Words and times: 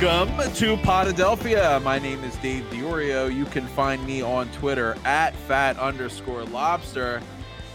Welcome 0.00 0.54
to 0.54 0.78
Potadelphia. 0.78 1.82
My 1.82 1.98
name 1.98 2.24
is 2.24 2.34
Dave 2.36 2.64
Diorio. 2.70 3.34
You 3.34 3.44
can 3.44 3.66
find 3.66 4.02
me 4.06 4.22
on 4.22 4.48
Twitter 4.52 4.96
at 5.04 5.36
fat 5.36 5.78
underscore 5.78 6.44
lobster. 6.44 7.20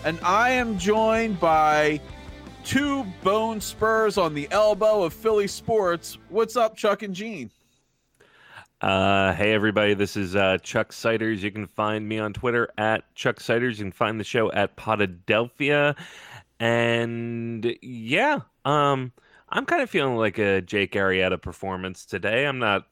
And 0.04 0.20
I 0.22 0.50
am 0.50 0.80
joined 0.80 1.40
by 1.40 2.02
two 2.64 3.04
bone 3.22 3.62
spurs 3.62 4.18
on 4.18 4.34
the 4.34 4.48
elbow 4.50 5.04
of 5.04 5.14
Philly 5.14 5.46
sports. 5.46 6.18
What's 6.30 6.56
up, 6.56 6.76
Chuck 6.76 7.04
and 7.04 7.14
Gene? 7.14 7.52
Uh, 8.82 9.32
hey 9.36 9.54
everybody, 9.54 9.94
this 9.94 10.18
is 10.18 10.36
uh, 10.36 10.58
Chuck 10.64 10.94
Siders. 10.94 11.44
You 11.44 11.52
can 11.52 11.68
find 11.68 12.10
me 12.10 12.18
on 12.18 12.34
Twitter 12.34 12.70
at 12.80 13.04
Chuck 13.14 13.40
Siders. 13.40 13.78
You 13.78 13.86
can 13.86 13.92
find 13.92 14.20
the 14.20 14.24
show 14.24 14.52
at 14.52 14.76
Potadelphia. 14.78 15.96
And 16.60 17.78
yeah, 17.84 18.40
um, 18.64 19.12
I'm 19.56 19.66
kind 19.66 19.82
of 19.82 19.90
feeling 19.90 20.18
like 20.18 20.38
a 20.38 20.60
Jake 20.60 20.92
Arrieta 20.92 21.42
performance 21.42 22.06
today. 22.06 22.46
I'm 22.46 22.60
not 22.60 22.88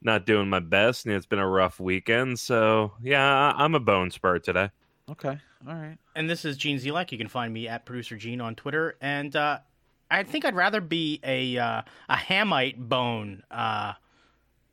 not 0.00 0.24
doing 0.24 0.48
my 0.48 0.60
best, 0.60 1.04
and 1.04 1.14
it's 1.14 1.26
been 1.26 1.38
a 1.38 1.46
rough 1.46 1.78
weekend. 1.78 2.38
So 2.38 2.94
yeah, 3.02 3.52
I'm 3.54 3.74
a 3.74 3.80
bone 3.80 4.10
spur 4.10 4.38
today. 4.38 4.70
Okay, 5.10 5.38
all 5.68 5.74
right. 5.74 5.98
And 6.14 6.28
this 6.28 6.46
is 6.46 6.56
Gene 6.56 6.78
Zelek. 6.78 7.12
You 7.12 7.18
can 7.18 7.28
find 7.28 7.52
me 7.52 7.68
at 7.68 7.84
producer 7.84 8.16
Gene 8.16 8.40
on 8.40 8.54
Twitter. 8.54 8.96
And 9.02 9.36
uh, 9.36 9.58
I 10.10 10.22
think 10.22 10.46
I'd 10.46 10.54
rather 10.54 10.80
be 10.80 11.20
a 11.22 11.58
uh, 11.58 11.82
a 12.08 12.16
hamate 12.16 12.78
bone 12.78 13.42
uh, 13.50 13.92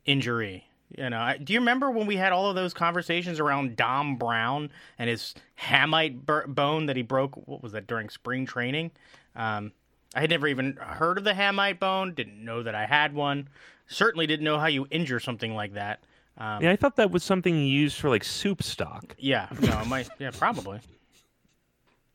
injury. 0.06 0.66
You 0.96 1.10
know, 1.10 1.18
I, 1.18 1.36
do 1.36 1.52
you 1.52 1.58
remember 1.58 1.90
when 1.90 2.06
we 2.06 2.16
had 2.16 2.32
all 2.32 2.48
of 2.48 2.56
those 2.56 2.72
conversations 2.72 3.38
around 3.38 3.76
Dom 3.76 4.16
Brown 4.16 4.70
and 4.98 5.10
his 5.10 5.34
hamate 5.60 6.24
bur- 6.24 6.46
bone 6.46 6.86
that 6.86 6.96
he 6.96 7.02
broke? 7.02 7.36
What 7.46 7.62
was 7.62 7.72
that 7.72 7.86
during 7.86 8.08
spring 8.08 8.46
training? 8.46 8.92
Um, 9.36 9.72
I 10.14 10.20
had 10.20 10.30
never 10.30 10.46
even 10.46 10.76
heard 10.76 11.18
of 11.18 11.24
the 11.24 11.32
hamate 11.32 11.78
bone. 11.80 12.14
Didn't 12.14 12.42
know 12.44 12.62
that 12.62 12.74
I 12.74 12.86
had 12.86 13.14
one. 13.14 13.48
Certainly 13.86 14.26
didn't 14.28 14.44
know 14.44 14.58
how 14.58 14.66
you 14.66 14.86
injure 14.90 15.20
something 15.20 15.54
like 15.54 15.74
that. 15.74 16.00
Um, 16.38 16.62
Yeah, 16.62 16.70
I 16.72 16.76
thought 16.76 16.96
that 16.96 17.10
was 17.10 17.22
something 17.24 17.54
you 17.54 17.66
used 17.66 17.96
for 17.98 18.08
like 18.08 18.24
soup 18.24 18.62
stock. 18.62 19.14
yeah, 19.18 19.48
no, 19.60 19.80
it 19.80 19.86
might, 19.86 20.08
yeah, 20.18 20.30
probably. 20.32 20.80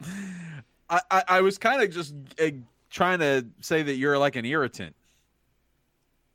I, 0.90 1.02
I, 1.12 1.24
I 1.28 1.42
was 1.42 1.58
kind 1.58 1.82
of 1.82 1.92
just 1.92 2.14
uh, 2.42 2.50
trying 2.90 3.20
to 3.20 3.46
say 3.62 3.84
that 3.84 3.96
you're 3.96 4.18
like 4.18 4.36
an 4.36 4.46
irritant. 4.46 4.96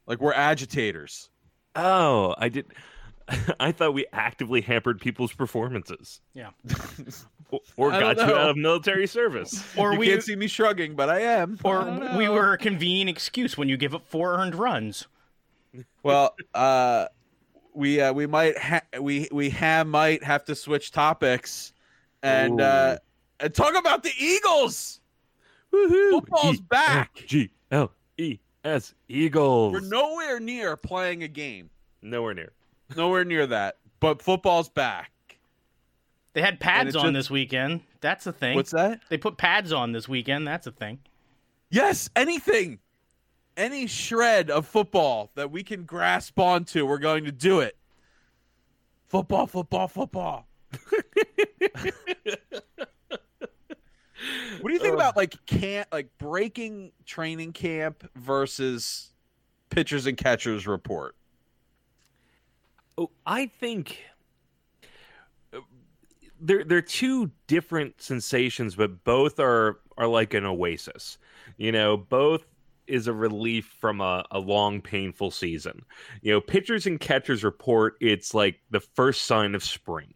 Like 0.07 0.21
we're 0.21 0.35
agitators. 0.35 1.31
Oh, 1.75 2.35
I 2.39 2.49
did. 2.51 2.67
I 3.61 3.73
thought 3.73 3.95
we 3.95 4.07
actively 4.13 4.61
hampered 4.61 5.01
people's 5.01 5.33
performances. 5.33 6.21
Yeah. 6.35 6.51
or, 7.77 7.89
or 7.89 7.91
got 7.91 8.17
don't 8.17 8.29
you 8.29 8.35
out 8.35 8.51
of 8.51 8.57
military 8.57 9.07
service. 9.07 9.65
Or 9.77 9.93
you 9.95 9.99
we 9.99 10.07
can't 10.09 10.23
see 10.23 10.37
me 10.37 10.47
shrugging, 10.47 10.95
but 10.95 11.09
I 11.09 11.21
am. 11.21 11.59
Or 11.65 11.85
don't 11.85 12.17
we 12.17 12.29
were 12.29 12.53
a 12.53 12.59
convenient 12.59 13.11
excuse 13.11 13.57
when 13.59 13.69
you 13.69 13.77
give 13.77 13.95
up 13.95 14.07
four 14.07 14.35
earned 14.39 14.55
runs. 14.55 15.07
Well, 16.03 16.35
uh, 16.55 17.07
we 17.75 18.01
uh, 18.01 18.13
we 18.13 18.27
might 18.27 18.57
ha- 18.59 18.83
we 19.01 19.29
we 19.33 19.51
ha- 19.51 19.85
might 19.85 20.23
have 20.23 20.45
to 20.45 20.55
switch 20.55 20.93
topics 20.93 21.73
and 22.23 22.61
uh, 22.61 22.99
and 23.41 23.55
talk 23.55 23.77
about 23.77 24.03
the 24.03 24.13
Eagles. 24.19 25.01
Woohoo! 25.73 26.11
Football's 26.13 26.61
back. 26.61 27.15
G 27.27 27.51
L 27.71 27.91
E 28.17 28.39
S 28.65 28.95
Eagles. 29.09 29.73
We're 29.73 29.81
nowhere 29.81 30.39
near 30.41 30.77
playing 30.77 31.25
a 31.25 31.29
game. 31.29 31.71
Nowhere 32.03 32.35
near. 32.35 32.53
Nowhere 32.97 33.25
near 33.25 33.47
that. 33.49 33.79
But 34.01 34.23
football's 34.23 34.69
back. 34.69 35.11
They 36.35 36.43
had 36.43 36.61
pads 36.61 36.95
on 36.95 37.07
just- 37.07 37.15
this 37.15 37.31
weekend. 37.31 37.81
That's 38.01 38.27
a 38.27 38.33
thing. 38.33 38.57
What's 38.57 38.73
that? 38.73 39.01
They 39.09 39.17
put 39.17 39.39
pads 39.39 39.73
on 39.73 39.93
this 39.93 40.09
weekend. 40.09 40.47
That's 40.47 40.67
a 40.67 40.73
thing. 40.73 40.99
Yes, 41.71 42.11
anything, 42.15 42.81
any 43.57 43.87
shred 43.87 44.51
of 44.51 44.67
football 44.67 45.31
that 45.35 45.51
we 45.51 45.63
can 45.63 45.85
grasp 45.85 46.39
onto, 46.39 46.87
we're 46.87 46.99
going 46.99 47.25
to 47.25 47.33
do 47.33 47.61
it. 47.61 47.77
Football, 49.07 49.47
football, 49.47 49.89
football. 49.89 50.47
What 54.61 54.71
do 54.71 54.75
you 54.75 54.81
think 54.81 54.95
about 54.95 55.17
like 55.17 55.45
can't 55.45 55.87
like 55.93 56.09
breaking 56.17 56.93
training 57.05 57.53
camp 57.53 58.09
versus 58.17 59.13
pitchers 59.69 60.07
and 60.07 60.17
catchers 60.17 60.67
report? 60.67 61.15
Oh, 62.97 63.11
I 63.27 63.47
think 63.47 64.03
they're 66.45 66.65
they're 66.65 66.83
two 66.83 67.31
different 67.47 68.01
sensations, 68.01 68.77
but 68.77 69.03
both 69.05 69.41
are 69.41 69.81
are 69.97 70.07
like 70.07 70.35
an 70.35 70.45
oasis. 70.45 71.19
You 71.57 71.73
know, 71.73 71.97
both 71.97 72.45
is 72.87 73.07
a 73.07 73.13
relief 73.13 73.75
from 73.81 74.01
a, 74.03 74.25
a 74.31 74.39
long, 74.39 74.83
painful 74.83 75.31
season. 75.31 75.83
You 76.21 76.33
know, 76.33 76.41
pitchers 76.41 76.87
and 76.87 77.01
catchers 77.01 77.43
report 77.43 77.97
it's 78.01 78.35
like 78.35 78.61
the 78.71 78.81
first 78.81 79.23
sign 79.23 79.55
of 79.55 79.65
spring. 79.65 80.13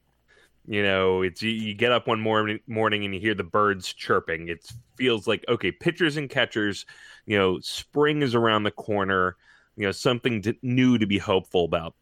You 0.66 0.83
know, 0.83 1.22
it's 1.22 1.41
you, 1.41 1.50
you 1.50 1.75
get 1.75 1.93
up 1.93 2.06
one 2.06 2.21
morning 2.21 2.60
morning 2.66 3.05
and 3.05 3.15
you 3.15 3.21
hear 3.21 3.34
the 3.34 3.45
birds 3.45 3.93
chirping. 3.93 4.49
It 4.49 4.71
feels 4.97 5.27
like 5.27 5.45
okay, 5.49 5.72
pitchers 5.72 6.19
and 6.19 6.28
catchers. 6.28 6.84
You 7.25 7.39
know, 7.39 7.59
spring 7.60 8.21
is 8.22 8.34
around 8.34 8.65
the 8.65 8.71
corner. 8.71 9.37
You 9.77 9.87
know, 9.87 9.93
something 9.93 10.43
to, 10.43 10.55
new 10.60 10.99
to 10.99 11.06
be 11.06 11.19
hopeful 11.19 11.65
about 11.65 11.95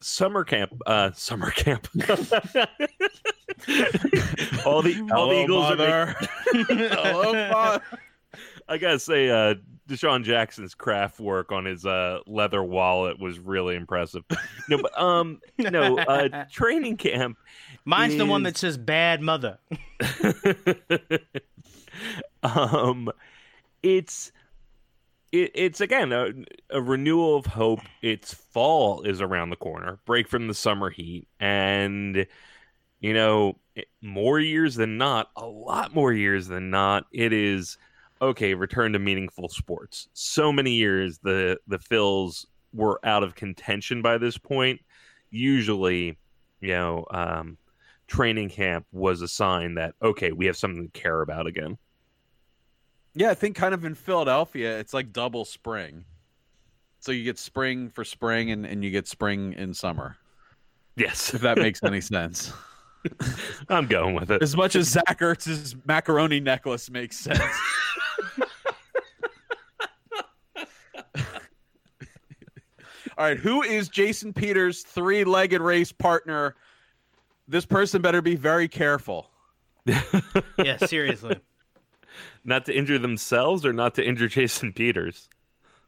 summer 0.00 0.44
camp 0.44 0.72
uh 0.86 1.10
summer 1.12 1.50
camp 1.50 1.86
all 4.64 4.80
the 4.82 5.08
all 5.14 5.28
the 5.28 5.42
eagles 5.42 5.64
are 5.66 5.76
there 5.76 6.16
Hello, 6.52 7.32
father. 7.50 7.84
i 8.68 8.78
gotta 8.78 8.98
say 8.98 9.28
uh 9.28 9.54
DeSean 9.88 10.22
Jackson's 10.22 10.74
craft 10.74 11.20
work 11.20 11.52
on 11.52 11.64
his 11.64 11.84
uh 11.84 12.20
leather 12.26 12.62
wallet 12.62 13.18
was 13.20 13.38
really 13.38 13.76
impressive 13.76 14.22
no 14.68 14.78
but 14.78 14.98
um 14.98 15.40
no 15.58 15.98
uh 15.98 16.44
training 16.50 16.96
camp 16.96 17.36
Mine's 17.84 18.16
the 18.16 18.26
one 18.26 18.42
that 18.44 18.56
says 18.58 18.76
"bad 18.76 19.20
mother." 19.22 19.58
um 22.42 23.10
it's 23.82 24.32
it, 25.32 25.50
it's 25.54 25.80
again 25.80 26.12
a, 26.12 26.30
a 26.70 26.80
renewal 26.80 27.36
of 27.36 27.46
hope. 27.46 27.80
It's 28.02 28.34
fall 28.34 29.02
is 29.02 29.20
around 29.20 29.50
the 29.50 29.56
corner 29.56 29.98
break 30.04 30.28
from 30.28 30.48
the 30.48 30.54
summer 30.54 30.90
heat. 30.90 31.28
And 31.38 32.26
you 33.00 33.14
know 33.14 33.58
more 34.02 34.38
years 34.38 34.74
than 34.74 34.98
not 34.98 35.30
a 35.36 35.46
lot 35.46 35.94
more 35.94 36.12
years 36.12 36.48
than 36.48 36.70
not 36.70 37.06
it 37.12 37.32
is 37.32 37.78
okay 38.20 38.54
return 38.54 38.92
to 38.92 38.98
meaningful 38.98 39.48
sports. 39.48 40.08
So 40.12 40.52
many 40.52 40.72
years 40.72 41.18
the 41.22 41.58
the 41.66 41.78
phils 41.78 42.46
were 42.72 43.00
out 43.04 43.22
of 43.22 43.34
contention 43.34 44.02
by 44.02 44.18
this 44.18 44.38
point. 44.38 44.80
Usually 45.30 46.18
you 46.60 46.68
know 46.68 47.06
um 47.10 47.56
training 48.06 48.48
camp 48.50 48.84
was 48.90 49.22
a 49.22 49.28
sign 49.28 49.74
that 49.74 49.94
okay 50.02 50.32
we 50.32 50.46
have 50.46 50.56
something 50.56 50.90
to 50.90 51.00
care 51.00 51.20
about 51.22 51.46
again 51.46 51.78
Yeah, 53.20 53.28
I 53.28 53.34
think 53.34 53.54
kind 53.54 53.74
of 53.74 53.84
in 53.84 53.94
Philadelphia, 53.94 54.78
it's 54.78 54.94
like 54.94 55.12
double 55.12 55.44
spring. 55.44 56.06
So 57.00 57.12
you 57.12 57.22
get 57.22 57.38
spring 57.38 57.90
for 57.90 58.02
spring 58.02 58.50
and, 58.50 58.64
and 58.64 58.82
you 58.82 58.90
get 58.90 59.06
spring 59.06 59.52
in 59.52 59.74
summer, 59.74 60.16
yes 60.96 61.34
if 61.34 61.42
that 61.42 61.58
makes 61.58 61.82
any 61.82 62.00
sense. 62.16 62.50
i'm 63.68 63.86
going 63.86 64.14
with 64.14 64.30
it 64.30 64.42
As 64.42 64.56
much 64.56 64.74
as 64.74 64.88
Zach 64.88 65.18
Ertz's 65.20 65.76
macaroni 65.84 66.40
necklace 66.40 66.88
makes 66.88 67.18
sense. 67.18 67.38
All 73.18 73.26
right, 73.26 73.36
who 73.36 73.60
is 73.60 73.90
Jason 73.90 74.32
Peters' 74.32 74.82
three-legged 74.82 75.60
race 75.60 75.92
partner? 75.92 76.56
This 77.46 77.66
person 77.66 78.00
better 78.00 78.22
be 78.22 78.34
very 78.34 78.66
careful. 78.66 79.30
yeah, 79.84 80.78
seriously. 80.86 81.38
Not 82.44 82.66
to 82.66 82.76
injure 82.76 82.98
themselves 82.98 83.64
or 83.66 83.72
not 83.72 83.94
to 83.96 84.04
injure 84.06 84.28
Jason 84.36 84.72
Peters. 84.72 85.28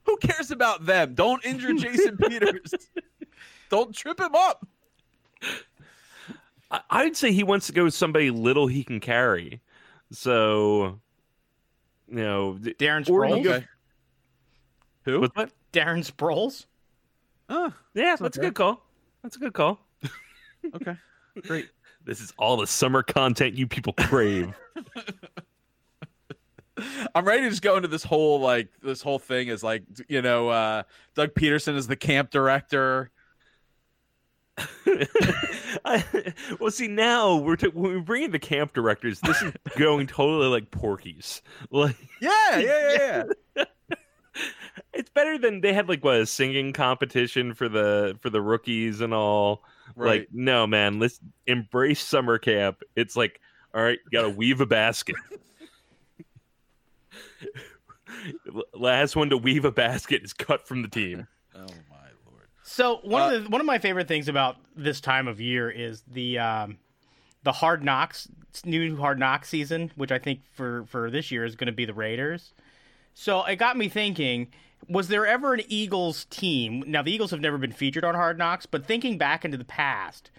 Who 0.04 0.16
cares 0.18 0.50
about 0.50 0.84
them? 0.86 1.14
Don't 1.14 1.44
injure 1.44 1.74
Jason 1.74 2.16
Peters. 2.28 2.72
Don't 3.70 3.94
trip 3.94 4.18
him 4.20 4.34
up. 4.34 4.66
I- 6.70 6.80
I'd 6.90 7.16
say 7.16 7.32
he 7.32 7.42
wants 7.44 7.66
to 7.68 7.72
go 7.72 7.84
with 7.84 7.94
somebody 7.94 8.30
little 8.30 8.66
he 8.66 8.84
can 8.84 9.00
carry. 9.00 9.60
So, 10.10 11.00
you 12.08 12.16
know, 12.16 12.58
th- 12.62 12.76
Darren 12.78 13.04
Sproles. 13.04 13.44
go- 13.44 13.62
Who? 15.04 15.20
what's 15.20 15.36
what? 15.36 15.52
Darren 15.72 16.04
Sproles. 16.10 16.66
Oh, 17.48 17.72
Yeah, 17.94 18.16
that's 18.16 18.36
a 18.36 18.40
okay. 18.40 18.48
good 18.48 18.54
call. 18.54 18.84
That's 19.22 19.36
a 19.36 19.38
good 19.38 19.52
call. 19.54 19.78
okay. 20.74 20.96
Great. 21.42 21.68
This 22.04 22.20
is 22.20 22.32
all 22.36 22.56
the 22.56 22.66
summer 22.66 23.04
content 23.04 23.54
you 23.54 23.68
people 23.68 23.92
crave. 23.92 24.52
I'm 27.14 27.24
ready 27.24 27.42
to 27.42 27.50
just 27.50 27.62
go 27.62 27.76
into 27.76 27.88
this 27.88 28.04
whole 28.04 28.40
like 28.40 28.68
this 28.82 29.02
whole 29.02 29.18
thing 29.18 29.48
is 29.48 29.62
like 29.62 29.82
you 30.08 30.22
know 30.22 30.48
uh 30.48 30.82
Doug 31.14 31.34
Pederson 31.34 31.76
is 31.76 31.86
the 31.86 31.96
camp 31.96 32.30
director. 32.30 33.10
I, 35.84 36.04
well, 36.60 36.70
see 36.70 36.86
now 36.86 37.36
we're 37.36 37.56
t- 37.56 37.68
when 37.68 37.94
we 37.94 38.00
bring 38.00 38.24
in 38.24 38.30
the 38.32 38.38
camp 38.38 38.74
directors. 38.74 39.18
This 39.20 39.40
is 39.42 39.52
going 39.78 40.06
totally 40.06 40.48
like 40.48 40.70
Porky's. 40.70 41.42
Like 41.70 41.96
Yeah, 42.20 42.58
yeah, 42.58 42.96
yeah, 42.96 43.24
yeah. 43.56 43.64
it's 44.92 45.08
better 45.10 45.38
than 45.38 45.62
they 45.62 45.72
had 45.72 45.88
like 45.88 46.04
what 46.04 46.20
a 46.20 46.26
singing 46.26 46.72
competition 46.72 47.54
for 47.54 47.68
the 47.68 48.18
for 48.20 48.30
the 48.30 48.42
rookies 48.42 49.00
and 49.00 49.14
all. 49.14 49.64
Right. 49.96 50.20
Like, 50.20 50.28
no, 50.32 50.66
man, 50.66 50.98
let's 50.98 51.20
embrace 51.46 52.00
summer 52.00 52.38
camp. 52.38 52.82
It's 52.96 53.16
like, 53.16 53.40
all 53.74 53.82
right, 53.82 53.98
you 54.10 54.18
got 54.18 54.26
to 54.26 54.30
weave 54.30 54.60
a 54.60 54.66
basket. 54.66 55.16
Last 58.74 59.16
one 59.16 59.30
to 59.30 59.36
weave 59.36 59.64
a 59.64 59.72
basket 59.72 60.22
is 60.22 60.32
cut 60.32 60.66
from 60.66 60.82
the 60.82 60.88
team. 60.88 61.26
oh 61.54 61.60
my 61.90 62.08
lord. 62.30 62.46
So 62.62 62.98
one 63.02 63.22
Uh, 63.22 63.36
of 63.36 63.44
the 63.44 63.50
one 63.50 63.60
of 63.60 63.66
my 63.66 63.78
favorite 63.78 64.08
things 64.08 64.28
about 64.28 64.56
this 64.76 65.00
time 65.00 65.28
of 65.28 65.40
year 65.40 65.70
is 65.70 66.02
the 66.06 66.38
um, 66.38 66.78
the 67.42 67.52
Hard 67.52 67.82
Knocks 67.84 68.28
new 68.64 68.96
Hard 68.96 69.18
Knocks 69.18 69.48
season, 69.48 69.90
which 69.96 70.12
I 70.12 70.18
think 70.18 70.40
for 70.54 70.84
for 70.86 71.10
this 71.10 71.30
year 71.30 71.44
is 71.44 71.56
going 71.56 71.66
to 71.66 71.72
be 71.72 71.84
the 71.84 71.94
Raiders. 71.94 72.52
So 73.14 73.44
it 73.44 73.56
got 73.56 73.76
me 73.76 73.88
thinking: 73.88 74.48
Was 74.88 75.08
there 75.08 75.26
ever 75.26 75.54
an 75.54 75.62
Eagles 75.68 76.26
team? 76.26 76.84
Now 76.86 77.02
the 77.02 77.12
Eagles 77.12 77.30
have 77.30 77.40
never 77.40 77.58
been 77.58 77.72
featured 77.72 78.04
on 78.04 78.14
Hard 78.14 78.38
Knocks, 78.38 78.66
but 78.66 78.84
thinking 78.86 79.16
back 79.16 79.44
into 79.44 79.56
the 79.56 79.64
past, 79.64 80.30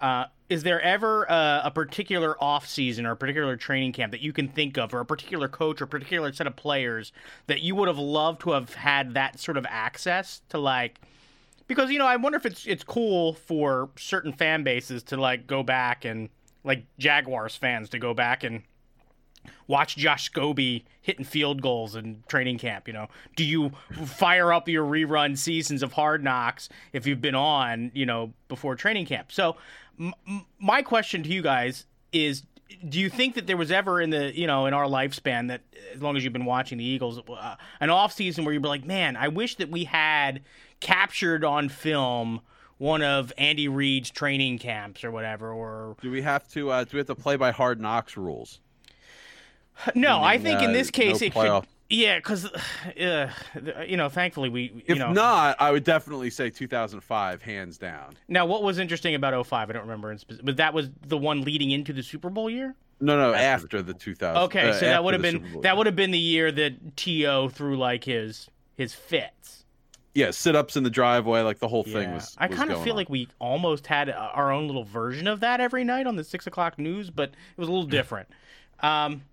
uh, 0.00 0.24
is 0.48 0.62
there 0.62 0.80
ever 0.80 1.24
a, 1.24 1.62
a 1.64 1.70
particular 1.70 2.36
off 2.42 2.66
season 2.68 3.06
or 3.06 3.12
a 3.12 3.16
particular 3.16 3.56
training 3.56 3.92
camp 3.92 4.12
that 4.12 4.20
you 4.20 4.32
can 4.32 4.48
think 4.48 4.78
of, 4.78 4.94
or 4.94 5.00
a 5.00 5.06
particular 5.06 5.48
coach 5.48 5.82
or 5.82 5.86
particular 5.86 6.32
set 6.32 6.46
of 6.46 6.56
players 6.56 7.12
that 7.46 7.62
you 7.62 7.74
would 7.74 7.88
have 7.88 7.98
loved 7.98 8.40
to 8.42 8.50
have 8.50 8.74
had 8.74 9.14
that 9.14 9.40
sort 9.40 9.56
of 9.56 9.66
access 9.68 10.42
to, 10.48 10.58
like? 10.58 11.00
because 11.68 11.90
you 11.90 11.98
know 11.98 12.06
I 12.06 12.16
wonder 12.16 12.36
if 12.36 12.46
it's 12.46 12.66
it's 12.66 12.84
cool 12.84 13.34
for 13.34 13.90
certain 13.96 14.32
fan 14.32 14.62
bases 14.62 15.02
to 15.04 15.16
like 15.16 15.46
go 15.46 15.62
back 15.62 16.04
and 16.04 16.28
like 16.64 16.84
Jaguars 16.98 17.56
fans 17.56 17.88
to 17.90 17.98
go 17.98 18.14
back 18.14 18.44
and 18.44 18.62
watch 19.68 19.96
Josh 19.96 20.30
Scobee 20.30 20.84
hitting 21.02 21.24
field 21.24 21.62
goals 21.62 21.94
in 21.94 22.24
training 22.26 22.58
camp. 22.58 22.88
You 22.88 22.94
know, 22.94 23.08
do 23.36 23.44
you 23.44 23.70
fire 24.04 24.52
up 24.52 24.68
your 24.68 24.84
rerun 24.84 25.38
seasons 25.38 25.82
of 25.82 25.92
Hard 25.92 26.24
Knocks 26.24 26.68
if 26.92 27.06
you've 27.06 27.20
been 27.20 27.34
on 27.34 27.90
you 27.94 28.06
know 28.06 28.32
before 28.48 28.74
training 28.74 29.06
camp? 29.06 29.32
So 29.32 29.56
m- 29.98 30.14
my 30.58 30.82
question 30.82 31.22
to 31.22 31.28
you 31.28 31.42
guys 31.42 31.86
is. 32.12 32.42
Do 32.88 32.98
you 32.98 33.08
think 33.08 33.36
that 33.36 33.46
there 33.46 33.56
was 33.56 33.70
ever 33.70 34.00
in 34.00 34.10
the 34.10 34.36
you 34.36 34.46
know 34.48 34.66
in 34.66 34.74
our 34.74 34.86
lifespan 34.86 35.48
that 35.48 35.60
as 35.94 36.02
long 36.02 36.16
as 36.16 36.24
you've 36.24 36.32
been 36.32 36.44
watching 36.44 36.78
the 36.78 36.84
Eagles 36.84 37.20
uh, 37.28 37.54
an 37.78 37.90
off 37.90 38.12
season 38.12 38.44
where 38.44 38.52
you'd 38.52 38.62
be 38.62 38.68
like 38.68 38.84
man 38.84 39.16
I 39.16 39.28
wish 39.28 39.54
that 39.56 39.70
we 39.70 39.84
had 39.84 40.42
captured 40.80 41.44
on 41.44 41.68
film 41.68 42.40
one 42.78 43.02
of 43.02 43.32
Andy 43.38 43.68
Reid's 43.68 44.10
training 44.10 44.58
camps 44.58 45.04
or 45.04 45.12
whatever 45.12 45.52
or 45.52 45.96
Do 46.02 46.10
we 46.10 46.22
have 46.22 46.48
to? 46.48 46.70
Uh, 46.70 46.82
do 46.84 46.90
we 46.94 46.98
have 46.98 47.06
to 47.06 47.14
play 47.14 47.36
by 47.36 47.52
hard 47.52 47.80
knocks 47.80 48.16
rules? 48.16 48.58
no 49.94 50.18
I 50.22 50.36
Meaning, 50.38 50.42
think 50.58 50.62
in 50.62 50.70
uh, 50.70 50.72
this 50.72 50.90
case 50.90 51.20
no 51.20 51.26
it 51.28 51.34
playoff. 51.34 51.60
could 51.62 51.68
yeah 51.88 52.16
because 52.18 52.46
uh, 52.46 53.30
you 53.86 53.96
know 53.96 54.08
thankfully 54.08 54.48
we 54.48 54.62
you 54.74 54.82
If 54.86 54.98
know 54.98 55.12
not, 55.12 55.56
I 55.60 55.70
would 55.70 55.84
definitely 55.84 56.30
say 56.30 56.50
2005, 56.50 57.42
hands 57.42 57.78
down. 57.78 58.16
now 58.28 58.46
what 58.46 58.62
was 58.62 58.78
interesting 58.78 59.14
about 59.14 59.46
05 59.46 59.70
I 59.70 59.72
don't 59.72 59.82
remember 59.82 60.10
in 60.10 60.18
speci- 60.18 60.40
but 60.44 60.56
that 60.56 60.74
was 60.74 60.90
the 61.06 61.18
one 61.18 61.42
leading 61.42 61.70
into 61.70 61.92
the 61.92 62.02
Super 62.02 62.30
Bowl 62.30 62.50
year 62.50 62.74
No, 63.00 63.16
no, 63.16 63.32
After 63.34 63.66
after 63.78 63.82
the 63.82 63.94
2000. 63.94 64.42
okay 64.44 64.70
uh, 64.70 64.72
so 64.72 64.86
that 64.86 65.04
would 65.04 65.14
have 65.14 65.22
been 65.22 65.60
that 65.62 65.76
would 65.76 65.86
have 65.86 65.96
been 65.96 66.10
the 66.10 66.18
year 66.18 66.50
that 66.52 66.96
T.O. 66.96 67.48
threw 67.50 67.76
like 67.76 68.04
his 68.04 68.48
his 68.76 68.94
fits 68.94 69.64
yeah, 70.14 70.30
sit 70.30 70.56
ups 70.56 70.78
in 70.78 70.82
the 70.82 70.88
driveway, 70.88 71.42
like 71.42 71.58
the 71.58 71.68
whole 71.68 71.82
thing 71.84 72.04
Yeah. 72.08 72.14
was. 72.14 72.34
I 72.38 72.48
kind 72.48 72.70
of 72.70 72.82
feel 72.82 72.92
on. 72.94 72.96
like 72.96 73.10
we 73.10 73.28
almost 73.38 73.86
had 73.86 74.08
uh, 74.08 74.30
our 74.32 74.50
own 74.50 74.66
little 74.66 74.84
version 74.84 75.26
of 75.26 75.40
that 75.40 75.60
every 75.60 75.84
night 75.84 76.06
on 76.06 76.16
the 76.16 76.24
six 76.24 76.46
o'clock 76.46 76.78
news, 76.78 77.10
but 77.10 77.28
it 77.28 77.58
was 77.58 77.68
a 77.68 77.70
little 77.70 77.86
different. 77.86 78.26
Um, 78.80 79.24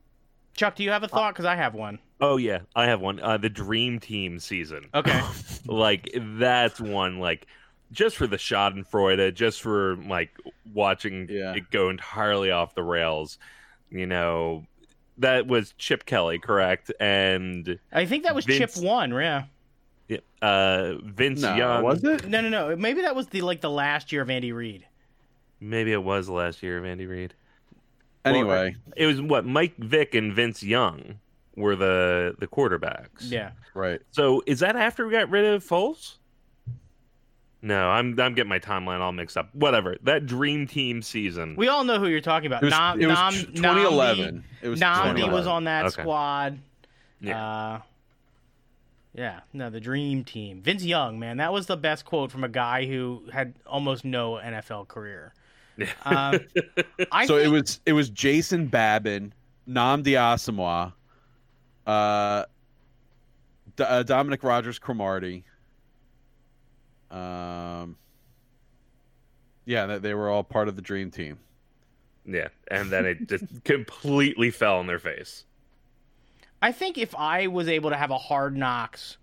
Chuck, 0.55 0.75
do 0.75 0.83
you 0.83 0.89
have 0.91 1.01
a 1.03 1.07
thought? 1.07 1.33
Because 1.35 1.45
I 1.45 1.55
have 1.55 1.73
one. 1.73 1.99
Oh 2.25 2.37
yeah, 2.37 2.59
I 2.73 2.85
have 2.85 3.01
one. 3.01 3.19
Uh, 3.19 3.35
the 3.37 3.49
Dream 3.49 3.99
Team 3.99 4.39
season. 4.39 4.85
Okay. 4.95 5.21
like 5.65 6.09
that's 6.15 6.79
one 6.79 7.19
like 7.19 7.47
just 7.91 8.15
for 8.15 8.27
the 8.27 8.37
Schadenfreude, 8.37 9.33
just 9.35 9.61
for 9.61 9.97
like 10.07 10.31
watching 10.73 11.27
Yeah. 11.29 11.53
it 11.53 11.69
go 11.69 11.89
entirely 11.89 12.49
off 12.49 12.75
the 12.75 12.81
rails. 12.83 13.37
You 13.89 14.05
know, 14.07 14.65
that 15.17 15.47
was 15.47 15.73
Chip 15.77 16.05
Kelly, 16.05 16.39
correct? 16.39 16.91
And 16.97 17.77
I 17.91 18.05
think 18.05 18.23
that 18.23 18.33
was 18.33 18.45
Vince- 18.45 18.75
Chip 18.75 18.83
one. 18.83 19.11
Yeah. 19.11 19.43
uh, 20.41 20.93
Vince 21.03 21.41
No, 21.41 21.55
Young. 21.55 21.83
was 21.83 22.03
it? 22.05 22.25
No, 22.27 22.39
no, 22.39 22.47
no. 22.49 22.75
Maybe 22.77 23.01
that 23.01 23.15
was 23.17 23.27
the 23.27 23.41
like 23.41 23.59
the 23.59 23.69
last 23.69 24.13
year 24.13 24.21
of 24.21 24.29
Andy 24.29 24.53
Reid. 24.53 24.87
Maybe 25.59 25.91
it 25.91 26.01
was 26.03 26.29
last 26.29 26.63
year 26.63 26.77
of 26.77 26.85
Andy 26.85 27.05
Reid. 27.05 27.33
Anyway, 28.25 28.77
It 28.95 29.07
was 29.07 29.21
what 29.21 29.45
Mike 29.45 29.75
Vick 29.77 30.15
and 30.15 30.33
Vince 30.33 30.63
Young 30.63 31.19
were 31.55 31.75
the 31.75 32.35
the 32.39 32.47
quarterbacks. 32.47 33.07
Yeah. 33.21 33.51
right. 33.73 34.01
So 34.11 34.43
is 34.45 34.59
that 34.59 34.75
after 34.75 35.05
we 35.05 35.11
got 35.11 35.29
rid 35.29 35.45
of 35.45 35.63
Foles? 35.63 36.15
No, 37.61 37.89
I'm 37.89 38.19
I'm 38.19 38.33
getting 38.33 38.49
my 38.49 38.59
timeline 38.59 38.99
all 38.99 39.13
mixed 39.13 39.37
up. 39.37 39.53
Whatever. 39.55 39.95
That 40.03 40.25
Dream 40.25 40.67
Team 40.67 41.01
season. 41.01 41.55
We 41.55 41.69
all 41.69 41.83
know 41.85 41.97
who 41.97 42.07
you're 42.07 42.19
talking 42.19 42.47
about. 42.47 42.61
It 42.61 42.65
was, 42.65 42.71
Nam, 42.71 43.01
it 43.01 43.07
was 43.07 43.17
Nam, 43.17 43.33
2011. 43.55 44.43
it 44.61 44.67
was 44.67 44.79
Nnamdi, 44.81 45.15
Nnamdi 45.19 45.31
was 45.31 45.47
on 45.47 45.63
that 45.63 45.85
Okay. 45.85 46.01
squad. 46.01 46.59
Yeah. 47.21 47.45
Uh, 47.75 47.81
yeah, 49.15 49.41
no, 49.53 49.69
the 49.69 49.79
dream 49.79 50.23
team. 50.23 50.61
Vince 50.61 50.83
Young, 50.83 51.19
man, 51.19 51.37
that 51.37 51.53
was 51.53 51.67
the 51.67 51.77
best 51.77 52.03
quote 52.03 52.31
from 52.31 52.43
a 52.43 52.49
guy 52.49 52.85
who 52.85 53.23
had 53.31 53.53
almost 53.67 54.03
no 54.03 54.33
NFL 54.33 54.87
career. 54.87 55.33
Um, 56.03 56.39
I 57.11 57.25
so 57.27 57.37
it 57.37 57.47
was 57.47 57.79
it 57.85 57.93
was 57.93 58.09
Jason 58.09 58.67
Babin, 58.67 59.31
Nnamdi 59.69 60.13
Asomugha, 60.17 60.93
uh, 61.85 62.45
D- 63.75 63.83
uh, 63.83 64.03
Dominique 64.03 64.43
Rodgers-Cromartie. 64.43 65.43
Um, 67.11 67.97
yeah, 69.65 69.85
they, 69.85 69.99
they 69.99 70.13
were 70.13 70.29
all 70.29 70.43
part 70.43 70.67
of 70.67 70.75
the 70.75 70.81
dream 70.81 71.11
team. 71.11 71.39
Yeah, 72.25 72.47
and 72.69 72.89
then 72.89 73.05
it 73.05 73.27
just 73.27 73.45
completely 73.63 74.49
fell 74.49 74.77
on 74.77 74.87
their 74.87 74.99
face. 74.99 75.45
I 76.61 76.71
think 76.71 76.97
if 76.97 77.13
I 77.15 77.47
was 77.47 77.67
able 77.67 77.89
to 77.89 77.97
have 77.97 78.11
a 78.11 78.17
hard 78.17 78.55
knocks 78.55 79.17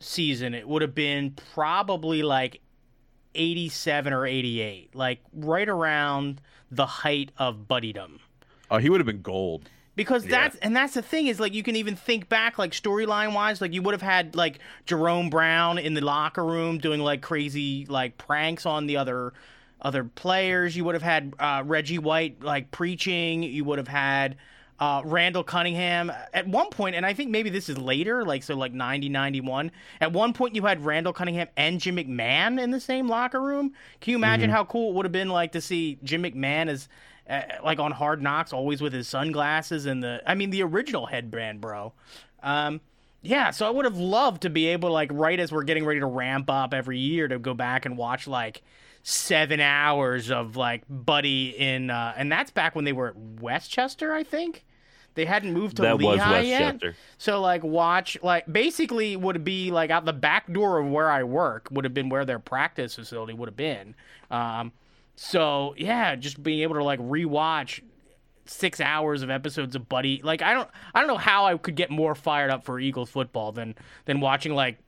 season, 0.00 0.52
it 0.54 0.66
would 0.66 0.82
have 0.82 0.94
been 0.94 1.36
probably 1.54 2.22
like 2.22 2.60
87 3.36 4.12
or 4.12 4.26
88, 4.26 4.94
like 4.94 5.20
right 5.32 5.68
around 5.68 6.40
the 6.70 6.86
height 6.86 7.30
of 7.38 7.68
buddydom. 7.68 8.18
Oh, 8.70 8.78
he 8.78 8.90
would 8.90 8.98
have 8.98 9.06
been 9.06 9.22
gold. 9.22 9.70
Because 9.96 10.24
Yeah. 10.24 10.30
that's 10.42 10.56
and 10.56 10.76
that's 10.76 10.94
the 10.94 11.02
thing 11.02 11.26
is 11.26 11.40
like 11.40 11.54
you 11.54 11.62
can 11.62 11.74
even 11.74 11.96
think 11.96 12.28
back 12.28 12.58
like 12.58 12.72
storyline 12.72 13.32
wise 13.34 13.60
like 13.60 13.72
you 13.72 13.82
would 13.82 13.94
have 13.94 14.02
had 14.02 14.36
like 14.36 14.58
Jerome 14.84 15.30
Brown 15.30 15.78
in 15.78 15.94
the 15.94 16.02
locker 16.02 16.44
room 16.44 16.78
doing 16.78 17.00
like 17.00 17.22
crazy 17.22 17.86
like 17.88 18.18
pranks 18.18 18.66
on 18.66 18.86
the 18.86 18.98
other 18.98 19.32
other 19.80 20.04
players. 20.04 20.76
You 20.76 20.84
would 20.84 20.94
have 20.94 21.02
had 21.02 21.34
uh, 21.38 21.62
Reggie 21.66 21.98
White 21.98 22.42
like 22.42 22.70
preaching. 22.70 23.42
You 23.42 23.64
would 23.64 23.78
have 23.78 23.88
had 23.88 24.36
uh, 24.78 25.00
Randall 25.06 25.42
Cunningham. 25.44 26.12
At 26.34 26.46
one 26.46 26.68
point 26.68 26.94
and 26.94 27.06
I 27.06 27.14
think 27.14 27.30
maybe 27.30 27.48
this 27.48 27.70
is 27.70 27.78
later 27.78 28.22
like 28.24 28.42
so 28.42 28.54
like 28.54 28.74
90 28.74 29.08
91 29.08 29.70
at 30.02 30.12
one 30.12 30.34
point 30.34 30.54
you 30.54 30.66
had 30.66 30.84
Randall 30.84 31.14
Cunningham 31.14 31.48
and 31.56 31.80
Jim 31.80 31.96
McMahon 31.96 32.60
in 32.62 32.70
the 32.70 32.80
same 32.80 33.08
locker 33.08 33.40
room. 33.40 33.72
Can 34.02 34.10
you 34.10 34.16
imagine 34.18 34.50
how 34.50 34.64
cool 34.66 34.90
it 34.90 34.94
would 34.96 35.06
have 35.06 35.12
been 35.12 35.30
like 35.30 35.52
to 35.52 35.62
see 35.62 35.98
Jim 36.04 36.22
McMahon 36.24 36.68
as 36.68 36.88
uh, 37.28 37.42
like 37.64 37.78
on 37.78 37.92
Hard 37.92 38.22
Knocks, 38.22 38.52
always 38.52 38.80
with 38.80 38.92
his 38.92 39.08
sunglasses 39.08 39.86
and 39.86 40.02
the, 40.02 40.22
I 40.26 40.34
mean, 40.34 40.50
the 40.50 40.62
original 40.62 41.06
headband, 41.06 41.60
bro. 41.60 41.92
Um, 42.42 42.80
yeah, 43.22 43.50
so 43.50 43.66
I 43.66 43.70
would 43.70 43.84
have 43.84 43.98
loved 43.98 44.42
to 44.42 44.50
be 44.50 44.66
able, 44.68 44.88
to, 44.88 44.92
like, 44.92 45.10
right 45.12 45.40
as 45.40 45.50
we're 45.50 45.64
getting 45.64 45.84
ready 45.84 46.00
to 46.00 46.06
ramp 46.06 46.48
up 46.48 46.72
every 46.72 46.98
year, 46.98 47.28
to 47.28 47.38
go 47.38 47.54
back 47.54 47.84
and 47.86 47.96
watch 47.96 48.26
like 48.28 48.62
seven 49.02 49.60
hours 49.60 50.30
of 50.30 50.56
like 50.56 50.82
Buddy 50.88 51.50
in, 51.56 51.90
uh, 51.90 52.12
and 52.16 52.30
that's 52.30 52.50
back 52.50 52.74
when 52.74 52.84
they 52.84 52.92
were 52.92 53.08
at 53.08 53.16
West 53.16 53.70
Chester, 53.70 54.12
I 54.12 54.22
think. 54.22 54.64
They 55.14 55.24
hadn't 55.24 55.54
moved 55.54 55.76
to 55.76 55.82
that 55.82 55.96
was 55.96 56.18
Lehigh 56.18 56.40
yet. 56.40 56.60
West 56.60 56.82
Chester. 56.82 56.96
So 57.16 57.40
like 57.40 57.64
watch 57.64 58.18
like 58.22 58.52
basically 58.52 59.16
would 59.16 59.44
be 59.44 59.70
like 59.70 59.90
out 59.90 60.04
the 60.04 60.12
back 60.12 60.52
door 60.52 60.78
of 60.78 60.90
where 60.90 61.10
I 61.10 61.24
work 61.24 61.68
would 61.70 61.84
have 61.84 61.94
been 61.94 62.10
where 62.10 62.26
their 62.26 62.38
practice 62.38 62.96
facility 62.96 63.32
would 63.32 63.48
have 63.48 63.56
been. 63.56 63.94
Um, 64.30 64.72
so 65.16 65.74
yeah, 65.76 66.14
just 66.14 66.42
being 66.42 66.60
able 66.60 66.74
to 66.76 66.84
like 66.84 67.00
rewatch 67.00 67.82
six 68.44 68.80
hours 68.80 69.22
of 69.22 69.30
episodes 69.30 69.74
of 69.74 69.88
Buddy. 69.88 70.20
Like 70.22 70.42
I 70.42 70.52
don't 70.54 70.68
I 70.94 71.00
don't 71.00 71.08
know 71.08 71.16
how 71.16 71.46
I 71.46 71.56
could 71.56 71.74
get 71.74 71.90
more 71.90 72.14
fired 72.14 72.50
up 72.50 72.64
for 72.64 72.78
Eagles 72.78 73.10
football 73.10 73.52
than 73.52 73.74
than 74.04 74.20
watching 74.20 74.54
like 74.54 74.78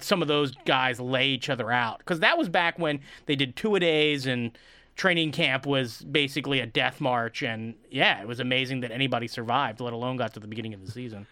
some 0.00 0.22
of 0.22 0.28
those 0.28 0.54
guys 0.64 1.00
lay 1.00 1.28
each 1.28 1.50
other 1.50 1.70
out. 1.70 1.98
Because 1.98 2.20
that 2.20 2.38
was 2.38 2.48
back 2.48 2.78
when 2.78 3.00
they 3.26 3.34
did 3.34 3.56
two 3.56 3.74
a 3.74 3.80
days 3.80 4.26
and 4.26 4.56
training 4.94 5.32
camp 5.32 5.66
was 5.66 6.02
basically 6.02 6.60
a 6.60 6.66
death 6.66 7.00
march. 7.00 7.42
And 7.42 7.74
yeah 7.90 8.20
it 8.22 8.28
was 8.28 8.40
amazing 8.40 8.80
that 8.80 8.92
anybody 8.92 9.26
survived 9.26 9.80
let 9.80 9.92
alone 9.92 10.16
got 10.16 10.34
to 10.34 10.40
the 10.40 10.48
beginning 10.48 10.72
of 10.72 10.84
the 10.86 10.92
season. 10.92 11.26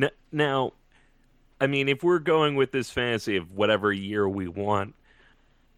N- 0.00 0.10
Now, 0.32 0.72
I 1.60 1.68
mean, 1.68 1.88
if 1.88 2.02
we're 2.02 2.18
going 2.18 2.56
with 2.56 2.72
this 2.72 2.90
fantasy 2.90 3.36
of 3.36 3.52
whatever 3.52 3.92
year 3.92 4.28
we 4.28 4.48
want, 4.48 4.96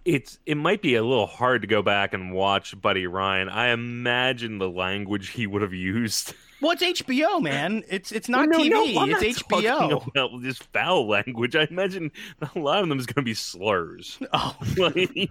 it's 0.06 0.38
it 0.46 0.56
might 0.56 0.80
be 0.80 0.94
a 0.94 1.02
little 1.02 1.26
hard 1.26 1.62
to 1.62 1.68
go 1.68 1.82
back 1.82 2.14
and 2.14 2.32
watch 2.32 2.80
Buddy 2.80 3.06
Ryan. 3.06 3.48
I 3.48 3.68
imagine 3.68 4.58
the 4.58 4.70
language 4.70 5.30
he 5.30 5.46
would 5.46 5.62
have 5.62 5.74
used 5.74 6.34
Well, 6.62 6.72
it's 6.72 6.82
HBO, 6.82 7.42
man. 7.42 7.84
It's 7.88 8.12
it's 8.12 8.28
not 8.28 8.48
no, 8.48 8.58
TV. 8.58 8.70
no, 8.70 8.84
it's 8.84 8.94
not 8.94 9.60
HBO. 9.60 10.06
About 10.06 10.42
this 10.42 10.56
foul 10.58 11.06
language, 11.06 11.54
I 11.54 11.66
imagine 11.70 12.10
a 12.54 12.58
lot 12.58 12.82
of 12.82 12.88
them 12.88 12.98
is 12.98 13.04
going 13.04 13.22
to 13.22 13.22
be 13.22 13.34
slurs, 13.34 14.18
Oh, 14.32 14.56
like, 14.78 15.30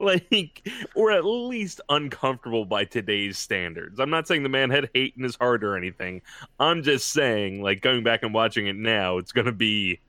like, 0.00 0.68
or 0.96 1.12
at 1.12 1.24
least 1.24 1.80
uncomfortable 1.88 2.64
by 2.64 2.84
today's 2.84 3.38
standards. 3.38 4.00
I'm 4.00 4.10
not 4.10 4.26
saying 4.26 4.42
the 4.42 4.48
man 4.48 4.70
had 4.70 4.90
hate 4.94 5.14
in 5.16 5.22
his 5.22 5.36
heart 5.36 5.62
or 5.62 5.76
anything. 5.76 6.22
I'm 6.58 6.82
just 6.82 7.08
saying, 7.08 7.62
like, 7.62 7.80
going 7.80 8.02
back 8.02 8.24
and 8.24 8.34
watching 8.34 8.66
it 8.66 8.76
now, 8.76 9.18
it's 9.18 9.32
going 9.32 9.46
to 9.46 9.52
be 9.52 10.00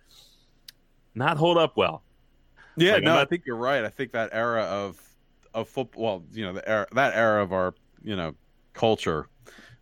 not 1.13 1.37
hold 1.37 1.59
up 1.59 1.77
well. 1.77 2.01
Yeah, 2.77 2.93
Like, 2.93 3.03
no, 3.03 3.17
I 3.17 3.25
think 3.25 3.45
you're 3.45 3.55
right. 3.55 3.83
I 3.83 3.89
think 3.89 4.11
that 4.13 4.29
era 4.31 4.63
of 4.63 5.01
of 5.53 5.69
football, 5.69 6.03
well, 6.03 6.23
you 6.33 6.45
know, 6.45 6.53
the 6.53 6.67
era, 6.67 6.87
that 6.93 7.15
era 7.15 7.41
of 7.41 7.53
our, 7.53 7.73
you 8.03 8.15
know, 8.15 8.35
culture 8.73 9.27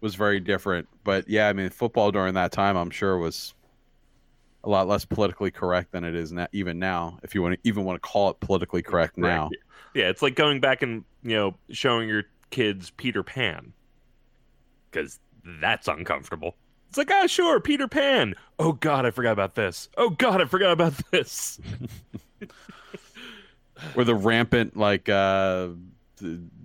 was 0.01 0.15
very 0.15 0.39
different. 0.39 0.87
But 1.03 1.27
yeah, 1.27 1.49
I 1.49 1.53
mean, 1.53 1.69
football 1.69 2.11
during 2.11 2.35
that 2.35 2.51
time, 2.51 2.77
I'm 2.77 2.91
sure 2.91 3.17
was 3.17 3.55
a 4.63 4.69
lot 4.69 4.87
less 4.87 5.05
politically 5.05 5.51
correct 5.51 5.91
than 5.91 6.03
it 6.03 6.15
is 6.15 6.31
now, 6.31 6.47
even 6.51 6.79
now. 6.79 7.19
If 7.23 7.35
you 7.35 7.41
want 7.41 7.55
to 7.55 7.59
even 7.67 7.83
want 7.83 8.01
to 8.01 8.07
call 8.07 8.29
it 8.29 8.39
politically 8.39 8.81
correct 8.81 9.17
now, 9.17 9.55
Yeah, 9.93 10.09
it's 10.09 10.21
like 10.21 10.35
going 10.35 10.59
back 10.59 10.81
and 10.81 11.03
you 11.23 11.35
know 11.35 11.55
showing 11.71 12.07
your 12.07 12.23
kids 12.49 12.91
Peter 12.91 13.23
Pan 13.23 13.73
because 14.91 15.19
that's 15.43 15.87
uncomfortable. 15.87 16.55
It's 16.89 16.97
like, 16.97 17.09
ah, 17.11 17.25
sure, 17.27 17.59
Peter 17.59 17.87
Pan. 17.87 18.35
Oh 18.59 18.73
God, 18.73 19.05
I 19.05 19.11
forgot 19.11 19.31
about 19.31 19.55
this. 19.55 19.89
Oh 19.97 20.11
God, 20.11 20.41
I 20.41 20.45
forgot 20.45 20.71
about 20.71 20.93
this. 21.11 21.59
or 23.95 24.03
the 24.03 24.15
rampant 24.15 24.75
like 24.77 25.09
uh 25.09 25.69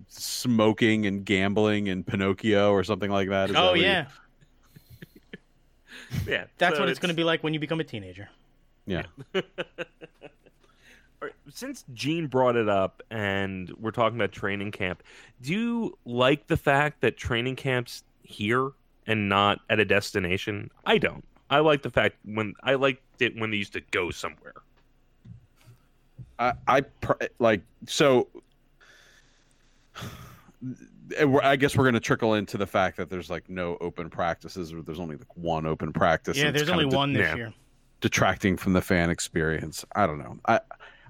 smoking 0.08 1.06
and 1.06 1.24
gambling 1.24 1.86
in 1.88 2.02
Pinocchio 2.04 2.70
or 2.72 2.82
something 2.84 3.10
like 3.10 3.28
that. 3.28 3.50
Is 3.50 3.54
that 3.56 3.62
oh 3.62 3.74
you- 3.74 3.82
yeah. 3.82 4.06
Yeah, 6.26 6.44
That's 6.56 6.76
so 6.76 6.82
what 6.82 6.88
it's 6.88 6.98
going 6.98 7.10
to 7.10 7.14
be 7.14 7.24
like 7.24 7.42
when 7.44 7.52
you 7.52 7.60
become 7.60 7.80
a 7.80 7.84
teenager. 7.84 8.30
yeah. 8.86 9.02
All 9.34 9.42
right, 11.20 11.32
Since 11.52 11.84
Gene 11.92 12.28
brought 12.28 12.56
it 12.56 12.68
up 12.68 13.02
and 13.10 13.70
we're 13.78 13.90
talking 13.90 14.16
about 14.18 14.32
training 14.32 14.70
camp, 14.70 15.02
do 15.42 15.52
you 15.52 15.98
like 16.06 16.46
the 16.46 16.56
fact 16.56 17.00
that 17.02 17.16
training 17.18 17.56
camps 17.56 18.04
here 18.22 18.70
and 19.06 19.28
not 19.28 19.60
at 19.68 19.80
a 19.80 19.84
destination? 19.84 20.70
I 20.86 20.96
don't. 20.98 21.24
I 21.50 21.58
like 21.58 21.82
the 21.82 21.90
fact 21.90 22.16
when 22.24 22.54
I 22.62 22.74
liked 22.74 23.02
it 23.20 23.36
when 23.38 23.50
they 23.50 23.56
used 23.58 23.72
to 23.74 23.80
go 23.90 24.10
somewhere. 24.10 24.54
I, 26.38 26.52
I 26.66 26.84
like 27.38 27.62
so. 27.86 28.28
I 31.42 31.56
guess 31.56 31.74
we're 31.74 31.84
going 31.84 31.94
to 31.94 32.00
trickle 32.00 32.34
into 32.34 32.58
the 32.58 32.66
fact 32.66 32.98
that 32.98 33.08
there's 33.08 33.30
like 33.30 33.48
no 33.48 33.78
open 33.80 34.10
practices, 34.10 34.74
or 34.74 34.82
there's 34.82 35.00
only 35.00 35.16
like 35.16 35.36
one 35.36 35.64
open 35.64 35.90
practice. 35.92 36.36
Yeah, 36.36 36.50
there's 36.50 36.68
only 36.68 36.86
de- 36.88 36.94
one 36.94 37.14
this 37.14 37.22
yeah. 37.22 37.34
year. 37.34 37.54
detracting 38.02 38.58
from 38.58 38.74
the 38.74 38.82
fan 38.82 39.08
experience. 39.08 39.86
I 39.96 40.06
don't 40.06 40.18
know. 40.18 40.36
I, 40.46 40.60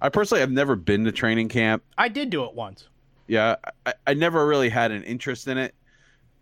I 0.01 0.09
personally 0.09 0.41
have 0.41 0.53
never 0.53 0.77
been 0.77 1.05
to 1.05 1.11
training 1.11 1.49
camp. 1.49 1.83
I 1.99 2.09
did 2.09 2.31
do 2.31 2.45
it 2.45 2.55
once. 2.55 2.89
Yeah, 3.27 3.57
I, 3.85 3.95
I 4.07 4.15
never 4.15 4.47
really 4.47 4.69
had 4.69 4.93
an 4.93 5.03
interest 5.03 5.49
in 5.49 5.59
it. 5.59 5.75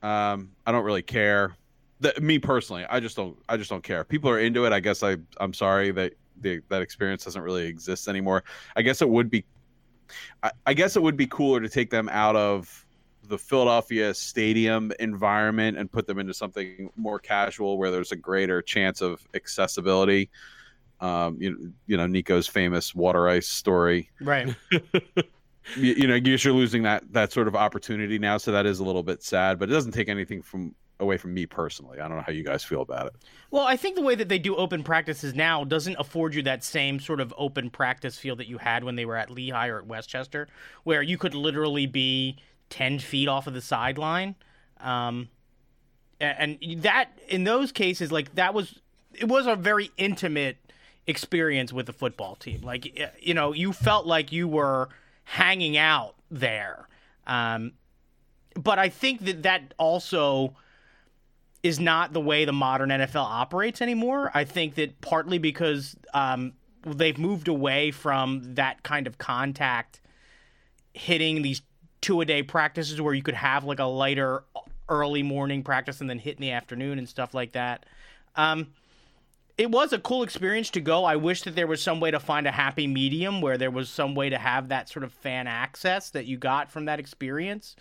Um, 0.03 0.51
I 0.67 0.73
don't 0.73 0.85
really 0.85 1.03
care. 1.03 1.57
That 2.01 2.23
me 2.23 2.39
personally, 2.39 2.85
I 2.91 3.01
just 3.01 3.17
don't. 3.17 3.39
I 3.49 3.57
just 3.57 3.71
don't 3.71 3.83
care. 3.83 4.03
If 4.03 4.09
people 4.09 4.29
are 4.29 4.39
into 4.39 4.67
it. 4.67 4.73
I 4.75 4.81
guess 4.81 5.03
I. 5.03 5.17
I'm 5.39 5.55
sorry 5.55 5.93
that 5.93 6.13
the, 6.41 6.61
that 6.69 6.83
experience 6.83 7.25
doesn't 7.25 7.43
really 7.43 7.67
exist 7.67 8.09
anymore. 8.09 8.45
I 8.77 8.83
guess 8.83 9.03
it 9.03 9.09
would 9.09 9.31
be. 9.31 9.45
I, 10.43 10.53
I 10.67 10.75
guess 10.75 10.97
it 10.97 11.03
would 11.03 11.17
be 11.17 11.27
cooler 11.27 11.61
to 11.61 11.69
take 11.69 11.91
them 11.91 12.09
out 12.11 12.37
of 12.37 12.87
the 13.25 13.37
Philadelphia 13.37 14.15
stadium 14.15 14.93
environment 15.01 15.77
and 15.77 15.91
put 15.91 16.07
them 16.07 16.19
into 16.19 16.33
something 16.33 16.91
more 16.97 17.19
casual, 17.19 17.77
where 17.77 17.91
there's 17.91 18.13
a 18.13 18.17
greater 18.17 18.63
chance 18.63 19.01
of 19.01 19.27
accessibility. 19.35 20.31
Um, 21.01 21.37
you 21.41 21.51
know, 21.51 21.73
you 21.87 21.97
know 21.97 22.07
Nico's 22.07 22.47
famous 22.47 22.95
water 22.95 23.29
ice 23.29 23.49
story 23.49 24.09
Right. 24.19 24.55
you, 25.77 25.93
you 25.93 26.07
know 26.07 26.15
you're 26.15 26.55
losing 26.55 26.85
that 26.85 27.13
that 27.13 27.33
sort 27.33 27.49
of 27.49 27.55
opportunity 27.55 28.19
now 28.19 28.39
so 28.39 28.53
that 28.53 28.65
is 28.65 28.79
a 28.79 28.85
little 28.85 29.03
bit 29.03 29.23
sad 29.23 29.59
but 29.59 29.69
it 29.69 29.73
doesn't 29.73 29.93
take 29.93 30.09
anything 30.09 30.41
from 30.41 30.75
away 31.01 31.17
from 31.17 31.35
me 31.35 31.47
personally 31.47 32.01
i 32.01 32.09
don't 32.09 32.17
know 32.17 32.23
how 32.27 32.33
you 32.33 32.45
guys 32.45 32.65
feel 32.65 32.83
about 32.83 33.07
it 33.07 33.15
Well, 33.51 33.65
I 33.65 33.77
think 33.77 33.95
the 33.95 34.03
way 34.03 34.15
that 34.17 34.29
they 34.29 34.39
do 34.39 34.57
open 34.57 34.83
practices 34.83 35.35
now 35.35 35.65
doesn't 35.65 35.97
afford 35.99 36.35
you 36.35 36.43
that 36.43 36.65
same 36.65 36.99
sort 36.99 37.21
of 37.21 37.33
open 37.39 37.71
practice 37.71 38.19
feel 38.19 38.37
that 38.37 38.49
you 38.49 38.59
had 38.59 38.83
when 38.83 38.97
they 38.97 39.05
were 39.05 39.17
at 39.17 39.31
Lehigh 39.31 39.69
or 39.69 39.79
at 39.79 39.87
West 39.87 40.09
Chester, 40.09 40.49
where 40.83 41.01
you 41.01 41.17
could 41.17 41.35
literally 41.35 41.87
be 41.87 42.37
10 42.71 42.99
feet 42.99 43.29
off 43.29 43.47
of 43.47 43.55
the 43.55 43.61
sideline. 43.61 44.35
Um, 44.81 45.29
and 46.21 46.59
that, 46.79 47.11
in 47.29 47.45
those 47.45 47.73
cases, 47.73 48.11
like 48.11 48.35
that 48.35 48.53
was, 48.53 48.81
it 49.15 49.29
was 49.29 49.47
a 49.47 49.55
very 49.55 49.91
intimate 49.97 50.57
experience 51.07 51.73
with 51.73 51.87
the 51.87 51.93
football 51.93 52.35
team. 52.35 52.63
Like, 52.63 52.99
you 53.21 53.35
know, 53.35 53.53
you 53.53 53.73
felt 53.73 54.07
like 54.07 54.33
you 54.33 54.49
were 54.49 54.89
hanging 55.25 55.77
out 55.77 56.15
there. 56.31 56.89
Um, 57.27 57.73
but 58.55 58.79
I 58.79 58.89
think 58.89 59.25
that 59.25 59.45
that 59.45 59.75
also 59.79 60.55
is 61.63 61.81
not 61.81 62.13
the 62.13 62.21
way 62.21 62.45
the 62.45 62.53
modern 62.53 62.91
NFL 62.91 63.25
operates 63.25 63.83
anymore. 63.83 64.31
I 64.35 64.45
think 64.45 64.77
that 64.77 65.01
partly 65.01 65.39
because 65.39 65.97
um, 66.15 66.53
they've 66.85 67.19
moved 67.19 67.49
away 67.49 67.91
from 67.91 68.55
that 68.55 68.83
kind 68.83 69.07
of 69.07 69.19
contact 69.19 70.01
hitting 70.93 71.43
these 71.43 71.63
two 72.01 72.21
a 72.21 72.25
day 72.25 72.43
practices 72.43 73.01
where 73.01 73.15
you 73.15 73.23
could 73.23 73.35
have 73.35 73.65
like 73.65 73.79
a 73.79 73.85
lighter 73.85 74.45
early 74.89 75.23
morning 75.23 75.63
practice 75.63 76.01
and 76.01 76.09
then 76.09 76.19
hit 76.19 76.37
in 76.37 76.43
the 76.43 76.53
afternoon 76.53 76.99
and 76.99 77.09
stuff 77.09 77.35
like 77.35 77.53
that. 77.53 77.85
Um, 78.37 78.69
it 79.59 79.71
was 79.71 79.93
a 79.93 79.99
cool 79.99 80.23
experience 80.23 80.71
to 80.71 80.81
go. 80.81 81.05
I 81.05 81.17
wish 81.17 81.43
that 81.43 81.57
there 81.57 81.67
was 81.67 81.83
some 81.83 81.99
way 81.99 82.11
to 82.11 82.21
find 82.21 82.47
a 82.47 82.53
happy 82.53 82.87
medium 82.87 83.41
where 83.41 83.57
there 83.57 83.71
was 83.71 83.89
some 83.89 84.15
way 84.15 84.29
to 84.29 84.39
have 84.39 84.69
that 84.69 84.89
sort 84.89 85.03
of 85.03 85.13
fan 85.13 85.47
access 85.47 86.11
that 86.11 86.27
you 86.27 86.37
got 86.37 86.71
from 86.71 86.85
that 86.85 87.01
experience. 87.01 87.75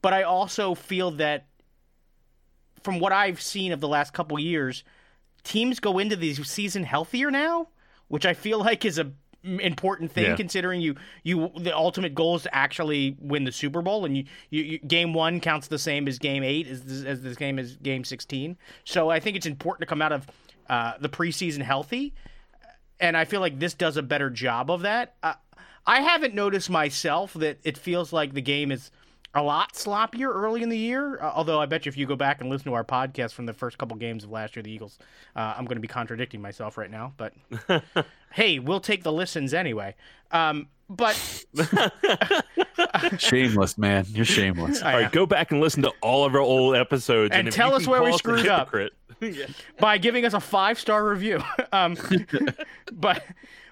But 0.00 0.14
I 0.14 0.22
also 0.22 0.74
feel 0.74 1.10
that 1.12 1.46
from 2.82 2.98
what 2.98 3.12
I've 3.12 3.40
seen 3.40 3.72
of 3.72 3.80
the 3.80 3.88
last 3.88 4.12
couple 4.12 4.38
years, 4.38 4.84
teams 5.44 5.80
go 5.80 5.98
into 5.98 6.16
the 6.16 6.34
season 6.34 6.84
healthier 6.84 7.30
now, 7.30 7.68
which 8.08 8.26
I 8.26 8.34
feel 8.34 8.58
like 8.68 8.84
is 8.84 8.98
a 8.98 9.12
important 9.44 10.10
thing 10.10 10.24
Yeah. 10.24 10.36
considering 10.36 10.80
you 10.80 10.96
you 11.22 11.50
the 11.56 11.74
ultimate 11.74 12.12
goal 12.12 12.34
is 12.36 12.42
to 12.42 12.54
actually 12.54 13.16
win 13.20 13.44
the 13.44 13.52
Super 13.52 13.80
Bowl 13.82 14.04
and 14.04 14.16
you, 14.16 14.24
you, 14.50 14.62
you 14.62 14.78
game 14.80 15.14
1 15.14 15.38
counts 15.40 15.68
the 15.68 15.78
same 15.78 16.08
as 16.08 16.18
game 16.18 16.42
8 16.42 16.66
as 16.66 16.82
this, 16.82 17.04
as 17.04 17.22
this 17.22 17.36
game 17.36 17.56
is 17.58 17.76
game 17.76 18.02
16. 18.04 18.58
So 18.84 19.10
I 19.10 19.20
think 19.20 19.36
it's 19.36 19.46
important 19.46 19.82
to 19.82 19.86
come 19.86 20.02
out 20.02 20.10
of 20.10 20.26
uh, 20.68 20.94
the 21.00 21.08
preseason 21.08 21.62
healthy 21.62 22.14
and 22.98 23.16
I 23.16 23.24
feel 23.24 23.40
like 23.40 23.60
this 23.60 23.74
does 23.74 23.96
a 23.96 24.02
better 24.02 24.28
job 24.28 24.72
of 24.72 24.80
that. 24.82 25.14
Uh, 25.22 25.34
I 25.86 26.00
haven't 26.00 26.34
noticed 26.34 26.68
myself 26.68 27.32
that 27.34 27.58
it 27.62 27.78
feels 27.78 28.12
like 28.12 28.34
the 28.34 28.42
game 28.42 28.72
is 28.72 28.90
a 29.34 29.42
lot 29.42 29.74
sloppier 29.74 30.28
early 30.34 30.62
in 30.62 30.68
the 30.68 30.78
year. 30.78 31.20
Uh, 31.20 31.32
although 31.34 31.60
I 31.60 31.66
bet 31.66 31.86
you 31.86 31.90
if 31.90 31.96
you 31.96 32.06
go 32.06 32.16
back 32.16 32.40
and 32.40 32.48
listen 32.50 32.66
to 32.66 32.74
our 32.74 32.84
podcast 32.84 33.32
from 33.32 33.46
the 33.46 33.52
first 33.52 33.78
couple 33.78 33.96
games 33.96 34.24
of 34.24 34.30
last 34.30 34.56
year, 34.56 34.62
the 34.62 34.70
Eagles, 34.70 34.98
uh, 35.36 35.54
I'm 35.56 35.64
going 35.64 35.76
to 35.76 35.80
be 35.82 35.88
contradicting 35.88 36.40
myself 36.40 36.78
right 36.78 36.90
now. 36.90 37.12
But 37.16 37.34
hey, 38.32 38.58
we'll 38.58 38.80
take 38.80 39.02
the 39.02 39.12
listens 39.12 39.52
anyway. 39.54 39.94
Um, 40.30 40.68
but 40.90 41.44
shameless 43.18 43.76
man 43.76 44.06
you're 44.08 44.24
shameless 44.24 44.82
I- 44.82 44.92
All 44.94 45.00
right, 45.02 45.12
go 45.12 45.26
back 45.26 45.52
and 45.52 45.60
listen 45.60 45.82
to 45.82 45.92
all 46.00 46.24
of 46.24 46.34
our 46.34 46.40
old 46.40 46.76
episodes 46.76 47.34
And 47.34 47.48
if 47.48 47.54
tell 47.54 47.74
us 47.74 47.86
where 47.86 48.02
we 48.02 48.16
screwed 48.16 48.46
up. 48.48 48.74
Yeah. 49.20 49.46
by 49.80 49.98
giving 49.98 50.24
us 50.24 50.32
a 50.32 50.40
five 50.40 50.78
star 50.78 51.06
review. 51.06 51.42
um, 51.72 51.96
but 52.92 53.22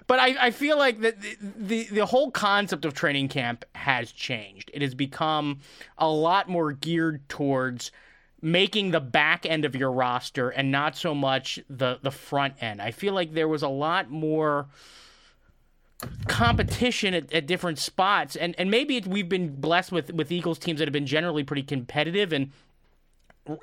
but 0.07 0.19
I, 0.19 0.47
I 0.47 0.51
feel 0.51 0.77
like 0.77 1.01
the, 1.01 1.13
the 1.41 1.83
the 1.85 2.05
whole 2.05 2.31
concept 2.31 2.85
of 2.85 2.93
training 2.93 3.27
camp 3.27 3.65
has 3.75 4.11
changed. 4.11 4.71
It 4.73 4.81
has 4.81 4.95
become 4.95 5.59
a 5.97 6.09
lot 6.09 6.49
more 6.49 6.71
geared 6.71 7.27
towards 7.29 7.91
making 8.41 8.91
the 8.91 8.99
back 8.99 9.45
end 9.45 9.65
of 9.65 9.75
your 9.75 9.91
roster 9.91 10.49
and 10.49 10.71
not 10.71 10.95
so 10.95 11.13
much 11.13 11.59
the 11.69 11.99
the 12.01 12.11
front 12.11 12.55
end. 12.61 12.81
I 12.81 12.91
feel 12.91 13.13
like 13.13 13.33
there 13.33 13.47
was 13.47 13.63
a 13.63 13.67
lot 13.67 14.09
more 14.09 14.67
competition 16.27 17.13
at, 17.15 17.33
at 17.33 17.47
different 17.47 17.79
spots 17.79 18.35
and 18.35 18.53
and 18.59 18.69
maybe 18.69 18.97
it, 18.97 19.07
we've 19.07 19.29
been 19.29 19.59
blessed 19.59 19.91
with 19.91 20.13
with 20.13 20.31
Eagles 20.31 20.59
teams 20.59 20.79
that 20.79 20.87
have 20.87 20.93
been 20.93 21.07
generally 21.07 21.43
pretty 21.43 21.63
competitive 21.63 22.31
and 22.31 22.51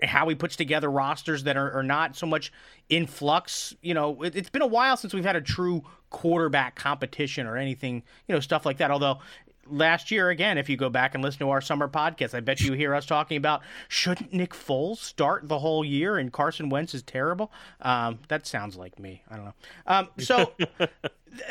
how 0.02 0.28
he 0.28 0.34
puts 0.34 0.56
together 0.56 0.90
rosters 0.90 1.44
that 1.44 1.56
are, 1.56 1.70
are 1.72 1.82
not 1.82 2.16
so 2.16 2.26
much 2.26 2.52
in 2.88 3.06
flux. 3.06 3.74
You 3.82 3.94
know, 3.94 4.22
it, 4.22 4.36
it's 4.36 4.50
been 4.50 4.62
a 4.62 4.66
while 4.66 4.96
since 4.96 5.14
we've 5.14 5.24
had 5.24 5.36
a 5.36 5.40
true 5.40 5.82
quarterback 6.10 6.76
competition 6.76 7.46
or 7.46 7.56
anything, 7.56 8.02
you 8.28 8.34
know, 8.34 8.40
stuff 8.40 8.64
like 8.64 8.78
that. 8.78 8.90
Although 8.90 9.18
last 9.66 10.10
year, 10.10 10.30
again, 10.30 10.58
if 10.58 10.68
you 10.68 10.76
go 10.76 10.88
back 10.88 11.14
and 11.14 11.22
listen 11.22 11.40
to 11.40 11.50
our 11.50 11.60
summer 11.60 11.88
podcast, 11.88 12.34
I 12.34 12.40
bet 12.40 12.60
you 12.60 12.72
hear 12.72 12.94
us 12.94 13.06
talking 13.06 13.36
about 13.36 13.62
shouldn't 13.88 14.32
Nick 14.32 14.52
Foles 14.52 14.98
start 14.98 15.48
the 15.48 15.58
whole 15.58 15.84
year 15.84 16.16
and 16.16 16.32
Carson 16.32 16.68
Wentz 16.68 16.94
is 16.94 17.02
terrible. 17.02 17.50
Um, 17.80 18.20
that 18.28 18.46
sounds 18.46 18.76
like 18.76 18.98
me. 18.98 19.22
I 19.30 19.36
don't 19.36 19.44
know. 19.46 19.54
Um, 19.86 20.08
so 20.18 20.52
th- 20.78 20.90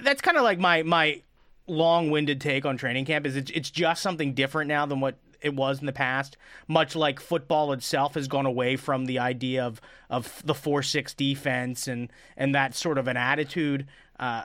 that's 0.04 0.22
kind 0.22 0.38
of 0.38 0.44
like 0.44 0.60
my 0.60 0.84
my 0.84 1.22
long-winded 1.66 2.42
take 2.42 2.66
on 2.66 2.76
training 2.76 3.06
camp 3.06 3.26
is 3.26 3.38
it's, 3.38 3.50
it's 3.52 3.72
just 3.72 4.02
something 4.02 4.34
different 4.34 4.68
now 4.68 4.86
than 4.86 5.00
what 5.00 5.16
it 5.44 5.56
was 5.56 5.80
in 5.80 5.86
the 5.86 5.94
past. 5.94 6.38
Much 6.68 6.96
like 6.96 7.20
football 7.20 7.74
itself 7.74 8.16
has 8.16 8.28
gone 8.28 8.46
away 8.46 8.76
from 8.76 9.06
the 9.06 9.20
idea 9.20 9.64
of 9.64 9.82
of 10.10 10.42
the 10.46 10.54
four 10.54 10.82
six 10.82 11.14
defense 11.14 11.88
and 11.88 12.12
and 12.38 12.56
that 12.56 12.76
sort 12.76 12.98
of 12.98 13.08
an 13.08 13.18
attitude. 13.18 13.88
Uh, 14.20 14.44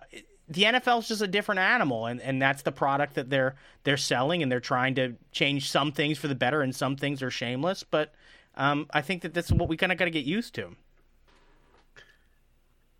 the 0.49 0.63
NFL 0.63 1.01
is 1.01 1.09
just 1.09 1.23
a 1.23 1.27
different 1.27 1.59
animal, 1.59 2.07
and, 2.07 2.21
and 2.23 2.41
that's 2.41 2.63
the 2.63 2.73
product 2.73 3.15
that 3.15 3.31
they're 3.31 3.55
they're 3.85 3.97
selling, 3.97 4.43
and 4.43 4.51
they're 4.51 4.61
trying 4.61 4.95
to 4.97 5.15
change 5.33 5.71
some 5.71 5.93
things 5.93 6.19
for 6.19 6.29
the 6.29 6.35
better, 6.35 6.63
and 6.63 6.75
some 6.75 6.97
things 6.97 7.23
are 7.23 7.31
shameless. 7.31 7.85
But 7.85 8.15
um, 8.57 8.87
I 8.93 9.03
think 9.03 9.23
that 9.23 9.35
that's 9.35 9.53
what 9.53 9.69
we 9.69 9.77
kind 9.77 9.93
of 9.93 9.99
got 9.99 10.07
to 10.07 10.11
get 10.11 10.25
used 10.25 10.55
to. 10.55 10.75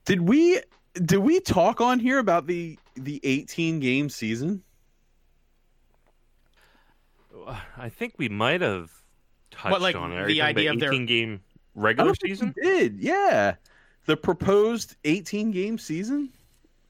Did 0.05 0.23
we 0.23 0.61
did 0.95 1.19
we 1.19 1.41
talk 1.41 1.81
on 1.81 1.99
here 2.01 2.19
about 2.19 2.47
the 2.47 2.79
the 2.95 3.21
18 3.23 3.81
game 3.81 4.09
season? 4.09 4.63
I 7.77 7.89
think 7.89 8.15
we 8.19 8.29
might 8.29 8.61
have 8.61 8.91
touched 9.51 9.73
What, 9.73 9.81
like, 9.83 9.97
on 9.97 10.13
it. 10.13 10.27
The 10.27 10.43
idea 10.43 10.71
about 10.71 10.75
of 10.77 10.81
their- 10.81 10.93
18 10.93 11.07
game 11.07 11.41
regular 11.75 12.09
don't 12.09 12.19
we 12.23 12.31
season? 12.31 12.55
did. 12.63 12.99
Yeah. 12.99 13.55
The 14.07 14.17
proposed 14.17 14.97
18 15.05 15.51
game 15.51 15.79
season? 15.79 16.31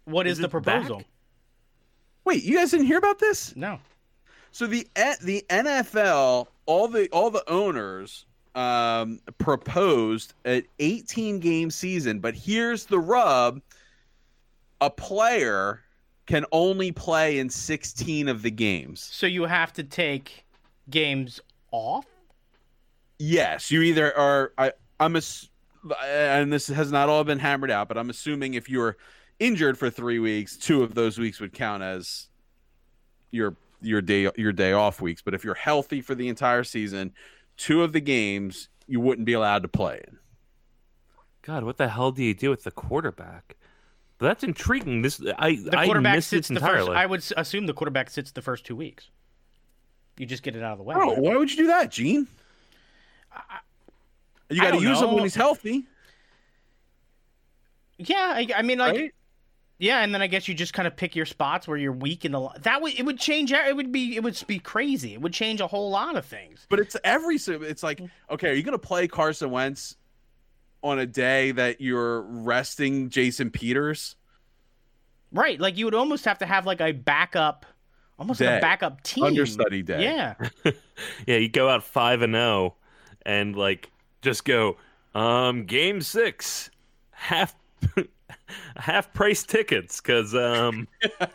What 0.05 0.27
is, 0.27 0.33
Is 0.33 0.38
the 0.38 0.45
it 0.47 0.50
back? 0.50 0.62
proposal? 0.65 1.03
Wait, 2.25 2.43
you 2.45 2.57
guys 2.57 2.71
didn't 2.71 2.87
hear 2.87 2.99
about 2.99 3.19
this? 3.19 3.55
No. 3.57 3.79
So 4.53 4.67
the 4.67 4.87
the 5.23 5.45
NFL, 5.50 6.47
all 6.67 6.88
the 6.88 7.09
all 7.11 7.31
the 7.31 7.45
owners 7.50 8.25
um, 8.55 9.21
proposed 9.38 10.35
an 10.45 10.62
18 10.79 11.38
game 11.38 11.71
season, 11.71 12.19
but 12.21 12.35
here's 12.35 12.87
the 12.87 12.99
rub: 12.99 13.61
a 14.81 14.88
player 14.91 15.83
can 16.27 16.45
only 16.53 16.93
play 16.93 17.38
in 17.38 17.49
16 17.50 18.29
of 18.29 18.43
the 18.43 18.50
games. 18.50 19.00
So 19.00 19.27
you 19.27 19.45
have 19.45 19.73
to 19.75 19.83
take 19.83 20.45
games 20.90 21.40
off. 21.71 22.07
Yes, 23.18 23.71
you 23.71 23.83
either 23.83 24.16
are. 24.16 24.52
I 24.57 24.73
I'm 25.00 25.16
a, 25.16 25.23
and 26.04 26.52
this 26.52 26.68
has 26.68 26.90
not 26.92 27.09
all 27.09 27.25
been 27.25 27.38
hammered 27.38 27.71
out, 27.71 27.88
but 27.88 27.99
I'm 27.99 28.11
assuming 28.11 28.54
if 28.54 28.68
you're 28.68 28.97
injured 29.38 29.78
for 29.78 29.90
three 29.90 30.18
weeks, 30.18 30.57
two 30.57 30.83
of 30.83 30.95
those 30.95 31.18
weeks 31.18 31.40
would 31.40 31.52
count 31.52 31.83
as 31.83 32.28
your 33.30 33.57
your 33.80 34.00
day 34.00 34.30
your 34.37 34.52
day 34.52 34.73
off 34.73 35.00
weeks. 35.00 35.23
But 35.23 35.35
if 35.35 35.45
you're 35.45 35.54
healthy 35.54 36.00
for 36.00 36.14
the 36.14 36.28
entire 36.28 36.64
season, 36.64 37.12
two 37.57 37.83
of 37.83 37.92
the 37.92 38.00
games 38.00 38.68
you 38.87 39.00
wouldn't 39.00 39.26
be 39.26 39.33
allowed 39.35 39.62
to 39.62 39.68
play 39.68 40.02
in. 40.07 40.18
God, 41.42 41.64
what 41.64 41.76
the 41.76 41.88
hell 41.88 42.11
do 42.12 42.23
you 42.23 42.35
do 42.35 42.50
with 42.50 42.64
the 42.64 42.71
quarterback? 42.71 43.57
That's 44.18 44.42
intriguing. 44.42 45.02
This 45.02 45.21
I 45.38 45.57
The 45.57 45.78
I 45.78 45.85
quarterback 45.87 46.16
missed 46.16 46.28
sits 46.28 46.50
it 46.50 46.54
the 46.54 46.61
first. 46.61 46.71
entirely. 46.71 46.97
I 46.97 47.07
would 47.07 47.25
assume 47.37 47.66
the 47.66 47.75
quarterback 47.75 48.11
sits 48.11 48.33
the 48.33 48.42
first 48.42 48.64
two 48.64 48.75
weeks. 48.76 49.11
You 50.19 50.27
just 50.27 50.43
get 50.43 50.57
it 50.57 50.63
out 50.63 50.73
of 50.73 50.79
the 50.79 50.85
way. 50.85 50.95
Oh, 50.99 51.15
why 51.21 51.37
would 51.37 51.51
you 51.51 51.57
do 51.57 51.67
that, 51.69 51.91
Gene? 51.91 52.27
You 54.51 54.61
got 54.61 54.73
to 54.73 54.81
use 54.81 55.01
him 55.01 55.13
when 55.13 55.23
he's 55.23 55.35
healthy, 55.35 55.87
Yeah, 57.99 58.33
I, 58.35 58.49
I 58.57 58.63
mean, 58.63 58.79
like, 58.79 58.95
right? 58.97 59.15
yeah, 59.79 60.01
and 60.03 60.15
then 60.15 60.23
I 60.23 60.27
guess 60.27 60.49
you 60.49 60.55
just 60.55 60.73
kind 60.73 60.89
of 60.89 60.97
pick 60.97 61.15
your 61.15 61.27
spots 61.27 61.69
where 61.69 61.77
you're 61.77 61.93
weak 61.93 62.25
in 62.25 62.33
the. 62.33 62.49
That 62.63 62.81
would 62.81 62.99
it 62.99 63.05
would 63.05 63.19
change. 63.19 63.53
It 63.53 63.77
would 63.77 63.93
be 63.93 64.17
it 64.17 64.23
would 64.23 64.43
be 64.47 64.59
crazy. 64.59 65.15
It 65.15 65.21
would 65.21 65.33
change 65.35 65.61
a 65.61 65.67
whole 65.67 65.91
lot 65.91 66.17
of 66.17 66.25
things. 66.25 66.67
But 66.71 66.81
it's 66.81 66.97
every 67.05 67.37
it's 67.37 67.83
like, 67.83 68.01
okay, 68.31 68.51
are 68.51 68.55
you 68.55 68.63
gonna 68.63 68.79
play 68.79 69.07
Carson 69.07 69.51
Wentz 69.51 69.97
on 70.83 70.99
a 70.99 71.07
day 71.07 71.51
that 71.53 71.81
you're 71.81 72.23
resting 72.23 73.11
Jason 73.11 73.51
Peters? 73.51 74.17
Right, 75.31 75.61
like 75.61 75.77
you 75.77 75.85
would 75.85 75.95
almost 75.95 76.25
have 76.25 76.39
to 76.39 76.47
have 76.47 76.65
like 76.65 76.81
a 76.81 76.93
backup, 76.93 77.67
almost 78.19 78.41
like 78.41 78.59
a 78.59 78.61
backup 78.61 79.03
team. 79.03 79.25
Understudy 79.25 79.83
day. 79.83 80.03
Yeah, 80.03 80.35
yeah, 81.27 81.37
you 81.37 81.49
go 81.49 81.69
out 81.69 81.85
five 81.85 82.23
and 82.23 82.35
zero, 82.35 82.75
and 83.25 83.57
like 83.57 83.91
just 84.23 84.45
go. 84.45 84.76
Um, 85.15 85.65
game 85.65 86.00
six, 86.00 86.71
half 87.11 87.57
half 88.76 89.13
price 89.15 89.43
tickets 89.43 90.00
because 90.00 90.35
um, 90.35 90.87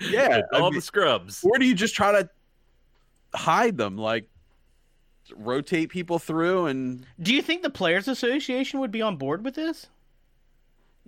Yeah, 0.00 0.42
I 0.52 0.58
all 0.58 0.70
mean- 0.70 0.74
the 0.78 0.80
scrubs. 0.80 1.44
Or 1.44 1.58
do 1.58 1.66
you 1.66 1.74
just 1.74 1.94
try 1.94 2.12
to 2.12 2.28
hide 3.34 3.76
them, 3.76 3.96
like 3.96 4.28
rotate 5.36 5.90
people 5.90 6.18
through 6.18 6.66
and 6.66 7.06
Do 7.22 7.32
you 7.32 7.42
think 7.42 7.62
the 7.62 7.70
Players 7.70 8.08
Association 8.08 8.80
would 8.80 8.90
be 8.90 9.00
on 9.02 9.16
board 9.16 9.44
with 9.44 9.54
this? 9.54 9.86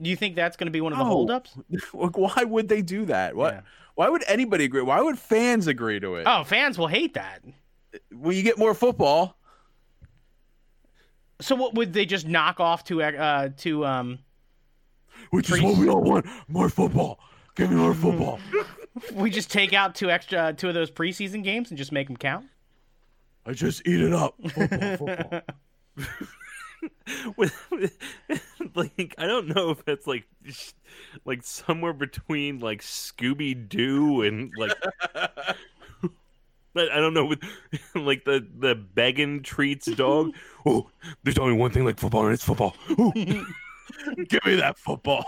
Do 0.03 0.11
you 0.11 0.17
think 0.17 0.35
that's 0.35 0.57
going 0.57 0.67
to 0.67 0.73
be 0.73 0.81
one 0.81 0.93
of 0.93 0.99
the 0.99 1.05
No. 1.05 1.11
holdups? 1.11 1.57
like, 1.95 2.19
why 2.19 2.43
would 2.45 2.69
they 2.69 2.83
do 2.83 3.05
that? 3.07 3.37
What? 3.37 3.55
Yeah. 3.55 3.61
Why 3.95 4.09
would 4.09 4.25
anybody 4.27 4.65
agree? 4.65 4.83
Why 4.83 5.01
would 5.01 5.19
fans 5.19 5.67
agree 5.69 6.01
to 6.01 6.17
it? 6.17 6.25
Oh, 6.27 6.45
fans 6.45 6.77
will 6.79 6.88
hate 6.88 7.15
that. 7.15 7.43
Well, 8.11 8.33
you 8.33 8.43
get 8.43 8.59
more 8.59 8.75
football. 8.75 9.37
So 11.41 11.55
what 11.55 11.75
would 11.75 11.93
they 11.93 12.07
just 12.07 12.27
knock 12.27 12.59
off 12.61 12.85
to 12.85 13.03
uh 13.03 13.51
to 13.59 13.85
um 13.85 14.19
Which 15.31 15.51
is 15.51 15.61
what 15.61 15.77
we 15.77 15.88
all 15.88 16.03
want. 16.03 16.27
More 16.49 16.69
football. 16.69 17.19
Give 17.55 17.71
me 17.71 17.77
more 17.77 17.95
football. 17.95 18.41
we 19.15 19.31
just 19.31 19.51
take 19.51 19.73
out 19.73 19.95
two 19.95 20.11
extra 20.11 20.53
two 20.53 20.69
of 20.69 20.75
those 20.75 20.91
preseason 20.91 21.45
games 21.45 21.71
and 21.71 21.79
just 21.79 21.93
make 21.93 22.07
them 22.07 22.17
count? 22.17 22.47
I 23.45 23.53
just 23.53 23.87
eat 23.87 24.01
it 24.01 24.12
up. 24.12 24.37
Football, 24.55 24.97
football. 24.97 25.41
with, 27.37 27.55
like 28.75 29.14
I 29.18 29.27
don't 29.27 29.49
know 29.55 29.71
if 29.71 29.83
it's 29.87 30.07
like 30.07 30.25
like 31.25 31.42
somewhere 31.42 31.92
between 31.92 32.61
like 32.61 32.81
Scooby 32.83 33.68
Doo 33.68 34.23
and 34.23 34.53
like 34.57 34.73
I 35.14 35.55
I 36.75 37.01
don't 37.01 37.14
know 37.14 37.27
with 37.27 37.40
like 37.95 38.25
the 38.25 38.47
the 38.59 38.75
begging 38.75 39.42
treats 39.42 39.87
dog. 39.87 40.31
Oh, 40.64 40.88
there's 41.25 41.38
only 41.38 41.55
one 41.55 41.73
thing 41.73 41.85
like 41.85 41.99
football 41.99 42.25
and 42.25 42.33
it's 42.33 42.45
football. 42.45 42.77
Ooh. 42.92 43.12
Give 44.29 44.45
me 44.47 44.55
that 44.55 44.79
football. 44.79 45.25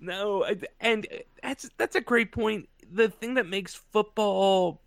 No, 0.00 0.44
I- 0.44 0.58
and 0.80 1.06
that's 1.42 1.68
that's 1.78 1.96
a 1.96 2.00
great 2.00 2.32
point. 2.32 2.68
The 2.90 3.08
thing 3.08 3.34
that 3.34 3.46
makes 3.46 3.74
football 3.74 4.82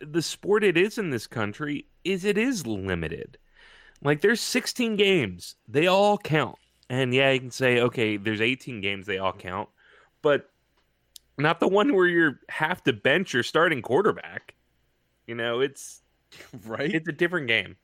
the 0.00 0.22
sport 0.22 0.64
it 0.64 0.76
is 0.76 0.98
in 0.98 1.10
this 1.10 1.26
country 1.26 1.86
is 2.04 2.24
it 2.24 2.38
is 2.38 2.66
limited. 2.66 3.38
Like 4.06 4.20
there's 4.20 4.40
16 4.40 4.94
games, 4.94 5.56
they 5.66 5.88
all 5.88 6.16
count. 6.16 6.56
And 6.88 7.12
yeah, 7.12 7.32
you 7.32 7.40
can 7.40 7.50
say 7.50 7.80
okay, 7.80 8.16
there's 8.16 8.40
18 8.40 8.80
games, 8.80 9.04
they 9.06 9.18
all 9.18 9.32
count, 9.32 9.68
but 10.22 10.48
not 11.36 11.58
the 11.58 11.66
one 11.66 11.92
where 11.92 12.06
you 12.06 12.36
have 12.48 12.84
to 12.84 12.92
bench 12.92 13.34
your 13.34 13.42
starting 13.42 13.82
quarterback. 13.82 14.54
You 15.26 15.34
know, 15.34 15.58
it's 15.60 16.02
Right? 16.64 16.94
it's 16.94 17.08
a 17.08 17.12
different 17.12 17.48
game. 17.48 17.76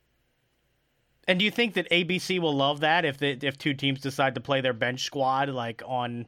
And 1.27 1.39
do 1.39 1.45
you 1.45 1.51
think 1.51 1.73
that 1.73 1.89
ABC 1.89 2.39
will 2.39 2.55
love 2.55 2.79
that 2.79 3.03
if 3.03 3.17
the, 3.17 3.37
if 3.41 3.57
two 3.57 3.73
teams 3.73 3.99
decide 3.99 4.35
to 4.35 4.41
play 4.41 4.61
their 4.61 4.73
bench 4.73 5.03
squad 5.03 5.49
like 5.49 5.81
on 5.85 6.25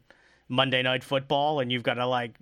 Monday 0.49 0.81
Night 0.81 1.05
Football 1.05 1.62
and 1.62 1.71
you've 1.71 1.84
got 1.84 1.95
to 1.95 2.05
like 2.05 2.38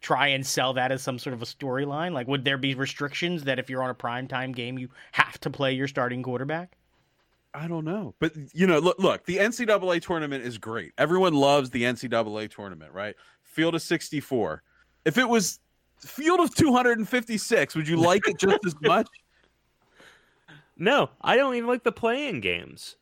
try 0.00 0.28
and 0.28 0.46
sell 0.46 0.72
that 0.74 0.92
as 0.92 1.02
some 1.02 1.18
sort 1.18 1.34
of 1.34 1.42
a 1.42 1.46
storyline? 1.46 2.12
Like, 2.12 2.28
would 2.28 2.44
there 2.44 2.58
be 2.58 2.74
restrictions 2.74 3.44
that 3.44 3.58
if 3.58 3.70
you're 3.70 3.82
on 3.82 3.90
a 3.90 3.94
primetime 3.94 4.54
game 4.54 4.78
you 4.78 4.88
have 5.12 5.38
to 5.40 5.50
play 5.50 5.72
your 5.72 5.88
starting 5.88 6.22
quarterback? 6.22 6.76
I 7.54 7.68
don't 7.68 7.84
know. 7.84 8.14
But 8.18 8.32
you 8.52 8.66
know, 8.66 8.78
look, 8.78 8.98
look, 8.98 9.24
the 9.24 9.38
NCAA 9.38 10.02
tournament 10.02 10.44
is 10.44 10.58
great. 10.58 10.92
Everyone 10.98 11.32
loves 11.32 11.70
the 11.70 11.84
NCAA 11.84 12.50
tournament, 12.54 12.92
right? 12.92 13.16
Field 13.42 13.74
of 13.74 13.82
64. 13.82 14.62
If 15.06 15.16
it 15.16 15.28
was 15.28 15.60
field 16.00 16.40
of 16.40 16.54
256, 16.54 17.74
would 17.74 17.88
you 17.88 17.96
like 17.96 18.28
it 18.28 18.38
just 18.38 18.58
as 18.66 18.74
much? 18.82 19.08
No, 20.76 21.10
I 21.22 21.36
don't 21.36 21.54
even 21.54 21.68
like 21.68 21.84
the 21.84 21.92
playing 21.92 22.40
games. 22.40 22.96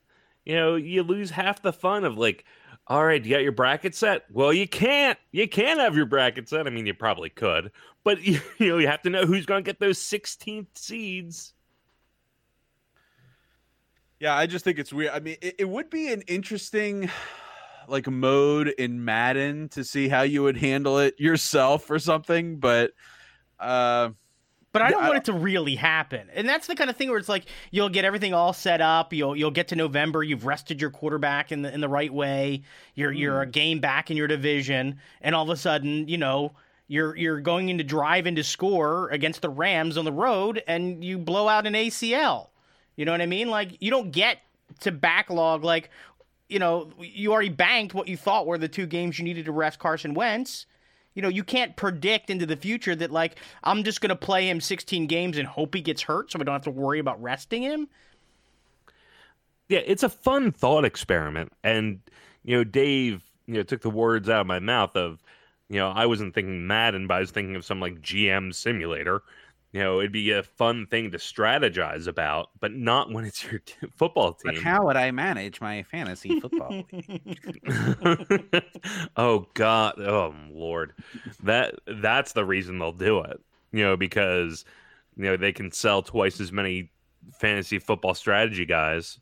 You 0.44 0.54
know, 0.54 0.76
you 0.76 1.02
lose 1.02 1.30
half 1.30 1.60
the 1.62 1.72
fun 1.72 2.04
of 2.04 2.16
like, 2.16 2.44
all 2.86 3.04
right, 3.04 3.24
you 3.24 3.30
got 3.30 3.42
your 3.42 3.52
bracket 3.52 3.94
set. 3.94 4.24
Well, 4.30 4.52
you 4.52 4.68
can't. 4.68 5.18
You 5.32 5.48
can't 5.48 5.80
have 5.80 5.96
your 5.96 6.06
bracket 6.06 6.48
set. 6.48 6.66
I 6.66 6.70
mean, 6.70 6.86
you 6.86 6.94
probably 6.94 7.30
could, 7.30 7.70
but 8.02 8.22
you, 8.22 8.40
know, 8.60 8.78
you 8.78 8.86
have 8.86 9.02
to 9.02 9.10
know 9.10 9.24
who's 9.24 9.46
going 9.46 9.64
to 9.64 9.68
get 9.68 9.80
those 9.80 9.98
16th 9.98 10.66
seeds. 10.74 11.54
Yeah, 14.20 14.36
I 14.36 14.46
just 14.46 14.64
think 14.64 14.78
it's 14.78 14.92
weird. 14.92 15.12
I 15.12 15.20
mean, 15.20 15.36
it, 15.40 15.56
it 15.60 15.68
would 15.68 15.90
be 15.90 16.12
an 16.12 16.22
interesting 16.22 17.10
like 17.88 18.08
mode 18.08 18.68
in 18.68 19.04
Madden 19.04 19.68
to 19.70 19.84
see 19.84 20.08
how 20.08 20.22
you 20.22 20.42
would 20.42 20.56
handle 20.56 20.98
it 20.98 21.18
yourself 21.18 21.90
or 21.90 21.98
something, 21.98 22.58
but 22.58 22.92
uh 23.60 24.10
But 24.74 24.82
I 24.82 24.90
don't 24.90 25.04
I 25.04 25.06
want 25.06 25.18
it 25.18 25.24
to 25.26 25.32
really 25.32 25.76
happen. 25.76 26.28
And 26.34 26.48
that's 26.48 26.66
the 26.66 26.74
kind 26.74 26.90
of 26.90 26.96
thing 26.96 27.08
where 27.08 27.18
it's 27.18 27.28
like 27.28 27.46
you'll 27.70 27.88
get 27.88 28.04
everything 28.04 28.34
all 28.34 28.52
set 28.52 28.80
up. 28.80 29.12
You'll 29.12 29.36
you'll 29.36 29.52
get 29.52 29.68
to 29.68 29.76
November. 29.76 30.24
You've 30.24 30.44
rested 30.44 30.80
your 30.80 30.90
quarterback 30.90 31.52
in 31.52 31.62
the 31.62 31.72
in 31.72 31.80
the 31.80 31.88
right 31.88 32.12
way. 32.12 32.62
You're 32.96 33.12
you're 33.12 33.40
a 33.40 33.46
mm. 33.46 33.52
game 33.52 33.78
back 33.78 34.10
in 34.10 34.16
your 34.16 34.26
division, 34.26 34.98
and 35.20 35.32
all 35.32 35.44
of 35.44 35.50
a 35.50 35.56
sudden, 35.56 36.08
you 36.08 36.18
know, 36.18 36.54
you're 36.88 37.16
you're 37.16 37.40
going 37.40 37.68
into 37.68 37.84
drive 37.84 38.26
into 38.26 38.42
score 38.42 39.10
against 39.10 39.42
the 39.42 39.48
Rams 39.48 39.96
on 39.96 40.04
the 40.04 40.12
road, 40.12 40.60
and 40.66 41.04
you 41.04 41.18
blow 41.18 41.46
out 41.46 41.68
an 41.68 41.74
ACL. 41.74 42.48
You 42.96 43.04
know 43.04 43.12
what 43.12 43.20
I 43.20 43.26
mean? 43.26 43.50
Like 43.50 43.80
you 43.80 43.92
don't 43.92 44.10
get 44.10 44.38
to 44.80 44.90
backlog 44.90 45.62
like 45.62 45.88
you 46.48 46.58
know 46.58 46.90
you 46.98 47.32
already 47.32 47.48
banked 47.48 47.94
what 47.94 48.08
you 48.08 48.16
thought 48.16 48.44
were 48.44 48.58
the 48.58 48.66
two 48.66 48.86
games 48.86 49.20
you 49.20 49.24
needed 49.24 49.44
to 49.44 49.52
rest 49.52 49.78
Carson 49.78 50.14
Wentz 50.14 50.66
you 51.14 51.22
know, 51.22 51.28
you 51.28 51.44
can't 51.44 51.76
predict 51.76 52.30
into 52.30 52.46
the 52.46 52.56
future 52.56 52.94
that 52.94 53.10
like 53.10 53.38
I'm 53.62 53.84
just 53.84 54.00
going 54.00 54.10
to 54.10 54.16
play 54.16 54.48
him 54.48 54.60
16 54.60 55.06
games 55.06 55.38
and 55.38 55.46
hope 55.46 55.74
he 55.74 55.80
gets 55.80 56.02
hurt 56.02 56.30
so 56.30 56.40
I 56.40 56.44
don't 56.44 56.52
have 56.52 56.62
to 56.62 56.70
worry 56.70 56.98
about 56.98 57.22
resting 57.22 57.62
him. 57.62 57.88
Yeah, 59.68 59.80
it's 59.86 60.02
a 60.02 60.08
fun 60.08 60.52
thought 60.52 60.84
experiment 60.84 61.52
and 61.62 62.00
you 62.42 62.56
know, 62.56 62.64
Dave, 62.64 63.22
you 63.46 63.54
know, 63.54 63.62
took 63.62 63.80
the 63.80 63.90
words 63.90 64.28
out 64.28 64.42
of 64.42 64.46
my 64.46 64.58
mouth 64.58 64.94
of, 64.96 65.22
you 65.70 65.78
know, 65.78 65.88
I 65.88 66.06
wasn't 66.06 66.34
thinking 66.34 66.66
Madden, 66.66 67.06
but 67.06 67.14
I 67.14 67.20
was 67.20 67.30
thinking 67.30 67.56
of 67.56 67.64
some 67.64 67.80
like 67.80 68.02
GM 68.02 68.54
simulator 68.54 69.22
you 69.74 69.80
know, 69.80 69.98
it'd 69.98 70.12
be 70.12 70.30
a 70.30 70.44
fun 70.44 70.86
thing 70.86 71.10
to 71.10 71.18
strategize 71.18 72.06
about, 72.06 72.50
but 72.60 72.72
not 72.72 73.10
when 73.10 73.24
it's 73.24 73.42
your 73.42 73.58
t- 73.58 73.74
football 73.96 74.32
team. 74.32 74.54
But 74.54 74.62
how 74.62 74.86
would 74.86 74.96
I 74.96 75.10
manage 75.10 75.60
my 75.60 75.82
fantasy 75.82 76.38
football? 76.38 76.84
oh 79.16 79.48
God, 79.54 79.98
oh 79.98 80.32
Lord, 80.48 80.92
that 81.42 81.74
that's 81.88 82.34
the 82.34 82.44
reason 82.44 82.78
they'll 82.78 82.92
do 82.92 83.18
it. 83.22 83.40
You 83.72 83.82
know, 83.82 83.96
because 83.96 84.64
you 85.16 85.24
know 85.24 85.36
they 85.36 85.52
can 85.52 85.72
sell 85.72 86.02
twice 86.02 86.40
as 86.40 86.52
many 86.52 86.92
fantasy 87.40 87.80
football 87.80 88.14
strategy 88.14 88.66
guys, 88.66 89.18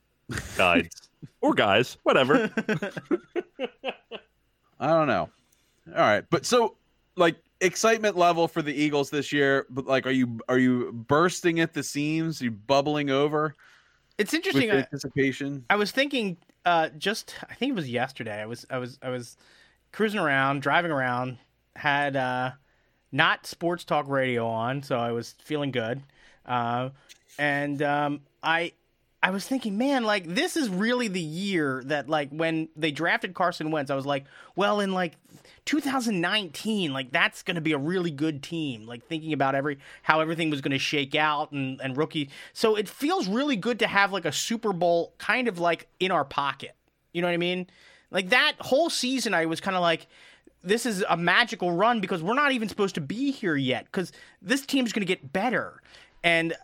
guides, 0.58 1.08
or 1.40 1.54
guys, 1.54 1.96
whatever. 2.02 2.50
I 4.78 4.86
don't 4.86 5.06
know. 5.06 5.30
All 5.88 5.94
right, 5.94 6.24
but 6.28 6.44
so 6.44 6.76
like 7.16 7.36
excitement 7.62 8.16
level 8.16 8.48
for 8.48 8.60
the 8.60 8.74
Eagles 8.74 9.10
this 9.10 9.32
year, 9.32 9.66
but 9.70 9.86
like, 9.86 10.06
are 10.06 10.10
you 10.10 10.40
are 10.48 10.58
you 10.58 10.92
bursting 10.92 11.60
at 11.60 11.72
the 11.72 11.82
seams? 11.82 12.40
Are 12.40 12.44
you 12.44 12.50
bubbling 12.50 13.10
over? 13.10 13.54
It's 14.18 14.34
interesting. 14.34 14.68
With 14.68 14.78
anticipation. 14.78 15.64
I, 15.70 15.74
I 15.74 15.76
was 15.76 15.90
thinking, 15.90 16.36
uh, 16.66 16.90
just 16.98 17.34
I 17.48 17.54
think 17.54 17.70
it 17.70 17.74
was 17.74 17.88
yesterday. 17.88 18.40
I 18.40 18.46
was 18.46 18.66
I 18.70 18.78
was 18.78 18.98
I 19.02 19.08
was 19.08 19.36
cruising 19.92 20.20
around, 20.20 20.62
driving 20.62 20.90
around, 20.90 21.38
had 21.76 22.16
uh, 22.16 22.52
not 23.12 23.46
sports 23.46 23.84
talk 23.84 24.08
radio 24.08 24.46
on, 24.46 24.82
so 24.82 24.98
I 24.98 25.12
was 25.12 25.34
feeling 25.42 25.70
good, 25.70 26.02
uh, 26.46 26.90
and 27.38 27.80
um, 27.82 28.20
I 28.42 28.72
I 29.22 29.30
was 29.30 29.46
thinking, 29.46 29.78
man, 29.78 30.02
like 30.02 30.26
this 30.26 30.56
is 30.56 30.68
really 30.68 31.06
the 31.06 31.20
year 31.20 31.82
that 31.86 32.08
like 32.08 32.30
when 32.30 32.68
they 32.74 32.90
drafted 32.90 33.34
Carson 33.34 33.70
Wentz, 33.70 33.90
I 33.90 33.94
was 33.94 34.04
like, 34.04 34.24
well, 34.56 34.80
in 34.80 34.92
like 34.92 35.12
2019, 35.64 36.92
like 36.92 37.12
that's 37.12 37.44
going 37.44 37.54
to 37.54 37.60
be 37.60 37.72
a 37.72 37.78
really 37.78 38.10
good 38.10 38.42
team. 38.42 38.84
Like 38.84 39.06
thinking 39.06 39.32
about 39.32 39.54
every 39.54 39.78
how 40.02 40.20
everything 40.20 40.50
was 40.50 40.60
going 40.60 40.72
to 40.72 40.78
shake 40.78 41.14
out 41.14 41.52
and 41.52 41.80
and 41.80 41.96
rookie. 41.96 42.30
So 42.52 42.74
it 42.74 42.88
feels 42.88 43.28
really 43.28 43.54
good 43.54 43.78
to 43.78 43.86
have 43.86 44.12
like 44.12 44.24
a 44.24 44.32
Super 44.32 44.72
Bowl 44.72 45.14
kind 45.18 45.46
of 45.46 45.60
like 45.60 45.86
in 46.00 46.10
our 46.10 46.24
pocket. 46.24 46.74
You 47.12 47.22
know 47.22 47.28
what 47.28 47.34
I 47.34 47.38
mean? 47.38 47.68
Like 48.10 48.30
that 48.30 48.54
whole 48.58 48.90
season, 48.90 49.34
I 49.34 49.46
was 49.46 49.60
kind 49.60 49.76
of 49.76 49.82
like, 49.82 50.08
this 50.64 50.84
is 50.84 51.04
a 51.08 51.16
magical 51.16 51.72
run 51.72 52.00
because 52.00 52.22
we're 52.22 52.34
not 52.34 52.52
even 52.52 52.68
supposed 52.68 52.96
to 52.96 53.00
be 53.00 53.30
here 53.30 53.56
yet 53.56 53.84
because 53.84 54.12
this 54.40 54.66
team's 54.66 54.92
going 54.92 55.06
to 55.06 55.06
get 55.06 55.32
better. 55.32 55.80
And 56.24 56.54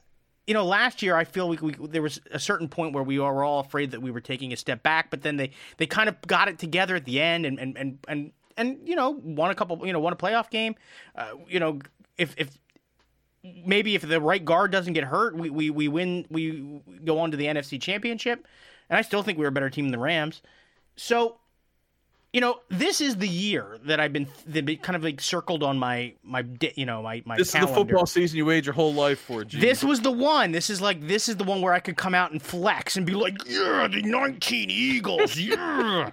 you 0.49 0.55
know, 0.55 0.65
last 0.65 1.03
year 1.03 1.15
I 1.15 1.25
feel 1.25 1.47
we, 1.47 1.59
we, 1.59 1.75
there 1.89 2.01
was 2.01 2.23
a 2.31 2.39
certain 2.39 2.71
point 2.71 2.95
where 2.95 3.03
we 3.03 3.19
were 3.19 3.45
all 3.45 3.61
afraid 3.61 3.91
that 3.91 4.01
we 4.01 4.11
were 4.11 4.23
taking 4.23 4.51
a 4.55 4.57
step 4.57 4.83
back, 4.83 5.11
but 5.11 5.21
then 5.21 5.37
they 5.37 5.51
they 5.77 5.87
kind 5.87 6.09
of 6.09 6.19
got 6.23 6.49
it 6.49 6.59
together 6.59 6.97
at 6.97 7.05
the 7.05 7.21
end 7.21 7.45
and 7.45 7.59
and 7.59 7.77
and 7.77 7.99
and, 8.09 8.33
and 8.57 8.79
you 8.83 8.97
know 8.97 9.11
won 9.11 9.51
a 9.51 9.55
couple 9.55 9.87
you 9.87 9.93
know 9.93 10.01
won 10.01 10.15
a 10.15 10.17
playoff 10.17 10.49
game. 10.49 10.75
Uh, 11.15 11.33
you 11.47 11.61
know 11.61 11.81
if 12.17 12.35
if 12.39 12.57
maybe 13.45 13.95
if 13.95 14.01
the 14.01 14.23
right 14.23 14.43
guard 14.43 14.73
doesn't 14.73 14.95
get 14.95 15.05
hurt, 15.05 15.37
we, 15.37 15.51
we 15.51 15.69
we 15.69 15.87
win 15.87 16.25
we 16.31 16.81
go 17.05 17.19
on 17.19 17.31
to 17.31 17.37
the 17.37 17.45
NFC 17.45 17.79
Championship, 17.79 18.47
and 18.89 18.99
I 18.99 19.03
still 19.03 19.23
think 19.23 19.37
we 19.37 19.45
are 19.45 19.49
a 19.49 19.53
better 19.53 19.69
team 19.69 19.85
than 19.85 19.93
the 19.93 19.99
Rams. 19.99 20.41
So 20.97 21.37
you 22.33 22.43
know, 22.43 22.61
this 22.69 23.01
is 23.01 23.17
the 23.17 23.29
year 23.29 23.79
that 23.85 24.01
I've 24.01 24.13
been, 24.13 24.27
been 24.51 24.77
kind 24.79 24.97
of 24.97 25.03
like 25.03 25.21
circled 25.21 25.63
on 25.63 25.79
my 25.79 26.13
my 26.23 26.45
you 26.77 26.85
know 26.85 27.03
my 27.03 27.23
my. 27.25 27.37
This 27.37 27.53
calendar. 27.53 27.71
is 27.71 27.75
the 27.75 27.85
football 27.85 28.07
season 28.07 28.37
you 28.37 28.45
waged 28.45 28.67
your 28.67 28.75
whole 28.75 28.93
life 28.93 29.19
for. 29.19 29.45
Gene. 29.45 29.61
This 29.61 29.83
was 29.83 30.01
the 30.01 30.13
one. 30.13 30.53
This 30.53 30.69
is 30.69 30.81
like 30.81 31.07
this 31.07 31.29
is 31.29 31.37
the 31.37 31.45
one 31.45 31.63
where 31.63 31.73
I 31.73 31.81
could 31.81 31.97
come 31.97 32.15
out 32.15 32.31
and 32.31 32.43
flex 32.43 32.97
and 32.97 33.07
be 33.07 33.15
like, 33.15 33.37
yeah, 33.47 33.89
the 33.91 34.03
19 34.03 34.71
Eagles, 34.71 35.37
yeah. 35.39 36.11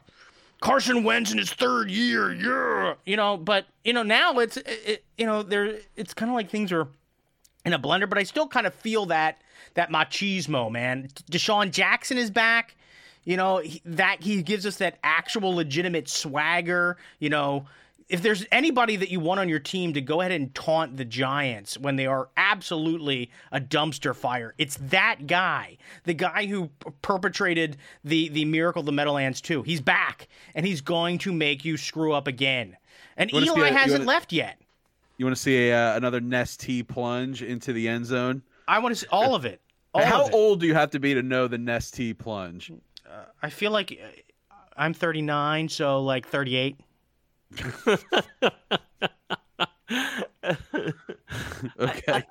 Carson 0.62 1.04
Wentz 1.04 1.32
in 1.32 1.38
his 1.38 1.51
third 1.51 1.91
year, 1.91 2.34
yeah. 2.34 2.95
You 3.06 3.17
know, 3.17 3.36
but 3.36 3.65
you 3.84 3.91
know 3.91 4.04
now 4.04 4.39
it's 4.39 4.56
it, 4.58 5.04
you 5.17 5.25
know 5.25 5.43
there 5.43 5.80
it's 5.97 6.13
kind 6.13 6.32
of 6.32 6.36
like 6.36 6.49
things 6.49 6.71
are 6.71 6.88
in 7.65 7.73
a 7.73 7.80
blender, 7.80 8.08
but 8.08 8.17
I 8.17 8.23
still 8.23 8.47
kind 8.47 8.65
of 8.65 8.73
feel 8.73 9.08
that 9.08 9.41
that 9.73 9.91
machismo, 9.91 10.71
man. 10.71 11.10
DeSean 11.30 11.71
Jackson 11.71 12.17
is 12.17 12.32
back. 12.32 12.75
You 13.25 13.38
know, 13.38 13.57
he, 13.57 13.81
that 13.85 14.23
he 14.23 14.41
gives 14.43 14.65
us 14.65 14.77
that 14.77 14.99
actual 15.03 15.55
legitimate 15.55 16.07
swagger, 16.07 16.97
you 17.19 17.29
know, 17.29 17.65
if 18.07 18.21
there's 18.21 18.45
anybody 18.51 18.95
that 18.97 19.09
you 19.09 19.19
want 19.19 19.39
on 19.39 19.49
your 19.49 19.59
team 19.59 19.93
to 19.93 20.01
go 20.01 20.21
ahead 20.21 20.31
and 20.31 20.53
taunt 20.53 20.95
the 20.95 21.05
Giants 21.05 21.77
when 21.77 21.95
they 21.95 22.05
are 22.05 22.29
absolutely 22.38 23.31
a 23.51 23.59
dumpster 23.59 24.15
fire, 24.15 24.53
it's 24.57 24.77
that 24.77 25.25
guy, 25.25 25.77
the 26.03 26.13
guy 26.13 26.45
who 26.45 26.69
perpetrated 27.01 27.77
the 28.03 28.29
the 28.29 28.45
miracle 28.45 28.81
of 28.81 28.85
the 28.85 28.91
Meadowlands 28.91 29.41
too. 29.41 29.63
He's 29.63 29.81
back, 29.81 30.27
and 30.53 30.65
he's 30.65 30.81
going 30.81 31.17
to 31.19 31.33
make 31.33 31.65
you 31.65 31.77
screw 31.77 32.13
up 32.13 32.27
again. 32.27 32.77
And 33.17 33.33
Eli 33.33 33.69
a, 33.69 33.73
hasn't 33.73 34.01
wanna, 34.01 34.07
left 34.07 34.31
yet. 34.31 34.59
You 35.17 35.25
want 35.25 35.35
to 35.35 35.41
see 35.41 35.69
a, 35.69 35.93
uh, 35.93 35.97
another 35.97 36.19
Nestea 36.19 36.88
plunge 36.88 37.41
into 37.41 37.73
the 37.73 37.88
end 37.88 38.05
zone? 38.05 38.43
I 38.67 38.79
want 38.79 38.93
to 38.93 39.01
see 39.01 39.07
all 39.09 39.33
of 39.33 39.45
it. 39.45 39.61
All 39.93 40.03
How 40.03 40.23
of 40.23 40.29
it. 40.29 40.33
old 40.35 40.59
do 40.59 40.67
you 40.67 40.73
have 40.73 40.91
to 40.91 40.99
be 40.99 41.13
to 41.13 41.23
know 41.23 41.47
the 41.47 41.57
Nestea 41.57 42.17
plunge? 42.17 42.71
I 43.41 43.49
feel 43.49 43.71
like 43.71 43.99
uh, 44.01 44.55
I'm 44.77 44.93
39, 44.93 45.69
so 45.69 46.01
like 46.01 46.27
38. 46.27 46.77
okay. 51.79 52.23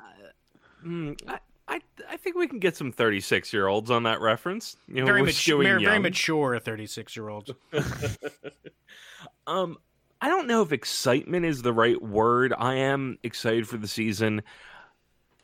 Hmm, 0.82 1.12
I, 1.26 1.38
I, 1.68 1.80
I 2.10 2.16
think 2.16 2.37
we 2.37 2.46
can 2.46 2.58
get 2.58 2.76
some 2.76 2.92
36 2.92 3.52
year 3.52 3.66
olds 3.66 3.90
on 3.90 4.02
that 4.04 4.20
reference. 4.20 4.76
You 4.88 5.00
know, 5.00 5.06
very, 5.06 5.22
mature, 5.22 5.62
very, 5.62 5.84
very 5.84 5.98
mature 5.98 6.58
36 6.58 7.16
year 7.16 7.28
olds. 7.28 7.50
um, 9.46 9.78
I 10.20 10.28
don't 10.28 10.46
know 10.46 10.62
if 10.62 10.72
excitement 10.72 11.46
is 11.46 11.62
the 11.62 11.72
right 11.72 12.00
word. 12.00 12.52
I 12.56 12.74
am 12.74 13.18
excited 13.22 13.68
for 13.68 13.76
the 13.76 13.88
season, 13.88 14.42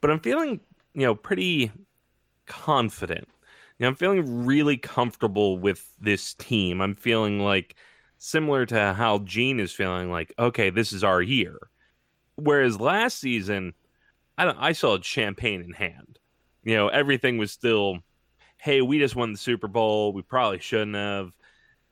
but 0.01 0.11
I'm 0.11 0.21
feeling, 0.21 0.61
you 0.95 1.03
know, 1.03 1.15
pretty 1.15 1.71
confident 2.47 3.29
you 3.81 3.85
know, 3.85 3.89
I'm 3.89 3.97
feeling 3.97 4.45
really 4.45 4.77
comfortable 4.77 5.59
with 5.59 5.89
this 5.99 6.35
team. 6.35 6.83
I'm 6.83 6.95
feeling 6.95 7.41
like 7.41 7.77
similar 8.19 8.67
to 8.67 8.93
how 8.93 9.21
Gene 9.21 9.59
is 9.59 9.73
feeling 9.73 10.11
like, 10.11 10.35
okay, 10.39 10.69
this 10.69 10.93
is 10.93 11.03
our 11.03 11.23
year. 11.23 11.57
Whereas 12.37 12.79
last 12.79 13.19
season, 13.19 13.73
I 14.37 14.45
don't, 14.45 14.59
I 14.59 14.73
saw 14.73 15.01
champagne 15.01 15.63
in 15.63 15.73
hand. 15.73 16.19
You 16.63 16.77
know, 16.77 16.89
everything 16.89 17.39
was 17.39 17.53
still, 17.53 18.01
hey, 18.59 18.83
we 18.83 18.99
just 18.99 19.17
won 19.17 19.33
the 19.33 19.39
Super 19.39 19.67
Bowl. 19.67 20.13
We 20.13 20.21
probably 20.21 20.59
shouldn't 20.59 20.97
have. 20.97 21.33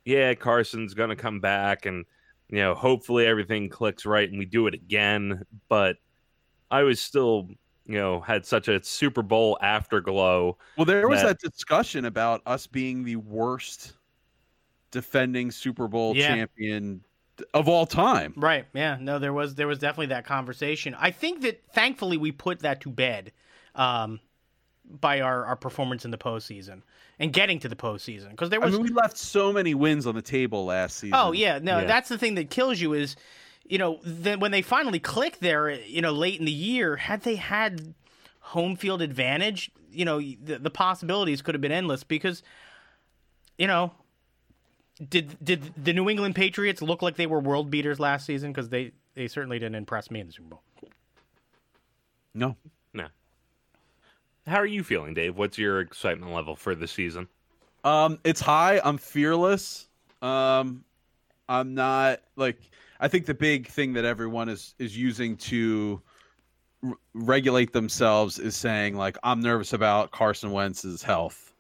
Yeah, 0.05 0.35
Carson's 0.35 0.93
gonna 0.93 1.17
come 1.17 1.41
back, 1.41 1.87
and 1.87 2.05
you 2.51 2.59
know, 2.59 2.75
hopefully 2.75 3.25
everything 3.25 3.71
clicks 3.71 4.05
right 4.05 4.29
and 4.29 4.39
we 4.39 4.45
do 4.45 4.67
it 4.67 4.75
again. 4.75 5.43
But 5.71 5.97
I 6.71 6.83
was 6.83 7.01
still 7.01 7.49
you 7.89 7.99
know 7.99 8.21
had 8.21 8.47
such 8.47 8.69
a 8.69 8.83
Super 8.85 9.23
Bowl 9.23 9.59
afterglow. 9.61 10.57
Well, 10.77 10.85
there 10.85 11.09
was 11.09 11.23
that, 11.23 11.41
that 11.41 11.53
discussion 11.53 12.05
about 12.05 12.43
us 12.47 12.67
being 12.67 13.03
the 13.03 13.17
worst 13.17 13.95
defending 14.91 15.51
Super 15.51 15.89
Bowl 15.89 16.15
yeah. 16.15 16.29
champion 16.29 17.03
of 17.55 17.69
all 17.69 17.87
time. 17.87 18.35
Right. 18.37 18.67
Yeah. 18.75 18.99
No, 19.01 19.19
there 19.19 19.33
was 19.33 19.55
there 19.55 19.67
was 19.67 19.79
definitely 19.79 20.07
that 20.07 20.27
conversation. 20.27 20.95
I 20.99 21.11
think 21.11 21.43
that 21.43 21.63
thankfully 21.73 22.17
we 22.17 22.31
put 22.33 22.61
that 22.61 22.81
to 22.83 22.91
bed 22.91 23.33
um, 23.75 24.21
by 24.85 25.21
our, 25.21 25.45
our 25.47 25.57
performance 25.57 26.05
in 26.05 26.11
the 26.11 26.19
postseason 26.19 26.83
and 27.19 27.33
getting 27.33 27.59
to 27.61 27.69
the 27.69 27.77
postseason 27.77 28.31
because 28.31 28.51
there 28.51 28.61
was. 28.61 28.75
I 28.75 28.79
mean, 28.79 28.87
we 28.87 28.91
left 28.91 29.17
so 29.17 29.53
many 29.53 29.75
wins 29.75 30.07
on 30.07 30.15
the 30.15 30.23
table 30.23 30.67
last 30.67 30.99
season. 30.99 31.19
Oh 31.19 31.33
yeah, 31.33 31.59
no, 31.59 31.79
yeah. 31.79 31.87
that's 31.87 32.09
the 32.09 32.19
thing 32.19 32.35
that 32.37 32.51
kills 32.51 32.81
you 32.81 32.93
is 32.93 33.17
you 33.69 33.79
know, 33.79 34.01
then 34.03 34.41
when 34.41 34.51
they 34.51 34.63
finally 34.63 34.99
click 34.99 35.39
there, 35.41 35.71
you 35.71 36.01
know, 36.01 36.13
late 36.13 36.39
in 36.39 36.47
the 36.47 36.53
year, 36.53 36.97
had 36.97 37.23
they 37.23 37.37
had 37.37 37.95
home 38.41 38.77
field 38.77 39.03
advantage, 39.03 39.71
you 39.93 40.05
know, 40.05 40.21
the, 40.21 40.59
the 40.59 40.71
possibilities 40.71 41.43
could 41.43 41.55
have 41.55 41.61
been 41.61 41.73
endless 41.73 42.03
because, 42.03 42.43
you 43.59 43.67
know, 43.67 43.93
did 45.07 45.37
did 45.45 45.73
the 45.83 45.93
New 45.93 46.09
England 46.09 46.35
Patriots 46.35 46.81
look 46.81 47.03
like 47.03 47.17
they 47.17 47.27
were 47.27 47.41
world 47.41 47.71
beaters 47.71 48.01
last 48.01 48.27
season? 48.27 48.53
Because 48.53 48.71
they 48.71 48.93
they 49.15 49.29
certainly 49.29 49.59
didn't 49.59 49.77
impress 49.77 50.11
me 50.11 50.21
in 50.21 50.27
the 50.27 50.33
Super 50.33 50.49
Bowl. 50.49 50.63
No, 52.35 52.57
no. 52.95 53.07
How 54.47 54.57
are 54.57 54.67
you 54.67 54.83
feeling, 54.83 55.13
Dave? 55.13 55.37
What's 55.37 55.59
your 55.59 55.81
excitement 55.81 56.33
level 56.33 56.57
for 56.57 56.75
the 56.75 56.89
season? 56.89 57.29
Um, 57.85 58.19
it's 58.25 58.41
high. 58.41 58.81
I'm 58.83 58.99
fearless. 58.99 59.89
Um, 60.23 60.85
I'm 61.49 61.75
not 61.75 62.21
like 62.35 62.59
I 63.01 63.09
think 63.09 63.27
the 63.27 63.35
big 63.35 63.69
thing 63.69 63.93
that 63.95 64.05
everyone 64.05 64.49
is 64.49 64.75
is 64.79 64.97
using 64.97 65.37
to 65.37 66.03
r- 66.85 66.99
regulate 67.15 67.73
themselves 67.73 68.39
is 68.39 68.57
saying 68.57 68.97
like 68.97 69.17
I'm 69.23 69.41
nervous 69.41 69.73
about 69.73 70.11
Carson 70.11 70.51
Wentz's 70.51 71.03
health. 71.03 71.55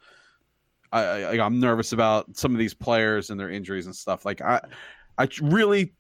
I, 0.90 1.02
I 1.02 1.44
I'm 1.44 1.60
nervous 1.60 1.92
about 1.92 2.36
some 2.36 2.52
of 2.52 2.58
these 2.58 2.74
players 2.74 3.30
and 3.30 3.38
their 3.38 3.50
injuries 3.50 3.86
and 3.86 3.94
stuff. 3.94 4.24
Like 4.24 4.40
I 4.40 4.60
I 5.16 5.28
really 5.40 5.92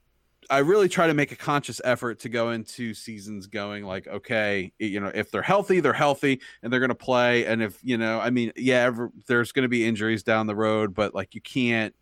I 0.50 0.58
really 0.58 0.88
try 0.88 1.06
to 1.06 1.14
make 1.14 1.30
a 1.30 1.36
conscious 1.36 1.80
effort 1.84 2.20
to 2.20 2.28
go 2.28 2.50
into 2.50 2.94
seasons 2.94 3.46
going 3.46 3.84
like, 3.84 4.06
okay, 4.06 4.72
you 4.78 4.98
know, 4.98 5.10
if 5.14 5.30
they're 5.30 5.42
healthy, 5.42 5.80
they're 5.80 5.92
healthy 5.92 6.40
and 6.62 6.72
they're 6.72 6.80
going 6.80 6.88
to 6.88 6.94
play. 6.94 7.44
And 7.44 7.62
if, 7.62 7.78
you 7.82 7.98
know, 7.98 8.18
I 8.18 8.30
mean, 8.30 8.52
yeah, 8.56 8.84
ever, 8.84 9.10
there's 9.26 9.52
going 9.52 9.64
to 9.64 9.68
be 9.68 9.84
injuries 9.84 10.22
down 10.22 10.46
the 10.46 10.56
road, 10.56 10.94
but 10.94 11.14
like 11.14 11.34
you 11.34 11.42
can't, 11.42 11.94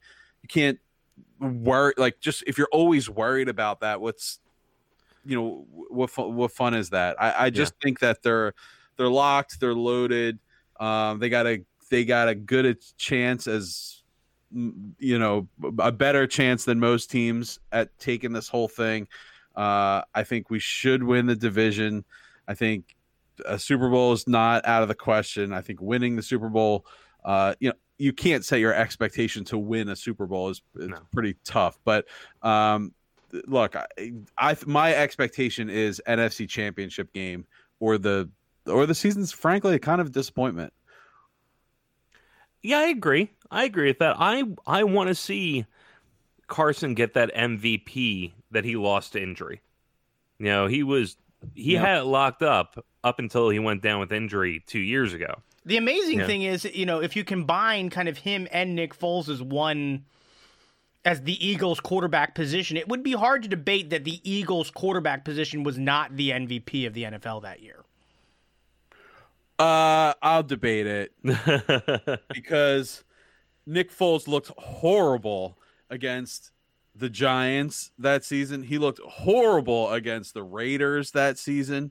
you 0.42 0.48
can't 0.48 0.78
worry, 1.40 1.94
like 1.96 2.20
just 2.20 2.44
if 2.46 2.58
you're 2.58 2.68
always 2.72 3.08
worried 3.08 3.48
about 3.48 3.80
that, 3.80 4.00
what's, 4.00 4.40
you 5.24 5.36
know, 5.36 5.66
what, 5.70 6.16
what 6.16 6.52
fun 6.52 6.74
is 6.74 6.90
that? 6.90 7.20
I, 7.20 7.46
I 7.46 7.50
just 7.50 7.74
yeah. 7.74 7.84
think 7.84 8.00
that 8.00 8.22
they're, 8.22 8.54
they're 8.96 9.08
locked, 9.08 9.60
they're 9.60 9.74
loaded. 9.74 10.38
Um, 10.78 11.18
they 11.18 11.28
got 11.28 11.46
a, 11.46 11.62
they 11.90 12.04
got 12.04 12.28
a 12.28 12.34
good 12.34 12.82
chance 12.96 13.46
as 13.46 14.02
you 14.52 15.18
know 15.18 15.48
a 15.80 15.90
better 15.90 16.26
chance 16.26 16.64
than 16.64 16.78
most 16.78 17.10
teams 17.10 17.58
at 17.72 17.96
taking 17.98 18.32
this 18.32 18.48
whole 18.48 18.68
thing. 18.68 19.08
Uh, 19.54 20.02
I 20.14 20.22
think 20.24 20.50
we 20.50 20.58
should 20.58 21.02
win 21.02 21.26
the 21.26 21.34
division. 21.34 22.04
I 22.46 22.54
think 22.54 22.96
a 23.44 23.58
Super 23.58 23.88
Bowl 23.88 24.12
is 24.12 24.26
not 24.28 24.64
out 24.66 24.82
of 24.82 24.88
the 24.88 24.94
question. 24.94 25.52
I 25.52 25.60
think 25.62 25.80
winning 25.80 26.16
the 26.16 26.22
Super 26.22 26.48
Bowl, 26.48 26.86
uh, 27.24 27.54
you 27.58 27.70
know, 27.70 27.74
you 27.98 28.12
can't 28.12 28.44
set 28.44 28.60
your 28.60 28.74
expectation 28.74 29.44
to 29.44 29.58
win 29.58 29.88
a 29.88 29.96
Super 29.96 30.26
Bowl 30.26 30.50
is, 30.50 30.62
is 30.76 30.88
no. 30.88 30.98
pretty 31.12 31.36
tough. 31.44 31.78
But 31.84 32.06
um, 32.42 32.92
look, 33.46 33.76
I, 33.76 33.86
I 34.38 34.56
my 34.66 34.94
expectation 34.94 35.70
is 35.70 36.00
NFC 36.06 36.48
Championship 36.48 37.12
game 37.12 37.46
or 37.80 37.98
the 37.98 38.28
or 38.66 38.86
the 38.86 38.94
season's 38.94 39.32
frankly 39.32 39.74
a 39.74 39.78
kind 39.78 40.00
of 40.00 40.12
disappointment. 40.12 40.72
Yeah, 42.62 42.78
I 42.78 42.86
agree. 42.88 43.30
I 43.50 43.64
agree 43.64 43.88
with 43.88 43.98
that. 44.00 44.16
I 44.18 44.44
I 44.66 44.84
want 44.84 45.08
to 45.08 45.14
see 45.14 45.66
Carson 46.48 46.94
get 46.94 47.14
that 47.14 47.34
MVP 47.34 48.32
that 48.50 48.64
he 48.64 48.76
lost 48.76 49.12
to 49.12 49.22
injury. 49.22 49.60
You 50.38 50.46
know, 50.46 50.66
he 50.66 50.82
was 50.82 51.16
he 51.54 51.74
had 51.74 51.98
it 51.98 52.04
locked 52.04 52.42
up 52.42 52.84
up 53.04 53.18
until 53.18 53.48
he 53.48 53.58
went 53.58 53.82
down 53.82 54.00
with 54.00 54.12
injury 54.12 54.62
two 54.66 54.80
years 54.80 55.12
ago. 55.12 55.42
The 55.66 55.76
amazing 55.76 56.20
yeah. 56.20 56.26
thing 56.26 56.42
is, 56.42 56.64
you 56.64 56.86
know, 56.86 57.02
if 57.02 57.16
you 57.16 57.24
combine 57.24 57.90
kind 57.90 58.08
of 58.08 58.18
him 58.18 58.46
and 58.52 58.76
Nick 58.76 58.96
Foles 58.96 59.28
as 59.28 59.42
one 59.42 60.04
as 61.04 61.22
the 61.22 61.46
Eagles 61.46 61.80
quarterback 61.80 62.36
position, 62.36 62.76
it 62.76 62.88
would 62.88 63.02
be 63.02 63.12
hard 63.12 63.42
to 63.42 63.48
debate 63.48 63.90
that 63.90 64.04
the 64.04 64.20
Eagles 64.22 64.70
quarterback 64.70 65.24
position 65.24 65.64
was 65.64 65.76
not 65.76 66.16
the 66.16 66.30
MVP 66.30 66.86
of 66.86 66.94
the 66.94 67.02
NFL 67.02 67.42
that 67.42 67.62
year. 67.62 67.84
Uh, 69.58 70.14
I'll 70.22 70.44
debate 70.44 70.86
it 70.86 71.12
because 72.28 73.02
Nick 73.66 73.90
Foles 73.90 74.28
looked 74.28 74.52
horrible 74.58 75.58
against 75.90 76.52
the 76.94 77.10
Giants 77.10 77.90
that 77.98 78.24
season. 78.24 78.62
He 78.62 78.78
looked 78.78 79.00
horrible 79.00 79.92
against 79.92 80.34
the 80.34 80.42
Raiders 80.42 81.10
that 81.12 81.38
season. 81.38 81.90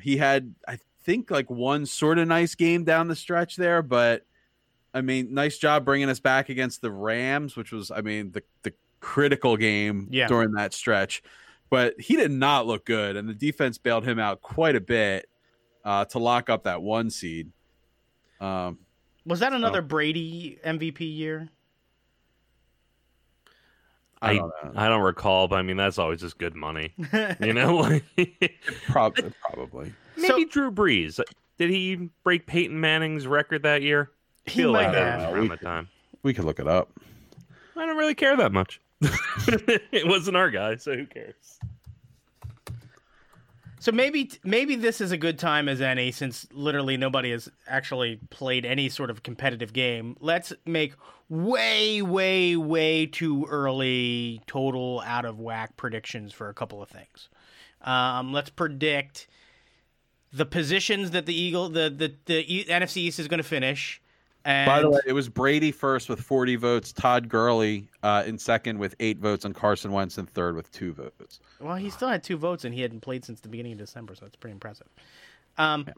He 0.00 0.16
had, 0.16 0.54
I 0.66 0.78
think, 1.04 1.30
like 1.30 1.50
one 1.50 1.86
sort 1.86 2.18
of 2.18 2.28
nice 2.28 2.54
game 2.54 2.84
down 2.84 3.08
the 3.08 3.16
stretch 3.16 3.56
there, 3.56 3.82
but 3.82 4.24
I 4.92 5.00
mean, 5.00 5.34
nice 5.34 5.58
job 5.58 5.84
bringing 5.84 6.08
us 6.08 6.20
back 6.20 6.48
against 6.48 6.80
the 6.80 6.90
Rams, 6.90 7.56
which 7.56 7.72
was, 7.72 7.90
I 7.90 8.00
mean, 8.00 8.32
the 8.32 8.42
the 8.62 8.72
critical 9.00 9.56
game 9.56 10.08
yeah. 10.10 10.28
during 10.28 10.52
that 10.52 10.72
stretch. 10.72 11.22
But 11.70 12.00
he 12.00 12.16
did 12.16 12.30
not 12.30 12.66
look 12.66 12.84
good, 12.84 13.16
and 13.16 13.28
the 13.28 13.34
defense 13.34 13.78
bailed 13.78 14.04
him 14.04 14.18
out 14.18 14.40
quite 14.40 14.76
a 14.76 14.80
bit 14.80 15.28
uh, 15.84 16.04
to 16.06 16.18
lock 16.18 16.48
up 16.48 16.64
that 16.64 16.82
one 16.82 17.10
seed. 17.10 17.50
Um, 18.40 18.78
was 19.26 19.40
that 19.40 19.52
another 19.52 19.80
so. 19.80 19.86
Brady 19.86 20.58
MVP 20.64 21.00
year? 21.00 21.48
I 24.24 24.36
don't, 24.36 24.52
I 24.76 24.88
don't 24.88 25.02
recall, 25.02 25.48
but 25.48 25.56
I 25.56 25.62
mean 25.62 25.76
that's 25.76 25.98
always 25.98 26.20
just 26.20 26.38
good 26.38 26.54
money, 26.54 26.92
you 27.40 27.52
know. 27.52 28.00
probably, 28.88 29.32
probably. 29.40 29.92
Maybe 30.16 30.28
so, 30.28 30.44
Drew 30.44 30.70
Brees. 30.70 31.20
Did 31.58 31.70
he 31.70 32.10
break 32.24 32.46
Peyton 32.46 32.80
Manning's 32.80 33.26
record 33.26 33.62
that 33.62 33.82
year? 33.82 34.10
He 34.44 34.60
feel 34.60 34.72
might 34.72 34.86
like 34.86 34.94
have. 34.94 35.32
around 35.32 35.48
the 35.48 35.56
time. 35.56 35.88
We 36.22 36.34
could 36.34 36.44
look 36.44 36.58
it 36.58 36.66
up. 36.66 36.90
I 37.76 37.86
don't 37.86 37.96
really 37.96 38.14
care 38.14 38.36
that 38.36 38.52
much. 38.52 38.80
it 39.00 40.06
wasn't 40.06 40.36
our 40.36 40.50
guy, 40.50 40.76
so 40.76 40.96
who 40.96 41.06
cares? 41.06 41.58
So 43.84 43.92
maybe 43.92 44.30
maybe 44.42 44.76
this 44.76 45.02
is 45.02 45.12
a 45.12 45.18
good 45.18 45.38
time 45.38 45.68
as 45.68 45.82
any, 45.82 46.10
since 46.10 46.46
literally 46.52 46.96
nobody 46.96 47.32
has 47.32 47.50
actually 47.66 48.18
played 48.30 48.64
any 48.64 48.88
sort 48.88 49.10
of 49.10 49.22
competitive 49.22 49.74
game. 49.74 50.16
Let's 50.20 50.54
make 50.64 50.94
way, 51.28 52.00
way, 52.00 52.56
way 52.56 53.04
too 53.04 53.44
early 53.44 54.40
total 54.46 55.02
out 55.04 55.26
of 55.26 55.38
whack 55.38 55.76
predictions 55.76 56.32
for 56.32 56.48
a 56.48 56.54
couple 56.54 56.82
of 56.82 56.88
things. 56.88 57.28
Um, 57.82 58.32
let's 58.32 58.48
predict 58.48 59.26
the 60.32 60.46
positions 60.46 61.10
that 61.10 61.26
the 61.26 61.38
Eagle, 61.38 61.68
the 61.68 61.90
the, 61.90 62.14
the 62.24 62.64
NFC 62.64 62.96
East 62.96 63.18
is 63.18 63.28
going 63.28 63.36
to 63.36 63.44
finish. 63.46 64.00
And... 64.44 64.66
By 64.66 64.80
the 64.80 64.90
way, 64.90 65.00
it 65.06 65.12
was 65.12 65.28
Brady 65.28 65.72
first 65.72 66.08
with 66.08 66.20
40 66.20 66.56
votes, 66.56 66.92
Todd 66.92 67.28
Gurley 67.28 67.88
uh, 68.02 68.24
in 68.26 68.38
second 68.38 68.78
with 68.78 68.94
eight 69.00 69.18
votes, 69.18 69.44
and 69.44 69.54
Carson 69.54 69.90
Wentz 69.90 70.18
in 70.18 70.26
third 70.26 70.54
with 70.54 70.70
two 70.70 70.92
votes. 70.92 71.40
Well, 71.60 71.76
he 71.76 71.88
still 71.90 72.08
had 72.08 72.22
two 72.22 72.36
votes, 72.36 72.64
and 72.64 72.74
he 72.74 72.82
hadn't 72.82 73.00
played 73.00 73.24
since 73.24 73.40
the 73.40 73.48
beginning 73.48 73.72
of 73.72 73.78
December, 73.78 74.14
so 74.14 74.26
it's 74.26 74.36
pretty 74.36 74.52
impressive. 74.52 74.88
Um, 75.56 75.84
yeah. 75.86 75.94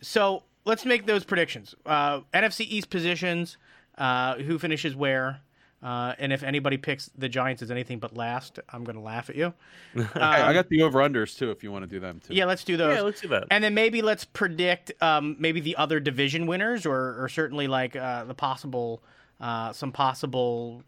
So 0.00 0.44
let's 0.64 0.84
make 0.84 1.06
those 1.06 1.24
predictions. 1.24 1.74
Uh, 1.84 2.20
NFC 2.32 2.60
East 2.68 2.90
positions, 2.90 3.56
uh, 3.96 4.36
who 4.36 4.58
finishes 4.58 4.94
where, 4.94 5.40
uh, 5.82 6.14
and 6.18 6.32
if 6.32 6.42
anybody 6.42 6.76
picks 6.76 7.08
the 7.16 7.28
Giants 7.28 7.62
as 7.62 7.70
anything 7.70 7.98
but 8.00 8.16
last, 8.16 8.58
I'm 8.68 8.82
going 8.82 8.96
to 8.96 9.02
laugh 9.02 9.30
at 9.30 9.36
you. 9.36 9.52
Um, 9.94 10.08
I 10.14 10.52
got 10.52 10.68
the 10.68 10.82
over 10.82 11.00
unders 11.00 11.36
too. 11.36 11.50
If 11.50 11.62
you 11.62 11.70
want 11.70 11.84
to 11.84 11.86
do 11.88 12.00
them 12.00 12.20
too. 12.20 12.34
Yeah, 12.34 12.46
let's 12.46 12.64
do 12.64 12.76
those. 12.76 12.96
Yeah, 12.96 13.02
let's 13.02 13.20
do 13.20 13.28
that. 13.28 13.44
And 13.50 13.62
then 13.62 13.74
maybe 13.74 14.02
let's 14.02 14.24
predict 14.24 14.92
um, 15.00 15.36
maybe 15.38 15.60
the 15.60 15.76
other 15.76 16.00
division 16.00 16.46
winners, 16.46 16.86
or, 16.86 17.22
or 17.22 17.28
certainly 17.28 17.68
like 17.68 17.94
uh, 17.94 18.24
the 18.24 18.34
possible 18.34 19.02
uh, 19.40 19.72
some 19.72 19.92
possible 19.92 20.82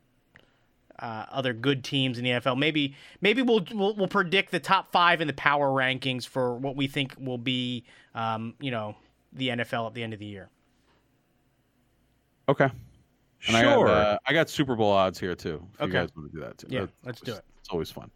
uh, 0.98 1.26
other 1.30 1.52
good 1.52 1.84
teams 1.84 2.18
in 2.18 2.24
the 2.24 2.30
NFL. 2.30 2.58
Maybe 2.58 2.94
maybe 3.20 3.42
we'll, 3.42 3.64
we'll, 3.72 3.94
we'll 3.94 4.08
predict 4.08 4.50
the 4.50 4.60
top 4.60 4.92
five 4.92 5.20
in 5.20 5.26
the 5.26 5.34
power 5.34 5.68
rankings 5.68 6.26
for 6.26 6.56
what 6.56 6.76
we 6.76 6.86
think 6.86 7.14
will 7.18 7.38
be 7.38 7.84
um, 8.14 8.54
you 8.60 8.70
know 8.70 8.96
the 9.32 9.48
NFL 9.48 9.86
at 9.86 9.94
the 9.94 10.02
end 10.02 10.12
of 10.12 10.18
the 10.18 10.26
year. 10.26 10.48
Okay. 12.48 12.70
And 13.46 13.56
sure. 13.56 13.58
I 13.58 13.62
got, 13.62 13.88
uh, 13.88 14.18
I 14.26 14.32
got, 14.32 14.50
Super 14.50 14.76
Bowl 14.76 14.92
odds 14.92 15.18
here 15.18 15.34
too. 15.34 15.66
If 15.74 15.80
okay. 15.80 15.86
you 15.86 15.92
guys 15.92 16.08
want 16.14 16.30
to 16.30 16.36
do 16.36 16.44
that 16.44 16.58
too. 16.58 16.66
Yeah, 16.68 16.80
That's 16.80 17.04
let's 17.04 17.20
do 17.20 17.32
it. 17.32 17.44
It's 17.60 17.70
always 17.70 17.90
fun. 17.90 18.10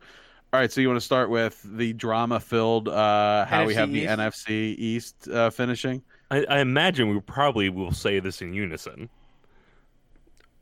All 0.53 0.61
right, 0.61 0.71
so 0.71 0.81
you 0.81 0.87
want 0.87 0.99
to 1.01 1.05
start 1.05 1.31
with 1.31 1.61
the 1.65 1.93
drama-filled 1.95 2.89
uh, 2.89 3.45
how 3.45 3.65
NFC 3.65 3.67
we 3.67 3.75
have 3.75 3.91
the 3.91 4.03
East. 4.03 4.09
NFC 4.09 4.49
East 4.79 5.29
uh, 5.29 5.51
finishing? 5.51 6.03
I, 6.31 6.45
I, 6.45 6.61
imagine 6.61 7.09
we 7.09 7.19
probably 7.21 7.71
will 7.71 7.91
say 7.91 8.21
this 8.21 8.41
in 8.41 8.55
unison, 8.55 9.09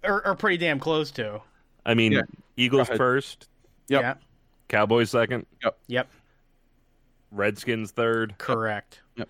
or, 0.03 0.27
or 0.27 0.35
pretty 0.35 0.57
damn 0.57 0.79
close 0.79 1.11
to. 1.12 1.42
I 1.85 1.92
mean, 1.92 2.12
yeah. 2.12 2.22
Eagles 2.57 2.88
first. 2.88 3.48
Yep. 3.88 4.01
Yeah. 4.01 4.14
Cowboys 4.68 5.11
second. 5.11 5.44
Yep. 5.62 5.79
Yep. 5.88 6.09
Redskins 7.31 7.90
third. 7.90 8.37
Correct. 8.38 9.01
Yep. 9.16 9.29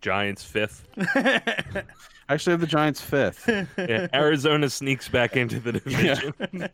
Giants 0.00 0.44
fifth. 0.44 0.86
Actually, 2.28 2.52
have 2.52 2.60
the 2.60 2.66
Giants 2.66 3.00
fifth. 3.00 3.48
yeah, 3.78 4.06
Arizona 4.14 4.70
sneaks 4.70 5.08
back 5.08 5.36
into 5.36 5.60
the 5.60 5.72
division. 5.72 6.34
Yeah. 6.52 6.68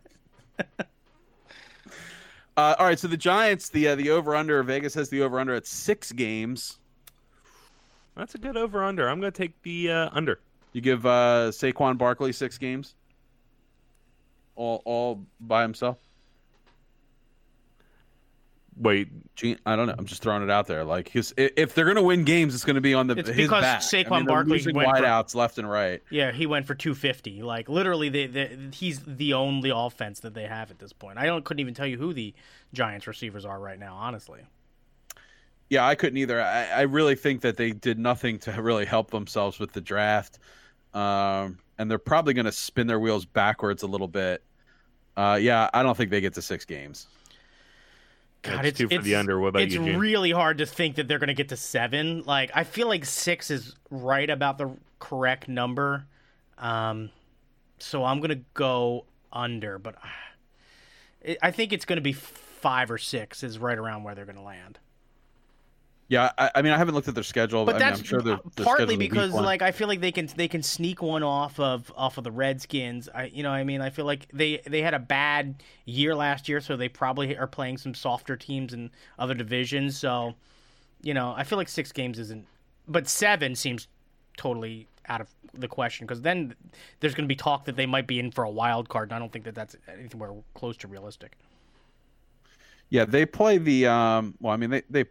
uh, 2.56 2.74
all 2.78 2.86
right, 2.86 2.98
so 2.98 3.08
the 3.08 3.16
Giants, 3.16 3.68
the 3.68 3.88
uh, 3.88 3.94
the 3.96 4.10
over 4.10 4.36
under 4.36 4.62
Vegas 4.62 4.94
has 4.94 5.08
the 5.08 5.22
over 5.22 5.40
under 5.40 5.54
at 5.54 5.66
six 5.66 6.12
games. 6.12 6.78
That's 8.16 8.34
a 8.34 8.38
good 8.38 8.56
over 8.56 8.84
under. 8.84 9.08
I'm 9.08 9.20
going 9.20 9.32
to 9.32 9.36
take 9.36 9.60
the 9.62 9.90
uh, 9.90 10.10
under. 10.12 10.40
You 10.72 10.80
give 10.80 11.04
uh, 11.04 11.50
Saquon 11.50 11.98
Barkley 11.98 12.32
six 12.32 12.58
games 12.58 12.94
all 14.60 14.82
all 14.84 15.24
by 15.40 15.62
himself? 15.62 15.96
Wait, 18.76 19.08
Gene, 19.36 19.58
I 19.66 19.76
don't 19.76 19.86
know. 19.86 19.94
I'm 19.96 20.06
just 20.06 20.22
throwing 20.22 20.42
it 20.42 20.50
out 20.50 20.66
there. 20.66 20.84
Like 20.84 21.08
his, 21.08 21.34
if 21.36 21.74
they're 21.74 21.86
gonna 21.86 22.02
win 22.02 22.24
games, 22.24 22.54
it's 22.54 22.64
gonna 22.64 22.80
be 22.80 22.94
on 22.94 23.06
the 23.06 23.18
it's 23.18 23.28
his 23.28 23.36
because 23.36 23.62
back. 23.62 23.80
Saquon 23.80 24.12
I 24.12 24.16
mean, 24.18 24.26
Barkley 24.26 24.72
went 24.72 24.88
wideouts 24.88 25.34
left 25.34 25.58
and 25.58 25.68
right. 25.68 26.02
Yeah, 26.10 26.32
he 26.32 26.46
went 26.46 26.66
for 26.66 26.74
250. 26.74 27.42
Like 27.42 27.68
literally, 27.68 28.08
they, 28.08 28.26
they, 28.26 28.56
he's 28.72 29.00
the 29.00 29.34
only 29.34 29.70
offense 29.74 30.20
that 30.20 30.34
they 30.34 30.46
have 30.46 30.70
at 30.70 30.78
this 30.78 30.92
point. 30.92 31.18
I 31.18 31.26
don't 31.26 31.44
couldn't 31.44 31.60
even 31.60 31.74
tell 31.74 31.86
you 31.86 31.98
who 31.98 32.12
the 32.12 32.34
Giants 32.72 33.06
receivers 33.06 33.44
are 33.44 33.58
right 33.58 33.78
now. 33.78 33.96
Honestly. 33.96 34.40
Yeah, 35.68 35.86
I 35.86 35.94
couldn't 35.94 36.16
either. 36.16 36.40
I, 36.40 36.66
I 36.66 36.80
really 36.82 37.14
think 37.14 37.42
that 37.42 37.56
they 37.56 37.70
did 37.70 37.98
nothing 37.98 38.40
to 38.40 38.52
really 38.62 38.86
help 38.86 39.10
themselves 39.10 39.60
with 39.60 39.72
the 39.72 39.80
draft, 39.80 40.40
um, 40.94 41.58
and 41.78 41.88
they're 41.88 41.98
probably 41.98 42.34
going 42.34 42.46
to 42.46 42.52
spin 42.52 42.88
their 42.88 42.98
wheels 42.98 43.24
backwards 43.24 43.84
a 43.84 43.86
little 43.86 44.08
bit 44.08 44.42
uh, 45.16 45.36
yeah, 45.36 45.68
I 45.74 45.82
don't 45.82 45.96
think 45.96 46.10
they 46.10 46.20
get 46.20 46.34
to 46.34 46.42
six 46.42 46.64
games. 46.64 47.06
God, 48.42 48.64
it's, 48.64 48.78
two 48.78 48.88
for 48.88 48.94
it's, 48.94 49.04
the 49.04 49.16
under. 49.16 49.38
What 49.38 49.48
about 49.48 49.62
it's 49.62 49.74
you, 49.74 49.84
It's 49.84 49.98
really 49.98 50.30
hard 50.30 50.58
to 50.58 50.66
think 50.66 50.96
that 50.96 51.08
they're 51.08 51.18
going 51.18 51.28
to 51.28 51.34
get 51.34 51.50
to 51.50 51.56
seven. 51.56 52.22
Like, 52.24 52.50
I 52.54 52.64
feel 52.64 52.88
like 52.88 53.04
six 53.04 53.50
is 53.50 53.74
right 53.90 54.28
about 54.28 54.58
the 54.58 54.70
correct 54.98 55.48
number. 55.48 56.06
Um, 56.56 57.10
so 57.78 58.04
I'm 58.04 58.20
going 58.20 58.30
to 58.30 58.44
go 58.54 59.04
under, 59.32 59.78
but 59.78 59.96
I 61.42 61.50
think 61.50 61.72
it's 61.72 61.84
going 61.84 61.98
to 61.98 62.02
be 62.02 62.12
five 62.12 62.90
or 62.90 62.98
six 62.98 63.42
is 63.42 63.58
right 63.58 63.78
around 63.78 64.04
where 64.04 64.14
they're 64.14 64.24
going 64.24 64.36
to 64.36 64.42
land. 64.42 64.78
Yeah, 66.10 66.32
I, 66.36 66.50
I 66.56 66.62
mean, 66.62 66.72
I 66.72 66.76
haven't 66.76 66.96
looked 66.96 67.06
at 67.06 67.14
their 67.14 67.22
schedule, 67.22 67.64
But 67.64 67.76
I 67.76 67.78
mean, 67.78 67.86
that's 67.86 68.00
I'm 68.00 68.04
sure 68.04 68.20
their, 68.20 68.40
their 68.56 68.66
partly 68.66 68.96
schedule's 68.96 68.96
a 68.96 68.96
weak 68.96 69.12
because 69.12 69.40
like 69.40 69.62
I 69.62 69.70
feel 69.70 69.86
like 69.86 70.00
they 70.00 70.10
can 70.10 70.28
they 70.36 70.48
can 70.48 70.60
sneak 70.62 71.02
one 71.02 71.22
off 71.22 71.60
of 71.60 71.92
off 71.96 72.18
of 72.18 72.24
the 72.24 72.32
Redskins. 72.32 73.08
I 73.14 73.26
you 73.26 73.44
know 73.44 73.50
I 73.52 73.62
mean 73.62 73.80
I 73.80 73.90
feel 73.90 74.06
like 74.06 74.26
they 74.32 74.60
they 74.66 74.82
had 74.82 74.92
a 74.92 74.98
bad 74.98 75.62
year 75.84 76.16
last 76.16 76.48
year, 76.48 76.60
so 76.60 76.76
they 76.76 76.88
probably 76.88 77.36
are 77.38 77.46
playing 77.46 77.78
some 77.78 77.94
softer 77.94 78.36
teams 78.36 78.74
in 78.74 78.90
other 79.20 79.34
divisions. 79.34 79.96
So 79.96 80.34
you 81.02 81.14
know 81.14 81.32
I 81.36 81.44
feel 81.44 81.58
like 81.58 81.68
six 81.68 81.92
games 81.92 82.18
isn't, 82.18 82.48
but 82.88 83.08
seven 83.08 83.54
seems 83.54 83.86
totally 84.36 84.88
out 85.08 85.20
of 85.20 85.28
the 85.54 85.68
question 85.68 86.06
because 86.06 86.22
then 86.22 86.54
there's 87.00 87.14
going 87.14 87.24
to 87.24 87.32
be 87.32 87.36
talk 87.36 87.66
that 87.66 87.76
they 87.76 87.86
might 87.86 88.08
be 88.08 88.18
in 88.18 88.32
for 88.32 88.44
a 88.44 88.50
wild 88.50 88.88
card, 88.88 89.10
and 89.10 89.14
I 89.16 89.20
don't 89.20 89.32
think 89.32 89.44
that 89.44 89.54
that's 89.54 89.76
anywhere 89.88 90.34
close 90.54 90.76
to 90.78 90.88
realistic. 90.88 91.36
yeah, 92.90 93.04
they 93.04 93.24
play 93.24 93.58
the 93.58 93.86
um. 93.86 94.34
Well, 94.40 94.52
I 94.52 94.56
mean, 94.56 94.70
they 94.70 94.82
they 94.90 95.04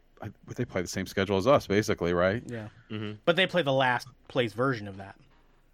they 0.55 0.65
play 0.65 0.81
the 0.81 0.87
same 0.87 1.05
schedule 1.07 1.37
as 1.37 1.47
us, 1.47 1.67
basically, 1.67 2.13
right? 2.13 2.43
Yeah, 2.47 2.67
Mhm. 2.91 3.17
but 3.25 3.35
they 3.35 3.47
play 3.47 3.61
the 3.61 3.73
last 3.73 4.07
place 4.27 4.53
version 4.53 4.87
of 4.87 4.97
that. 4.97 5.15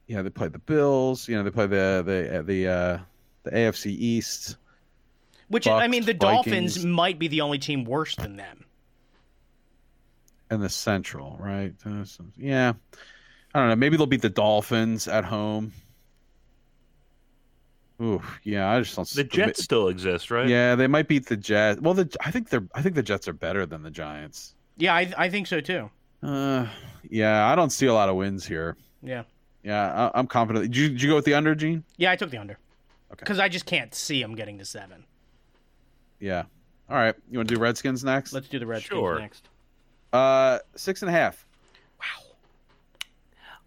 Yeah, 0.08 0.22
they 0.22 0.30
play 0.30 0.48
the 0.50 0.60
Bills. 0.60 1.28
You 1.28 1.36
know, 1.36 1.44
they 1.44 1.50
play 1.52 1.68
the 1.68 2.04
the 2.06 2.44
the 2.44 2.68
uh, 2.68 3.00
the 3.44 3.52
AFC 3.52 3.92
East. 3.92 4.58
Which 5.48 5.68
I 5.68 5.88
mean, 5.88 6.06
the 6.06 6.14
Dolphins 6.14 6.84
might 6.86 7.20
be 7.20 7.28
the 7.28 7.42
only 7.42 7.60
team 7.60 7.84
worse 7.86 8.16
than 8.16 8.36
them. 8.38 8.66
and 10.52 10.62
the 10.62 10.70
Central, 10.70 11.38
right? 11.40 11.74
Uh, 11.84 12.06
so- 12.06 12.24
yeah, 12.38 12.74
I 13.54 13.60
don't 13.60 13.70
know. 13.70 13.76
Maybe 13.76 13.98
they'll 13.98 14.06
beat 14.06 14.22
the 14.22 14.30
Dolphins 14.30 15.08
at 15.08 15.26
home. 15.26 15.74
Ooh, 18.02 18.22
yeah. 18.44 18.70
I 18.72 18.80
just 18.82 18.96
don't. 18.96 19.08
The 19.08 19.24
Jets 19.24 19.64
still 19.64 19.88
exist, 19.88 20.30
right? 20.32 20.48
Yeah, 20.48 20.76
they 20.76 20.88
might 20.88 21.08
beat 21.08 21.28
the 21.28 21.38
Jets. 21.38 21.80
Well, 21.80 21.94
the 21.94 22.14
I 22.26 22.32
think 22.32 22.50
they're. 22.50 22.68
I 22.74 22.82
think 22.82 22.96
the 22.96 23.04
Jets 23.04 23.28
are 23.28 23.34
better 23.34 23.66
than 23.66 23.84
the 23.84 23.92
Giants. 23.92 24.54
Yeah, 24.78 24.94
I, 24.94 25.14
I 25.18 25.30
think 25.30 25.48
so 25.48 25.62
too. 25.62 25.90
Uh, 26.22 26.68
yeah, 27.10 27.48
I 27.48 27.56
don't 27.56 27.70
see 27.70 27.86
a 27.86 27.94
lot 27.94 28.10
of 28.10 28.16
wins 28.18 28.46
here. 28.46 28.76
Yeah, 29.02 29.24
Yeah, 29.64 30.10
I, 30.14 30.20
I'm 30.20 30.28
confident. 30.28 30.66
Did 30.66 30.76
you, 30.76 30.90
did 30.90 31.02
you 31.02 31.10
go 31.10 31.16
with 31.16 31.26
the 31.26 31.34
under, 31.36 31.54
Gene? 31.56 31.84
yeah, 31.98 32.12
I 32.12 32.16
took 32.16 32.32
the 32.32 32.38
under 32.40 32.58
Okay. 33.12 33.20
because 33.20 33.40
I 33.40 33.48
just 33.48 33.66
can't 33.68 33.94
see 33.94 34.22
them 34.22 34.36
getting 34.36 34.58
to 34.58 34.66
seven. 34.66 35.06
Yeah. 36.20 36.44
All 36.90 36.98
right. 36.98 37.16
You 37.30 37.38
want 37.40 37.48
to 37.50 37.56
do 37.56 37.62
Redskins 37.62 38.04
next? 38.04 38.34
Let's 38.34 38.48
do 38.50 38.58
the 38.60 38.66
Redskins 38.66 38.98
Sure. 39.00 39.20
next. 39.20 39.48
Uh, 40.12 40.60
six 40.76 41.02
and 41.04 41.10
a 41.10 41.12
half. 41.14 41.46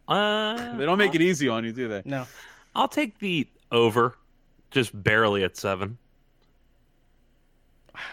Wow. 0.08 0.14
Uh, 0.16 0.76
They 0.76 0.84
don't 0.84 0.98
make 0.98 1.14
it 1.14 1.20
easy 1.22 1.48
on 1.48 1.64
you, 1.64 1.72
do 1.72 1.88
they? 1.88 2.02
No, 2.04 2.26
I'll 2.74 2.88
take 2.88 3.18
the 3.18 3.46
over, 3.72 4.16
just 4.70 5.00
barely 5.02 5.44
at 5.44 5.56
seven. 5.56 5.98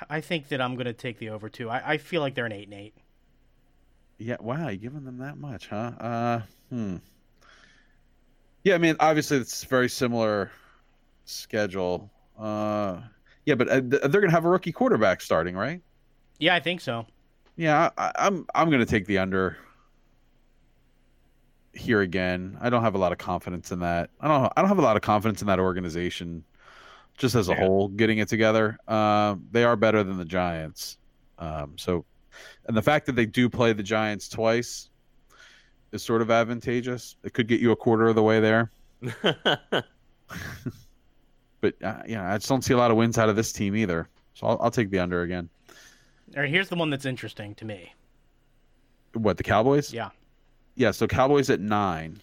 I 0.10 0.22
think 0.22 0.48
that 0.50 0.62
I'm 0.62 0.76
going 0.76 0.86
to 0.86 0.94
take 0.94 1.20
the 1.20 1.30
over 1.30 1.50
too. 1.50 1.70
I, 1.70 1.94
I 1.94 1.98
feel 1.98 2.22
like 2.22 2.34
they're 2.36 2.46
an 2.46 2.52
eight 2.52 2.68
and 2.68 2.74
eight. 2.74 2.96
Yeah. 4.18 4.38
Wow, 4.40 4.70
you 4.70 4.78
giving 4.78 5.06
them 5.06 5.20
that 5.20 5.38
much, 5.38 5.68
huh? 5.68 5.92
Uh, 6.00 6.42
hmm. 6.70 6.96
Yeah, 8.64 8.76
I 8.76 8.78
mean, 8.80 8.96
obviously 9.00 9.38
it's 9.38 9.64
very 9.64 9.90
similar 9.90 10.52
schedule. 11.26 12.10
Uh, 12.38 13.02
yeah, 13.46 13.56
but 13.56 13.70
uh, 13.70 13.82
they're 13.82 14.22
gonna 14.22 14.32
have 14.32 14.46
a 14.46 14.50
rookie 14.50 14.72
quarterback 14.72 15.22
starting, 15.22 15.56
right? 15.56 15.82
Yeah, 16.40 16.56
I 16.56 16.60
think 16.60 16.82
so. 16.82 17.06
Yeah, 17.56 17.92
I, 17.98 18.12
I'm 18.16 18.48
I'm 18.56 18.72
gonna 18.72 18.86
take 18.86 19.06
the 19.06 19.20
under 19.20 19.58
here 21.76 22.02
again. 22.02 22.58
I 22.62 22.70
don't 22.70 22.82
have 22.84 22.96
a 22.96 22.98
lot 22.98 23.12
of 23.12 23.18
confidence 23.18 23.72
in 23.72 23.80
that. 23.80 24.10
I 24.20 24.28
don't 24.28 24.52
I 24.56 24.62
don't 24.62 24.70
have 24.70 24.80
a 24.80 24.84
lot 24.84 24.96
of 24.96 25.02
confidence 25.02 25.42
in 25.42 25.48
that 25.48 25.60
organization, 25.60 26.44
just 27.18 27.36
as 27.36 27.50
a 27.50 27.52
Yeah. 27.54 27.60
whole, 27.60 27.88
getting 27.90 28.18
it 28.20 28.28
together. 28.28 28.78
Um, 28.88 29.46
they 29.52 29.64
are 29.64 29.76
better 29.76 30.04
than 30.04 30.18
the 30.18 30.26
Giants. 30.26 30.98
Um, 31.38 31.74
so, 31.78 32.06
and 32.68 32.76
the 32.78 32.82
fact 32.82 33.06
that 33.08 33.16
they 33.16 33.26
do 33.26 33.50
play 33.50 33.74
the 33.74 33.84
Giants 33.84 34.30
twice 34.30 34.90
is 35.92 36.02
sort 36.04 36.22
of 36.22 36.32
advantageous. 36.32 37.16
It 37.24 37.34
could 37.34 37.48
get 37.48 37.60
you 37.60 37.72
a 37.72 37.76
quarter 37.76 38.08
of 38.08 38.16
the 38.16 38.24
way 38.24 38.40
there. 38.40 38.72
But 41.62 41.82
uh, 41.84 42.02
yeah, 42.08 42.32
I 42.32 42.38
just 42.38 42.48
don't 42.48 42.64
see 42.64 42.74
a 42.74 42.78
lot 42.78 42.92
of 42.92 42.98
wins 42.98 43.18
out 43.18 43.28
of 43.30 43.36
this 43.36 43.52
team 43.52 43.76
either. 43.76 44.08
So 44.36 44.46
I'll, 44.46 44.58
I'll 44.62 44.72
take 44.72 44.92
the 44.92 45.00
under 45.00 45.24
again. 45.24 45.50
All 46.36 46.42
right, 46.42 46.50
here's 46.50 46.70
the 46.70 46.76
one 46.76 46.90
that's 46.92 47.06
interesting 47.06 47.56
to 47.56 47.66
me. 47.66 47.92
What 49.14 49.38
the 49.38 49.44
Cowboys? 49.44 49.92
Yeah, 49.94 50.10
Yeah, 50.76 50.92
so 50.92 51.08
Cowboys 51.08 51.50
at 51.50 51.60
nine. 51.62 52.20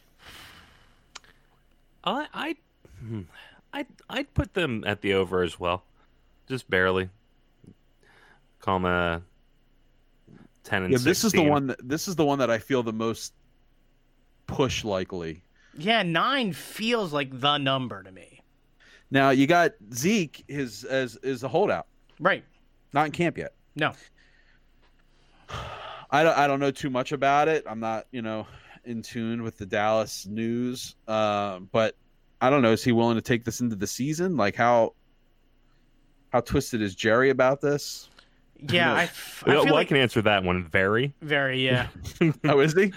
I 2.04 2.26
I 2.34 2.56
hmm, 3.00 3.22
I 3.72 3.86
I'd 4.10 4.32
put 4.34 4.54
them 4.54 4.84
at 4.86 5.00
the 5.00 5.14
over 5.14 5.42
as 5.42 5.58
well, 5.58 5.84
just 6.48 6.68
barely. 6.68 7.08
Call 8.60 8.78
them 8.78 8.84
a 8.86 9.22
ten 10.64 10.82
and 10.84 10.92
Yeah, 10.92 10.98
this 11.00 11.24
is 11.24 11.32
the 11.32 11.42
one. 11.42 11.68
That, 11.68 11.88
this 11.88 12.08
is 12.08 12.16
the 12.16 12.24
one 12.24 12.38
that 12.40 12.50
I 12.50 12.58
feel 12.58 12.82
the 12.82 12.92
most 12.92 13.32
push 14.46 14.84
likely. 14.84 15.42
yeah, 15.78 16.02
nine 16.02 16.52
feels 16.52 17.12
like 17.12 17.40
the 17.40 17.56
number 17.58 18.02
to 18.02 18.12
me. 18.12 18.42
Now 19.10 19.30
you 19.30 19.46
got 19.46 19.72
Zeke 19.94 20.44
is 20.48 20.84
as 20.84 21.16
is 21.16 21.42
a 21.42 21.48
holdout, 21.48 21.86
Right? 22.20 22.44
not 22.92 23.06
in 23.06 23.12
camp 23.12 23.38
yet. 23.38 23.54
No. 23.76 23.92
I 26.12 26.22
don't, 26.22 26.36
I 26.36 26.46
don't 26.46 26.60
know 26.60 26.70
too 26.70 26.90
much 26.90 27.12
about 27.12 27.48
it. 27.48 27.64
I'm 27.66 27.80
not 27.80 28.06
you 28.12 28.22
know 28.22 28.46
in 28.84 29.02
tune 29.02 29.42
with 29.42 29.56
the 29.58 29.66
Dallas 29.66 30.26
news, 30.26 30.94
uh, 31.08 31.60
but 31.72 31.96
I 32.40 32.50
don't 32.50 32.62
know. 32.62 32.72
Is 32.72 32.84
he 32.84 32.92
willing 32.92 33.16
to 33.16 33.22
take 33.22 33.44
this 33.44 33.60
into 33.60 33.76
the 33.76 33.86
season? 33.86 34.36
Like 34.36 34.54
how 34.54 34.94
how 36.32 36.40
twisted 36.40 36.82
is 36.82 36.94
Jerry 36.94 37.30
about 37.30 37.60
this? 37.60 38.08
Yeah, 38.68 38.92
I, 38.94 39.02
f- 39.04 39.42
I 39.46 39.50
Well, 39.54 39.64
feel 39.64 39.74
I 39.74 39.84
can 39.84 39.96
answer 39.96 40.22
that 40.22 40.44
one 40.44 40.64
very. 40.68 41.12
very 41.20 41.64
yeah. 41.64 41.88
oh, 42.44 42.60
is 42.60 42.74
he? 42.74 42.92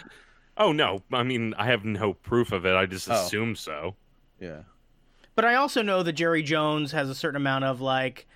Oh 0.58 0.71
no, 0.71 1.01
I 1.12 1.23
mean 1.23 1.54
I 1.58 1.65
have 1.65 1.86
no 1.86 2.13
proof 2.13 2.51
of 2.51 2.65
it. 2.65 2.75
I 2.75 2.86
just 2.86 3.10
Oh. 3.10 3.13
assume 3.13 3.56
so. 3.56 3.95
Yeah. 4.39 4.60
But 5.36 5.43
I 5.45 5.56
also 5.56 5.82
know 5.82 6.01
that 6.04 6.13
Jerry 6.13 6.43
Jones 6.43 6.91
has 6.93 7.10
a 7.10 7.15
certain 7.15 7.36
amount 7.38 7.65
of 7.65 7.82
like 7.82 8.28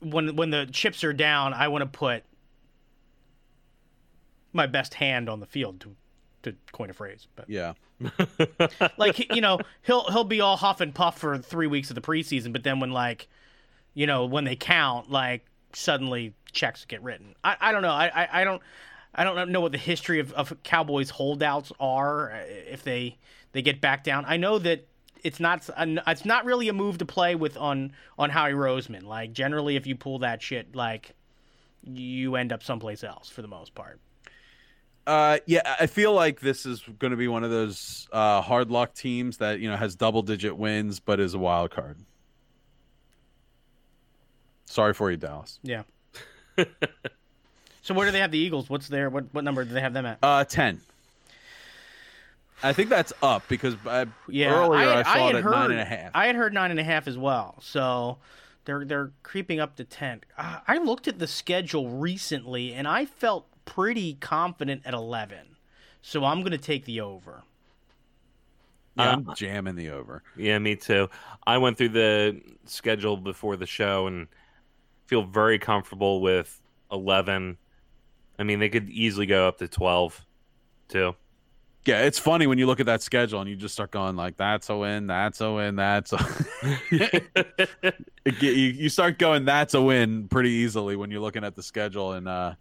when 0.00 0.36
when 0.36 0.50
the 0.50 0.66
chips 0.72 1.04
are 1.04 1.12
down, 1.12 1.52
I 1.54 1.68
want 1.68 1.82
to 1.82 1.98
put 1.98 2.22
my 4.52 4.66
best 4.66 4.94
hand 4.94 5.28
on 5.28 5.40
the 5.40 5.46
field 5.46 5.80
to 5.80 5.96
to 6.42 6.56
coin 6.72 6.90
a 6.90 6.92
phrase. 6.94 7.26
But 7.36 7.48
Yeah. 7.48 7.74
like 8.96 9.34
you 9.34 9.40
know, 9.40 9.60
he'll 9.82 10.10
he'll 10.10 10.24
be 10.24 10.40
all 10.40 10.56
huff 10.56 10.80
and 10.80 10.94
puff 10.94 11.18
for 11.18 11.36
three 11.38 11.66
weeks 11.66 11.90
of 11.90 11.94
the 11.94 12.00
preseason, 12.00 12.52
but 12.52 12.62
then 12.64 12.80
when 12.80 12.92
like 12.92 13.28
you 13.94 14.06
know 14.06 14.24
when 14.24 14.44
they 14.44 14.56
count, 14.56 15.10
like 15.10 15.44
suddenly 15.72 16.34
checks 16.52 16.84
get 16.84 17.02
written. 17.02 17.34
I, 17.44 17.56
I 17.60 17.72
don't 17.72 17.82
know. 17.82 17.90
I, 17.90 18.06
I, 18.06 18.40
I 18.40 18.44
don't 18.44 18.62
I 19.14 19.24
don't 19.24 19.50
know 19.50 19.60
what 19.60 19.72
the 19.72 19.78
history 19.78 20.20
of, 20.20 20.32
of 20.32 20.54
Cowboys 20.62 21.10
holdouts 21.10 21.72
are 21.78 22.32
uh, 22.32 22.44
if 22.46 22.82
they 22.82 23.18
they 23.52 23.62
get 23.62 23.80
back 23.80 24.04
down. 24.04 24.24
I 24.26 24.36
know 24.36 24.58
that 24.58 24.86
it's 25.22 25.40
not 25.40 25.68
it's 25.78 26.24
not 26.24 26.44
really 26.44 26.68
a 26.68 26.72
move 26.72 26.98
to 26.98 27.04
play 27.04 27.34
with 27.34 27.56
on 27.56 27.92
on 28.18 28.30
Howie 28.30 28.52
Roseman. 28.52 29.04
Like 29.04 29.32
generally, 29.32 29.76
if 29.76 29.86
you 29.86 29.96
pull 29.96 30.20
that 30.20 30.42
shit, 30.42 30.74
like 30.74 31.14
you 31.84 32.36
end 32.36 32.52
up 32.52 32.62
someplace 32.62 33.02
else 33.04 33.28
for 33.28 33.42
the 33.42 33.48
most 33.48 33.74
part. 33.74 34.00
Uh, 35.06 35.38
yeah, 35.46 35.76
I 35.80 35.86
feel 35.86 36.12
like 36.12 36.40
this 36.40 36.66
is 36.66 36.82
going 36.98 37.10
to 37.10 37.16
be 37.16 37.26
one 37.26 37.42
of 37.42 37.50
those 37.50 38.06
uh, 38.12 38.40
hard 38.42 38.70
luck 38.70 38.94
teams 38.94 39.38
that 39.38 39.58
you 39.60 39.68
know 39.68 39.76
has 39.76 39.96
double 39.96 40.22
digit 40.22 40.56
wins, 40.56 41.00
but 41.00 41.18
is 41.20 41.34
a 41.34 41.38
wild 41.38 41.70
card. 41.70 41.96
Sorry 44.66 44.94
for 44.94 45.10
you, 45.10 45.16
Dallas. 45.16 45.58
Yeah. 45.62 45.82
so 47.82 47.94
where 47.94 48.06
do 48.06 48.12
they 48.12 48.20
have 48.20 48.30
the 48.30 48.38
Eagles? 48.38 48.68
What's 48.70 48.88
their 48.88 49.10
what 49.10 49.24
what 49.32 49.42
number 49.44 49.64
do 49.64 49.72
they 49.72 49.80
have 49.80 49.92
them 49.94 50.06
at? 50.06 50.18
Uh, 50.22 50.44
ten. 50.44 50.80
I 52.62 52.72
think 52.74 52.90
that's 52.90 53.12
up 53.22 53.42
because 53.48 53.74
uh, 53.86 54.04
Yeah, 54.28 54.52
earlier 54.54 54.80
I, 54.88 54.96
had- 54.98 55.06
saw 55.06 55.12
had 55.26 55.34
it 55.34 55.38
at 55.38 55.44
heard, 55.44 55.50
nine 55.52 55.70
and 55.70 55.80
a 55.80 55.84
half. 55.84 56.10
I 56.14 56.26
had 56.26 56.36
heard 56.36 56.52
nine 56.52 56.70
and 56.70 56.78
a 56.78 56.84
half 56.84 57.08
as 57.08 57.16
well. 57.16 57.56
So 57.62 58.18
they're 58.66 58.84
they're 58.84 59.10
creeping 59.22 59.58
up 59.60 59.76
to 59.76 59.84
ten. 59.84 60.20
Uh, 60.38 60.60
I 60.68 60.76
looked 60.78 61.08
at 61.08 61.18
the 61.18 61.26
schedule 61.26 61.88
recently, 61.88 62.74
and 62.74 62.86
I 62.86 63.06
felt 63.06 63.46
pretty 63.74 64.14
confident 64.14 64.82
at 64.84 64.94
eleven. 64.94 65.56
So 66.02 66.24
I'm 66.24 66.40
going 66.40 66.52
to 66.52 66.58
take 66.58 66.84
the 66.84 67.00
over. 67.00 67.42
Yeah, 68.96 69.12
I'm 69.12 69.34
jamming 69.34 69.76
the 69.76 69.90
over. 69.90 70.22
Yeah, 70.36 70.58
me 70.58 70.76
too. 70.76 71.08
I 71.46 71.58
went 71.58 71.78
through 71.78 71.90
the 71.90 72.40
schedule 72.64 73.16
before 73.16 73.56
the 73.56 73.66
show 73.66 74.06
and 74.06 74.26
feel 75.06 75.22
very 75.22 75.58
comfortable 75.58 76.20
with 76.20 76.60
11. 76.90 77.56
I 78.38 78.42
mean, 78.42 78.58
they 78.58 78.68
could 78.68 78.90
easily 78.90 79.26
go 79.26 79.46
up 79.46 79.58
to 79.58 79.68
12 79.68 80.26
too. 80.88 81.14
Yeah, 81.86 82.02
it's 82.02 82.18
funny 82.18 82.46
when 82.46 82.58
you 82.58 82.66
look 82.66 82.80
at 82.80 82.86
that 82.86 83.00
schedule 83.00 83.40
and 83.40 83.48
you 83.48 83.56
just 83.56 83.72
start 83.72 83.90
going 83.90 84.14
like, 84.14 84.36
"That's 84.36 84.68
a 84.68 84.76
win. 84.76 85.06
That's 85.06 85.40
a 85.40 85.50
win. 85.50 85.76
That's 85.76 86.12
a." 86.12 86.18
You, 88.38 88.50
you 88.50 88.88
start 88.90 89.18
going, 89.18 89.46
"That's 89.46 89.72
a 89.72 89.80
win" 89.80 90.28
pretty 90.28 90.50
easily 90.50 90.94
when 90.94 91.10
you're 91.10 91.22
looking 91.22 91.42
at 91.42 91.56
the 91.56 91.62
schedule 91.62 92.12
and 92.12 92.28
uh 92.28 92.54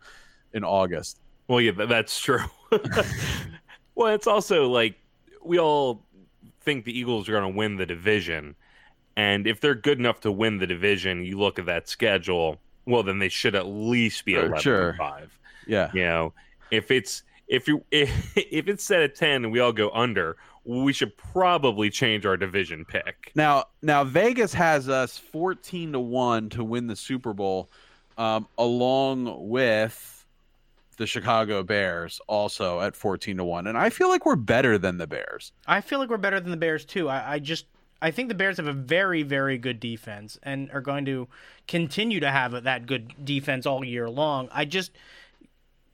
in 0.53 0.63
August. 0.63 1.19
well, 1.47 1.61
yeah, 1.61 1.71
that's 1.71 2.19
true. 2.19 2.43
well, 3.95 4.13
it's 4.13 4.27
also 4.27 4.69
like 4.69 4.95
we 5.43 5.59
all 5.59 6.03
think 6.61 6.85
the 6.85 6.97
Eagles 6.97 7.27
are 7.29 7.33
going 7.33 7.51
to 7.51 7.57
win 7.57 7.77
the 7.77 7.85
division. 7.85 8.55
And 9.15 9.47
if 9.47 9.59
they're 9.59 9.75
good 9.75 9.99
enough 9.99 10.21
to 10.21 10.31
win 10.31 10.59
the 10.59 10.67
division, 10.67 11.23
you 11.25 11.37
look 11.37 11.59
at 11.59 11.65
that 11.65 11.89
schedule. 11.89 12.57
Well, 12.85 13.03
then 13.03 13.19
they 13.19 13.29
should 13.29 13.55
at 13.55 13.65
least 13.67 14.25
be 14.25 14.33
Sure, 14.33 14.41
eleven 14.45 14.61
sure. 14.61 14.89
and 14.89 14.97
five. 14.97 15.39
Yeah. 15.67 15.91
You 15.93 16.03
know, 16.03 16.33
if 16.71 16.89
it's 16.91 17.23
if 17.47 17.67
you 17.67 17.83
if, 17.91 18.09
if 18.37 18.67
it's 18.67 18.83
set 18.83 19.01
at 19.01 19.15
ten 19.15 19.43
and 19.43 19.51
we 19.51 19.59
all 19.59 19.73
go 19.73 19.89
under, 19.91 20.37
we 20.63 20.93
should 20.93 21.15
probably 21.17 21.89
change 21.89 22.25
our 22.25 22.37
division 22.37 22.85
pick. 22.85 23.31
Now, 23.35 23.65
now 23.81 24.03
Vegas 24.03 24.53
has 24.53 24.87
us 24.87 25.17
fourteen 25.17 25.91
to 25.93 25.99
one 25.99 26.49
to 26.49 26.63
win 26.63 26.87
the 26.87 26.95
Super 26.95 27.33
Bowl, 27.33 27.69
um, 28.17 28.47
along 28.57 29.49
with 29.49 30.18
the 30.99 31.07
Chicago 31.07 31.63
Bears 31.63 32.21
also 32.27 32.81
at 32.81 32.95
fourteen 32.95 33.37
to 33.37 33.43
one, 33.43 33.65
and 33.65 33.77
I 33.77 33.89
feel 33.89 34.09
like 34.09 34.25
we're 34.25 34.35
better 34.35 34.77
than 34.77 34.97
the 34.97 35.07
Bears. 35.07 35.53
I 35.65 35.81
feel 35.81 35.97
like 35.97 36.09
we're 36.09 36.17
better 36.17 36.39
than 36.39 36.51
the 36.51 36.57
Bears 36.57 36.85
too. 36.85 37.09
I, 37.09 37.33
I 37.33 37.39
just 37.39 37.65
I 38.01 38.11
think 38.11 38.27
the 38.27 38.35
Bears 38.35 38.57
have 38.57 38.67
a 38.67 38.73
very 38.73 39.23
very 39.23 39.57
good 39.57 39.79
defense 39.79 40.37
and 40.43 40.69
are 40.71 40.81
going 40.81 41.05
to 41.05 41.27
continue 41.67 42.19
to 42.19 42.29
have 42.29 42.63
that 42.63 42.85
good 42.85 43.25
defense 43.25 43.65
all 43.65 43.83
year 43.83 44.09
long. 44.09 44.49
I 44.51 44.65
just 44.65 44.91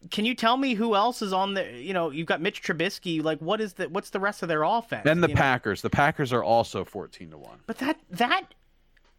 can 0.09 0.25
you 0.25 0.35
tell 0.35 0.57
me 0.57 0.73
who 0.73 0.95
else 0.95 1.21
is 1.21 1.31
on 1.31 1.53
the 1.53 1.71
you 1.79 1.93
know 1.93 2.09
you've 2.09 2.27
got 2.27 2.41
Mitch 2.41 2.63
Trubisky 2.63 3.23
like 3.23 3.39
what 3.39 3.61
is 3.61 3.73
the 3.73 3.87
what's 3.89 4.09
the 4.09 4.19
rest 4.19 4.41
of 4.41 4.49
their 4.49 4.63
offense 4.63 5.03
Then 5.03 5.21
the 5.21 5.29
you 5.29 5.35
know? 5.35 5.39
Packers, 5.39 5.81
the 5.83 5.89
Packers 5.91 6.33
are 6.33 6.43
also 6.43 6.83
fourteen 6.83 7.29
to 7.29 7.37
one. 7.37 7.59
But 7.67 7.77
that 7.77 7.99
that 8.09 8.55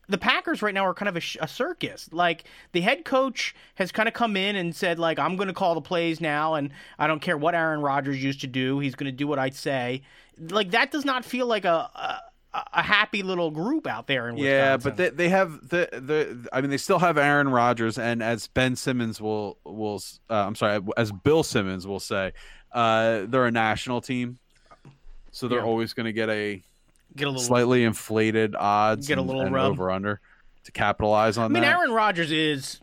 the 0.09 0.19
Packers 0.19 0.63
right 0.63 0.73
now 0.75 0.87
are 0.87 0.95
kind 0.95 1.09
of 1.09 1.17
a, 1.17 1.21
sh- 1.21 1.37
a 1.41 1.49
circus. 1.49 2.09
Like 2.13 2.45
the 2.73 2.81
head 2.81 3.05
coach 3.05 3.55
has 3.77 3.91
kind 3.93 4.09
of 4.09 4.15
come 4.15 4.37
in 4.37 4.55
and 4.57 4.75
said 4.75 4.99
like 4.99 5.19
I'm 5.19 5.37
going 5.37 5.49
to 5.49 5.55
call 5.55 5.75
the 5.75 5.81
plays 5.81 6.21
now 6.21 6.55
and 6.55 6.71
I 6.99 7.07
don't 7.07 7.21
care 7.21 7.37
what 7.37 7.55
Aaron 7.55 7.81
Rodgers 7.81 8.23
used 8.23 8.41
to 8.43 8.47
do. 8.47 8.79
He's 8.79 8.95
going 8.95 9.11
to 9.11 9.17
do 9.17 9.27
what 9.27 9.39
I 9.39 9.51
say. 9.51 10.03
Like 10.39 10.71
that 10.71 10.91
does 10.93 11.05
not 11.05 11.25
feel 11.25 11.47
like 11.47 11.65
a 11.65 11.91
a, 12.55 12.63
a 12.75 12.83
happy 12.83 13.23
little 13.23 13.51
group 13.51 13.87
out 13.87 14.07
there 14.07 14.29
in 14.29 14.37
Wisconsin. 14.37 14.51
Yeah, 14.55 14.77
but 14.79 14.97
they, 14.97 15.09
they 15.11 15.29
have 15.29 15.69
the 15.69 15.89
the. 15.93 16.49
I 16.53 16.61
mean, 16.63 16.71
they 16.71 16.79
still 16.79 16.99
have 17.01 17.19
Aaron 17.19 17.49
Rodgers, 17.51 17.99
and 17.99 18.23
as 18.23 18.47
Ben 18.47 18.77
Simmons 18.77 19.21
will 19.21 19.59
will. 19.65 20.03
Uh, 20.31 20.47
I'm 20.47 20.55
sorry, 20.55 20.81
as 20.97 21.13
Bill 21.13 21.43
Simmons 21.43 21.87
will 21.87 22.01
say, 22.01 22.33
uh, 22.73 23.23
they're 23.29 23.45
a 23.47 23.51
national 23.51 24.01
team, 24.01 24.39
so 25.33 25.49
they're 25.49 25.59
Yeah. 25.59 25.65
always 25.67 25.93
going 25.93 26.07
to 26.07 26.13
get 26.15 26.31
a 26.31 26.63
get 27.17 27.27
a 27.27 27.31
little 27.31 27.43
slightly 27.43 27.85
inflated 27.85 28.55
odds, 28.55 29.07
Get 29.09 29.19
a 29.19 29.21
and- 29.21 29.27
little 29.29 29.43
and 29.43 29.55
rub. 29.55 29.73
over 29.73 29.91
under 29.91 30.21
to 30.65 30.73
capitalize 30.73 31.39
on 31.39 31.45
I 31.47 31.49
mean, 31.49 31.63
that. 31.63 31.77
Aaron 31.77 31.93
Rodgers 31.93 32.31
is, 32.33 32.81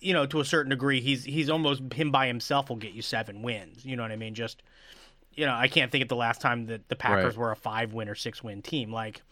you 0.00 0.12
know, 0.12 0.26
to 0.26 0.40
a 0.40 0.44
certain 0.44 0.70
degree, 0.70 1.00
he's 1.00 1.24
he's 1.24 1.48
almost 1.50 1.82
him 1.94 2.10
by 2.10 2.26
himself 2.26 2.68
will 2.68 2.76
get 2.76 2.92
you 2.92 3.02
seven 3.02 3.42
wins. 3.42 3.84
You 3.84 3.96
know 3.96 4.02
what 4.02 4.12
I 4.12 4.16
mean? 4.16 4.34
Just, 4.34 4.62
you 5.34 5.46
know, 5.46 5.54
I 5.54 5.68
can't 5.68 5.90
think 5.90 6.02
of 6.02 6.08
the 6.08 6.16
last 6.16 6.40
time 6.40 6.66
that 6.66 6.88
the 6.88 6.96
Packers 6.96 7.36
Right. 7.36 7.38
were 7.38 7.50
a 7.52 7.56
five 7.56 7.92
win 7.92 8.08
or 8.08 8.14
six 8.14 8.42
win 8.44 8.60
team. 8.62 8.92
Like, 8.92 9.22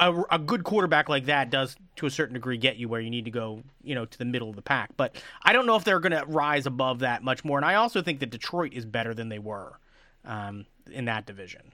a, 0.00 0.22
a 0.30 0.38
good 0.38 0.64
quarterback 0.64 1.08
like 1.08 1.26
that 1.26 1.50
does, 1.50 1.76
to 1.96 2.06
a 2.06 2.10
certain 2.10 2.34
degree, 2.34 2.56
get 2.56 2.76
you 2.76 2.88
where 2.88 3.00
you 3.00 3.10
need 3.10 3.26
to 3.26 3.30
go. 3.30 3.62
You 3.82 3.94
know, 3.94 4.04
to 4.04 4.18
the 4.18 4.24
middle 4.24 4.48
of 4.50 4.56
the 4.56 4.62
pack. 4.62 4.90
But 4.96 5.16
I 5.42 5.52
don't 5.52 5.66
know 5.66 5.76
if 5.76 5.84
they're 5.84 6.00
going 6.00 6.12
to 6.12 6.24
rise 6.26 6.66
above 6.66 7.00
that 7.00 7.22
much 7.22 7.44
more. 7.44 7.58
And 7.58 7.64
I 7.64 7.74
also 7.76 8.02
think 8.02 8.20
that 8.20 8.30
Detroit 8.30 8.72
is 8.72 8.84
better 8.84 9.14
than 9.14 9.28
they 9.28 9.38
were 9.38 9.78
um, 10.24 10.66
in 10.90 11.04
that 11.06 11.24
division. 11.26 11.72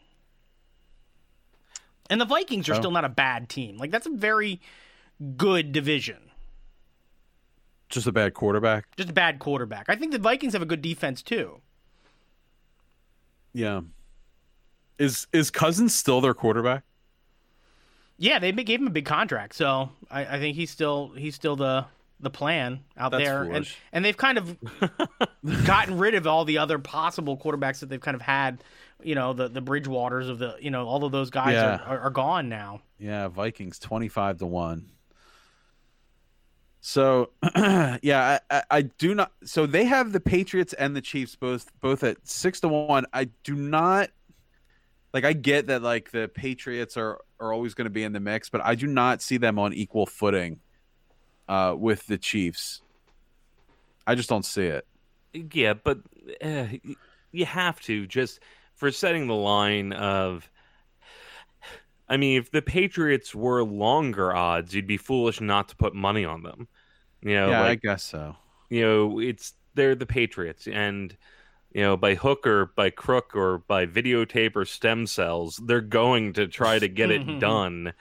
And 2.13 2.21
the 2.21 2.27
Vikings 2.27 2.69
are 2.69 2.75
Oh. 2.75 2.79
still 2.79 2.91
not 2.91 3.07
a 3.07 3.09
bad 3.09 3.49
team. 3.49 3.79
Like 3.79 3.91
that's 3.91 4.07
a 4.07 4.11
very 4.11 4.61
good 5.39 5.73
division. 5.73 6.31
Just 7.89 8.07
a 8.07 8.13
bad 8.13 8.35
quarterback. 8.35 8.85
Just 8.97 9.09
a 9.09 9.15
bad 9.15 9.39
quarterback. 9.39 9.87
I 9.89 9.97
think 9.97 10.13
the 10.13 10.19
Vikings 10.19 10.53
have 10.53 10.61
a 10.61 10.67
good 10.67 10.83
defense 10.83 11.23
too. 11.23 11.63
Yeah. 13.55 13.81
Is 14.99 15.27
is 15.33 15.51
Cousins 15.51 15.95
still 15.95 16.21
their 16.21 16.35
quarterback? 16.35 16.85
Yeah, 18.19 18.39
they 18.39 18.53
gave 18.53 18.79
him 18.81 18.87
a 18.87 18.91
big 18.91 19.07
contract, 19.07 19.55
so 19.55 19.89
I, 20.11 20.37
I 20.37 20.39
think 20.39 20.55
he's 20.55 20.71
still 20.71 21.13
he's 21.17 21.35
still 21.35 21.57
the 21.57 21.87
the 22.21 22.31
plan 22.31 22.81
out 22.97 23.11
That's 23.11 23.25
there, 23.25 23.43
and 23.43 23.67
and 23.91 24.05
they've 24.05 24.17
kind 24.17 24.39
of 24.39 24.57
gotten 25.67 25.99
rid 25.99 26.15
of 26.15 26.27
all 26.27 26.45
the 26.45 26.59
other 26.59 26.79
possible 26.79 27.37
quarterbacks 27.37 27.81
that 27.81 27.89
they've 27.89 28.01
kind 28.01 28.15
of 28.15 28.21
had. 28.23 28.63
You 29.05 29.15
know, 29.15 29.33
the 29.33 29.49
the 29.49 29.63
Bridgewaters 29.63 30.29
of 30.29 30.39
the 30.39 30.57
you 30.61 30.71
know 30.71 30.87
all 30.87 31.05
of 31.05 31.13
those 31.13 31.31
guys 31.31 31.55
Yeah. 31.55 31.77
are, 31.79 31.99
are, 31.99 32.01
are 32.01 32.11
gone 32.11 32.49
now. 32.49 32.83
Yeah, 32.99 33.29
Vikings 33.29 33.79
twenty 33.79 34.09
five 34.09 34.39
to 34.39 34.47
one. 34.47 34.89
So 36.81 37.31
yeah, 37.57 38.39
I, 38.51 38.57
I, 38.57 38.63
I 38.71 38.83
do 38.83 39.15
not. 39.15 39.33
So 39.45 39.67
they 39.67 39.85
have 39.85 40.13
the 40.13 40.21
Patriots 40.21 40.73
and 40.73 40.97
the 40.97 41.01
Chiefs 41.01 41.37
both 41.37 41.71
both 41.81 42.03
at 42.03 42.17
six 42.27 42.61
to 42.61 42.69
one. 42.69 43.07
I 43.13 43.29
do 43.45 43.55
not 43.55 44.11
like. 45.15 45.25
I 45.25 45.33
get 45.33 45.69
that 45.69 45.83
like 45.83 46.11
the 46.11 46.29
Patriots 46.33 46.97
are 46.97 47.21
are 47.39 47.53
always 47.53 47.75
going 47.75 47.85
to 47.87 47.91
be 47.91 48.03
in 48.03 48.13
the 48.13 48.21
mix, 48.21 48.51
but 48.51 48.61
I 48.65 48.75
do 48.75 48.87
not 48.89 49.23
see 49.23 49.37
them 49.37 49.59
on 49.59 49.73
equal 49.73 50.07
footing 50.07 50.61
uh, 51.49 51.75
with 51.79 52.07
the 52.07 52.19
Chiefs. 52.19 52.83
I 54.07 54.17
just 54.17 54.29
don't 54.29 54.45
see 54.45 54.67
it. 54.67 54.87
Yeah, 55.53 55.75
but 55.75 55.99
uh, 56.45 56.67
you 57.31 57.47
have 57.47 57.81
to 57.83 58.07
just 58.07 58.41
for 58.83 58.91
setting 58.91 59.28
the 59.28 59.35
line 59.35 59.93
of. 59.93 60.51
I 62.09 62.16
mean, 62.16 62.37
if 62.41 62.51
the 62.51 62.62
Patriots 62.62 63.33
were 63.33 63.62
longer 63.62 64.35
odds, 64.35 64.74
you'd 64.74 64.89
be 64.89 64.97
foolish 64.97 65.41
not 65.41 65.68
to 65.68 65.76
put 65.76 65.95
money 65.95 66.24
on 66.24 66.43
them. 66.43 66.66
You 67.22 67.35
know, 67.35 67.51
yeah, 67.51 67.61
like, 67.61 67.78
I 67.85 67.87
guess 67.87 68.03
so. 68.03 68.35
you 68.70 68.83
know, 68.83 69.20
it's 69.20 69.53
they're 69.74 69.95
the 69.95 70.05
Patriots, 70.05 70.66
and 70.66 71.16
you 71.72 71.83
know, 71.83 71.97
by 71.97 72.16
hook 72.16 72.45
or 72.45 72.72
by 72.74 72.91
crook 72.91 73.37
or 73.37 73.59
by 73.59 73.87
videotape 73.87 74.57
or 74.57 74.64
stem 74.64 75.07
cells, 75.07 75.61
they're 75.64 75.80
going 75.80 76.33
to 76.33 76.49
try 76.49 76.80
to 76.80 76.89
get 76.89 77.12
it 77.12 77.24
done. 77.39 77.93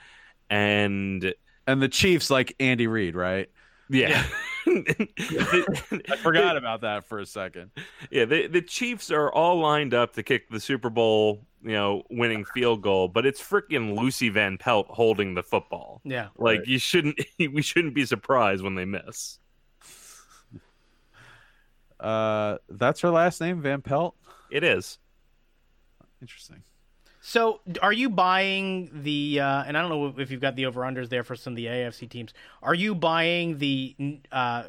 And 0.50 1.32
And 1.68 1.80
the 1.80 1.88
Chiefs 1.88 2.28
like 2.28 2.56
Andy 2.58 2.88
Reid, 2.88 3.14
right? 3.14 3.48
yeah, 3.88 4.26
I 4.66 6.16
forgot 6.22 6.56
about 6.56 6.80
that 6.82 7.04
for 7.04 7.18
a 7.18 7.26
second. 7.26 7.70
Yeah, 8.10 8.24
the 8.24 8.46
the 8.46 8.62
Chiefs 8.62 9.10
are 9.10 9.30
all 9.32 9.58
lined 9.60 9.94
up 9.94 10.14
to 10.14 10.22
kick 10.22 10.48
the 10.50 10.60
Super 10.60 10.90
Bowl, 10.90 11.44
you 11.62 11.72
know, 11.72 12.02
winning 12.10 12.44
field 12.44 12.82
goal, 12.82 13.08
but 13.08 13.26
it's 13.26 13.40
freaking 13.40 13.98
Lucy 13.98 14.28
Van 14.28 14.58
Pelt 14.58 14.86
holding 14.88 15.34
the 15.34 15.42
football. 15.42 16.00
Yeah, 16.04 16.28
Like 16.36 16.60
Right. 16.60 16.68
you 16.68 16.78
shouldn't 16.78 17.20
we 17.38 17.62
shouldn't 17.62 17.94
be 17.94 18.04
surprised 18.06 18.62
when 18.62 18.74
they 18.74 18.84
miss. 18.84 19.38
Uh, 22.00 22.58
that's 22.68 23.00
her 23.00 23.10
last 23.10 23.40
name, 23.40 23.62
Van 23.62 23.80
Pelt. 23.80 24.16
It 24.50 24.64
is. 24.64 24.98
Interesting. 26.20 26.62
So, 27.24 27.60
are 27.80 27.92
you 27.92 28.10
buying 28.10 28.90
the? 28.92 29.38
Uh, 29.40 29.62
and 29.64 29.78
I 29.78 29.80
don't 29.80 29.90
know 29.90 30.20
if 30.20 30.32
you've 30.32 30.40
got 30.40 30.56
the 30.56 30.66
over 30.66 30.80
unders 30.80 31.08
there 31.08 31.22
for 31.22 31.36
some 31.36 31.52
of 31.52 31.56
the 31.56 31.66
AFC 31.66 32.10
teams. 32.10 32.34
Are 32.64 32.74
you 32.74 32.96
buying 32.96 33.58
the? 33.58 33.94
Uh, 34.32 34.64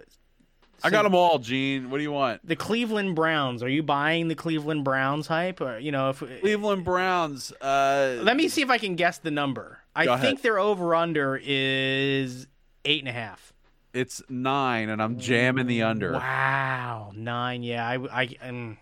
I 0.84 0.90
got 0.92 1.02
them 1.02 1.16
all, 1.16 1.40
Gene. 1.40 1.90
What 1.90 1.98
do 1.98 2.04
you 2.04 2.12
want? 2.12 2.46
the 2.48 2.56
Cleveland 2.56 3.16
Browns. 3.16 3.64
Are 3.64 3.70
you 3.70 3.82
buying 3.82 4.28
the 4.28 4.36
Cleveland 4.36 4.84
Browns 4.84 5.26
hype? 5.26 5.62
Or 5.62 5.80
you 5.80 5.92
know, 5.92 6.10
if 6.10 6.20
Cleveland 6.20 6.86
Browns. 6.86 7.52
Uh, 7.54 8.20
let 8.22 8.38
me 8.38 8.48
see 8.50 8.62
if 8.62 8.70
I 8.70 8.78
can 8.78 8.96
guess 8.96 9.18
the 9.18 9.32
number. 9.32 9.80
I 9.96 10.06
Go 10.06 10.14
think 10.18 10.24
ahead. 10.40 10.44
their 10.44 10.60
over 10.60 10.94
under 10.94 11.40
is 11.44 12.46
eight 12.86 13.00
and 13.00 13.10
a 13.10 13.14
half. 13.14 13.52
It's 13.94 14.22
nine, 14.30 14.90
and 14.90 15.02
I'm 15.02 15.18
jamming 15.18 15.66
the 15.66 15.82
under. 15.84 16.14
Wow, 16.14 17.12
nine. 17.16 17.64
Yeah, 17.64 17.88
I, 17.88 18.22
I, 18.24 18.30
um, 18.42 18.78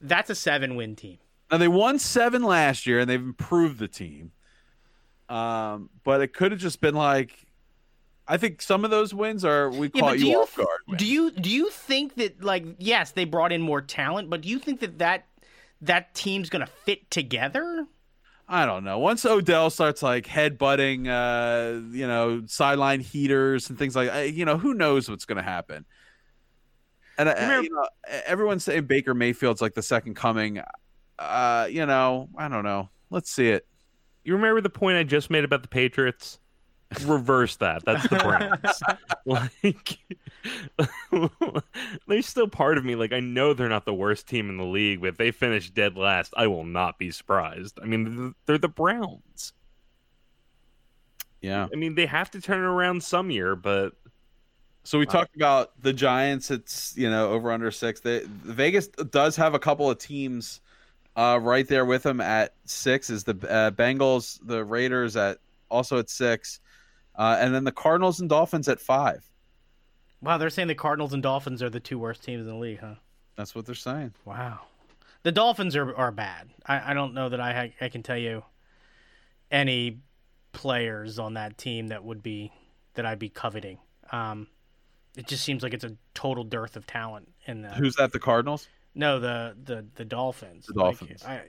that's 0.00 0.30
a 0.30 0.34
seven 0.34 0.74
win 0.74 0.96
team. 0.96 1.18
Now 1.50 1.58
they 1.58 1.68
won 1.68 1.98
seven 1.98 2.42
last 2.42 2.86
year, 2.86 3.00
and 3.00 3.08
they've 3.10 3.20
improved 3.20 3.78
the 3.78 3.88
team. 3.88 4.32
Um, 5.28 5.90
but 6.04 6.20
it 6.20 6.34
could 6.34 6.52
have 6.52 6.60
just 6.60 6.80
been 6.80 6.94
like, 6.94 7.46
I 8.26 8.36
think 8.36 8.60
some 8.62 8.84
of 8.84 8.90
those 8.90 9.14
wins 9.14 9.44
are 9.44 9.70
we 9.70 9.90
Yeah, 9.94 10.12
do 10.14 10.18
you, 10.18 10.26
you 10.32 10.42
off 10.42 10.56
guard. 10.56 10.68
wins. 10.86 10.98
do 10.98 11.06
you 11.06 11.30
do 11.30 11.50
you 11.50 11.70
think 11.70 12.14
that 12.16 12.42
like 12.42 12.64
yes 12.78 13.10
they 13.12 13.24
brought 13.24 13.52
in 13.52 13.60
more 13.62 13.80
talent, 13.80 14.30
but 14.30 14.40
do 14.42 14.48
you 14.48 14.58
think 14.58 14.80
that 14.80 14.98
that 14.98 15.26
that 15.82 16.14
team's 16.14 16.48
gonna 16.50 16.66
fit 16.66 17.10
together? 17.10 17.86
I 18.46 18.66
don't 18.66 18.84
know. 18.84 18.98
Once 18.98 19.24
Odell 19.24 19.70
starts 19.70 20.02
like 20.02 20.26
headbutting, 20.26 21.08
uh, 21.08 21.80
you 21.96 22.06
know, 22.06 22.42
sideline 22.46 23.00
heaters 23.00 23.70
and 23.70 23.78
things 23.78 23.96
like, 23.96 24.12
uh, 24.14 24.18
you 24.18 24.44
know, 24.44 24.58
who 24.58 24.74
knows 24.74 25.08
what's 25.08 25.24
going 25.24 25.38
to 25.38 25.42
happen. 25.42 25.86
And 27.16 27.30
uh, 27.30 27.34
Remember- 27.40 27.62
you 27.64 27.70
know, 27.70 27.88
everyone's 28.26 28.62
saying 28.62 28.84
Baker 28.84 29.14
Mayfield's 29.14 29.62
like 29.62 29.72
the 29.72 29.80
second 29.82 30.14
coming. 30.14 30.60
Uh, 31.18 31.68
you 31.70 31.86
know, 31.86 32.28
I 32.36 32.48
don't 32.48 32.64
know. 32.64 32.88
Let's 33.10 33.30
see 33.30 33.48
it. 33.48 33.66
You 34.24 34.34
remember 34.34 34.60
the 34.60 34.70
point 34.70 34.96
I 34.96 35.02
just 35.02 35.30
made 35.30 35.44
about 35.44 35.62
the 35.62 35.68
Patriots? 35.68 36.38
Reverse 37.04 37.56
that. 37.56 37.84
That's 37.84 38.08
the 38.08 38.16
Browns. 38.16 38.82
like 39.26 39.98
there's 42.06 42.26
still 42.26 42.48
part 42.48 42.78
of 42.78 42.84
me 42.84 42.94
like 42.94 43.12
I 43.12 43.20
know 43.20 43.54
they're 43.54 43.68
not 43.68 43.84
the 43.84 43.94
worst 43.94 44.28
team 44.28 44.48
in 44.48 44.56
the 44.56 44.64
league, 44.64 45.00
but 45.00 45.08
if 45.08 45.16
they 45.16 45.30
finish 45.30 45.70
dead 45.70 45.96
last, 45.96 46.34
I 46.36 46.46
will 46.46 46.64
not 46.64 46.98
be 46.98 47.10
surprised. 47.10 47.78
I 47.82 47.86
mean, 47.86 48.34
they're 48.46 48.58
the 48.58 48.68
Browns. 48.68 49.52
Yeah. 51.40 51.66
I 51.72 51.76
mean, 51.76 51.94
they 51.94 52.06
have 52.06 52.30
to 52.32 52.40
turn 52.40 52.60
it 52.60 52.66
around 52.66 53.02
some 53.02 53.30
year, 53.30 53.54
but 53.56 53.92
So 54.84 54.98
we 54.98 55.06
talked 55.06 55.36
about 55.36 55.72
the 55.80 55.92
Giants. 55.92 56.50
It's 56.50 56.96
you 56.96 57.10
know 57.10 57.32
over 57.32 57.50
under 57.50 57.70
six. 57.70 58.00
The 58.00 58.24
Vegas 58.26 58.88
does 58.88 59.36
have 59.36 59.54
a 59.54 59.58
couple 59.58 59.90
of 59.90 59.98
teams 59.98 60.60
uh, 61.16 61.38
right 61.40 61.66
there 61.66 61.84
with 61.84 62.02
them 62.02 62.20
at 62.20 62.54
six. 62.64 63.10
Is 63.10 63.24
the 63.24 63.32
uh, 63.48 63.70
Bengals, 63.70 64.38
the 64.42 64.64
Raiders 64.64 65.16
at 65.16 65.38
also 65.70 65.98
at 65.98 66.10
six, 66.10 66.60
uh, 67.16 67.36
and 67.40 67.54
then 67.54 67.64
the 67.64 67.72
Cardinals 67.72 68.20
and 68.20 68.28
Dolphins 68.28 68.68
at 68.68 68.80
five. 68.80 69.24
Wow, 70.20 70.38
they're 70.38 70.50
saying 70.50 70.68
the 70.68 70.74
Cardinals 70.74 71.12
and 71.12 71.22
Dolphins 71.22 71.62
are 71.62 71.70
the 71.70 71.80
two 71.80 71.98
worst 71.98 72.24
teams 72.24 72.40
in 72.40 72.46
the 72.46 72.54
league, 72.54 72.80
huh? 72.80 72.94
That's 73.36 73.54
what 73.54 73.66
they're 73.66 73.74
saying. 73.74 74.14
Wow. 74.24 74.60
The 75.22 75.32
Dolphins 75.32 75.76
are, 75.76 75.94
are 75.96 76.12
bad. 76.12 76.48
I, 76.64 76.92
I 76.92 76.94
don't 76.94 77.14
know 77.14 77.28
that 77.28 77.40
I 77.40 77.52
ha- 77.52 77.74
I 77.80 77.88
can 77.88 78.02
tell 78.02 78.16
you 78.16 78.42
any 79.50 80.00
players 80.52 81.18
on 81.18 81.34
that 81.34 81.58
team 81.58 81.88
that 81.88 82.04
would 82.04 82.22
be 82.22 82.52
that 82.94 83.04
I'd 83.04 83.18
be 83.18 83.28
coveting. 83.28 83.78
Um, 84.12 84.46
it 85.16 85.26
just 85.26 85.44
seems 85.44 85.62
like 85.62 85.74
it's 85.74 85.84
a 85.84 85.96
total 86.14 86.44
dearth 86.44 86.76
of 86.76 86.86
talent 86.86 87.32
in 87.46 87.62
the 87.62 87.70
Who's 87.70 87.96
that? 87.96 88.12
The 88.12 88.18
Cardinals. 88.18 88.68
No 88.94 89.18
the 89.20 89.56
the 89.62 89.84
the 89.94 90.04
Dolphins. 90.04 90.66
The 90.66 90.74
Like, 90.74 90.98
Dolphins. 90.98 91.24
I, 91.24 91.42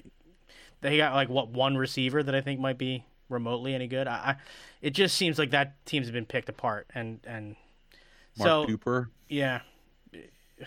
they 0.82 0.98
got 0.98 1.14
like 1.14 1.30
what 1.30 1.50
one 1.50 1.78
receiver 1.78 2.22
that 2.24 2.36
I 2.36 2.42
think 2.42 2.60
might 2.60 2.78
be 2.78 3.06
remotely 3.30 3.74
any 3.74 3.88
good. 3.88 4.08
I, 4.08 4.14
I 4.14 4.36
it 4.82 4.92
just 4.92 5.16
seems 5.16 5.40
like 5.40 5.52
that 5.52 5.84
team's 5.86 6.12
been 6.12 6.26
picked 6.26 6.50
apart 6.50 6.88
and 6.94 7.20
and 7.26 7.56
Mark 8.38 8.48
so 8.48 8.66
Cooper. 8.66 9.10
yeah. 9.30 9.62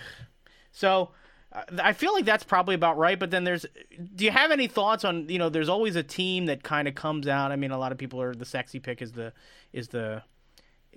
So 0.70 1.10
uh, 1.52 1.62
I 1.82 1.92
feel 1.92 2.12
like 2.12 2.24
that's 2.24 2.44
probably 2.44 2.76
about 2.76 2.98
right. 2.98 3.18
But 3.18 3.32
then 3.32 3.42
there's, 3.42 3.66
do 4.14 4.24
you 4.24 4.30
have 4.30 4.52
any 4.52 4.68
thoughts 4.68 5.04
on 5.04 5.28
you 5.28 5.38
know? 5.38 5.48
There's 5.48 5.68
always 5.68 5.96
a 5.96 6.04
team 6.04 6.46
that 6.46 6.62
kind 6.62 6.86
of 6.86 6.94
comes 6.94 7.26
out. 7.26 7.50
I 7.50 7.56
mean, 7.56 7.72
a 7.72 7.78
lot 7.78 7.90
of 7.90 7.98
people 7.98 8.22
are 8.22 8.32
the 8.32 8.44
sexy 8.44 8.78
pick 8.78 9.02
is 9.02 9.10
the 9.12 9.32
is 9.72 9.88
the 9.88 10.22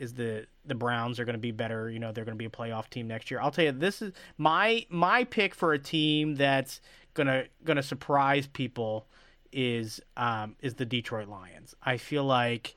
is 0.01 0.13
the 0.15 0.47
the 0.65 0.75
Browns 0.75 1.19
are 1.19 1.25
going 1.25 1.35
to 1.35 1.39
be 1.39 1.51
better. 1.51 1.89
You 1.89 1.99
know, 1.99 2.11
they're 2.11 2.25
going 2.25 2.37
to 2.37 2.39
be 2.39 2.45
a 2.45 2.49
playoff 2.49 2.89
team 2.89 3.07
next 3.07 3.29
year. 3.29 3.39
I'll 3.39 3.51
tell 3.51 3.65
you, 3.65 3.71
this 3.71 4.01
is 4.01 4.11
my 4.37 4.85
my 4.89 5.23
pick 5.23 5.53
for 5.55 5.73
a 5.73 5.79
team 5.79 6.35
that's 6.35 6.81
gonna 7.13 7.45
gonna 7.63 7.83
surprise 7.83 8.47
people 8.47 9.07
is 9.51 10.01
um 10.17 10.55
is 10.61 10.75
the 10.75 10.85
Detroit 10.85 11.27
Lions. 11.27 11.75
I 11.83 11.97
feel 11.97 12.23
like 12.23 12.75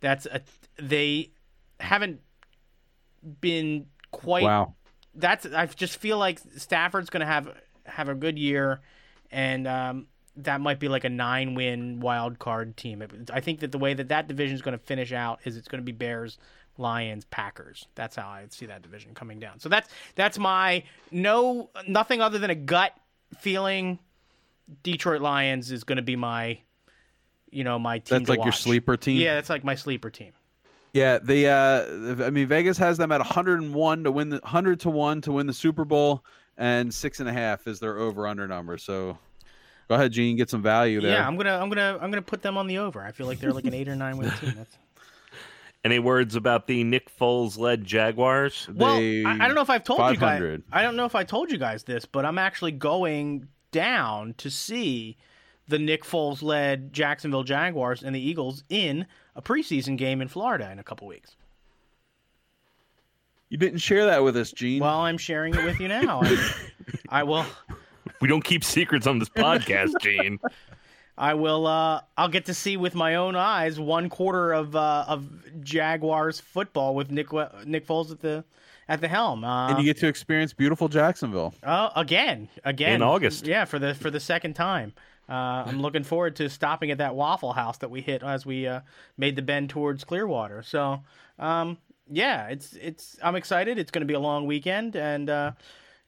that's 0.00 0.26
a 0.26 0.42
they 0.78 1.30
haven't 1.80 2.20
been 3.40 3.86
quite 4.10 4.44
Wow. 4.44 4.74
that's 5.14 5.46
I 5.46 5.66
just 5.66 5.96
feel 5.96 6.18
like 6.18 6.40
Stafford's 6.56 7.10
going 7.10 7.20
to 7.20 7.26
have 7.26 7.48
have 7.86 8.08
a 8.08 8.14
good 8.14 8.38
year, 8.38 8.80
and 9.30 9.66
um, 9.66 10.06
that 10.36 10.60
might 10.60 10.78
be 10.78 10.88
like 10.88 11.04
a 11.04 11.08
nine 11.08 11.54
win 11.54 12.00
wild 12.00 12.38
card 12.38 12.76
team. 12.76 13.02
It- 13.02 13.30
I 13.32 13.40
think 13.40 13.60
that 13.60 13.72
the 13.72 13.78
way 13.78 13.94
that 13.94 14.08
that 14.08 14.28
division 14.28 14.54
is 14.54 14.62
going 14.62 14.78
to 14.78 14.84
finish 14.84 15.12
out 15.12 15.40
is 15.44 15.56
it's 15.56 15.68
going 15.68 15.80
to 15.80 15.84
be 15.84 15.92
Bears, 15.92 16.38
Lions, 16.78 17.24
Packers. 17.26 17.86
That's 17.94 18.16
how 18.16 18.28
I 18.28 18.46
see 18.50 18.66
that 18.66 18.82
division 18.82 19.12
coming 19.14 19.38
down. 19.40 19.58
So 19.60 19.68
that's 19.68 19.88
that's 20.14 20.38
my 20.38 20.84
no 21.10 21.70
nothing 21.86 22.20
other 22.22 22.38
than 22.38 22.50
a 22.50 22.54
gut 22.54 22.94
feeling. 23.38 23.98
Detroit 24.82 25.20
Lions 25.20 25.72
is 25.72 25.82
going 25.84 25.96
to 25.96 26.02
be 26.02 26.14
my, 26.16 26.58
you 27.50 27.64
know, 27.64 27.78
my 27.78 27.98
team. 27.98 28.18
That's 28.18 28.28
like 28.28 28.44
your 28.44 28.52
sleeper 28.52 28.96
team. 28.96 29.20
Yeah, 29.20 29.34
that's 29.34 29.50
like 29.50 29.64
my 29.64 29.74
sleeper 29.74 30.10
team. 30.10 30.32
Yeah, 30.92 31.18
the 31.18 31.48
uh 31.48 32.24
I 32.24 32.30
mean 32.30 32.46
Vegas 32.46 32.78
has 32.78 32.98
them 32.98 33.12
at 33.12 33.18
101 33.20 34.04
to 34.04 34.12
win 34.12 34.28
the 34.30 34.38
100 34.38 34.80
to 34.80 34.90
1 34.90 35.20
to 35.22 35.32
win 35.32 35.46
the 35.46 35.52
Super 35.52 35.84
Bowl 35.84 36.24
and 36.56 36.92
six 36.92 37.20
and 37.20 37.28
a 37.28 37.32
half 37.32 37.66
is 37.66 37.80
their 37.80 37.98
over 37.98 38.26
under 38.26 38.46
number. 38.48 38.76
So 38.78 39.18
go 39.90 39.96
ahead, 39.96 40.12
Gene, 40.12 40.36
get 40.36 40.48
some 40.48 40.62
value 40.62 41.00
there. 41.00 41.10
Yeah, 41.10 41.26
I'm 41.26 41.36
gonna 41.36 41.58
I'm 41.58 41.68
gonna 41.68 41.98
I'm 42.00 42.12
gonna 42.12 42.22
put 42.22 42.42
them 42.42 42.56
on 42.56 42.68
the 42.68 42.78
over. 42.78 43.02
I 43.02 43.10
feel 43.10 43.26
like 43.26 43.40
they're 43.40 43.52
like 43.52 43.64
an 43.64 43.74
eight 43.74 43.88
or 43.88 43.96
nine 43.96 44.16
win 44.16 44.30
team. 44.30 44.54
That's... 44.56 44.78
Any 45.84 45.98
words 45.98 46.36
about 46.36 46.68
the 46.68 46.84
Nick 46.84 47.10
Foles 47.18 47.58
led 47.58 47.84
Jaguars? 47.84 48.68
Well, 48.72 48.96
They- 48.96 49.24
I, 49.24 49.32
I 49.32 49.46
don't 49.46 49.54
know 49.54 49.62
if 49.62 49.70
I've 49.70 49.82
told 49.82 49.98
you 50.12 50.16
guys. 50.16 50.60
I 50.70 50.82
don't 50.82 50.94
know 50.94 51.06
if 51.06 51.14
I 51.14 51.24
told 51.24 51.50
you 51.50 51.58
guys 51.58 51.82
this, 51.82 52.04
but 52.04 52.24
I'm 52.24 52.38
actually 52.38 52.72
going 52.72 53.48
down 53.72 54.34
to 54.38 54.50
see 54.50 55.16
the 55.66 55.78
Nick 55.78 56.04
Foles 56.04 56.42
led 56.42 56.92
Jacksonville 56.92 57.44
Jaguars 57.44 58.02
and 58.02 58.14
the 58.14 58.20
Eagles 58.20 58.62
in 58.68 59.06
a 59.34 59.42
preseason 59.42 59.96
game 59.96 60.20
in 60.20 60.28
Florida 60.28 60.70
in 60.70 60.78
a 60.78 60.84
couple 60.84 61.06
weeks. 61.08 61.34
You 63.48 63.56
didn't 63.56 63.78
share 63.78 64.04
that 64.04 64.22
with 64.22 64.36
us, 64.36 64.52
Gene. 64.52 64.80
Well, 64.82 65.00
I'm 65.00 65.18
sharing 65.18 65.54
it 65.54 65.64
with 65.64 65.80
you 65.80 65.88
now. 65.88 66.20
I, 66.22 66.52
I 67.08 67.22
will. 67.22 67.46
We 68.20 68.28
don't 68.28 68.44
keep 68.44 68.64
secrets 68.64 69.06
on 69.06 69.18
this 69.18 69.28
podcast, 69.28 69.92
Gene. 70.00 70.38
I 71.16 71.34
will. 71.34 71.66
Uh, 71.66 72.00
I'll 72.16 72.28
get 72.28 72.46
to 72.46 72.54
see 72.54 72.76
with 72.76 72.94
my 72.94 73.16
own 73.16 73.36
eyes 73.36 73.78
one 73.78 74.08
quarter 74.08 74.52
of 74.52 74.74
uh, 74.74 75.04
of 75.06 75.28
Jaguars 75.62 76.40
football 76.40 76.94
with 76.94 77.10
Nick 77.10 77.32
Nick 77.66 77.86
Foles 77.86 78.10
at 78.10 78.20
the 78.20 78.44
at 78.88 79.00
the 79.00 79.08
helm. 79.08 79.44
Uh, 79.44 79.68
and 79.68 79.78
you 79.78 79.84
get 79.84 79.98
to 79.98 80.08
experience 80.08 80.52
beautiful 80.52 80.88
Jacksonville. 80.88 81.54
Oh, 81.62 81.90
again, 81.96 82.48
again 82.64 82.96
In 82.96 83.02
August. 83.02 83.46
Yeah, 83.46 83.64
for 83.64 83.78
the 83.78 83.94
for 83.94 84.10
the 84.10 84.20
second 84.20 84.54
time. 84.54 84.92
Uh, 85.28 85.62
I'm 85.64 85.80
looking 85.80 86.02
forward 86.02 86.34
to 86.36 86.50
stopping 86.50 86.90
at 86.90 86.98
that 86.98 87.14
Waffle 87.14 87.52
House 87.52 87.78
that 87.78 87.90
we 87.90 88.00
hit 88.00 88.24
as 88.24 88.44
we 88.44 88.66
uh, 88.66 88.80
made 89.16 89.36
the 89.36 89.42
bend 89.42 89.70
towards 89.70 90.02
Clearwater. 90.02 90.64
So, 90.64 91.02
um, 91.38 91.78
yeah, 92.10 92.48
it's 92.48 92.72
it's. 92.72 93.16
I'm 93.22 93.36
excited. 93.36 93.78
It's 93.78 93.92
going 93.92 94.00
to 94.00 94.06
be 94.06 94.14
a 94.14 94.20
long 94.20 94.46
weekend, 94.46 94.96
and 94.96 95.30
uh, 95.30 95.52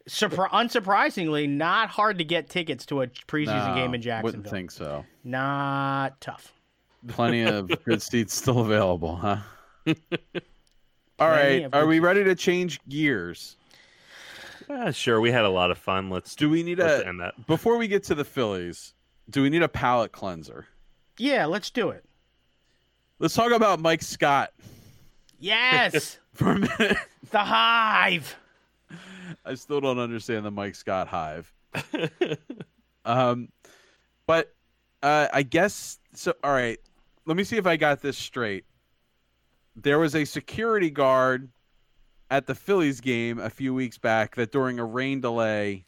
surpri- 0.08 0.50
unsurprisingly, 0.50 1.48
not 1.48 1.88
hard 1.90 2.18
to 2.18 2.24
get 2.24 2.48
tickets 2.48 2.86
to 2.86 3.02
a 3.02 3.06
preseason 3.06 3.68
No, 3.68 3.74
game 3.74 3.94
in 3.94 4.02
Jacksonville. 4.02 4.38
Wouldn't 4.40 4.50
think 4.50 4.70
so. 4.70 5.04
Not 5.24 6.20
tough. 6.20 6.52
Plenty 7.08 7.42
of 7.42 7.68
good 7.84 8.00
seats 8.02 8.34
still 8.34 8.60
available, 8.60 9.16
huh? 9.16 9.38
All 9.86 9.94
Plenty 11.28 11.60
right, 11.60 11.64
of 11.64 11.74
are 11.74 11.86
we 11.86 12.00
ready 12.00 12.24
to 12.24 12.34
change 12.34 12.80
gears? 12.88 13.56
Sure, 14.92 15.20
we 15.20 15.30
had 15.30 15.44
a 15.44 15.50
lot 15.50 15.70
of 15.70 15.76
fun. 15.78 16.08
Let's 16.08 16.34
Do 16.34 16.48
we 16.48 16.62
need 16.62 16.78
let's 16.78 17.02
a 17.02 17.06
end 17.06 17.20
that. 17.20 17.46
before 17.46 17.76
we 17.76 17.88
get 17.88 18.04
to 18.04 18.14
the 18.14 18.24
Phillies? 18.24 18.94
Do 19.28 19.42
we 19.42 19.50
need 19.50 19.62
a 19.62 19.68
palate 19.68 20.12
cleanser? 20.12 20.66
Yeah, 21.18 21.44
let's 21.46 21.70
do 21.70 21.90
it. 21.90 22.04
Let's 23.18 23.34
talk 23.34 23.52
about 23.52 23.80
Mike 23.80 24.02
Scott 24.02 24.52
Yes, 25.38 26.18
for 26.32 26.52
a 26.52 26.58
minute. 26.58 26.96
the 27.30 27.38
hive. 27.38 28.36
I 29.44 29.54
still 29.54 29.80
don't 29.80 29.98
understand 29.98 30.44
the 30.44 30.50
Mike 30.50 30.74
Scott 30.74 31.08
hive. 31.08 31.52
um, 33.04 33.48
but 34.26 34.54
uh, 35.02 35.28
I 35.32 35.42
guess 35.42 35.98
so. 36.14 36.34
All 36.44 36.52
right, 36.52 36.78
let 37.26 37.36
me 37.36 37.44
see 37.44 37.56
if 37.56 37.66
I 37.66 37.76
got 37.76 38.02
this 38.02 38.18
straight. 38.18 38.64
There 39.74 39.98
was 39.98 40.14
a 40.14 40.24
security 40.24 40.90
guard 40.90 41.48
at 42.30 42.46
the 42.46 42.54
Phillies 42.54 43.00
game 43.00 43.38
a 43.38 43.50
few 43.50 43.74
weeks 43.74 43.98
back 43.98 44.36
that 44.36 44.52
during 44.52 44.78
a 44.78 44.84
rain 44.84 45.20
delay 45.20 45.86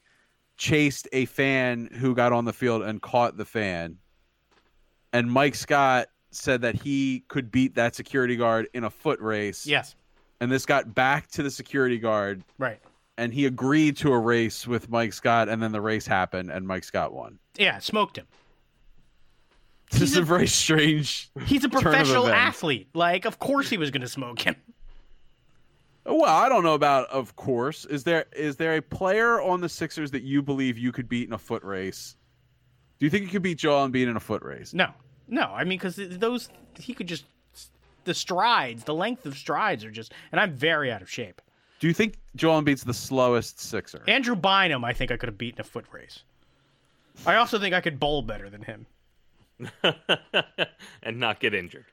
chased 0.57 1.09
a 1.13 1.25
fan 1.27 1.89
who 1.93 2.15
got 2.15 2.33
on 2.33 2.45
the 2.45 2.53
field 2.53 2.83
and 2.83 3.01
caught 3.01 3.37
the 3.37 3.45
fan. 3.45 3.99
And 5.13 5.31
Mike 5.31 5.55
Scott 5.55 6.09
said 6.31 6.63
that 6.63 6.75
he 6.75 7.25
could 7.29 7.51
beat 7.51 7.77
that 7.77 7.95
security 7.95 8.37
guard 8.37 8.69
in 8.75 8.85
a 8.85 8.91
foot 8.91 9.21
race. 9.21 9.67
Yes, 9.67 9.95
And 10.41 10.51
this 10.51 10.67
got 10.67 10.95
back 10.95 11.29
to 11.33 11.43
the 11.43 11.51
security 11.51 11.99
guard 11.99 12.43
right. 12.59 12.81
And 13.17 13.33
he 13.33 13.47
agreed 13.47 13.97
to 13.99 14.13
a 14.13 14.19
race 14.19 14.67
with 14.67 14.89
Mike 14.91 15.13
Scott, 15.13 15.49
and 15.49 15.63
then 15.63 15.73
the 15.73 15.81
race 15.81 16.07
happened, 16.07 16.51
and 16.51 16.67
Mike 16.67 16.85
Scott 16.85 17.13
won. 17.13 17.39
Yeah, 17.57 17.79
smoked 17.79 18.17
him. 18.19 18.27
This 19.91 20.03
is 20.03 20.17
a, 20.17 20.23
a- 20.23 20.25
very 20.25 20.47
strange. 20.47 21.31
He's 21.47 21.65
a 21.65 21.69
professional 21.69 22.29
athlete. 22.29 22.89
Like, 22.95 23.25
of 23.25 23.39
course 23.39 23.69
he 23.71 23.77
was 23.79 23.91
going 23.91 24.01
to 24.03 24.09
smoke 24.09 24.41
him. 24.41 24.57
Well, 26.07 26.25
I 26.25 26.49
don't 26.49 26.65
know 26.65 26.75
about. 26.75 27.09
Of 27.09 27.35
course, 27.37 27.87
is 27.87 28.05
there 28.05 28.27
is 28.37 28.57
there 28.57 28.77
a 28.77 28.83
player 28.83 29.41
on 29.41 29.61
the 29.63 29.69
Sixers 29.71 30.11
that 30.11 30.23
you 30.23 30.43
believe 30.43 30.77
you 30.77 30.93
could 30.93 31.09
beat 31.09 31.27
in 31.29 31.33
a 31.33 31.39
foot 31.39 31.63
race? 31.65 32.17
Do 32.99 33.07
you 33.07 33.11
think 33.11 33.25
you 33.25 33.31
could 33.31 33.43
beat 33.43 33.59
Joel 33.59 33.89
Embiid 33.89 34.09
in 34.09 34.17
a 34.17 34.21
foot 34.21 34.43
race? 34.43 34.75
No, 34.75 34.89
no. 35.29 35.43
I 35.45 35.65
mean, 35.65 35.79
because 35.79 35.97
those 35.97 36.51
he 36.79 36.93
could 36.93 37.07
just 37.07 37.25
the 38.05 38.13
strides, 38.13 38.85
the 38.85 38.93
length 38.95 39.25
of 39.25 39.35
strides 39.37 39.83
are 39.83 39.91
just, 39.91 40.13
and 40.31 40.39
I'm 40.39 40.53
very 40.53 40.93
out 40.93 41.01
of 41.01 41.11
shape. 41.11 41.41
Do 41.81 41.87
you 41.89 41.93
think 41.95 42.15
Joel 42.37 42.63
Embiid's 42.63 42.85
the 42.85 42.95
slowest 42.95 43.61
Sixer? 43.61 44.03
Andrew 44.07 44.37
Bynum, 44.37 44.85
I 44.85 44.93
think 44.93 45.11
I 45.11 45.17
could 45.17 45.29
have 45.29 45.39
beaten 45.39 45.61
a 45.61 45.65
foot 45.65 45.85
race. 45.91 46.23
I 47.27 47.37
also 47.37 47.59
think 47.59 47.75
I 47.75 47.81
could 47.81 48.01
bowl 48.01 48.23
better 48.23 48.49
than 48.51 48.63
him. 48.63 48.87
and 51.03 51.21
not 51.21 51.41
get 51.41 51.55
injured. 51.55 51.85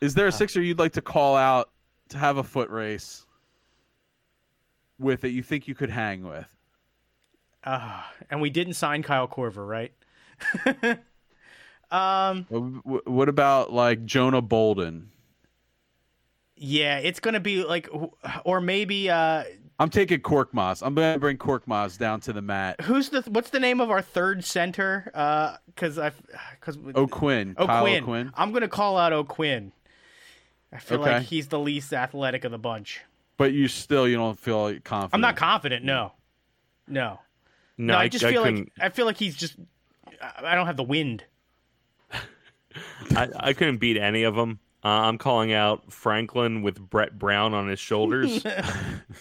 Is 0.00 0.14
there 0.14 0.26
a 0.26 0.32
Sixer 0.32 0.60
you'd 0.62 0.78
like 0.78 0.92
to 0.94 1.02
call 1.02 1.36
out 1.36 1.70
to 2.10 2.18
have 2.18 2.36
a 2.36 2.42
foot 2.42 2.70
race 2.70 3.24
with 4.98 5.20
that 5.22 5.30
you 5.30 5.42
think 5.42 5.68
you 5.68 5.74
could 5.74 5.90
hang 5.90 6.24
with? 6.26 6.46
Uh, 7.64 8.02
and 8.30 8.40
we 8.40 8.50
didn't 8.50 8.74
sign 8.74 9.02
Kyle 9.02 9.28
Korver, 9.28 9.66
right? 9.66 9.92
um, 11.90 12.46
Wh- 12.50 12.80
wh- 12.88 13.06
What 13.06 13.28
about 13.28 13.72
like 13.72 14.04
Jonah 14.04 14.40
Bolden? 14.42 15.10
Yeah, 16.62 16.98
it's 16.98 17.18
gonna 17.20 17.40
be 17.40 17.64
like, 17.64 17.88
or 18.44 18.60
maybe 18.60 19.08
uh, 19.10 19.44
I'm 19.78 19.88
taking 19.88 20.20
Korkmaz. 20.20 20.82
I'm 20.86 20.94
going 20.94 21.14
to 21.14 21.18
bring 21.18 21.38
Korkmaz 21.38 21.96
down 21.96 22.20
to 22.20 22.34
the 22.34 22.42
mat. 22.42 22.82
who's 22.82 23.08
the 23.08 23.22
what's 23.22 23.48
the 23.48 23.58
name 23.58 23.80
of 23.80 23.90
our 23.90 24.02
third 24.02 24.44
center? 24.44 25.10
Uh, 25.14 25.56
because 25.66 25.98
I, 25.98 26.12
because 26.60 26.76
O'Quinn. 26.94 27.54
Kyle 27.54 27.78
O'Quinn. 27.86 28.02
O'Quinn. 28.02 28.32
I'm 28.34 28.52
gonna 28.52 28.68
call 28.68 28.98
out 28.98 29.14
O'Quinn. 29.14 29.72
I 30.70 30.78
feel 30.78 31.00
Okay. 31.00 31.12
like 31.14 31.22
he's 31.22 31.48
the 31.48 31.58
least 31.58 31.94
athletic 31.94 32.44
of 32.44 32.52
the 32.52 32.58
bunch. 32.58 33.00
But 33.38 33.52
you 33.54 33.68
still 33.68 34.06
you 34.06 34.16
don't 34.16 34.38
feel 34.38 34.64
like 34.64 34.84
confident. 34.84 35.14
I'm 35.14 35.22
not 35.22 35.36
confident. 35.36 35.82
No, 35.82 36.12
no, 36.86 37.18
No, 37.78 37.94
no. 37.94 37.96
I, 37.96 38.08
just 38.08 38.22
feel 38.22 38.42
couldn't- 38.44 38.70
like 38.78 38.86
I 38.86 38.90
feel 38.90 39.06
like 39.06 39.16
he's 39.16 39.34
just. 39.34 39.56
I 40.20 40.52
I 40.52 40.54
don't 40.54 40.66
have 40.66 40.76
the 40.76 40.82
wind. 40.82 41.24
I, 43.16 43.28
I 43.34 43.52
couldn't 43.54 43.78
beat 43.78 43.96
any 43.96 44.22
of 44.24 44.34
them. 44.36 44.60
Uh, 44.82 44.88
I'm 44.88 45.18
calling 45.18 45.52
out 45.52 45.92
Franklin 45.92 46.62
with 46.62 46.80
Brett 46.80 47.18
Brown 47.18 47.52
on 47.54 47.68
his 47.68 47.78
shoulders. 47.78 48.44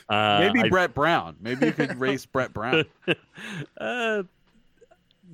Uh, 0.07 0.39
Maybe 0.39 0.62
I- 0.66 0.70
Brett 0.70 0.93
Brown. 0.95 1.36
Maybe 1.39 1.68
you 1.68 1.72
could 1.72 1.99
race 1.99 2.26
Brett 2.26 2.53
Brown. 2.53 2.86
uh, 3.78 4.24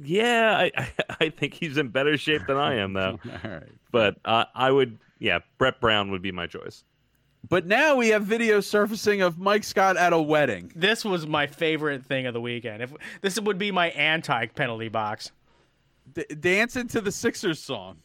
yeah, 0.01 0.57
I, 0.57 0.71
I, 0.78 0.89
I 1.21 1.30
think 1.30 1.53
he's 1.53 1.78
in 1.78 1.89
better 1.89 2.17
shape 2.17 2.41
than 2.47 2.57
I 2.57 2.76
am, 2.76 2.93
though. 2.93 3.19
All 3.43 3.51
right. 3.51 3.63
But 3.91 4.17
uh, 4.26 4.45
I 4.53 4.71
would, 4.71 4.97
yeah, 5.19 5.39
Brett 5.57 5.80
Brown 5.80 6.11
would 6.11 6.21
be 6.21 6.32
my 6.32 6.47
choice. 6.47 6.84
But 7.47 7.65
now 7.67 7.95
we 7.95 8.09
have 8.09 8.23
video 8.26 8.59
surfacing 8.59 9.21
of 9.21 9.38
Mike 9.38 9.63
Scott 9.63 9.97
at 9.97 10.11
a 10.13 10.21
wedding. 10.21 10.71
This 10.76 11.05
was 11.05 11.28
my 11.28 11.47
favorite 11.47 12.03
thing 12.05 12.26
of 12.26 12.34
the 12.34 12.41
weekend. 12.41 12.82
If 12.82 12.93
this 13.21 13.39
would 13.39 13.57
be 13.57 13.71
my 13.71 13.89
anti 13.91 14.47
penalty 14.47 14.89
box. 14.89 15.32
D- 16.13 16.26
dancing 16.39 16.88
to 16.89 17.01
the 17.01 17.11
Sixers 17.11 17.59
song. 17.59 17.97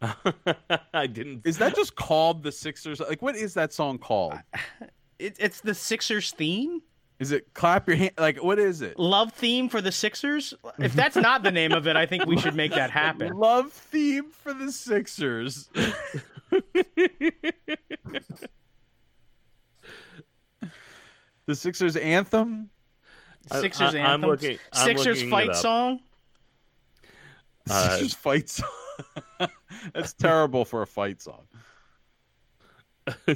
I 0.94 1.06
didn't. 1.06 1.46
Is 1.46 1.58
that 1.58 1.74
just 1.74 1.96
called 1.96 2.42
the 2.42 2.52
Sixers? 2.52 3.00
Like, 3.00 3.20
what 3.22 3.34
is 3.36 3.54
that 3.54 3.72
song 3.72 3.98
called? 3.98 4.34
It, 5.18 5.34
it's 5.40 5.60
the 5.62 5.74
Sixers 5.74 6.30
theme, 6.30 6.80
Is 7.18 7.32
it 7.32 7.52
clap 7.52 7.88
your 7.88 7.96
hand? 7.96 8.12
Like, 8.16 8.40
what 8.40 8.60
is 8.60 8.82
it? 8.82 8.96
love 9.00 9.32
theme 9.32 9.68
for 9.68 9.80
the 9.80 9.90
Sixers. 9.90 10.54
If 10.78 10.92
that's 10.92 11.16
not 11.16 11.42
the 11.42 11.50
name 11.50 11.72
of 11.72 11.88
it, 11.88 11.96
I 11.96 12.06
think 12.06 12.26
we 12.26 12.38
should 12.38 12.54
make 12.54 12.70
that 12.70 12.92
happen. 12.92 13.32
Love 13.36 13.72
theme 13.72 14.30
for 14.30 14.54
the 14.54 14.70
Sixers. 14.70 15.68
the 21.46 21.54
Sixers 21.54 21.96
anthem. 21.96 22.70
Sixers 23.52 23.94
I- 23.94 23.98
I'm 23.98 24.06
anthem. 24.24 24.30
looking- 24.30 24.58
I'm 24.72 24.84
Sixers 24.86 25.22
fight 25.28 25.56
song. 25.56 26.00
Uh, 27.68 27.88
Sixers 27.90 28.14
fight 28.14 28.48
song. 28.48 28.68
That's 29.94 30.12
terrible 30.14 30.64
for 30.64 30.82
a 30.82 30.86
fight 30.86 31.20
song. 31.22 31.46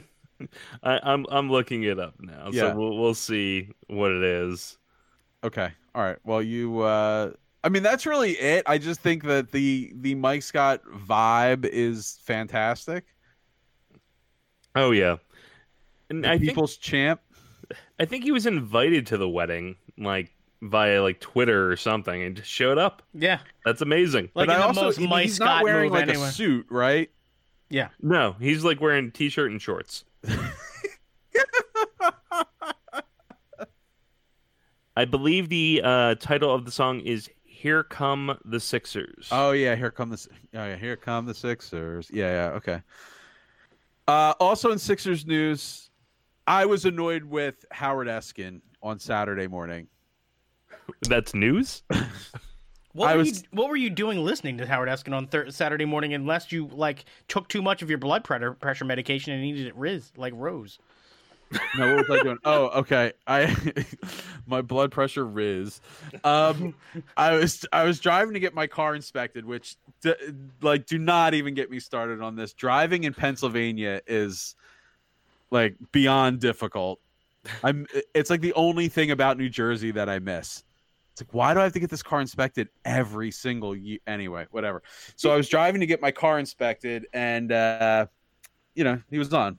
I, 0.83 0.99
I'm 1.03 1.25
I'm 1.31 1.51
looking 1.51 1.85
it 1.85 1.99
up 1.99 2.15
now, 2.21 2.51
Yeah. 2.53 2.73
so 2.73 2.77
we'll 2.77 2.99
we'll 2.99 3.15
see 3.15 3.71
what 3.87 4.11
it 4.11 4.23
is. 4.23 4.79
Okay. 5.45 5.71
All 5.95 6.03
right. 6.03 6.19
Well, 6.25 6.43
you. 6.43 6.81
uh 6.81 7.33
I 7.65 7.69
mean, 7.69 7.85
that's 7.85 8.07
really 8.07 8.33
it. 8.33 8.65
I 8.67 8.79
just 8.79 9.01
think 9.01 9.23
that 9.25 9.53
the 9.53 9.93
the 9.95 10.17
Mike 10.17 10.43
Scott 10.43 10.83
vibe 11.07 11.65
is 11.65 12.19
fantastic. 12.25 13.05
Oh 14.75 14.91
yeah, 14.91 15.17
and 16.11 16.25
The 16.25 16.31
I 16.31 16.39
think 16.39 16.51
people's 16.51 16.77
champ. 16.77 17.21
I 18.01 18.05
think 18.05 18.25
he 18.25 18.33
was 18.33 18.47
invited 18.47 19.07
to 19.09 19.17
the 19.17 19.29
wedding, 19.29 19.77
like 19.97 20.33
via 20.63 21.03
like 21.03 21.21
Twitter 21.21 21.71
or 21.71 21.77
something, 21.77 22.23
and 22.23 22.37
just 22.37 22.51
showed 22.51 22.79
up. 22.79 23.03
Yeah, 23.13 23.41
That's 23.65 23.83
amazing. 23.83 24.31
like 24.35 24.49
but 24.49 24.49
in 24.49 24.51
I 24.51 24.59
the 24.59 24.65
also 24.67 24.83
most 24.85 24.97
he's 24.99 25.09
Mike 25.09 25.31
not 25.39 25.63
wearing 25.65 25.91
move 25.91 26.01
like 26.01 26.09
anyway. 26.09 26.29
a 26.29 26.33
suit, 26.33 26.67
right? 26.71 27.11
Yeah, 27.69 27.89
No, 28.01 28.37
he's 28.39 28.65
like 28.65 28.81
wearing 28.81 29.11
t-shirt 29.11 29.51
and 29.51 29.61
shorts. 29.61 30.05
I 34.97 35.05
believe 35.07 35.49
the 35.49 35.81
uh, 35.83 36.15
title 36.17 36.55
of 36.55 36.65
the 36.67 36.71
song 36.71 37.01
is 37.01 37.31
"Here 37.45 37.83
Come 37.83 38.39
the 38.45 38.61
Sixers." 38.61 39.29
Oh 39.33 39.53
yeah, 39.53 39.75
here 39.75 39.91
come 39.91 40.11
the 40.11 40.27
oh 40.55 40.67
yeah, 40.67 40.77
here 40.77 40.97
come 40.97 41.25
the 41.25 41.35
Sixers. 41.35 42.11
Yeah, 42.13 42.31
yeah, 42.31 42.57
okay. 42.57 42.83
Uh, 44.07 44.35
also 44.39 44.71
in 44.73 44.79
Sixers 44.79 45.25
news, 45.25 45.89
I 46.47 46.67
was 46.67 46.85
annoyed 46.85 47.25
with 47.25 47.65
Howard 47.71 48.09
Eskin 48.09 48.61
on 48.83 48.99
Saturday 48.99 49.47
morning. 49.47 49.87
That's 51.09 51.35
news. 51.35 51.83
what 52.93 53.09
I 53.09 53.13
were 53.15 53.19
was- 53.21 53.43
you 53.43 53.49
What 53.53 53.69
were 53.71 53.77
you 53.77 53.91
doing 53.91 54.25
listening 54.25 54.59
to 54.59 54.67
Howard 54.67 54.89
Eskin 54.89 55.15
on 55.15 55.27
thir- 55.27 55.51
Saturday 55.51 55.85
morning? 55.85 56.15
Unless 56.15 56.53
you 56.53 56.67
like 56.69 57.05
took 57.29 57.49
too 57.49 57.63
much 57.63 57.83
of 57.83 57.89
your 57.89 57.99
blood 57.99 58.25
pressure 58.25 58.53
pressure 58.55 58.85
medication 58.85 59.33
and 59.33 59.43
needed 59.43 59.67
it 59.67 59.77
riz 59.77 60.13
like 60.17 60.33
Rose. 60.37 60.79
No, 61.77 61.95
what 61.97 62.09
was 62.09 62.19
I 62.19 62.23
doing? 62.23 62.39
Oh, 62.47 62.69
okay. 62.81 63.13
I 63.27 63.55
my 64.47 64.63
blood 64.63 64.91
pressure 64.91 65.27
riz. 65.27 65.83
Um, 66.25 66.75
I 67.15 67.33
was 67.37 67.67
I 67.75 67.85
was 67.85 68.01
driving 68.01 68.33
to 68.33 68.41
get 68.41 68.55
my 68.55 68.67
car 68.67 68.95
inspected, 68.95 69.45
which 69.45 69.77
d- 70.01 70.15
like 70.63 70.87
do 70.87 70.97
not 70.99 71.35
even 71.35 71.53
get 71.53 71.71
me 71.71 71.79
started 71.79 72.23
on 72.23 72.37
this. 72.37 72.55
Driving 72.55 73.05
in 73.05 73.13
Pennsylvania 73.13 74.01
is 74.07 74.55
like 75.51 75.77
beyond 75.93 76.41
difficult. 76.41 77.01
I'm. 77.63 77.87
It's 78.15 78.31
like 78.31 78.41
the 78.41 78.55
only 78.55 78.89
thing 78.89 79.11
about 79.11 79.37
New 79.37 79.51
Jersey 79.51 79.91
that 79.91 80.09
I 80.09 80.21
miss. 80.21 80.65
It's 81.13 81.23
like 81.23 81.33
why 81.33 81.55
do 81.55 81.61
I 81.61 81.65
have 81.65 81.73
to 81.75 81.81
get 81.81 81.91
this 81.91 82.03
car 82.03 82.21
inspected 82.21 82.69
every 82.85 83.31
single 83.31 83.77
year? 83.77 83.99
Anyway, 84.07 84.47
whatever. 84.51 84.83
So 85.17 85.31
I 85.31 85.37
was 85.37 85.49
driving 85.49 85.81
to 85.81 85.87
get 85.87 86.01
my 86.01 86.11
car 86.11 86.39
inspected, 86.39 87.07
and 87.13 87.53
uh, 87.53 88.07
you 88.75 88.85
know 88.85 89.01
he 89.11 89.19
was 89.19 89.33
on 89.33 89.59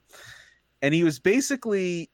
and 0.84 0.94
he 0.94 1.04
was 1.04 1.18
basically 1.18 2.12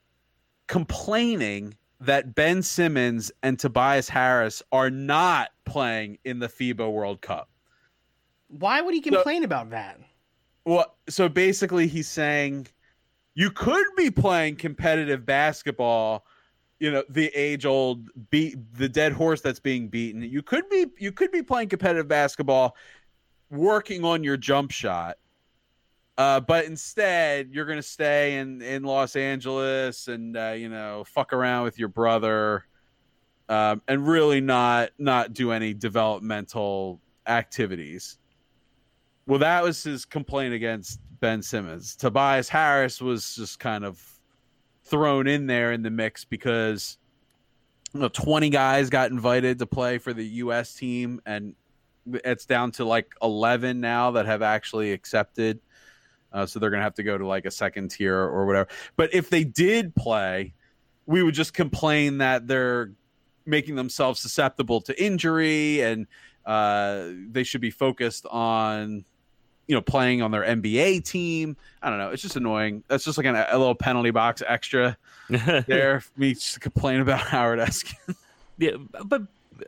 complaining 0.67 1.75
that 1.99 2.35
Ben 2.35 2.61
Simmons 2.61 3.31
and 3.43 3.57
Tobias 3.59 4.07
Harris 4.07 4.61
are 4.71 4.91
not 4.91 5.49
playing 5.65 6.19
in 6.23 6.37
the 6.39 6.47
FIBA 6.47 6.89
World 6.89 7.19
Cup. 7.19 7.49
Why 8.47 8.79
would 8.79 8.93
he 8.93 9.01
complain 9.01 9.43
about 9.43 9.71
that? 9.71 9.99
Well, 10.65 10.95
so 11.09 11.27
basically 11.27 11.87
he's 11.87 12.07
saying 12.07 12.67
you 13.33 13.49
could 13.49 13.87
be 13.97 14.11
playing 14.11 14.57
competitive 14.57 15.25
basketball, 15.25 16.25
you 16.79 16.91
know, 16.91 17.03
the 17.09 17.27
age 17.35 17.65
old 17.65 18.09
beat 18.29 18.57
the 18.73 18.89
dead 18.89 19.11
horse 19.11 19.41
that's 19.41 19.59
being 19.59 19.89
beaten. 19.89 20.21
You 20.21 20.41
could 20.41 20.69
be 20.69 20.87
you 20.97 21.11
could 21.11 21.31
be 21.31 21.43
playing 21.43 21.69
competitive 21.69 22.07
basketball 22.07 22.75
working 23.49 24.05
on 24.05 24.23
your 24.23 24.37
jump 24.37 24.71
shot. 24.71 25.17
Uh, 26.17 26.39
but 26.39 26.65
instead, 26.65 27.49
you're 27.53 27.65
going 27.65 27.77
to 27.77 27.81
stay 27.81 28.37
in, 28.39 28.61
in 28.61 28.83
Los 28.83 29.15
Angeles 29.15 30.09
and 30.09 30.35
uh, 30.35 30.53
you 30.55 30.69
know 30.69 31.03
fuck 31.05 31.33
around 31.33 31.63
with 31.63 31.79
your 31.79 31.87
brother, 31.87 32.65
um, 33.47 33.81
and 33.87 34.07
really 34.07 34.41
not 34.41 34.89
not 34.97 35.33
do 35.33 35.51
any 35.51 35.73
developmental 35.73 37.01
activities. 37.27 38.17
Well, 39.27 39.39
that 39.39 39.63
was 39.63 39.83
his 39.83 40.05
complaint 40.05 40.53
against 40.53 40.99
Ben 41.19 41.41
Simmons. 41.41 41.95
Tobias 41.95 42.49
Harris 42.49 43.01
was 43.01 43.35
just 43.35 43.59
kind 43.59 43.85
of 43.85 44.18
thrown 44.89 45.27
in 45.27 45.47
there 45.47 45.71
in 45.71 45.81
the 45.81 45.89
mix 45.89 46.25
because 46.25 46.97
you 47.93 48.01
know, 48.01 48.09
20 48.09 48.49
guys 48.49 48.89
got 48.89 49.11
invited 49.11 49.59
to 49.59 49.65
play 49.65 49.97
for 49.97 50.13
the 50.13 50.25
U.S. 50.25 50.75
team, 50.75 51.21
and 51.25 51.55
it's 52.05 52.45
down 52.45 52.71
to 52.73 52.85
like 52.85 53.13
11 53.21 53.79
now 53.79 54.11
that 54.11 54.25
have 54.25 54.41
actually 54.41 54.91
accepted. 54.91 55.59
Uh, 56.31 56.45
so 56.45 56.59
they're 56.59 56.69
going 56.69 56.79
to 56.79 56.83
have 56.83 56.95
to 56.95 57.03
go 57.03 57.17
to 57.17 57.25
like 57.25 57.45
a 57.45 57.51
second 57.51 57.89
tier 57.89 58.15
or 58.15 58.45
whatever. 58.45 58.69
But 58.95 59.13
if 59.13 59.29
they 59.29 59.43
did 59.43 59.95
play, 59.95 60.53
we 61.07 61.23
would 61.23 61.33
just 61.33 61.53
complain 61.53 62.19
that 62.19 62.47
they're 62.47 62.91
making 63.45 63.75
themselves 63.75 64.19
susceptible 64.19 64.79
to 64.81 65.03
injury 65.03 65.81
and 65.81 66.05
uh, 66.45 67.09
they 67.31 67.43
should 67.43 67.61
be 67.61 67.71
focused 67.71 68.27
on 68.27 69.05
you 69.69 69.75
know 69.75 69.81
playing 69.81 70.21
on 70.23 70.31
their 70.31 70.41
NBA 70.41 71.05
team. 71.05 71.55
I 71.81 71.89
don't 71.89 71.99
know. 71.99 72.09
It's 72.09 72.23
just 72.23 72.35
annoying. 72.35 72.83
That's 72.87 73.05
just 73.05 73.17
like 73.17 73.27
an, 73.27 73.35
a 73.35 73.57
little 73.57 73.75
penalty 73.75 74.09
box 74.11 74.41
extra 74.45 74.97
there 75.29 76.01
for 76.01 76.11
me 76.19 76.33
just 76.33 76.55
to 76.55 76.59
complain 76.59 76.99
about 76.99 77.19
Howard 77.27 77.59
Eskin. 77.59 78.15
yeah, 78.57 78.71
but 79.05 79.21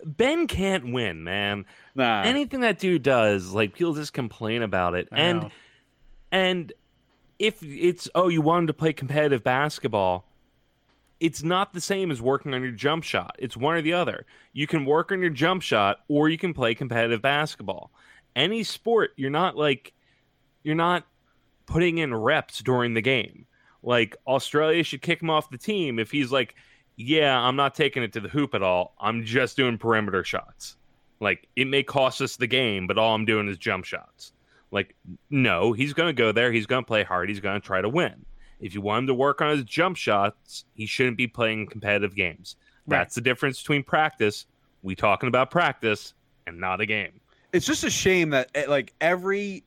Ben 0.04 0.47
can't 0.47 0.91
win, 0.91 1.24
man. 1.24 1.66
nah. 1.93 2.24
Anything 2.24 2.62
that 2.62 2.80
dude 2.80 3.04
does, 3.04 3.52
like 3.52 3.76
people 3.76 3.93
just 3.93 4.12
complain 4.12 4.64
about 4.64 4.95
it, 4.95 5.08
I 5.12 5.20
and 5.20 5.41
know. 5.43 5.49
and 6.32 6.74
if 7.38 7.62
it's 7.64 8.10
oh 8.16 8.28
you 8.28 8.41
wanted 8.41 8.68
to 8.68 8.74
play 8.74 8.93
competitive 8.93 9.43
basketball 9.43 10.26
it's 11.20 11.43
not 11.43 11.74
the 11.74 11.82
same 11.82 12.10
as 12.12 12.22
working 12.22 12.54
on 12.54 12.62
your 12.62 12.72
jump 12.72 13.04
shot 13.04 13.36
it's 13.39 13.58
one 13.58 13.76
or 13.76 13.82
the 13.82 13.93
other 13.93 14.28
you 14.54 14.68
can 14.68 14.86
work 14.86 15.12
on 15.12 15.20
your 15.22 15.32
jump 15.32 15.64
shot 15.64 16.02
or 16.08 16.30
you 16.30 16.38
can 16.38 16.54
play 16.54 16.76
competitive 16.76 17.20
basketball 17.20 17.89
any 18.36 18.64
sport 18.64 19.12
you're 19.16 19.30
not 19.30 19.56
like 19.56 19.94
you're 20.64 20.76
not 20.76 21.06
putting 21.66 21.98
in 21.98 22.14
reps 22.14 22.60
during 22.60 22.94
the 22.94 23.02
game 23.02 23.46
like 23.84 24.16
australia 24.28 24.84
should 24.84 25.02
kick 25.02 25.22
him 25.22 25.30
off 25.30 25.50
the 25.50 25.58
team 25.58 26.00
if 26.00 26.12
he's 26.12 26.32
like 26.32 26.56
yeah 26.98 27.40
i'm 27.40 27.56
not 27.56 27.74
taking 27.74 28.04
it 28.04 28.14
to 28.14 28.20
the 28.20 28.30
hoop 28.30 28.54
at 28.54 28.64
all 28.64 28.94
i'm 29.00 29.24
just 29.24 29.58
doing 29.58 29.78
perimeter 29.78 30.24
shots 30.24 30.76
like 31.20 31.48
it 31.56 31.66
may 31.66 31.84
cost 31.84 32.22
us 32.22 32.36
the 32.36 32.48
game 32.48 32.88
but 32.88 32.98
all 32.98 33.16
i'm 33.16 33.26
doing 33.26 33.48
is 33.48 33.58
jump 33.58 33.86
shots 33.86 34.34
like, 34.72 34.96
no, 35.30 35.74
he's 35.74 35.94
going 35.94 36.08
to 36.08 36.14
go 36.14 36.32
there. 36.32 36.52
He's 36.52 36.66
going 36.66 36.84
to 36.84 36.88
play 36.88 37.04
hard. 37.04 37.30
He's 37.30 37.42
going 37.42 37.60
to 37.60 37.66
try 37.66 37.82
to 37.82 37.90
win. 37.90 38.26
If 38.60 38.74
you 38.74 38.82
want 38.82 39.00
him 39.00 39.08
to 39.08 39.14
work 39.14 39.42
on 39.42 39.50
his 39.50 39.66
jump 39.66 39.98
shots, 39.98 40.66
he 40.76 40.86
shouldn't 40.86 41.18
be 41.18 41.28
playing 41.28 41.68
competitive 41.68 42.16
games. 42.16 42.56
Right. 42.88 43.00
That's 43.00 43.16
the 43.16 43.22
difference 43.22 43.60
between 43.60 43.84
practice. 43.84 44.46
We 44.82 44.96
talking 44.96 45.28
about 45.28 45.52
practice 45.52 46.14
and 46.48 46.60
not 46.60 46.80
a 46.80 46.86
game. 46.86 47.20
It's 47.54 47.66
just 47.66 47.84
a 47.84 47.89
shame 47.89 48.30
that 48.32 48.49
eh, 48.56 48.66
like 48.68 48.93
every 49.02 49.64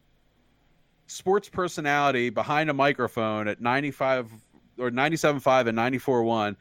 sports 1.06 1.48
personality 1.48 2.30
behind 2.30 2.70
a 2.70 2.74
microphone 2.74 3.48
at 3.48 3.60
95 3.60 4.30
or 4.78 4.90
97.5 4.90 5.68
and 5.68 5.78
94.1 5.78 6.56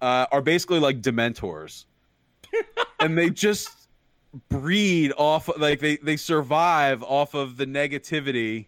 uh, 0.00 0.26
are 0.30 0.42
basically 0.42 0.78
like 0.78 1.00
dementors 1.00 1.84
and 3.00 3.18
they 3.18 3.30
just 3.30 3.70
breed 4.48 5.12
off 5.16 5.48
like 5.58 5.80
they 5.80 5.96
they 5.96 6.16
survive 6.16 7.02
off 7.02 7.34
of 7.34 7.56
the 7.56 7.66
negativity 7.66 8.66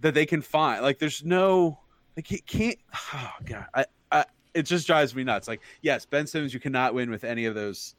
that 0.00 0.14
they 0.14 0.26
can 0.26 0.42
find. 0.42 0.82
Like 0.82 0.98
there's 0.98 1.24
no 1.24 1.78
like 2.16 2.30
it 2.32 2.46
can't 2.46 2.78
oh 3.14 3.32
god. 3.44 3.66
I, 3.74 3.84
I 4.10 4.24
it 4.54 4.62
just 4.62 4.86
drives 4.86 5.14
me 5.14 5.24
nuts. 5.24 5.48
Like, 5.48 5.60
yes, 5.82 6.04
Ben 6.04 6.26
Simmons, 6.26 6.52
you 6.52 6.60
cannot 6.60 6.94
win 6.94 7.10
with 7.10 7.24
any 7.24 7.44
of 7.44 7.54
those 7.54 7.94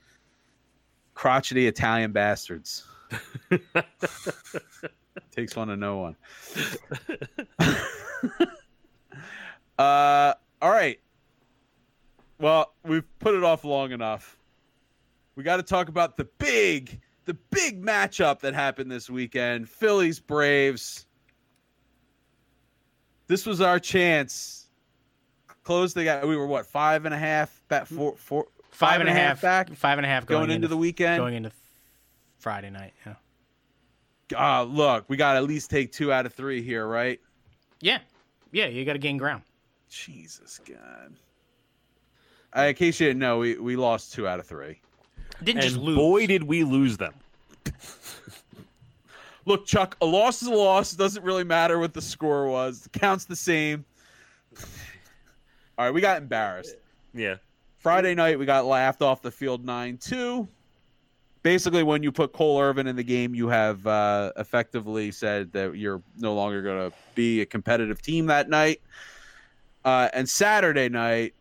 crotchety 1.13 1.67
Italian 1.67 2.11
bastards. 2.11 2.85
Takes 5.32 5.55
one 5.55 5.70
to 5.70 5.78
know 5.78 5.97
one. 5.97 6.16
uh 9.78 10.34
all 10.62 10.72
right. 10.72 10.99
Well, 12.39 12.74
we've 12.84 13.05
put 13.20 13.36
it 13.36 13.43
off 13.43 13.64
long 13.64 13.91
enough. 13.91 14.38
We 15.36 15.43
got 15.43 15.57
to 15.57 15.64
talk 15.64 15.89
about 15.89 16.18
the 16.18 16.26
big, 16.38 16.99
the 17.26 17.34
big 17.49 17.84
matchup 17.84 18.39
that 18.41 18.53
happened 18.53 18.91
this 18.91 19.10
weekend: 19.10 19.70
Phillies 19.70 20.20
Braves. 20.20 21.05
This 23.28 23.45
was 23.45 23.62
our 23.62 23.80
chance. 23.80 24.70
Close 25.64 25.93
the 25.93 26.03
gap. 26.03 26.26
We 26.26 26.36
were 26.36 26.47
what 26.47 26.66
five 26.66 27.05
and 27.05 27.14
a 27.14 27.18
half 27.18 27.62
back 27.68 27.86
four 27.86 28.16
four 28.16 28.47
Five 28.72 29.01
and 29.01 29.10
a 29.10 29.14
half 29.14 29.41
back 29.41 29.74
Five 29.74 29.97
and 29.97 30.05
a 30.05 30.10
half 30.10 30.26
going, 30.26 30.47
going, 30.47 30.51
into 30.51 30.68
the 30.68 30.78
weekend. 30.78 31.20
going 31.20 31.36
into 31.36 31.51
Friday 32.39 32.69
night. 32.69 32.93
Yeah. 33.05 33.13
Ah, 34.35 34.61
look, 34.63 35.05
we 35.07 35.17
got 35.17 35.33
to 35.33 35.37
at 35.39 35.43
least 35.45 35.69
take 35.69 35.91
two 35.91 36.11
out 36.11 36.25
of 36.25 36.33
three 36.33 36.61
here, 36.61 36.87
right? 36.87 37.19
Yeah. 37.81 37.99
Yeah. 38.51 38.67
You 38.67 38.85
got 38.85 38.93
to 38.93 38.99
gain 38.99 39.17
ground. 39.17 39.43
Jesus 39.89 40.59
God. 40.67 41.13
I, 42.53 42.67
in 42.67 42.75
case 42.75 42.99
you 42.99 43.07
didn't 43.07 43.19
know, 43.19 43.39
we, 43.39 43.57
we 43.57 43.75
lost 43.75 44.13
two 44.13 44.27
out 44.27 44.39
of 44.39 44.47
three. 44.47 44.81
Didn't 45.43 45.59
And 45.63 45.69
just 45.69 45.77
lose. 45.81 45.95
boy, 45.95 46.27
did 46.27 46.43
we 46.43 46.63
lose 46.63 46.97
them. 46.97 47.13
Look, 49.45 49.65
Chuck, 49.65 49.97
a 50.01 50.05
loss 50.05 50.41
is 50.41 50.47
a 50.47 50.53
loss. 50.53 50.93
It 50.93 50.97
doesn't 50.97 51.23
really 51.23 51.43
matter 51.43 51.79
what 51.79 51.93
the 51.93 52.01
score 52.01 52.47
was. 52.47 52.85
It 52.85 52.99
counts 52.99 53.25
the 53.25 53.35
same. 53.35 53.85
All 55.77 55.85
right, 55.85 55.93
we 55.93 56.01
got 56.01 56.21
embarrassed. 56.21 56.75
Yeah. 57.13 57.35
Friday 57.77 58.13
night, 58.13 58.37
we 58.37 58.45
got 58.45 58.65
laughed 58.65 59.01
off 59.01 59.21
the 59.21 59.31
field 59.31 59.65
9 59.65 59.97
2. 59.97 60.47
Basically, 61.41 61.83
when 61.83 62.03
you 62.03 62.11
put 62.11 62.33
Cole 62.33 62.59
Irvin 62.59 62.85
in 62.87 62.95
the 62.95 63.03
game, 63.03 63.33
you 63.33 63.47
have 63.47 63.85
uh, 63.87 64.33
effectively 64.35 65.11
said 65.11 65.53
that 65.53 65.77
you're 65.77 66.01
no 66.17 66.33
longer 66.33 66.61
going 66.61 66.91
to 66.91 66.97
be 67.15 67.41
a 67.41 67.45
competitive 67.45 68.01
team 68.01 68.25
that 68.25 68.49
night. 68.49 68.81
Uh, 69.85 70.09
and 70.13 70.27
Saturday 70.27 70.89
night, 70.89 71.33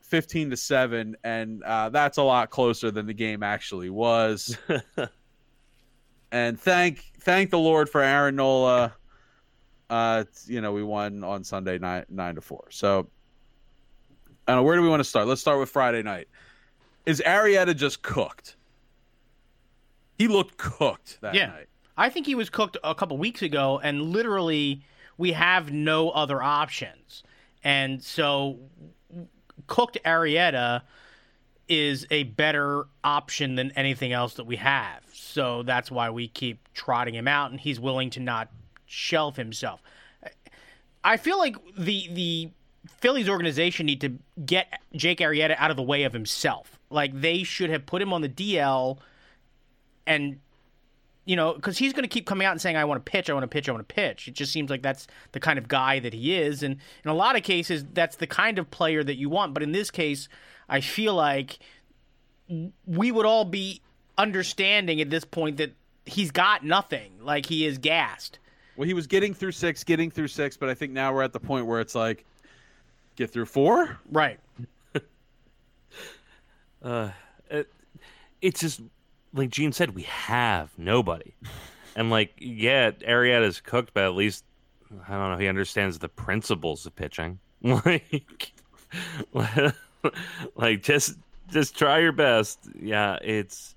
15 0.00 0.50
to 0.50 0.56
7, 0.56 1.16
and 1.22 1.62
uh, 1.64 1.90
that's 1.90 2.16
a 2.16 2.22
lot 2.22 2.50
closer 2.50 2.90
than 2.90 3.06
the 3.06 3.12
game 3.12 3.42
actually 3.42 3.90
was. 3.90 4.56
and 6.32 6.58
thank 6.58 7.12
thank 7.20 7.50
the 7.50 7.58
Lord 7.58 7.88
for 7.88 8.00
Aaron 8.00 8.36
Nola. 8.36 8.94
Uh, 9.90 10.24
you 10.46 10.60
know, 10.60 10.72
we 10.72 10.82
won 10.82 11.22
on 11.22 11.44
Sunday 11.44 11.78
nine 11.78 12.04
nine 12.08 12.36
to 12.36 12.40
four. 12.40 12.66
So, 12.70 13.08
I 14.48 14.52
don't 14.52 14.60
know 14.60 14.62
where 14.62 14.76
do 14.76 14.82
we 14.82 14.88
want 14.88 15.00
to 15.00 15.08
start. 15.08 15.26
Let's 15.26 15.40
start 15.40 15.58
with 15.58 15.68
Friday 15.68 16.02
night. 16.02 16.28
Is 17.06 17.22
Arrieta 17.26 17.76
just 17.76 18.02
cooked? 18.02 18.56
He 20.18 20.28
looked 20.28 20.56
cooked 20.56 21.18
that 21.20 21.34
Yeah. 21.34 21.46
night. 21.46 21.68
I 21.96 22.08
think 22.10 22.26
he 22.26 22.34
was 22.34 22.50
cooked 22.50 22.76
a 22.82 22.94
couple 22.94 23.16
weeks 23.18 23.42
ago, 23.42 23.80
and 23.82 24.02
literally, 24.12 24.82
we 25.16 25.32
have 25.32 25.72
no 25.72 26.10
other 26.10 26.42
options. 26.42 27.22
And 27.62 28.02
so, 28.02 28.58
cooked 29.66 29.98
Arrieta 30.04 30.82
is 31.68 32.06
a 32.10 32.24
better 32.24 32.86
option 33.02 33.54
than 33.54 33.70
anything 33.72 34.12
else 34.12 34.34
that 34.34 34.44
we 34.44 34.56
have. 34.56 35.00
So 35.12 35.62
that's 35.62 35.90
why 35.90 36.10
we 36.10 36.28
keep 36.28 36.68
trotting 36.74 37.14
him 37.14 37.26
out, 37.28 37.50
and 37.50 37.58
he's 37.60 37.80
willing 37.80 38.10
to 38.10 38.20
not 38.20 38.48
shelf 38.86 39.36
himself. 39.36 39.80
I 41.02 41.16
feel 41.16 41.38
like 41.38 41.56
the 41.76 42.08
the 42.12 42.50
Phillies 43.00 43.28
organization 43.28 43.86
need 43.86 44.00
to 44.02 44.18
get 44.44 44.80
Jake 44.94 45.18
Arrieta 45.20 45.54
out 45.58 45.70
of 45.70 45.76
the 45.76 45.82
way 45.82 46.02
of 46.04 46.12
himself. 46.12 46.78
Like 46.90 47.18
they 47.20 47.42
should 47.42 47.70
have 47.70 47.86
put 47.86 48.02
him 48.02 48.12
on 48.12 48.20
the 48.20 48.28
DL 48.28 48.98
and 50.06 50.38
you 51.26 51.36
know, 51.36 51.54
because 51.54 51.78
he's 51.78 51.94
going 51.94 52.02
to 52.02 52.08
keep 52.08 52.26
coming 52.26 52.46
out 52.46 52.52
and 52.52 52.60
saying, 52.60 52.76
"I 52.76 52.84
want 52.84 53.04
to 53.04 53.10
pitch, 53.10 53.30
I 53.30 53.32
want 53.32 53.44
to 53.44 53.48
pitch, 53.48 53.68
I 53.68 53.72
want 53.72 53.88
to 53.88 53.94
pitch." 53.94 54.28
It 54.28 54.34
just 54.34 54.52
seems 54.52 54.70
like 54.70 54.82
that's 54.82 55.06
the 55.32 55.40
kind 55.40 55.58
of 55.58 55.68
guy 55.68 55.98
that 56.00 56.12
he 56.12 56.34
is, 56.34 56.62
and 56.62 56.76
in 57.02 57.10
a 57.10 57.14
lot 57.14 57.36
of 57.36 57.42
cases, 57.42 57.84
that's 57.92 58.16
the 58.16 58.26
kind 58.26 58.58
of 58.58 58.70
player 58.70 59.02
that 59.02 59.16
you 59.16 59.28
want. 59.30 59.54
But 59.54 59.62
in 59.62 59.72
this 59.72 59.90
case, 59.90 60.28
I 60.68 60.80
feel 60.80 61.14
like 61.14 61.58
we 62.86 63.10
would 63.10 63.24
all 63.24 63.44
be 63.44 63.80
understanding 64.18 65.00
at 65.00 65.10
this 65.10 65.24
point 65.24 65.56
that 65.56 65.72
he's 66.04 66.30
got 66.30 66.64
nothing, 66.64 67.12
like 67.20 67.46
he 67.46 67.64
is 67.66 67.78
gassed. 67.78 68.38
Well, 68.76 68.86
he 68.86 68.94
was 68.94 69.06
getting 69.06 69.34
through 69.34 69.52
six, 69.52 69.84
getting 69.84 70.10
through 70.10 70.28
six, 70.28 70.56
but 70.56 70.68
I 70.68 70.74
think 70.74 70.92
now 70.92 71.12
we're 71.14 71.22
at 71.22 71.32
the 71.32 71.40
point 71.40 71.66
where 71.66 71.80
it's 71.80 71.94
like, 71.94 72.24
get 73.16 73.30
through 73.30 73.46
four. 73.46 73.98
Right. 74.10 74.38
Uh, 76.82 77.08
it, 77.48 77.66
it's 78.42 78.60
just 78.60 78.82
like 79.34 79.50
Gene 79.50 79.72
said, 79.72 79.94
we 79.94 80.02
have 80.02 80.70
nobody, 80.78 81.34
and 81.96 82.10
like 82.10 82.32
yeah, 82.38 82.92
Arrieta's 82.92 83.60
cooked, 83.60 83.92
but 83.92 84.04
at 84.04 84.14
least 84.14 84.44
I 85.08 85.12
don't 85.12 85.32
know. 85.32 85.38
He 85.38 85.48
understands 85.48 85.98
the 85.98 86.08
principles 86.08 86.86
of 86.86 86.94
pitching. 86.94 87.38
Like, 87.64 88.52
like 90.54 90.82
just 90.82 91.16
just 91.50 91.76
try 91.78 91.98
your 91.98 92.12
best. 92.12 92.58
Yeah, 92.78 93.18
it's 93.22 93.74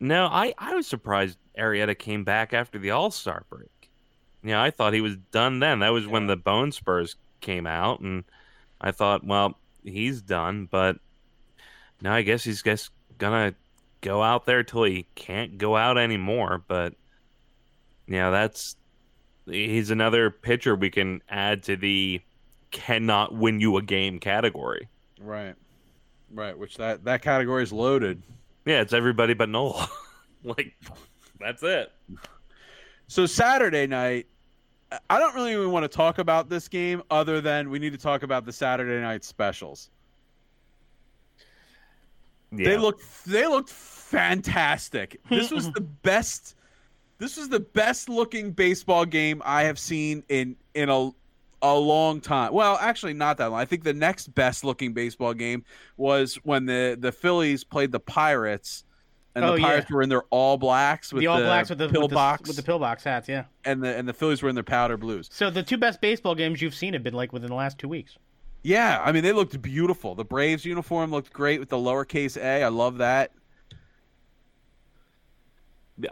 no. 0.00 0.26
I 0.26 0.54
I 0.58 0.74
was 0.74 0.86
surprised 0.86 1.38
Arrieta 1.58 1.98
came 1.98 2.24
back 2.24 2.52
after 2.52 2.78
the 2.78 2.90
All 2.90 3.10
Star 3.10 3.44
break. 3.48 3.90
Yeah, 4.42 4.62
I 4.62 4.70
thought 4.70 4.92
he 4.92 5.00
was 5.00 5.16
done 5.32 5.60
then. 5.60 5.78
That 5.78 5.88
was 5.94 6.06
when 6.06 6.26
the 6.26 6.36
Bone 6.36 6.72
Spurs 6.72 7.16
came 7.40 7.66
out, 7.66 8.00
and 8.00 8.24
I 8.80 8.92
thought, 8.92 9.24
well, 9.24 9.58
he's 9.82 10.20
done. 10.20 10.68
But 10.70 10.98
now 12.02 12.12
I 12.12 12.22
guess 12.22 12.44
he's 12.44 12.62
just 12.62 12.90
gonna 13.16 13.54
go 14.04 14.22
out 14.22 14.44
there 14.44 14.62
till 14.62 14.84
he 14.84 15.06
can't 15.14 15.56
go 15.56 15.76
out 15.76 15.96
anymore. 15.96 16.62
But 16.68 16.94
yeah, 18.06 18.30
that's 18.30 18.76
he's 19.46 19.90
another 19.90 20.30
pitcher 20.30 20.76
we 20.76 20.90
can 20.90 21.22
add 21.28 21.64
to 21.64 21.76
the 21.76 22.20
cannot 22.70 23.34
win 23.34 23.60
you 23.60 23.76
a 23.78 23.82
game 23.82 24.20
category. 24.20 24.88
Right, 25.20 25.54
right. 26.32 26.56
Which 26.56 26.76
that 26.76 27.04
that 27.04 27.22
category 27.22 27.62
is 27.62 27.72
loaded. 27.72 28.22
Yeah, 28.66 28.82
it's 28.82 28.92
everybody 28.92 29.34
but 29.34 29.48
Nola. 29.48 29.88
like 30.44 30.74
that's 31.40 31.62
it. 31.62 31.90
So 33.06 33.26
Saturday 33.26 33.86
night, 33.86 34.26
I 35.08 35.18
don't 35.18 35.34
really 35.34 35.52
even 35.52 35.70
want 35.70 35.84
to 35.84 35.88
talk 35.88 36.18
about 36.18 36.48
this 36.50 36.68
game 36.68 37.02
other 37.10 37.40
than 37.40 37.70
we 37.70 37.78
need 37.78 37.92
to 37.92 37.98
talk 37.98 38.22
about 38.22 38.44
the 38.44 38.52
Saturday 38.52 39.00
night 39.00 39.24
specials. 39.24 39.90
Yeah. 42.58 42.70
They 42.70 42.76
looked 42.76 43.02
they 43.24 43.46
looked 43.46 43.70
fantastic. 43.70 45.20
This 45.28 45.50
was 45.50 45.70
the 45.72 45.80
best 45.80 46.54
this 47.18 47.36
was 47.36 47.48
the 47.48 47.60
best 47.60 48.08
looking 48.08 48.52
baseball 48.52 49.04
game 49.04 49.42
I 49.44 49.64
have 49.64 49.78
seen 49.78 50.24
in 50.28 50.56
in 50.74 50.88
a 50.88 51.10
a 51.62 51.74
long 51.74 52.20
time. 52.20 52.52
Well, 52.52 52.76
actually 52.78 53.14
not 53.14 53.38
that 53.38 53.46
long. 53.46 53.58
I 53.58 53.64
think 53.64 53.84
the 53.84 53.94
next 53.94 54.34
best 54.34 54.64
looking 54.64 54.92
baseball 54.92 55.32
game 55.34 55.64
was 55.96 56.36
when 56.44 56.66
the 56.66 56.96
the 56.98 57.12
Phillies 57.12 57.64
played 57.64 57.90
the 57.90 58.00
Pirates 58.00 58.84
and 59.34 59.44
Oh, 59.44 59.52
the 59.52 59.60
yeah. 59.60 59.66
Pirates 59.66 59.90
were 59.90 60.02
in 60.02 60.08
their 60.08 60.22
all 60.24 60.56
blacks 60.56 61.12
with 61.12 61.20
the 61.20 61.26
All 61.26 61.40
Blacks 61.40 61.70
with 61.70 61.78
the 61.78 61.88
pillbox 61.88 62.40
with 62.40 62.46
the, 62.46 62.50
with 62.50 62.56
the 62.56 62.62
pillbox 62.62 63.04
hats, 63.04 63.28
yeah. 63.28 63.44
and 63.64 63.82
the 63.82 63.96
and 63.96 64.06
the 64.08 64.12
Phillies 64.12 64.42
were 64.42 64.48
in 64.48 64.54
their 64.54 64.64
powder 64.64 64.96
blues. 64.96 65.28
So 65.32 65.50
the 65.50 65.62
two 65.62 65.78
best 65.78 66.00
baseball 66.00 66.34
games 66.34 66.62
you've 66.62 66.74
seen 66.74 66.92
have 66.92 67.02
been 67.02 67.14
like 67.14 67.32
within 67.32 67.48
the 67.48 67.56
last 67.56 67.78
two 67.78 67.88
weeks. 67.88 68.16
Yeah, 68.64 69.00
I 69.04 69.12
mean 69.12 69.22
they 69.22 69.32
looked 69.32 69.60
beautiful. 69.60 70.14
The 70.14 70.24
Braves 70.24 70.64
uniform 70.64 71.10
looked 71.10 71.32
great 71.32 71.60
with 71.60 71.68
the 71.68 71.76
lowercase 71.76 72.36
a. 72.36 72.64
I 72.64 72.68
love 72.68 72.98
that. 72.98 73.32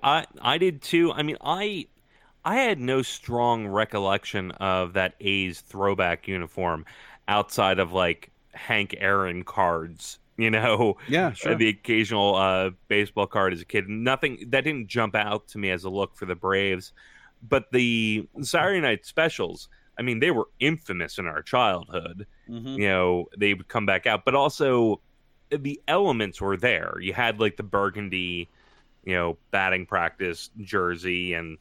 I 0.02 0.26
I 0.40 0.58
did 0.58 0.82
too. 0.82 1.12
I 1.12 1.22
mean, 1.22 1.36
I 1.40 1.86
I 2.44 2.56
had 2.56 2.78
no 2.78 3.02
strong 3.02 3.66
recollection 3.66 4.50
of 4.52 4.92
that 4.94 5.14
A's 5.20 5.60
throwback 5.62 6.28
uniform 6.28 6.84
outside 7.26 7.78
of 7.78 7.92
like 7.92 8.30
Hank 8.52 8.94
Aaron 8.98 9.44
cards. 9.44 10.18
You 10.36 10.50
know, 10.50 10.96
Yeah, 11.06 11.32
sure. 11.34 11.54
the 11.54 11.68
occasional 11.68 12.34
uh, 12.36 12.70
baseball 12.88 13.26
card 13.26 13.52
as 13.52 13.60
a 13.60 13.64
kid. 13.64 13.88
Nothing 13.88 14.46
that 14.50 14.64
didn't 14.64 14.88
jump 14.88 15.14
out 15.14 15.48
to 15.48 15.58
me 15.58 15.70
as 15.70 15.84
a 15.84 15.90
look 15.90 16.16
for 16.16 16.26
the 16.26 16.34
Braves, 16.34 16.92
but 17.42 17.70
the 17.72 18.28
Saturday 18.42 18.80
night 18.80 19.06
specials. 19.06 19.68
I 19.98 20.02
mean, 20.02 20.20
they 20.20 20.30
were 20.30 20.48
infamous 20.58 21.18
in 21.18 21.26
our 21.26 21.42
childhood. 21.42 22.26
Mhm. 22.48 22.76
You 22.78 22.88
know, 22.88 23.28
they 23.36 23.54
would 23.54 23.68
come 23.68 23.86
back 23.86 24.06
out, 24.06 24.24
but 24.24 24.34
also 24.34 25.00
the 25.50 25.80
elements 25.86 26.40
were 26.40 26.56
there. 26.56 26.96
You 27.00 27.12
had 27.12 27.40
like 27.40 27.56
the 27.56 27.62
burgundy, 27.62 28.48
you 29.04 29.14
know, 29.14 29.36
batting 29.50 29.86
practice 29.86 30.50
jersey, 30.60 31.34
and 31.34 31.58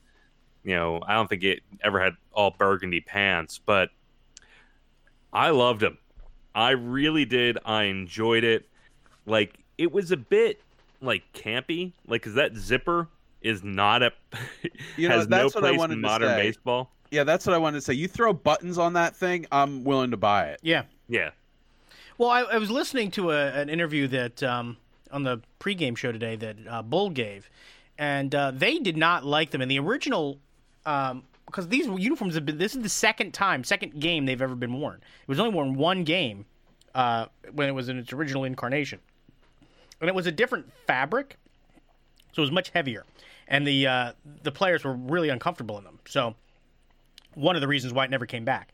you 0.63 0.75
know, 0.75 1.01
I 1.05 1.13
don't 1.15 1.27
think 1.27 1.43
it 1.43 1.61
ever 1.83 1.99
had 2.01 2.13
all 2.31 2.51
burgundy 2.51 3.01
pants, 3.01 3.59
but 3.59 3.89
I 5.33 5.49
loved 5.49 5.81
them. 5.81 5.97
I 6.53 6.71
really 6.71 7.25
did. 7.25 7.57
I 7.65 7.83
enjoyed 7.83 8.43
it. 8.43 8.67
Like 9.25 9.59
it 9.77 9.91
was 9.91 10.11
a 10.11 10.17
bit 10.17 10.61
like 11.01 11.23
campy? 11.33 11.93
Like, 12.07 12.21
cause 12.21 12.35
that 12.35 12.55
zipper 12.55 13.07
is 13.41 13.63
not 13.63 14.03
a 14.03 14.11
You 14.97 15.09
know, 15.09 15.15
has 15.15 15.27
that's 15.27 15.55
no 15.55 15.61
what 15.61 15.65
I 15.65 15.69
place 15.69 15.79
wanted 15.79 15.93
in 15.93 16.01
to 16.01 16.07
modern 16.07 16.29
say. 16.29 16.41
baseball. 16.43 16.91
Yeah, 17.11 17.25
that's 17.25 17.45
what 17.45 17.53
I 17.53 17.57
wanted 17.57 17.77
to 17.77 17.81
say. 17.81 17.93
You 17.93 18.07
throw 18.07 18.33
buttons 18.33 18.77
on 18.77 18.93
that 18.93 19.15
thing, 19.15 19.45
I'm 19.51 19.83
willing 19.83 20.11
to 20.11 20.17
buy 20.17 20.47
it. 20.47 20.59
Yeah. 20.63 20.83
Yeah, 21.09 21.31
Well, 22.17 22.29
I, 22.29 22.43
I 22.43 22.57
was 22.57 22.71
listening 22.71 23.11
to 23.11 23.31
a, 23.31 23.47
an 23.47 23.67
interview 23.67 24.07
that 24.07 24.41
um, 24.43 24.77
on 25.11 25.23
the 25.23 25.41
pregame 25.59 25.97
show 25.97 26.13
today 26.13 26.37
that 26.37 26.55
uh, 26.69 26.81
Bull 26.81 27.09
gave, 27.09 27.49
and 27.97 28.33
uh, 28.33 28.51
they 28.51 28.79
did 28.79 28.95
not 28.95 29.25
like 29.25 29.51
them. 29.51 29.61
And 29.61 29.69
the 29.69 29.79
original, 29.79 30.39
um, 30.85 31.23
because 31.45 31.67
these 31.67 31.85
uniforms 31.85 32.35
have 32.35 32.45
been. 32.45 32.57
This 32.57 32.77
is 32.77 32.81
the 32.81 32.87
second 32.87 33.33
time, 33.33 33.65
second 33.65 33.99
game 33.99 34.25
they've 34.25 34.41
ever 34.41 34.55
been 34.55 34.79
worn. 34.79 35.01
It 35.21 35.27
was 35.27 35.37
only 35.37 35.53
worn 35.53 35.75
one 35.75 36.05
game 36.05 36.45
uh, 36.95 37.25
when 37.51 37.67
it 37.67 37.73
was 37.73 37.89
in 37.89 37.97
its 37.97 38.13
original 38.13 38.45
incarnation, 38.45 38.99
and 39.99 40.07
it 40.07 40.15
was 40.15 40.27
a 40.27 40.31
different 40.31 40.71
fabric, 40.87 41.35
so 42.31 42.41
it 42.41 42.45
was 42.45 42.51
much 42.51 42.69
heavier, 42.69 43.05
and 43.49 43.67
the 43.67 43.85
uh, 43.85 44.11
the 44.43 44.51
players 44.53 44.85
were 44.85 44.93
really 44.93 45.27
uncomfortable 45.27 45.77
in 45.77 45.83
them. 45.83 45.99
So, 46.07 46.35
one 47.35 47.55
of 47.55 47.61
the 47.61 47.67
reasons 47.67 47.93
why 47.93 48.05
it 48.05 48.11
never 48.11 48.25
came 48.25 48.45
back. 48.45 48.73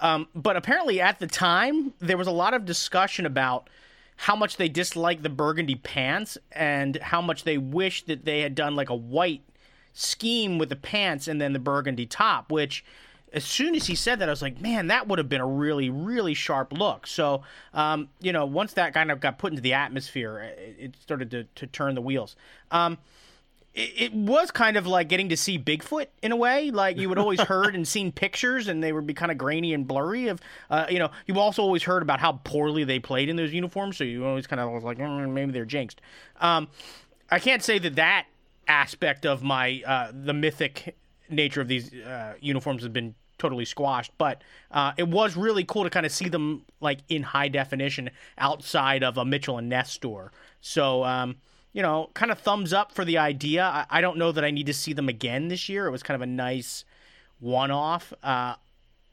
Um, 0.00 0.28
but 0.34 0.56
apparently, 0.56 1.00
at 1.00 1.18
the 1.18 1.26
time, 1.26 1.92
there 1.98 2.16
was 2.16 2.26
a 2.26 2.32
lot 2.32 2.54
of 2.54 2.64
discussion 2.64 3.26
about 3.26 3.68
how 4.16 4.36
much 4.36 4.56
they 4.56 4.68
disliked 4.68 5.22
the 5.22 5.28
burgundy 5.28 5.76
pants 5.76 6.38
and 6.52 6.96
how 6.96 7.20
much 7.20 7.44
they 7.44 7.58
wished 7.58 8.06
that 8.06 8.24
they 8.24 8.40
had 8.40 8.54
done 8.54 8.76
like 8.76 8.90
a 8.90 8.94
white 8.94 9.42
scheme 9.92 10.58
with 10.58 10.68
the 10.68 10.76
pants 10.76 11.28
and 11.28 11.40
then 11.40 11.52
the 11.52 11.58
burgundy 11.58 12.06
top. 12.06 12.50
Which, 12.50 12.84
as 13.32 13.44
soon 13.44 13.74
as 13.74 13.86
he 13.86 13.94
said 13.94 14.18
that, 14.20 14.28
I 14.28 14.32
was 14.32 14.42
like, 14.42 14.60
man, 14.60 14.88
that 14.88 15.08
would 15.08 15.18
have 15.18 15.28
been 15.28 15.40
a 15.40 15.46
really, 15.46 15.90
really 15.90 16.34
sharp 16.34 16.72
look. 16.72 17.06
So, 17.06 17.42
um, 17.74 18.08
you 18.20 18.32
know, 18.32 18.46
once 18.46 18.72
that 18.74 18.94
kind 18.94 19.10
of 19.10 19.20
got 19.20 19.38
put 19.38 19.52
into 19.52 19.62
the 19.62 19.74
atmosphere, 19.74 20.54
it, 20.56 20.94
started 21.00 21.30
to, 21.32 21.44
to 21.44 21.66
turn 21.66 21.94
the 21.94 22.00
wheels. 22.00 22.36
Um, 22.70 22.98
it, 23.78 24.12
was 24.12 24.50
kind 24.50 24.76
of 24.76 24.86
like 24.86 25.08
getting 25.08 25.28
to 25.28 25.36
see 25.36 25.58
Bigfoot 25.58 26.06
in 26.22 26.32
a 26.32 26.36
way. 26.36 26.70
Like 26.70 26.98
you 26.98 27.08
would 27.08 27.18
always 27.18 27.40
heard 27.40 27.74
and 27.74 27.86
seen 27.86 28.10
pictures, 28.10 28.68
and 28.68 28.82
they 28.82 28.92
would 28.92 29.06
be 29.06 29.14
kind 29.14 29.30
of 29.30 29.38
grainy 29.38 29.72
and 29.72 29.86
blurry. 29.86 30.28
Of 30.28 30.40
uh, 30.68 30.86
you 30.90 30.98
know, 30.98 31.10
you 31.26 31.38
also 31.38 31.62
always 31.62 31.84
heard 31.84 32.02
about 32.02 32.20
how 32.20 32.32
poorly 32.44 32.84
they 32.84 32.98
played 32.98 33.28
in 33.28 33.36
those 33.36 33.52
uniforms, 33.52 33.96
so 33.96 34.04
you 34.04 34.26
always 34.26 34.46
kind 34.46 34.60
of 34.60 34.70
was 34.70 34.82
like, 34.82 34.98
mm, 34.98 35.30
maybe 35.30 35.52
they're 35.52 35.64
jinxed. 35.64 36.00
Um, 36.40 36.68
I 37.30 37.38
can't 37.38 37.62
say 37.62 37.78
that 37.78 37.96
that 37.96 38.26
aspect 38.66 39.24
of 39.24 39.42
my 39.42 39.82
uh, 39.86 40.12
the 40.12 40.34
mythic 40.34 40.96
nature 41.30 41.60
of 41.60 41.68
these 41.68 41.94
uh, 41.94 42.34
uniforms 42.40 42.82
has 42.82 42.90
been 42.90 43.14
totally 43.38 43.64
squashed, 43.64 44.12
but 44.18 44.42
uh, 44.72 44.92
it 44.96 45.06
was 45.06 45.36
really 45.36 45.62
cool 45.62 45.84
to 45.84 45.90
kind 45.90 46.04
of 46.04 46.10
see 46.10 46.28
them 46.28 46.64
like 46.80 46.98
in 47.08 47.22
high 47.22 47.48
definition 47.48 48.10
outside 48.38 49.04
of 49.04 49.16
a 49.16 49.24
Mitchell 49.24 49.58
and 49.58 49.68
Ness 49.68 49.92
store. 49.92 50.32
So. 50.60 51.04
Um, 51.04 51.36
you 51.78 51.82
know, 51.82 52.10
kind 52.12 52.32
of 52.32 52.40
thumbs 52.40 52.72
up 52.72 52.90
for 52.90 53.04
the 53.04 53.18
idea. 53.18 53.62
I, 53.62 53.86
I 53.88 54.00
don't 54.00 54.16
know 54.18 54.32
that 54.32 54.42
I 54.44 54.50
need 54.50 54.66
to 54.66 54.74
see 54.74 54.92
them 54.94 55.08
again 55.08 55.46
this 55.46 55.68
year. 55.68 55.86
It 55.86 55.92
was 55.92 56.02
kind 56.02 56.16
of 56.16 56.22
a 56.22 56.26
nice 56.26 56.84
one 57.38 57.70
off. 57.70 58.12
Uh, 58.20 58.56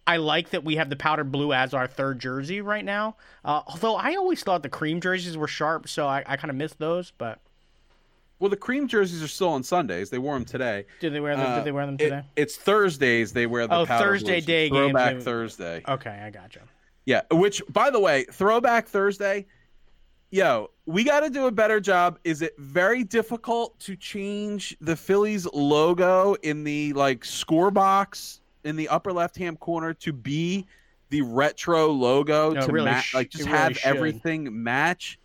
I 0.07 0.17
like 0.17 0.49
that 0.49 0.63
we 0.63 0.77
have 0.77 0.89
the 0.89 0.95
powdered 0.95 1.31
blue 1.31 1.53
as 1.53 1.75
our 1.75 1.85
third 1.85 2.17
jersey 2.17 2.61
right 2.61 2.83
now. 2.83 3.17
Uh, 3.43 3.61
although 3.67 3.95
I 3.97 4.15
always 4.15 4.41
thought 4.41 4.63
the 4.63 4.69
cream 4.69 4.99
jerseys 4.99 5.37
were 5.37 5.47
sharp, 5.47 5.87
so 5.87 6.07
I, 6.07 6.23
I 6.25 6.37
kind 6.37 6.49
of 6.49 6.55
missed 6.57 6.79
those. 6.79 7.13
But 7.15 7.37
Well, 8.39 8.49
the 8.49 8.57
cream 8.57 8.87
jerseys 8.87 9.21
are 9.21 9.27
still 9.27 9.49
on 9.49 9.61
Sundays. 9.61 10.09
They 10.09 10.17
wore 10.17 10.33
them 10.33 10.43
today. 10.45 10.85
did 10.99 11.13
they 11.13 11.19
wear 11.19 11.35
them? 11.35 11.45
Uh, 11.45 11.55
did 11.57 11.65
they 11.65 11.71
wear 11.71 11.85
them 11.85 11.95
it- 11.99 12.03
today? 12.05 12.23
it's 12.35 12.55
Thursdays. 12.57 13.31
They 13.31 13.45
wear 13.45 13.67
the 13.67 13.75
Oh, 13.75 13.85
powder 13.85 14.03
Thursday 14.05 14.37
blues. 14.37 14.45
day 14.47 14.69
games, 14.69 14.75
Throwback 14.91 15.15
they- 15.17 15.21
Thursday. 15.21 15.83
okay, 15.87 16.19
I 16.25 16.31
gotcha. 16.31 16.61
Yeah, 17.05 17.21
which 17.29 17.61
by 17.69 17.91
the 17.91 17.99
way, 17.99 18.23
Throwback 18.31 18.87
Thursday, 18.87 19.45
yo, 20.35 20.69
we 20.85 21.03
got 21.03 21.21
to 21.21 21.29
do 21.29 21.47
a 21.47 21.51
better 21.51 21.79
job. 21.79 22.19
Is 22.23 22.41
it 22.41 22.53
very 22.57 23.03
difficult 23.03 23.79
to 23.79 23.95
change 23.95 24.75
the 24.81 24.95
Phillies 24.95 25.47
logo 25.53 26.35
in 26.43 26.63
the 26.63 26.91
like 26.93 27.23
score 27.23 27.71
box 27.71 28.41
in 28.65 28.75
the 28.75 28.89
upper 28.89 29.13
left-hand 29.13 29.59
corner 29.61 29.93
to 29.93 30.11
be 30.11 30.65
the 31.09 31.21
retro 31.21 31.87
logo 31.87 32.51
No, 32.51 32.65
to 32.65 32.71
really 32.71 32.85
match 32.85 33.05
sh- 33.05 33.13
like 33.15 33.29
just 33.29 33.45
really 33.45 33.57
have 33.57 33.77
should. 33.77 33.87
everything 33.95 34.63
match? 34.63 35.19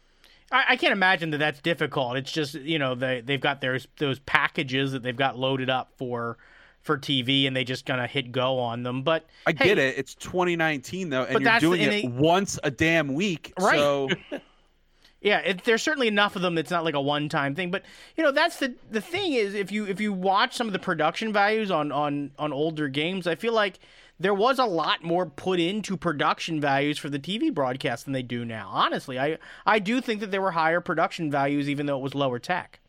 I, 0.52 0.64
I 0.70 0.76
can't 0.76 0.92
imagine 0.92 1.30
that 1.30 1.38
that's 1.38 1.60
difficult. 1.60 2.16
It's 2.16 2.30
just 2.30 2.54
you 2.54 2.78
know 2.78 2.94
they 2.94 3.20
they've 3.20 3.40
got 3.40 3.60
their 3.60 3.80
those 3.98 4.20
packages 4.20 4.92
that 4.92 5.02
they've 5.02 5.16
got 5.16 5.36
loaded 5.36 5.68
up 5.68 5.90
for 5.96 6.38
for 6.82 6.96
TV, 6.96 7.46
and 7.46 7.54
they 7.56 7.64
just 7.64 7.84
gonna 7.84 8.06
hit 8.06 8.30
go 8.30 8.58
on 8.58 8.84
them. 8.84 9.02
But 9.02 9.26
I 9.46 9.52
hey, 9.52 9.64
get 9.64 9.78
it. 9.78 9.98
It's 9.98 10.14
2019 10.14 11.10
though, 11.10 11.24
and 11.24 11.44
you're 11.44 11.58
doing 11.58 11.82
it 11.82 12.04
once 12.12 12.58
a 12.62 12.70
damn 12.70 13.14
week. 13.14 13.52
Right. 13.58 13.78
So 13.78 14.08
Yeah, 15.20 15.38
it, 15.40 15.64
there's 15.64 15.82
certainly 15.82 16.08
enough 16.08 16.34
of 16.34 16.42
them. 16.42 16.54
that's 16.54 16.70
not 16.70 16.84
like 16.84 16.94
a 16.94 17.00
one-time 17.00 17.54
thing, 17.54 17.70
but 17.70 17.82
you 18.16 18.24
know 18.24 18.32
that's 18.32 18.58
the 18.58 18.74
the 18.90 19.02
thing 19.02 19.34
is 19.34 19.54
if 19.54 19.70
you 19.70 19.86
if 19.86 20.00
you 20.00 20.12
watch 20.12 20.56
some 20.56 20.66
of 20.66 20.72
the 20.72 20.78
production 20.78 21.32
values 21.32 21.70
on 21.70 21.92
on 21.92 22.30
on 22.38 22.52
older 22.52 22.88
games, 22.88 23.26
I 23.26 23.34
feel 23.34 23.52
like 23.52 23.78
there 24.18 24.34
was 24.34 24.58
a 24.58 24.64
lot 24.64 25.02
more 25.04 25.26
put 25.26 25.60
into 25.60 25.96
production 25.96 26.60
values 26.60 26.98
for 26.98 27.10
the 27.10 27.18
TV 27.18 27.52
broadcast 27.52 28.04
than 28.04 28.12
they 28.12 28.22
do 28.22 28.44
now. 28.44 28.70
Honestly, 28.72 29.18
I 29.18 29.38
I 29.66 29.78
do 29.78 30.00
think 30.00 30.20
that 30.20 30.30
there 30.30 30.42
were 30.42 30.52
higher 30.52 30.80
production 30.80 31.30
values 31.30 31.68
even 31.68 31.86
though 31.86 31.98
it 31.98 32.02
was 32.02 32.14
lower 32.14 32.38
tech. 32.38 32.79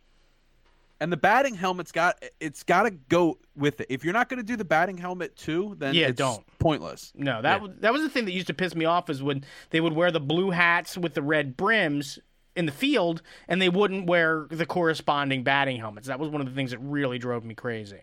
And 1.01 1.11
the 1.11 1.17
batting 1.17 1.55
helmet's 1.55 1.91
got 1.91 2.23
it's 2.39 2.63
got 2.63 2.83
to 2.83 2.91
go 2.91 3.37
with 3.57 3.81
it. 3.81 3.87
If 3.89 4.05
you're 4.05 4.13
not 4.13 4.29
going 4.29 4.37
to 4.37 4.45
do 4.45 4.55
the 4.55 4.63
batting 4.63 4.97
helmet 4.97 5.35
too, 5.35 5.75
then 5.79 5.93
Yeah, 5.95 6.07
it's 6.07 6.17
don't. 6.17 6.45
pointless. 6.59 7.11
No, 7.15 7.41
that 7.41 7.57
Yeah. 7.61 7.67
was 7.67 7.71
that 7.79 7.91
was 7.91 8.01
the 8.03 8.09
thing 8.09 8.23
that 8.25 8.31
used 8.31 8.47
to 8.47 8.53
piss 8.53 8.73
me 8.75 8.85
off 8.85 9.09
is 9.09 9.21
when 9.21 9.43
they 9.71 9.81
would 9.81 9.93
wear 9.93 10.11
the 10.11 10.19
blue 10.21 10.51
hats 10.51 10.97
with 10.97 11.13
the 11.15 11.21
red 11.21 11.57
brims 11.57 12.19
in 12.55 12.65
the 12.65 12.71
field 12.71 13.21
and 13.47 13.61
they 13.61 13.69
wouldn't 13.69 14.05
wear 14.07 14.45
the 14.49 14.65
corresponding 14.65 15.43
batting 15.43 15.77
helmets. 15.77 16.07
That 16.07 16.19
was 16.19 16.29
one 16.29 16.39
of 16.41 16.47
the 16.47 16.53
things 16.53 16.71
that 16.71 16.79
really 16.79 17.17
drove 17.17 17.43
me 17.43 17.55
crazy. 17.55 18.01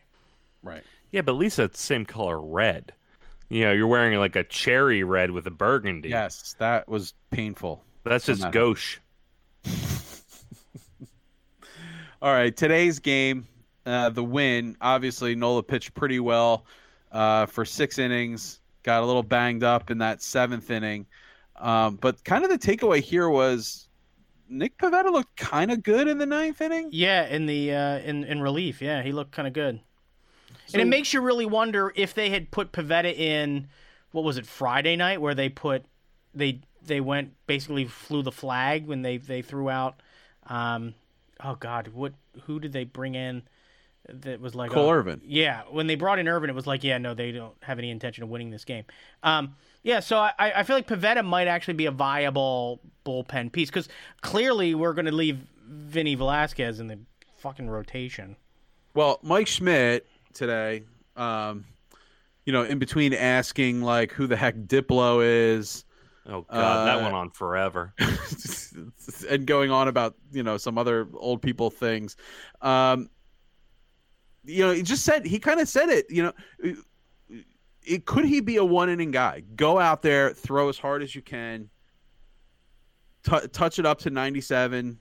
Right. 0.62 0.82
yeah, 1.12 1.20
but 1.22 1.32
at 1.32 1.38
least 1.38 1.58
it's 1.58 1.78
the 1.78 1.86
same 1.86 2.04
color 2.04 2.40
red. 2.40 2.92
You 3.48 3.64
know, 3.64 3.72
you're 3.72 3.86
wearing 3.86 4.18
like 4.18 4.36
a 4.36 4.44
cherry 4.44 5.02
red 5.04 5.30
with 5.30 5.46
a 5.46 5.50
burgundy. 5.50 6.08
Yes, 6.10 6.54
that 6.58 6.88
was 6.88 7.14
painful. 7.30 7.82
that's 8.04 8.26
just 8.26 8.42
not- 8.42 8.52
gauche. 8.52 8.98
All 12.20 12.32
right, 12.32 12.56
today's 12.56 12.98
game, 12.98 13.46
uh, 13.86 14.10
the 14.10 14.24
win. 14.24 14.76
Obviously, 14.80 15.36
Nola 15.36 15.62
pitched 15.62 15.94
pretty 15.94 16.18
well 16.18 16.66
uh, 17.12 17.46
for 17.46 17.64
six 17.64 17.98
innings. 17.98 18.60
Got 18.82 19.02
a 19.02 19.06
little 19.06 19.22
banged 19.22 19.62
up 19.62 19.90
in 19.90 19.98
that 19.98 20.20
seventh 20.22 20.70
inning, 20.70 21.06
um, 21.56 21.96
but 21.96 22.24
kind 22.24 22.42
of 22.44 22.50
the 22.50 22.58
takeaway 22.58 23.00
here 23.00 23.28
was 23.28 23.88
Nick 24.48 24.78
Pivetta 24.78 25.12
looked 25.12 25.36
kind 25.36 25.70
of 25.70 25.82
good 25.82 26.08
in 26.08 26.18
the 26.18 26.26
ninth 26.26 26.60
inning. 26.60 26.88
Yeah, 26.90 27.26
in 27.26 27.46
the 27.46 27.72
uh, 27.72 27.98
in 27.98 28.24
in 28.24 28.40
relief, 28.40 28.82
yeah, 28.82 29.02
he 29.02 29.12
looked 29.12 29.32
kind 29.32 29.46
of 29.46 29.54
good. 29.54 29.80
and 30.72 30.82
it 30.82 30.86
makes 30.86 31.12
you 31.12 31.20
really 31.20 31.46
wonder 31.46 31.92
if 31.94 32.14
they 32.14 32.30
had 32.30 32.50
put 32.50 32.72
Pivetta 32.72 33.14
in 33.16 33.68
what 34.12 34.24
was 34.24 34.38
it 34.38 34.46
Friday 34.46 34.96
night 34.96 35.20
where 35.20 35.34
they 35.34 35.48
put 35.48 35.84
they 36.34 36.60
they 36.82 37.00
went 37.00 37.34
basically 37.46 37.84
flew 37.84 38.22
the 38.22 38.32
flag 38.32 38.86
when 38.86 39.02
they 39.02 39.18
they 39.18 39.42
threw 39.42 39.68
out 39.70 40.00
um 40.46 40.94
oh 41.44 41.54
god 41.54 41.88
what 41.88 42.12
who 42.44 42.60
did 42.60 42.72
they 42.72 42.84
bring 42.84 43.14
in 43.14 43.42
that 44.08 44.40
was 44.40 44.54
like 44.54 44.70
Cole 44.70 44.86
oh, 44.86 44.90
Irvin. 44.90 45.20
yeah 45.24 45.62
when 45.70 45.86
they 45.86 45.94
brought 45.94 46.18
in 46.18 46.28
Irvin 46.28 46.48
it 46.48 46.54
was 46.54 46.66
like 46.66 46.82
yeah 46.84 46.98
no 46.98 47.14
they 47.14 47.32
don't 47.32 47.54
have 47.62 47.78
any 47.78 47.90
intention 47.90 48.22
of 48.24 48.30
winning 48.30 48.50
this 48.50 48.64
game 48.64 48.84
um 49.22 49.54
yeah 49.82 50.00
so 50.00 50.18
I 50.18 50.32
I 50.38 50.62
feel 50.62 50.76
like 50.76 50.86
Pivetta 50.86 51.24
might 51.24 51.48
actually 51.48 51.74
be 51.74 51.86
a 51.86 51.90
viable 51.90 52.80
bullpen 53.04 53.52
piece 53.52 53.68
because 53.68 53.88
clearly 54.22 54.74
we're 54.74 54.94
going 54.94 55.06
to 55.06 55.12
leave 55.12 55.38
Vinny 55.66 56.14
Velasquez 56.14 56.80
in 56.80 56.86
the 56.86 56.98
fucking 57.36 57.68
rotation 57.68 58.36
Well, 58.94 59.18
Mike 59.22 59.46
Schmidt 59.46 60.06
today, 60.32 60.82
um, 61.16 61.64
you 62.44 62.52
know, 62.52 62.62
in 62.62 62.78
between 62.78 63.12
asking 63.12 63.82
like 63.82 64.12
who 64.12 64.26
the 64.26 64.36
heck 64.36 64.56
Diplo 64.56 65.22
is, 65.24 65.84
Oh 66.28 66.42
god, 66.42 66.86
that 66.86 66.98
Uh, 66.98 67.02
went 67.02 67.14
on 67.14 67.30
forever. 67.30 67.94
and 69.30 69.46
going 69.46 69.70
on 69.70 69.88
about 69.88 70.14
you 70.30 70.42
know 70.42 70.56
some 70.58 70.76
other 70.76 71.08
old 71.14 71.40
people 71.40 71.70
things, 71.70 72.16
um, 72.60 73.08
you 74.44 74.64
know, 74.64 74.72
he 74.72 74.82
just 74.82 75.04
said 75.04 75.24
he 75.24 75.38
kind 75.38 75.60
of 75.60 75.68
said 75.68 75.88
it. 75.88 76.06
You 76.10 76.24
know, 76.24 76.32
it, 76.58 76.76
it 77.84 78.04
could 78.06 78.24
he 78.26 78.40
be 78.40 78.56
a 78.56 78.64
one 78.64 78.90
inning 78.90 79.10
guy? 79.10 79.42
Go 79.56 79.78
out 79.78 80.02
there, 80.02 80.32
throw 80.32 80.68
as 80.68 80.78
hard 80.78 81.02
as 81.02 81.14
you 81.14 81.22
can, 81.22 81.70
t- 83.24 83.48
touch 83.52 83.78
it 83.78 83.86
up 83.86 83.98
to 84.00 84.10
ninety 84.10 84.40
seven. 84.40 84.98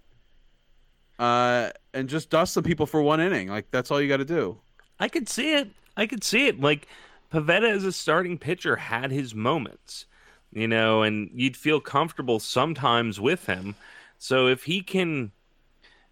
Uh, 1.19 1.71
and 1.95 2.07
just 2.07 2.29
dust 2.29 2.53
some 2.53 2.63
people 2.63 2.85
for 2.85 3.01
one 3.01 3.19
inning. 3.19 3.47
Like 3.49 3.71
that's 3.71 3.89
all 3.91 3.99
you 3.99 4.07
got 4.07 4.17
to 4.17 4.25
do. 4.25 4.59
I 4.99 5.07
could 5.07 5.27
see 5.27 5.55
it. 5.55 5.69
I 5.97 6.05
could 6.05 6.23
see 6.23 6.47
it. 6.47 6.59
Like 6.59 6.87
Pivetta 7.33 7.69
as 7.69 7.83
a 7.83 7.91
starting 7.91 8.37
pitcher 8.37 8.75
had 8.75 9.11
his 9.11 9.33
moments, 9.33 10.05
you 10.51 10.67
know, 10.67 11.03
and 11.03 11.29
you'd 11.33 11.57
feel 11.57 11.79
comfortable 11.79 12.39
sometimes 12.39 13.19
with 13.19 13.45
him. 13.45 13.75
So 14.17 14.47
if 14.47 14.63
he 14.63 14.81
can, 14.81 15.31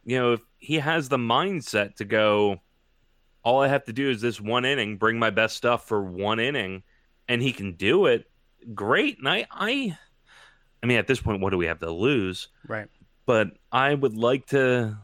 you 0.04 0.18
know, 0.18 0.34
if 0.34 0.42
he 0.58 0.76
has 0.76 1.10
the 1.10 1.18
mindset 1.18 1.96
to 1.96 2.06
go, 2.06 2.62
all 3.44 3.62
I 3.62 3.68
have 3.68 3.86
to 3.86 3.94
do 3.94 4.10
is 4.10 4.22
this 4.22 4.42
one 4.42 4.66
inning, 4.66 4.98
bring 4.98 5.20
my 5.20 5.30
best 5.30 5.56
stuff 5.56 5.88
for 5.88 6.04
one 6.04 6.40
inning, 6.40 6.84
and 7.28 7.42
he 7.42 7.52
can 7.52 7.74
do 7.74 8.06
it. 8.08 8.26
Great. 8.74 9.20
And 9.20 9.30
I, 9.30 9.46
I, 9.52 9.98
I 10.82 10.86
mean, 10.86 10.98
at 10.98 11.08
this 11.08 11.22
point, 11.22 11.42
what 11.42 11.52
do 11.52 11.58
we 11.58 11.68
have 11.68 11.80
to 11.80 11.92
lose? 11.92 12.50
right 12.68 12.90
but 13.26 13.52
I 13.72 13.94
would 13.94 14.16
like 14.16 14.48
to 14.48 14.98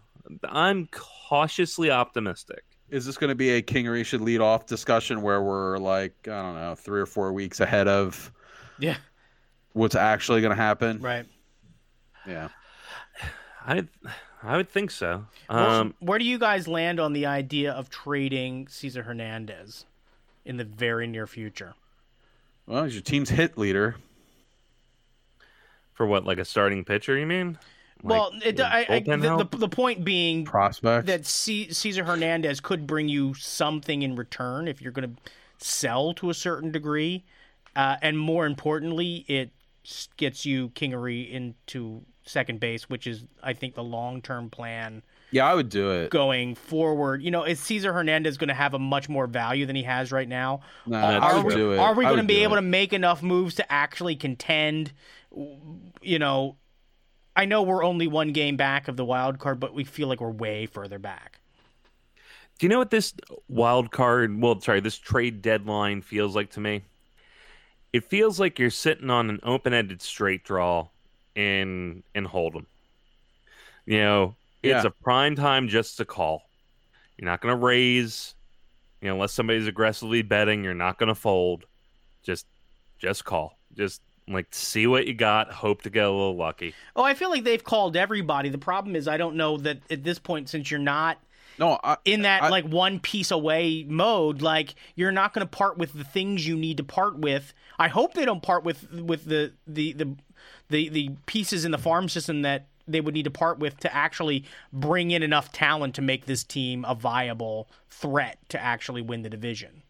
I'm 0.43 0.87
cautiously 0.91 1.91
optimistic. 1.91 2.63
Is 2.89 3.05
this 3.05 3.17
going 3.17 3.29
to 3.29 3.35
be 3.35 3.51
a 3.51 3.61
Kingery 3.61 4.05
should 4.05 4.21
lead 4.21 4.41
off 4.41 4.65
discussion 4.65 5.21
where 5.21 5.41
we're 5.41 5.77
like, 5.77 6.13
I 6.25 6.41
don't 6.41 6.55
know, 6.55 6.75
three 6.75 6.99
or 6.99 7.05
four 7.05 7.33
weeks 7.33 7.59
ahead 7.59 7.87
of 7.87 8.31
Yeah. 8.79 8.97
What's 9.73 9.95
actually 9.95 10.41
going 10.41 10.55
to 10.55 10.61
happen? 10.61 10.99
Right. 11.01 11.25
Yeah. 12.27 12.49
I 13.65 13.85
I 14.43 14.57
would 14.57 14.69
think 14.69 14.91
so. 14.91 15.25
Well, 15.49 15.81
Um, 15.81 15.93
where 15.99 16.17
do 16.19 16.25
you 16.25 16.39
guys 16.39 16.67
land 16.67 16.99
on 16.99 17.13
the 17.13 17.25
idea 17.27 17.71
of 17.71 17.89
trading 17.89 18.67
Cesar 18.67 19.03
Hernandez 19.03 19.85
in 20.45 20.57
the 20.57 20.63
very 20.63 21.05
near 21.07 21.27
future? 21.27 21.73
Well, 22.65 22.83
he's 22.85 22.93
your 22.93 23.03
team's 23.03 23.29
hit 23.29 23.57
leader. 23.57 23.95
for 25.93 26.05
what, 26.05 26.25
like 26.25 26.39
a 26.39 26.45
starting 26.45 26.83
pitcher? 26.83 27.17
You 27.17 27.25
mean? 27.27 27.59
Like, 28.03 28.19
well, 28.19 28.31
it, 28.43 28.59
I, 28.59 28.85
I, 28.89 28.99
the, 29.01 29.45
the, 29.51 29.57
the 29.57 29.69
point 29.69 30.03
being 30.03 30.43
Prospect. 30.45 31.05
that 31.05 31.25
C- 31.27 31.71
Cesar 31.71 32.03
Hernandez 32.03 32.59
could 32.59 32.87
bring 32.87 33.07
you 33.09 33.35
something 33.35 34.01
in 34.01 34.15
return 34.15 34.67
if 34.67 34.81
you're 34.81 34.91
going 34.91 35.15
to 35.15 35.21
sell 35.63 36.13
to 36.15 36.31
a 36.31 36.33
certain 36.33 36.71
degree, 36.71 37.23
uh, 37.75 37.97
and 38.01 38.17
more 38.17 38.47
importantly, 38.47 39.23
it 39.27 39.51
s- 39.51 39.60
gets 40.17 40.45
you 40.45 40.69
Kingery 40.69 41.31
into 41.31 42.03
second 42.23 42.59
base, 42.59 42.89
which 42.89 43.07
is, 43.07 43.25
I 43.41 43.53
think, 43.53 43.75
the 43.75 43.83
long 43.83 44.21
term 44.21 44.49
plan 44.49 45.03
yeah, 45.31 45.45
I 45.49 45.55
would 45.55 45.69
do 45.69 45.91
it. 45.91 46.11
going 46.11 46.55
forward. 46.55 47.23
You 47.23 47.31
know, 47.31 47.43
is 47.43 47.59
Cesar 47.59 47.93
Hernandez 47.93 48.37
going 48.37 48.49
to 48.49 48.53
have 48.53 48.73
a 48.73 48.79
much 48.79 49.07
more 49.09 49.27
value 49.27 49.65
than 49.65 49.75
he 49.75 49.83
has 49.83 50.11
right 50.11 50.27
now? 50.27 50.61
No, 50.85 50.99
That's 50.99 51.23
I 51.23 51.31
are 51.31 51.35
would 51.37 51.45
we, 51.45 51.55
do 51.55 51.71
it. 51.71 51.79
are 51.79 51.95
we 51.95 52.03
going 52.03 52.17
to 52.17 52.23
be 52.23 52.43
able 52.43 52.55
it. 52.55 52.57
to 52.57 52.67
make 52.67 52.93
enough 52.93 53.23
moves 53.23 53.55
to 53.55 53.71
actually 53.71 54.15
contend? 54.15 54.91
You 56.01 56.19
know, 56.19 56.57
I 57.35 57.45
know 57.45 57.63
we're 57.63 57.83
only 57.83 58.07
one 58.07 58.33
game 58.33 58.57
back 58.57 58.87
of 58.89 58.97
the 58.97 59.05
wild 59.05 59.39
card, 59.39 59.59
but 59.59 59.73
we 59.73 59.85
feel 59.85 60.09
like 60.09 60.19
we're 60.19 60.29
way 60.29 60.65
further 60.65 60.99
back. 60.99 61.39
Do 62.59 62.65
you 62.65 62.69
know 62.69 62.77
what 62.77 62.91
this 62.91 63.13
wild 63.47 63.89
card, 63.91 64.39
well, 64.39 64.59
sorry, 64.59 64.81
this 64.81 64.97
trade 64.97 65.41
deadline 65.41 66.01
feels 66.01 66.35
like 66.35 66.51
to 66.51 66.59
me? 66.59 66.83
It 67.93 68.05
feels 68.05 68.39
like 68.39 68.57
you're 68.57 68.69
sitting 68.69 69.09
on 69.09 69.29
an 69.29 69.39
open-ended 69.43 70.01
straight 70.01 70.43
draw 70.43 70.87
in 71.35 72.03
in 72.15 72.25
Hold'em. 72.25 72.65
You 73.85 73.99
know, 73.99 74.35
it's 74.63 74.83
Yeah. 74.83 74.87
a 74.87 74.91
prime 75.03 75.35
time 75.35 75.67
just 75.67 75.97
to 75.97 76.05
call. 76.05 76.43
You're 77.17 77.25
not 77.29 77.41
going 77.41 77.53
to 77.53 77.63
raise, 77.65 78.35
you 79.01 79.07
know, 79.07 79.15
unless 79.15 79.33
somebody's 79.33 79.67
aggressively 79.67 80.21
betting. 80.21 80.63
You're 80.63 80.73
not 80.73 80.97
going 80.97 81.09
to 81.09 81.15
fold. 81.15 81.65
Just, 82.23 82.45
just 82.99 83.25
call. 83.25 83.57
Just 83.75 84.01
like 84.27 84.47
see 84.51 84.87
what 84.87 85.07
you 85.07 85.13
got. 85.13 85.51
Hope 85.51 85.81
to 85.81 85.89
get 85.89 86.05
a 86.05 86.09
little 86.09 86.35
lucky. 86.35 86.73
Oh, 86.95 87.03
I 87.03 87.13
feel 87.13 87.29
like 87.29 87.43
they've 87.43 87.63
called 87.63 87.97
everybody. 87.97 88.49
The 88.49 88.57
problem 88.57 88.95
is, 88.95 89.07
I 89.07 89.17
don't 89.17 89.35
know 89.35 89.57
that 89.57 89.79
at 89.89 90.03
this 90.03 90.19
point, 90.19 90.47
since 90.49 90.71
you're 90.71 90.79
not 90.79 91.17
No, 91.61 91.79
I, 91.83 91.97
in 92.05 92.23
that 92.23 92.41
I- 92.41 92.49
like 92.49 92.65
one 92.65 92.99
piece 92.99 93.29
away 93.29 93.85
mode, 93.87 94.41
like 94.41 94.73
you're 94.95 95.11
not 95.11 95.31
going 95.31 95.45
to 95.45 95.49
part 95.49 95.77
with 95.77 95.93
the 95.93 96.03
things 96.03 96.45
you 96.47 96.55
need 96.57 96.77
to 96.77 96.83
part 96.83 97.19
with. 97.19 97.53
I 97.77 97.87
hope 97.87 98.15
they 98.15 98.25
don't 98.25 98.41
part 98.41 98.63
with 98.63 98.91
with 98.91 99.25
the 99.25 99.53
the 99.67 99.93
the 99.93 100.15
the, 100.69 100.89
the 100.89 101.11
pieces 101.27 101.63
in 101.63 101.69
the 101.69 101.77
farm 101.77 102.09
system 102.09 102.41
that 102.41 102.65
they 102.87 102.99
would 102.99 103.13
need 103.13 103.25
to 103.25 103.31
part 103.31 103.59
with 103.59 103.77
to 103.81 103.93
actually 103.95 104.43
bring 104.73 105.11
in 105.11 105.21
enough 105.21 105.51
talent 105.51 105.93
to 105.95 106.01
make 106.01 106.25
this 106.25 106.43
team 106.43 106.83
a 106.87 106.95
viable 106.95 107.69
threat 107.91 108.39
to 108.49 108.59
actually 108.59 109.03
win 109.03 109.21
the 109.21 109.29
division. 109.29 109.83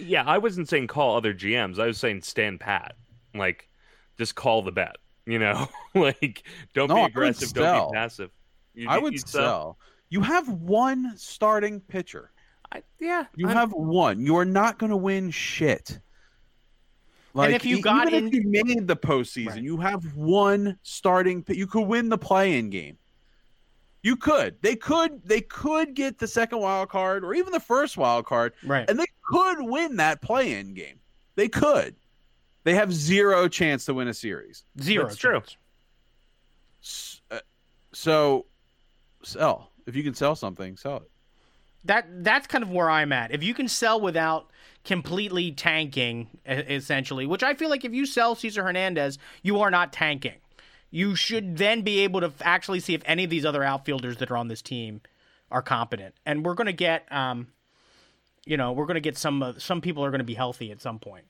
Yeah, 0.00 0.24
I 0.26 0.38
wasn't 0.38 0.68
saying 0.68 0.88
call 0.88 1.16
other 1.16 1.32
GMs. 1.32 1.78
I 1.78 1.86
was 1.86 1.98
saying 1.98 2.22
stand 2.22 2.58
pat. 2.58 2.96
Like, 3.34 3.68
just 4.18 4.34
call 4.34 4.62
the 4.62 4.72
bet. 4.72 4.96
You 5.26 5.38
know, 5.38 5.68
like 5.94 6.42
don't 6.74 6.88
No, 6.88 6.96
be 6.96 7.02
aggressive, 7.02 7.52
don't 7.52 7.92
be 7.92 7.96
passive. 7.96 8.30
You, 8.74 8.88
I 8.88 8.98
would 8.98 9.12
you'd 9.12 9.28
sell. 9.28 9.78
You 10.08 10.20
have 10.22 10.48
one 10.48 11.12
starting 11.16 11.80
pitcher. 11.80 12.30
I, 12.72 12.82
yeah, 13.00 13.24
You 13.34 13.48
I'm- 13.48 13.56
have 13.56 13.72
one. 13.72 14.20
You 14.20 14.36
are 14.36 14.44
not 14.44 14.78
going 14.78 14.90
to 14.90 14.96
win 14.96 15.30
shit. 15.30 16.00
Like, 17.34 17.54
if 17.54 17.64
you 17.66 17.82
got 17.82 18.06
even 18.08 18.24
in- 18.24 18.28
if 18.28 18.34
you 18.34 18.42
made 18.48 18.86
the 18.88 18.96
postseason, 18.96 19.48
Right. 19.48 19.62
you 19.62 19.76
have 19.78 20.16
one 20.16 20.78
starting. 20.82 21.44
You 21.48 21.66
could 21.66 21.86
win 21.86 22.08
the 22.08 22.16
play-in 22.18 22.70
game. 22.70 22.98
You 24.02 24.16
could. 24.16 24.56
They 24.62 24.74
could. 24.76 25.20
They 25.24 25.40
could 25.42 25.94
get 25.94 26.18
the 26.18 26.28
second 26.28 26.60
wild 26.60 26.88
card 26.88 27.24
or 27.24 27.34
even 27.34 27.52
the 27.52 27.60
first 27.60 27.96
wild 27.96 28.24
card, 28.24 28.52
Right. 28.64 28.88
and 28.88 28.98
they 28.98 29.06
could 29.28 29.60
win 29.60 29.96
that 29.96 30.22
play-in 30.22 30.72
game. 30.74 31.00
They 31.34 31.48
could. 31.48 31.94
They 32.64 32.74
have 32.74 32.92
zero 32.92 33.48
chance 33.48 33.84
to 33.84 33.94
win 33.94 34.08
a 34.08 34.14
series. 34.14 34.64
Zero. 34.80 35.04
That's 35.06 35.16
true. 35.18 35.40
chance. 35.40 35.56
S- 36.82 37.20
uh, 37.30 37.40
So, 37.92 38.46
sell. 39.22 39.70
If 39.86 39.96
you 39.96 40.02
can 40.02 40.14
sell 40.14 40.34
something, 40.36 40.76
sell 40.76 40.96
it. 40.96 41.10
that 41.84 42.06
that's 42.24 42.46
kind 42.46 42.64
of 42.64 42.70
where 42.70 42.90
I'm 42.90 43.12
at. 43.12 43.32
If 43.32 43.42
you 43.42 43.54
can 43.54 43.68
sell 43.68 44.00
without 44.00 44.50
completely 44.84 45.52
tanking, 45.52 46.28
essentially, 46.46 47.26
which 47.26 47.42
I 47.42 47.54
feel 47.54 47.70
like 47.70 47.84
if 47.84 47.92
you 47.92 48.06
sell 48.06 48.34
Cesar 48.34 48.62
Hernandez, 48.64 49.18
you 49.42 49.60
are 49.60 49.70
not 49.70 49.92
tanking. 49.92 50.34
You 50.90 51.16
should 51.16 51.56
then 51.58 51.82
be 51.82 52.00
able 52.00 52.20
to 52.20 52.32
actually 52.40 52.80
see 52.80 52.94
if 52.94 53.02
any 53.04 53.24
of 53.24 53.30
these 53.30 53.44
other 53.44 53.64
outfielders 53.64 54.18
that 54.18 54.30
are 54.30 54.36
on 54.36 54.48
this 54.48 54.62
team 54.62 55.00
are 55.50 55.62
competent. 55.62 56.14
And 56.24 56.44
we're 56.44 56.54
going 56.54 56.68
to 56.68 56.72
get, 56.72 57.10
um, 57.12 57.48
you 58.44 58.56
know, 58.56 58.72
we're 58.72 58.86
going 58.86 58.94
to 58.94 59.00
get 59.00 59.18
some 59.18 59.42
uh, 59.42 59.52
some 59.58 59.80
people 59.80 60.04
are 60.04 60.10
going 60.10 60.20
to 60.20 60.24
be 60.24 60.34
healthy 60.34 60.70
at 60.70 60.80
some 60.80 60.98
point. 60.98 61.24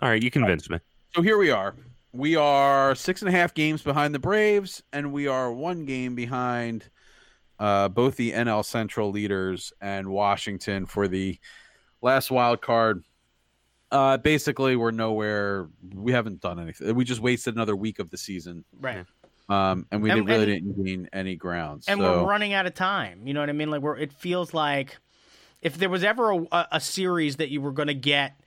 All 0.00 0.08
right, 0.08 0.22
you 0.22 0.30
convinced 0.30 0.70
me. 0.70 0.78
So 1.14 1.22
here 1.22 1.38
we 1.38 1.50
are. 1.50 1.74
We 2.14 2.36
are 2.36 2.94
six 2.94 3.22
and 3.22 3.28
a 3.28 3.32
half 3.32 3.54
games 3.54 3.82
behind 3.82 4.14
the 4.14 4.20
Braves, 4.20 4.84
and 4.92 5.12
we 5.12 5.26
are 5.26 5.52
one 5.52 5.84
game 5.84 6.14
behind 6.14 6.88
uh, 7.58 7.88
both 7.88 8.14
the 8.16 8.30
NL 8.32 8.64
Central 8.64 9.10
leaders 9.10 9.72
and 9.80 10.06
Washington 10.08 10.86
for 10.86 11.08
the 11.08 11.38
last 12.02 12.30
wild 12.30 12.60
card. 12.60 13.02
Uh, 13.90 14.16
basically, 14.16 14.76
we're 14.76 14.92
nowhere. 14.92 15.68
We 15.92 16.12
haven't 16.12 16.40
done 16.40 16.60
anything. 16.60 16.94
We 16.94 17.04
just 17.04 17.20
wasted 17.20 17.54
another 17.56 17.74
week 17.74 17.98
of 17.98 18.10
the 18.10 18.16
season, 18.16 18.64
Right. 18.80 19.04
um, 19.48 19.86
and 19.90 20.00
we 20.00 20.10
And- 20.10 20.24
didn't, 20.24 20.40
really 20.40 20.56
and- 20.56 20.76
didn't 20.76 20.84
gain 20.86 21.08
any 21.12 21.34
grounds. 21.34 21.88
and 21.88 21.98
so, 22.00 22.22
we're 22.22 22.28
running 22.30 22.52
out 22.52 22.66
of 22.66 22.74
time. 22.74 23.26
You 23.26 23.34
know 23.34 23.40
what 23.40 23.48
I 23.48 23.52
mean? 23.54 23.70
Like 23.72 23.82
we're 23.82 23.96
it 23.96 24.12
feels 24.12 24.54
like 24.54 24.98
if 25.62 25.76
there 25.78 25.90
was 25.90 26.04
ever 26.04 26.30
a, 26.30 26.36
a, 26.52 26.68
a 26.72 26.80
series 26.80 27.36
that 27.36 27.50
you 27.50 27.60
were 27.60 27.72
going 27.72 27.88
to 27.88 27.94
get 27.94 28.38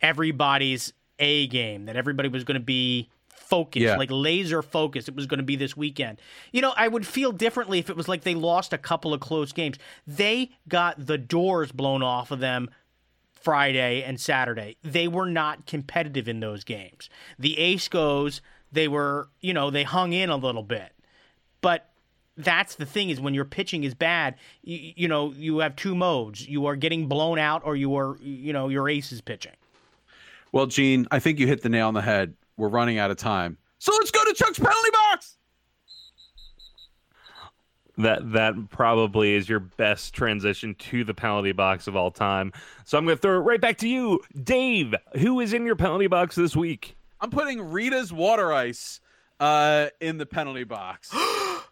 everybody's 0.00 0.94
A 1.20 1.46
game, 1.46 1.84
that 1.84 1.96
everybody 1.96 2.28
was 2.28 2.42
going 2.44 2.58
to 2.58 2.64
be 2.64 3.08
focused, 3.28 3.82
Yeah. 3.82 3.96
like 3.96 4.10
laser 4.10 4.62
focused, 4.62 5.08
it 5.08 5.14
was 5.16 5.26
going 5.26 5.38
to 5.38 5.44
be 5.44 5.56
this 5.56 5.76
weekend. 5.76 6.20
You 6.52 6.62
know, 6.62 6.72
I 6.76 6.88
would 6.88 7.06
feel 7.06 7.32
differently 7.32 7.78
if 7.78 7.90
it 7.90 7.96
was 7.96 8.08
like 8.08 8.22
they 8.22 8.34
lost 8.34 8.72
a 8.72 8.78
couple 8.78 9.12
of 9.12 9.20
close 9.20 9.52
games. 9.52 9.76
They 10.06 10.50
got 10.68 11.06
the 11.06 11.18
doors 11.18 11.72
blown 11.72 12.02
off 12.02 12.30
of 12.30 12.40
them 12.40 12.70
Friday 13.32 14.02
and 14.02 14.20
Saturday. 14.20 14.76
They 14.82 15.08
were 15.08 15.26
not 15.26 15.66
competitive 15.66 16.28
in 16.28 16.40
those 16.40 16.62
games. 16.64 17.08
The 17.38 17.58
Ace 17.58 17.88
goes, 17.88 18.40
they 18.70 18.86
were, 18.88 19.28
you 19.40 19.54
know, 19.54 19.70
they 19.70 19.82
hung 19.84 20.12
in 20.12 20.30
a 20.30 20.36
little 20.36 20.62
bit. 20.62 20.92
But 21.60 21.88
that's 22.36 22.74
the 22.76 22.86
thing 22.86 23.10
is 23.10 23.20
when 23.20 23.34
your 23.34 23.44
pitching 23.44 23.84
is 23.84 23.94
bad, 23.94 24.36
you, 24.62 24.92
you 24.96 25.08
know, 25.08 25.32
you 25.32 25.58
have 25.58 25.74
two 25.76 25.94
modes. 25.94 26.46
You 26.46 26.66
are 26.66 26.76
getting 26.76 27.06
blown 27.06 27.38
out 27.38 27.62
or 27.64 27.76
you 27.76 27.96
are, 27.96 28.16
you 28.22 28.52
know, 28.52 28.68
your 28.68 28.88
ace 28.88 29.10
is 29.12 29.20
pitching. 29.20 29.52
Well, 30.52 30.66
Gene, 30.66 31.06
I 31.10 31.18
think 31.18 31.38
you 31.38 31.46
hit 31.46 31.62
the 31.62 31.68
nail 31.68 31.88
on 31.88 31.94
the 31.94 32.02
head. 32.02 32.34
We're 32.56 32.68
running 32.68 32.98
out 32.98 33.10
of 33.10 33.16
time, 33.16 33.56
so 33.78 33.92
let's 33.94 34.10
go 34.10 34.24
to 34.24 34.34
Chuck's 34.34 34.58
penalty 34.58 34.90
box. 34.92 35.36
That 37.98 38.32
that 38.32 38.54
probably 38.70 39.34
is 39.34 39.48
your 39.48 39.60
best 39.60 40.14
transition 40.14 40.74
to 40.74 41.04
the 41.04 41.14
penalty 41.14 41.52
box 41.52 41.86
of 41.86 41.96
all 41.96 42.10
time. 42.10 42.52
So 42.84 42.96
I'm 42.96 43.04
going 43.04 43.16
to 43.16 43.20
throw 43.20 43.36
it 43.36 43.40
right 43.40 43.60
back 43.60 43.78
to 43.78 43.88
you, 43.88 44.20
Dave. 44.42 44.94
Who 45.18 45.40
is 45.40 45.52
in 45.52 45.66
your 45.66 45.76
penalty 45.76 46.06
box 46.06 46.34
this 46.34 46.56
week? 46.56 46.96
I'm 47.20 47.30
putting 47.30 47.70
Rita's 47.70 48.12
water 48.12 48.52
ice 48.52 49.00
uh, 49.38 49.88
in 50.00 50.18
the 50.18 50.26
penalty 50.26 50.64
box. 50.64 51.10
are, 51.14 51.64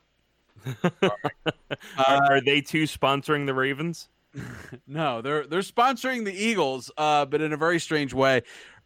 are 1.99 2.41
they 2.41 2.61
two 2.61 2.85
sponsoring 2.85 3.47
the 3.47 3.55
Ravens? 3.55 4.09
No, 4.87 5.21
they're 5.21 5.47
they're 5.47 5.61
sponsoring 5.61 6.25
the 6.25 6.33
Eagles, 6.33 6.91
uh, 6.97 7.27
but 7.27 7.41
in 7.41 7.53
a 7.53 7.57
very 7.57 7.79
strange 7.79 8.15
way. 8.15 8.43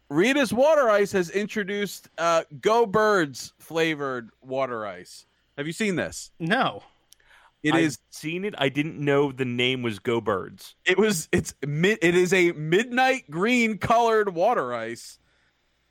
Rita's 0.09 0.53
Water 0.53 0.89
Ice 0.89 1.11
has 1.13 1.29
introduced 1.29 2.09
uh, 2.17 2.43
Go 2.61 2.85
Birds 2.85 3.53
flavored 3.59 4.29
water 4.41 4.85
ice. 4.85 5.25
Have 5.57 5.65
you 5.65 5.73
seen 5.73 5.95
this? 5.95 6.31
No. 6.39 6.83
It 7.63 7.73
I've 7.73 7.83
is. 7.83 7.99
seen 8.09 8.43
it. 8.43 8.53
I 8.57 8.69
didn't 8.69 8.99
know 8.99 9.31
the 9.31 9.45
name 9.45 9.81
was 9.81 9.99
Go 9.99 10.19
Birds. 10.19 10.75
It 10.85 10.97
was. 10.97 11.29
It's. 11.31 11.55
Mid, 11.65 11.99
it 12.01 12.15
is 12.15 12.33
a 12.33 12.51
midnight 12.51 13.31
green 13.31 13.77
colored 13.77 14.35
water 14.35 14.73
ice. 14.73 15.19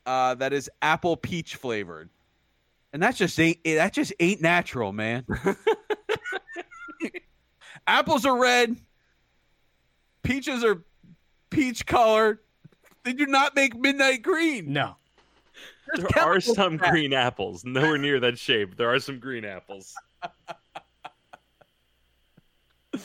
Uh, 0.04 0.34
that 0.34 0.52
is 0.52 0.68
apple 0.82 1.16
peach 1.16 1.56
flavored, 1.56 2.10
and 2.92 3.02
that 3.02 3.16
just 3.16 3.40
ain't. 3.40 3.64
That 3.64 3.94
just 3.94 4.12
ain't 4.20 4.42
natural, 4.42 4.92
man. 4.92 5.24
Apples 7.86 8.26
are 8.26 8.38
red. 8.38 8.76
Peaches 10.22 10.62
are 10.64 10.84
peach 11.50 11.84
colored. 11.86 12.38
They 13.04 13.12
do 13.12 13.26
not 13.26 13.54
make 13.56 13.76
midnight 13.76 14.22
green. 14.22 14.72
No. 14.72 14.96
There's 15.94 16.08
There 16.14 16.24
are 16.24 16.40
some 16.40 16.74
in 16.74 16.78
that. 16.78 16.90
green 16.90 17.12
apples, 17.12 17.64
nowhere 17.64 17.98
near 17.98 18.20
that 18.20 18.38
shape. 18.38 18.76
There 18.76 18.92
are 18.92 19.00
some 19.00 19.18
green 19.18 19.44
apples. 19.44 19.94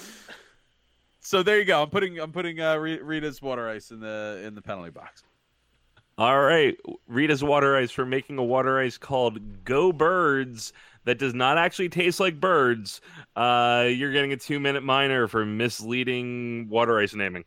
so 1.20 1.44
there 1.44 1.58
you 1.60 1.66
go. 1.66 1.82
I'm 1.82 1.90
putting 1.90 2.20
I'm 2.20 2.32
putting 2.32 2.62
uh, 2.62 2.78
Rita's 2.78 3.42
water 3.42 3.68
ice 3.70 3.92
in 3.92 4.00
the 4.00 4.42
in 4.46 4.56
the 4.56 4.62
penalty 4.62 4.92
box. 4.92 5.24
All 6.20 6.42
right, 6.42 6.76
Rita's 7.08 7.44
water 7.44 7.76
ice 7.78 7.92
for 7.92 8.06
making 8.06 8.38
a 8.40 8.44
water 8.44 8.80
ice 8.80 8.98
called 8.98 9.64
Go 9.64 9.92
Birds 9.92 10.74
that 11.08 11.18
does 11.18 11.34
not 11.34 11.58
actually 11.58 11.88
taste 11.88 12.20
like 12.20 12.38
birds. 12.38 13.00
Uh, 13.34 13.88
you're 13.90 14.12
getting 14.12 14.34
a 14.34 14.38
two 14.38 14.60
minute 14.60 14.84
minor 14.84 15.28
for 15.30 15.46
misleading 15.46 16.68
water 16.70 17.00
ice 17.00 17.14
naming. 17.16 17.46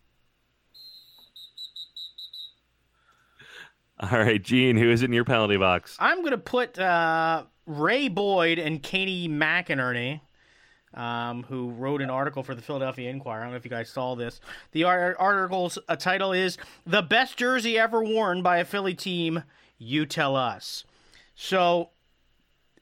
All 4.01 4.19
right, 4.19 4.43
Gene, 4.43 4.79
who 4.79 4.91
is 4.91 5.03
in 5.03 5.13
your 5.13 5.27
penalty 5.27 5.59
box? 5.59 5.95
I'm 6.01 6.21
going 6.21 6.31
to 6.31 6.39
put 6.39 6.79
uh, 6.79 7.45
Ray 7.67 8.09
Boyd 8.09 8.59
and 8.59 8.83
Katie 8.83 9.29
McInerney, 9.29 10.23
um, 10.95 11.43
who 11.43 11.69
wrote 11.73 12.01
an 12.01 12.09
article 12.09 12.43
for 12.43 12.55
the 12.55 12.63
Philadelphia 12.63 13.11
Inquirer. 13.11 13.41
I 13.41 13.43
don't 13.43 13.51
know 13.51 13.59
if 13.59 13.65
you 13.67 13.71
guys 13.71 13.91
saw 13.91 14.15
this. 14.15 14.41
The 14.73 14.85
article's 14.85 15.79
uh, 15.87 15.97
title 15.97 16.33
is 16.33 16.57
The 16.87 17.03
Best 17.03 17.37
Jersey 17.37 17.79
Ever 17.79 18.03
Worn 18.03 18.41
by 18.41 18.57
a 18.57 18.65
Philly 18.65 18.95
Team, 18.95 19.43
You 19.77 20.07
Tell 20.07 20.35
Us. 20.35 20.85
So, 21.35 21.91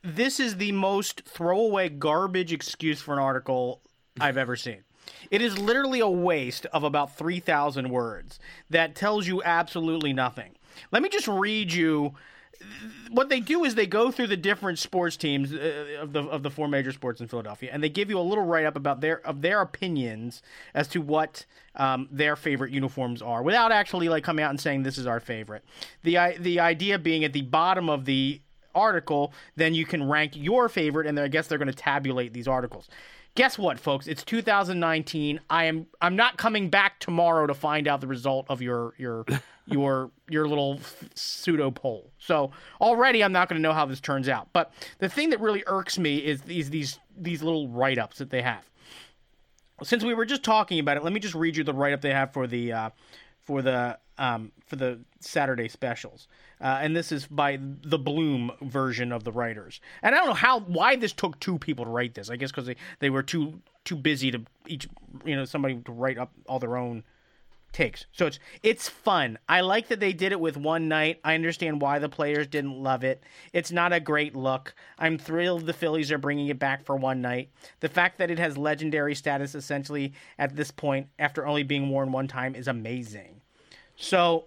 this 0.03 0.39
is 0.39 0.57
the 0.57 0.73
most 0.73 1.23
throwaway 1.25 1.89
garbage 1.89 2.53
excuse 2.53 3.01
for 3.01 3.13
an 3.13 3.19
article 3.19 3.81
I've 4.21 4.37
ever 4.37 4.57
seen. 4.57 4.85
It 5.31 5.41
is 5.43 5.59
literally 5.59 6.01
a 6.01 6.09
waste 6.09 6.67
of 6.67 6.85
about 6.85 7.17
3,000 7.17 7.89
words 7.91 8.39
that 8.71 8.95
tells 8.95 9.27
you 9.27 9.43
absolutely 9.43 10.13
nothing. 10.13 10.57
Let 10.93 11.03
me 11.03 11.09
just 11.09 11.29
read 11.29 11.73
you. 11.73 12.15
What 13.11 13.29
they 13.29 13.41
do 13.41 13.65
is 13.65 13.75
they 13.75 13.87
go 13.87 14.11
through 14.11 14.27
the 14.29 14.37
different 14.37 14.79
sports 14.81 15.17
teams 15.17 15.53
uh, 15.53 15.99
of 16.01 16.13
the 16.13 16.25
of 16.25 16.43
the 16.43 16.51
four 16.51 16.67
major 16.67 16.91
sports 16.91 17.21
in 17.21 17.29
Philadelphia, 17.29 17.71
and 17.73 17.83
they 17.83 17.89
give 17.89 18.11
you 18.11 18.19
a 18.19 18.21
little 18.21 18.45
write 18.45 18.67
up 18.67 18.75
about 18.75 19.01
their 19.01 19.25
of 19.25 19.43
their 19.43 19.61
opinions 19.61 20.43
as 20.75 20.89
to 20.89 21.01
what 21.01 21.47
um, 21.77 22.09
their 22.11 22.35
favorite 22.35 22.73
uniforms 22.73 23.23
are, 23.23 23.45
without 23.45 23.71
actually 23.71 24.09
like 24.09 24.25
coming 24.25 24.45
out 24.45 24.51
and 24.51 24.61
saying 24.61 24.83
this 24.83 24.99
is 24.99 25.07
our 25.07 25.21
favorite. 25.21 25.65
the 26.03 26.17
The 26.41 26.59
idea 26.59 26.99
being 26.99 27.23
at 27.23 27.33
the 27.33 27.43
bottom 27.43 27.89
of 27.89 28.07
the 28.07 28.41
article, 28.75 29.33
then 29.57 29.75
you 29.75 29.85
can 29.85 30.09
rank 30.09 30.33
your 30.35 30.69
favorite, 30.69 31.07
and 31.07 31.19
I 31.19 31.29
guess 31.29 31.47
they're 31.47 31.59
going 31.59 31.69
to 31.69 31.75
tabulate 31.75 32.33
these 32.33 32.49
articles. 32.49 32.89
Guess 33.35 33.57
what 33.57 33.79
folks? 33.79 34.09
It's 34.09 34.25
2019 34.25 35.39
i 35.49 35.65
am 35.65 35.87
i'm 36.01 36.17
not 36.17 36.37
coming 36.37 36.71
back 36.71 36.99
tomorrow 36.99 37.47
to 37.47 37.55
find 37.55 37.87
out 37.87 38.01
the 38.01 38.07
result 38.09 38.47
of 38.49 38.61
your 38.61 38.95
your 38.99 39.25
your 39.67 40.11
your 40.29 40.49
little 40.49 40.81
pseudo 41.15 41.71
poll. 41.71 42.11
So 42.19 42.51
already 42.81 43.23
i'm 43.23 43.31
not 43.31 43.49
going 43.49 43.57
to 43.57 43.63
know 43.63 43.73
how 43.73 43.87
this 43.87 44.01
turns 44.01 44.29
out. 44.29 44.49
But 44.53 44.73
the 44.99 45.09
thing 45.09 45.31
that 45.31 45.41
really 45.41 45.63
irks 45.69 45.99
me 45.99 46.17
is 46.17 46.43
these 46.43 46.71
these 46.71 46.99
these 47.17 47.41
little 47.41 47.69
write-ups 47.69 48.19
that 48.19 48.31
they 48.31 48.43
have. 48.43 48.69
Since 49.85 50.03
we 50.03 50.15
were 50.15 50.25
just 50.25 50.43
talking 50.43 50.81
about 50.81 50.97
it 50.97 51.05
let 51.05 51.13
me 51.13 51.21
just 51.21 51.37
read 51.37 51.57
you 51.57 51.63
the 51.63 51.73
write-up 51.73 52.01
they 52.01 52.13
have 52.13 52.33
for 52.33 52.49
the 52.49 52.73
uh, 52.73 52.91
for 53.45 53.63
the 53.63 53.99
um, 54.19 54.53
for 54.67 54.77
the 54.77 55.01
Saturday 55.21 55.69
specials, 55.69 56.29
uh, 56.61 56.79
and 56.81 56.95
this 56.95 57.13
is 57.13 57.27
by 57.27 57.59
the 57.61 57.99
Bloom 57.99 58.53
version 58.63 59.13
of 59.13 59.25
the 59.25 59.33
writers. 59.33 59.81
And 60.03 60.15
I 60.15 60.19
don't 60.19 60.29
know 60.29 60.35
how 60.35 60.61
why 60.61 60.97
this 60.97 61.13
took 61.13 61.39
two 61.41 61.59
people 61.59 61.85
to 61.85 61.91
write 61.91 62.15
this. 62.15 62.31
I 62.31 62.37
guess 62.37 62.51
because 62.51 62.67
they, 62.67 62.77
they 63.01 63.11
were 63.11 63.23
too 63.23 63.61
too 63.85 63.97
busy 63.97 64.31
to 64.31 64.43
each 64.67 64.89
you 65.25 65.37
know 65.37 65.45
somebody 65.45 65.77
to 65.77 65.93
write 65.93 66.19
up 66.19 66.33
all 66.47 66.59
their 66.59 66.77
own 66.77 67.05
takes. 67.73 68.07
So 68.13 68.27
it's 68.27 68.39
it's 68.63 68.89
fun. 68.89 69.39
I 69.49 69.61
like 69.61 69.89
that 69.89 70.01
they 70.01 70.13
did 70.13 70.33
it 70.33 70.41
with 70.41 70.57
one 70.57 70.89
night. 70.89 71.21
I 71.25 71.35
understand 71.35 71.81
why 71.81 71.99
the 71.99 72.09
players 72.09 72.47
didn't 72.47 72.83
love 72.83 73.05
it. 73.05 73.23
It's 73.53 73.71
not 73.71 73.93
a 73.93 74.01
great 74.01 74.35
look. 74.35 74.75
I'm 74.99 75.19
thrilled 75.19 75.67
the 75.67 75.73
Phillies 75.73 76.11
are 76.13 76.19
bringing 76.19 76.49
it 76.49 76.59
back 76.59 76.85
for 76.85 76.97
one 76.97 77.21
night. 77.21 77.51
The 77.81 77.89
fact 77.89 78.19
that 78.19 78.31
it 78.31 78.39
has 78.39 78.57
legendary 78.57 79.15
status 79.15 79.55
essentially 79.55 80.13
at 80.39 80.57
this 80.57 80.71
point 80.71 81.09
after 81.19 81.47
only 81.47 81.63
being 81.63 81.89
worn 81.89 82.13
one 82.13 82.29
time 82.29 82.55
is 82.55 82.69
amazing. 82.69 83.38
So 83.99 84.47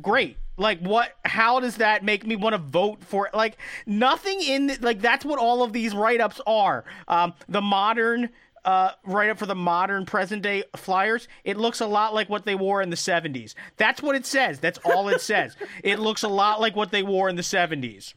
great. 0.00 0.38
Like 0.56 0.80
what 0.80 1.16
how 1.24 1.60
does 1.60 1.76
that 1.76 2.04
make 2.04 2.26
me 2.26 2.36
want 2.36 2.54
to 2.54 2.58
vote 2.58 3.02
for 3.02 3.26
it? 3.26 3.34
Like 3.34 3.56
nothing 3.86 4.40
in 4.40 4.76
like 4.80 5.00
that's 5.00 5.24
what 5.24 5.38
all 5.38 5.62
of 5.62 5.72
these 5.72 5.94
write-ups 5.94 6.40
are. 6.46 6.84
Um, 7.08 7.34
the 7.48 7.60
modern 7.60 8.30
uh, 8.64 8.90
write 9.04 9.30
up 9.30 9.38
for 9.38 9.46
the 9.46 9.54
modern 9.54 10.04
present 10.04 10.42
day 10.42 10.64
flyers, 10.76 11.28
it 11.44 11.56
looks 11.56 11.80
a 11.80 11.86
lot 11.86 12.12
like 12.12 12.28
what 12.28 12.44
they 12.44 12.54
wore 12.54 12.82
in 12.82 12.90
the 12.90 12.96
70s. 12.96 13.54
That's 13.78 14.02
what 14.02 14.16
it 14.16 14.26
says. 14.26 14.58
That's 14.58 14.78
all 14.84 15.08
it 15.08 15.22
says. 15.22 15.56
it 15.82 15.98
looks 15.98 16.22
a 16.22 16.28
lot 16.28 16.60
like 16.60 16.76
what 16.76 16.90
they 16.90 17.02
wore 17.02 17.30
in 17.30 17.36
the 17.36 17.42
70s 17.42 18.12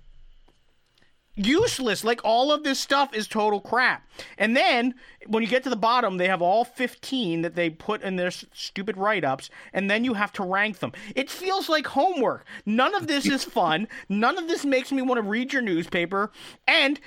useless. 1.35 2.03
Like 2.03 2.21
all 2.23 2.51
of 2.51 2.63
this 2.63 2.79
stuff 2.79 3.13
is 3.13 3.27
total 3.27 3.59
crap. 3.59 4.07
And 4.37 4.55
then 4.55 4.95
when 5.27 5.43
you 5.43 5.49
get 5.49 5.63
to 5.63 5.69
the 5.69 5.75
bottom, 5.75 6.17
they 6.17 6.27
have 6.27 6.41
all 6.41 6.65
15 6.65 7.41
that 7.41 7.55
they 7.55 7.69
put 7.69 8.01
in 8.01 8.15
their 8.15 8.31
stupid 8.31 8.97
write 8.97 9.23
ups, 9.23 9.49
and 9.71 9.89
then 9.89 10.03
you 10.03 10.13
have 10.13 10.33
to 10.33 10.43
rank 10.43 10.79
them. 10.79 10.91
It 11.15 11.29
feels 11.29 11.69
like 11.69 11.87
homework. 11.87 12.45
None 12.65 12.93
of 12.95 13.07
this 13.07 13.25
is 13.25 13.43
fun. 13.43 13.87
None 14.09 14.37
of 14.37 14.47
this 14.47 14.65
makes 14.65 14.91
me 14.91 15.01
want 15.01 15.17
to 15.17 15.27
read 15.27 15.53
your 15.53 15.61
newspaper. 15.61 16.31
And 16.67 16.99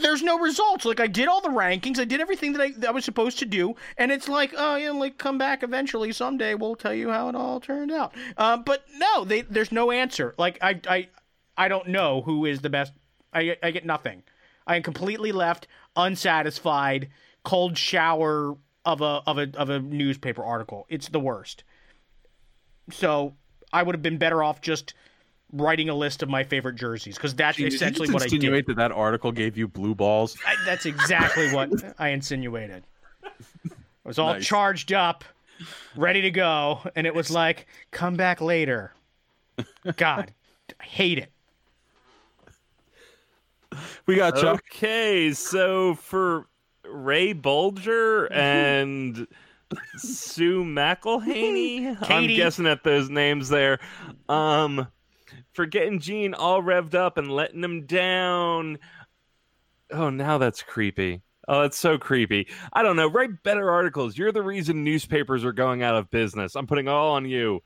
there's 0.00 0.22
no 0.22 0.38
results. 0.38 0.84
Like 0.84 1.00
I 1.00 1.06
did 1.06 1.28
all 1.28 1.40
the 1.40 1.48
rankings, 1.48 1.98
I 1.98 2.04
did 2.04 2.20
everything 2.20 2.52
that 2.52 2.62
I, 2.62 2.70
that 2.72 2.88
I 2.88 2.92
was 2.92 3.04
supposed 3.04 3.38
to 3.40 3.44
do, 3.44 3.74
and 3.98 4.12
it's 4.12 4.28
like, 4.28 4.54
oh 4.56 4.76
yeah, 4.76 4.90
like 4.90 5.18
come 5.18 5.38
back 5.38 5.62
eventually 5.62 6.12
someday. 6.12 6.54
We'll 6.54 6.76
tell 6.76 6.94
you 6.94 7.10
how 7.10 7.28
it 7.28 7.34
all 7.34 7.60
turned 7.60 7.90
out. 7.90 8.14
Uh, 8.36 8.58
but 8.58 8.84
no, 8.96 9.24
they, 9.24 9.42
there's 9.42 9.72
no 9.72 9.90
answer. 9.90 10.34
Like 10.38 10.58
I, 10.62 10.80
I 10.88 11.08
I 11.56 11.68
don't 11.68 11.88
know 11.88 12.22
who 12.22 12.46
is 12.46 12.60
the 12.60 12.70
best. 12.70 12.92
I, 13.32 13.56
I 13.62 13.70
get 13.70 13.86
nothing. 13.86 14.22
I 14.66 14.76
am 14.76 14.82
completely 14.82 15.32
left 15.32 15.66
unsatisfied, 15.96 17.08
cold 17.44 17.76
shower 17.76 18.56
of 18.84 19.00
a 19.00 19.22
of 19.26 19.38
a 19.38 19.50
of 19.54 19.70
a 19.70 19.80
newspaper 19.80 20.44
article. 20.44 20.86
It's 20.88 21.08
the 21.08 21.20
worst. 21.20 21.64
So 22.90 23.34
I 23.72 23.82
would 23.82 23.94
have 23.94 24.02
been 24.02 24.18
better 24.18 24.42
off 24.42 24.60
just 24.60 24.94
writing 25.52 25.88
a 25.88 25.94
list 25.94 26.22
of 26.22 26.28
my 26.28 26.42
favorite 26.42 26.76
jerseys 26.76 27.16
because 27.16 27.34
that's 27.34 27.58
Gee, 27.58 27.66
essentially 27.66 28.10
what 28.10 28.22
I 28.22 28.26
did. 28.26 28.34
Insinuate 28.34 28.66
that 28.66 28.76
that 28.76 28.92
article 28.92 29.32
gave 29.32 29.56
you 29.56 29.68
blue 29.68 29.94
balls. 29.94 30.36
I, 30.46 30.54
that's 30.64 30.86
exactly 30.86 31.52
what 31.52 31.70
I 31.98 32.08
insinuated. 32.08 32.84
I 33.24 33.28
was 34.04 34.18
all 34.18 34.34
nice. 34.34 34.44
charged 34.44 34.92
up, 34.92 35.24
ready 35.94 36.22
to 36.22 36.30
go, 36.30 36.80
and 36.96 37.06
it 37.06 37.14
was 37.14 37.30
like, 37.30 37.66
"Come 37.90 38.16
back 38.16 38.40
later." 38.40 38.92
God, 39.96 40.32
I 40.80 40.84
hate 40.84 41.18
it. 41.18 41.30
we 44.06 44.16
got 44.16 44.36
Chuck. 44.36 44.62
Okay, 44.72 45.32
so 45.32 45.94
for 45.94 46.46
Ray 46.84 47.32
Bulger 47.32 48.32
and 48.32 49.26
Sue 49.96 50.64
McElhaney, 50.64 51.96
I'm 52.10 52.26
guessing 52.28 52.66
at 52.66 52.84
those 52.84 53.10
names 53.10 53.48
there. 53.48 53.78
Um, 54.28 54.88
for 55.52 55.66
getting 55.66 55.98
Gene 56.00 56.34
all 56.34 56.62
revved 56.62 56.94
up 56.94 57.18
and 57.18 57.30
letting 57.30 57.62
him 57.62 57.86
down. 57.86 58.78
Oh, 59.90 60.10
now 60.10 60.38
that's 60.38 60.62
creepy. 60.62 61.22
Oh, 61.48 61.62
that's 61.62 61.78
so 61.78 61.98
creepy. 61.98 62.48
I 62.72 62.82
don't 62.82 62.96
know. 62.96 63.08
Write 63.08 63.42
better 63.42 63.70
articles. 63.70 64.16
You're 64.16 64.32
the 64.32 64.42
reason 64.42 64.84
newspapers 64.84 65.44
are 65.44 65.52
going 65.52 65.82
out 65.82 65.96
of 65.96 66.10
business. 66.10 66.54
I'm 66.54 66.66
putting 66.66 66.88
all 66.88 67.12
on 67.12 67.26
you. 67.26 67.62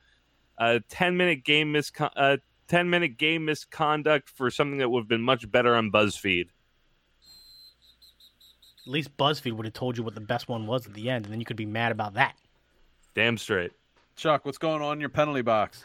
A 0.59 0.81
10 0.89 1.17
minute 1.17 1.45
game 1.45 1.73
miscon- 1.73 2.11
uh, 2.17 2.39
10 2.69 2.91
minute 2.91 3.17
game 3.19 3.45
misconduct 3.45 4.29
for 4.29 4.51
something 4.51 4.79
that 4.79 4.89
would 4.89 5.03
have 5.03 5.09
been 5.09 5.23
much 5.23 5.51
better 5.51 5.75
on 5.75 5.91
BuzzFeed. 5.91 6.49
At 8.87 8.93
least 8.93 9.17
BuzzFeed 9.17 9.53
would 9.53 9.67
have 9.67 9.73
told 9.75 9.97
you 9.97 10.05
what 10.05 10.15
the 10.15 10.21
best 10.21 10.49
one 10.49 10.67
was 10.67 10.87
at 10.87 10.95
the 10.95 11.11
end, 11.11 11.27
and 11.27 11.33
then 11.33 11.41
you 11.41 11.47
could 11.47 11.57
be 11.57 11.67
mad 11.67 11.91
about 11.91 12.15
that. 12.15 12.37
Damn 13.15 13.37
straight. 13.37 13.73
Chuck, 14.15 14.45
what's 14.45 14.59
going 14.59 14.83
on 14.83 14.95
in 14.95 15.01
your 15.01 15.09
penalty 15.09 15.43
box? 15.43 15.83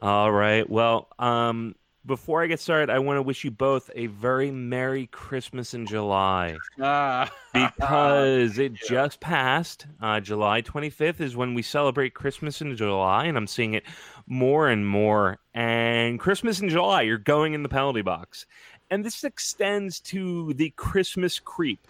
All 0.00 0.32
right. 0.32 0.68
Well, 0.68 1.08
um, 1.18 1.74
before 2.04 2.42
I 2.42 2.46
get 2.46 2.60
started, 2.60 2.90
I 2.90 2.98
want 2.98 3.18
to 3.18 3.22
wish 3.22 3.44
you 3.44 3.50
both 3.50 3.90
a 3.94 4.06
very 4.06 4.50
Merry 4.50 5.06
Christmas 5.06 5.74
in 5.74 5.86
July. 5.86 6.56
Ah. 6.80 7.30
because 7.52 8.58
it 8.58 8.74
just 8.74 9.20
passed. 9.20 9.86
Uh, 10.00 10.20
July 10.20 10.62
25th 10.62 11.20
is 11.20 11.36
when 11.36 11.54
we 11.54 11.62
celebrate 11.62 12.14
Christmas 12.14 12.60
in 12.60 12.76
July, 12.76 13.26
and 13.26 13.36
I'm 13.36 13.46
seeing 13.46 13.74
it 13.74 13.84
more 14.26 14.68
and 14.68 14.86
more. 14.86 15.38
And 15.54 16.18
Christmas 16.18 16.60
in 16.60 16.68
July, 16.68 17.02
you're 17.02 17.18
going 17.18 17.54
in 17.54 17.62
the 17.62 17.68
penalty 17.68 18.02
box. 18.02 18.46
And 18.90 19.04
this 19.04 19.24
extends 19.24 20.00
to 20.00 20.52
the 20.54 20.70
Christmas 20.70 21.38
creep. 21.38 21.86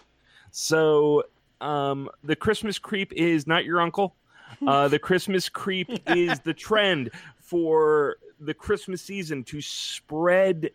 So 0.51 1.23
um, 1.59 2.09
the 2.23 2.35
Christmas 2.35 2.77
creep 2.77 3.11
is 3.13 3.47
not 3.47 3.65
your 3.65 3.81
uncle. 3.81 4.15
Uh, 4.67 4.87
the 4.87 4.99
Christmas 4.99 5.49
creep 5.49 5.89
is 6.05 6.39
the 6.41 6.53
trend 6.53 7.09
for 7.41 8.17
the 8.45 8.53
Christmas 8.53 9.01
season 9.01 9.43
to 9.45 9.61
spread 9.61 10.69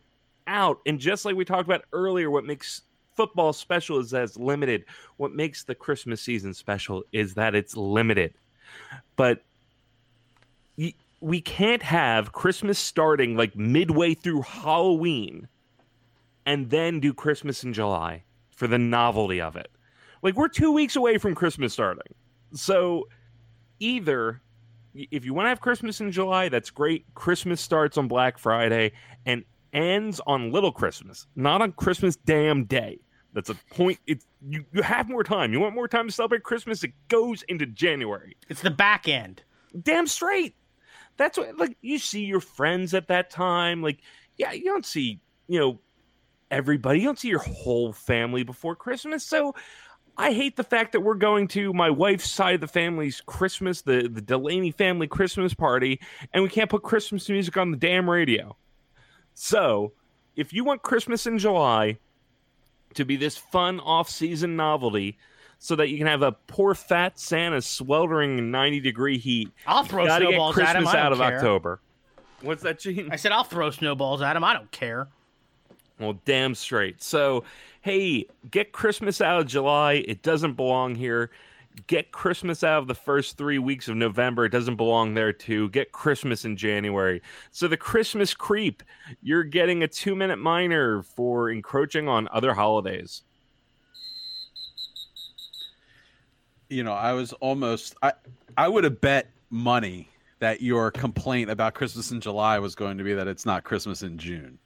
out. 0.47 0.81
And 0.87 0.99
just 0.99 1.25
like 1.25 1.37
we 1.37 1.45
talked 1.45 1.69
about 1.69 1.85
earlier, 1.93 2.31
what 2.31 2.45
makes 2.45 2.83
football 3.15 3.53
special 3.53 3.99
is 3.99 4.11
that 4.11 4.23
it's 4.23 4.37
limited. 4.37 4.85
What 5.17 5.33
makes 5.33 5.65
the 5.65 5.75
Christmas 5.75 6.21
season 6.21 6.55
special 6.55 7.05
is 7.13 7.35
that 7.35 7.55
it's 7.55 7.77
limited. 7.77 8.35
But 9.17 9.43
we 11.21 11.41
can't 11.41 11.83
have 11.83 12.31
Christmas 12.31 12.79
starting 12.79 13.37
like 13.37 13.57
midway 13.57 14.15
through 14.15 14.43
Halloween 14.43 15.49
and 16.47 16.71
then 16.71 17.01
do 17.01 17.13
Christmas 17.13 17.65
in 17.65 17.73
July 17.73 18.23
for 18.55 18.69
the 18.69 18.79
novelty 18.79 19.41
of 19.41 19.57
it. 19.57 19.69
Like 20.23 20.37
we're 20.37 20.49
2 20.49 20.71
weeks 20.71 20.95
away 20.95 21.19
from 21.19 21.35
Christmas 21.35 21.73
starting. 21.73 22.15
So 22.55 23.09
either 23.81 24.41
if 25.11 25.25
you 25.25 25.35
want 25.35 25.47
to 25.47 25.49
have 25.51 25.61
Christmas 25.61 26.01
in 26.01 26.11
July, 26.11 26.49
that's 26.49 26.71
great. 26.71 27.05
Christmas 27.15 27.61
starts 27.61 27.99
on 27.99 28.09
Black 28.09 28.39
Friday 28.39 28.93
and 29.27 29.45
ends 29.73 30.21
on 30.27 30.53
Little 30.53 30.73
Christmas, 30.73 31.27
not 31.37 31.63
on 31.63 31.73
Christmas 31.73 32.17
damn 32.17 32.65
day. 32.65 32.99
That's 33.35 33.51
a 33.51 33.55
point. 33.71 33.99
It's 34.07 34.27
you, 34.49 34.65
you 34.73 34.83
have 34.83 35.09
more 35.09 35.23
time. 35.23 35.53
You 35.53 35.61
want 35.61 35.75
more 35.75 35.89
time 35.89 36.07
to 36.09 36.13
celebrate 36.13 36.43
Christmas? 36.43 36.83
It 36.83 36.93
goes 37.09 37.43
into 37.45 37.67
January. 37.67 38.37
It's 38.49 38.63
the 38.63 38.71
back 38.71 39.07
end. 39.07 39.43
Damn 39.83 40.07
straight. 40.07 40.55
That's 41.17 41.37
what 41.37 41.57
like 41.59 41.77
you 41.81 41.99
see 41.99 42.25
your 42.25 42.41
friends 42.41 42.95
at 42.95 43.09
that 43.09 43.31
time. 43.31 43.83
Like, 43.83 44.01
yeah, 44.37 44.53
you 44.53 44.65
don't 44.65 44.87
see, 44.87 45.21
you 45.47 45.61
know, 45.61 45.79
everybody. 46.51 47.01
You 47.01 47.07
don't 47.07 47.19
see 47.19 47.29
your 47.29 47.41
whole 47.41 47.93
family 47.93 48.43
before 48.43 48.75
Christmas. 48.75 49.25
So 49.25 49.55
I 50.19 50.33
hate 50.33 50.57
the 50.57 50.65
fact 50.65 50.93
that 50.93 51.01
we're 51.01 51.15
going 51.15 51.47
to 51.49 51.73
my 51.73 51.91
wife's 51.91 52.29
side 52.29 52.57
of 52.57 52.61
the 52.61 52.67
family's 52.67 53.21
Christmas, 53.21 53.83
the, 53.83 54.09
the 54.13 54.21
Delaney 54.21 54.73
family 54.73 55.07
Christmas 55.07 55.55
party, 55.55 56.01
and 56.33 56.43
we 56.43 56.49
can't 56.49 56.69
put 56.69 56.83
Christmas 56.83 57.29
music 57.29 57.57
on 57.57 57.71
the 57.71 57.77
damn 57.77 58.11
radio. 58.11 58.57
So, 59.35 59.93
if 60.35 60.53
you 60.53 60.65
want 60.65 60.83
Christmas 60.83 61.27
in 61.27 61.39
July 61.39 61.99
to 62.95 63.05
be 63.05 63.17
this 63.17 63.37
fun 63.37 63.79
off 63.79 64.11
season 64.11 64.57
novelty, 64.57 65.17
so 65.61 65.77
that 65.77 65.89
you 65.89 65.99
can 65.99 66.07
have 66.07 66.23
a 66.23 66.33
poor 66.33 66.75
fat 66.75 67.19
Santa 67.19 67.61
sweltering 67.61 68.39
in 68.39 68.51
90 68.51 68.81
degree 68.81 69.19
heat, 69.19 69.51
I'll 69.67 69.85
throw 69.85 70.07
gotta 70.07 70.25
get 70.25 70.31
snowballs 70.33 70.55
Christmas 70.55 70.71
at 70.71 70.77
him. 70.77 70.89
I 70.89 71.03
don't 71.03 71.13
of 71.13 71.19
care. 71.19 71.37
October. 71.37 71.81
What's 72.41 72.63
that, 72.63 72.81
Gene? 72.81 73.09
I 73.11 73.17
said 73.17 73.33
I'll 73.33 73.45
throw 73.45 73.71
snowballs 73.71 74.23
at 74.23 74.37
him. 74.37 74.45
I 74.45 74.53
don't 74.53 74.71
care. 74.71 75.09
Well, 75.99 76.21
damn 76.25 76.55
straight. 76.55 77.03
So, 77.03 77.45
hey, 77.81 78.27
get 78.51 78.73
Christmas 78.73 79.21
out 79.21 79.41
of 79.41 79.47
July. 79.47 80.05
It 80.07 80.23
doesn't 80.23 80.55
belong 80.55 80.95
here. 80.95 81.31
Get 81.87 82.13
Christmas 82.13 82.65
out 82.65 82.79
of 82.79 82.89
the 82.89 82.95
first 82.95 83.37
three 83.37 83.59
weeks 83.59 83.89
of 83.89 83.97
November. 83.97 84.45
It 84.45 84.53
doesn't 84.53 84.77
belong 84.77 85.15
there 85.15 85.33
too. 85.33 85.69
Get 85.71 85.93
Christmas 85.93 86.45
in 86.45 86.57
January. 86.57 87.23
So, 87.51 87.69
the 87.69 87.77
Christmas 87.77 88.33
creep, 88.35 88.83
you're 89.23 89.45
getting 89.45 89.83
a 89.83 89.89
two 89.89 90.15
minute 90.15 90.39
minor 90.39 91.03
for 91.03 91.51
encroaching 91.51 92.09
on 92.09 92.29
other 92.33 92.55
holidays. 92.55 93.23
You 96.69 96.85
know, 96.85 96.93
I 96.93 97.13
was 97.13 97.33
almost 97.35 97.97
I 98.03 98.13
I 98.57 98.69
would 98.69 98.85
have 98.85 99.01
bet 99.01 99.31
money 99.51 100.11
that 100.41 100.61
your 100.61 100.91
complaint 100.91 101.51
about 101.51 101.75
Christmas 101.75 102.11
in 102.11 102.21
July 102.21 102.59
was 102.59 102.75
going 102.75 102.99
to 102.99 103.05
be 103.05 103.15
that 103.15 103.27
it's 103.27 103.47
not 103.47 103.65
Christmas 103.65 104.03
in 104.03 104.19
June. 104.19 104.59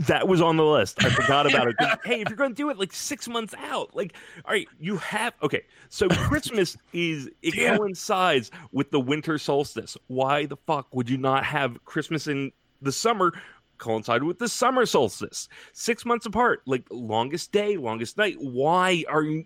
That 0.00 0.28
was 0.28 0.40
on 0.40 0.56
the 0.56 0.64
list. 0.64 1.02
I 1.04 1.08
forgot 1.10 1.46
about 1.52 1.68
it. 1.68 1.76
hey, 2.04 2.20
if 2.20 2.28
you're 2.28 2.36
going 2.36 2.50
to 2.50 2.56
do 2.56 2.70
it 2.70 2.78
like 2.78 2.92
six 2.92 3.26
months 3.28 3.54
out, 3.58 3.96
like, 3.96 4.14
all 4.44 4.52
right, 4.52 4.68
you 4.78 4.98
have 4.98 5.34
okay. 5.42 5.62
So 5.88 6.08
Christmas 6.10 6.76
is 6.92 7.28
it 7.42 7.54
Damn. 7.54 7.78
coincides 7.78 8.50
with 8.70 8.90
the 8.90 9.00
winter 9.00 9.38
solstice. 9.38 9.96
Why 10.06 10.46
the 10.46 10.56
fuck 10.66 10.94
would 10.94 11.08
you 11.08 11.16
not 11.16 11.44
have 11.44 11.84
Christmas 11.84 12.26
in 12.28 12.52
the 12.82 12.92
summer 12.92 13.32
coincide 13.78 14.22
with 14.24 14.38
the 14.38 14.48
summer 14.48 14.84
solstice? 14.86 15.48
Six 15.72 16.04
months 16.04 16.26
apart, 16.26 16.60
like 16.66 16.84
longest 16.90 17.50
day, 17.52 17.76
longest 17.76 18.18
night. 18.18 18.36
Why 18.38 19.04
are 19.08 19.22
you? 19.22 19.44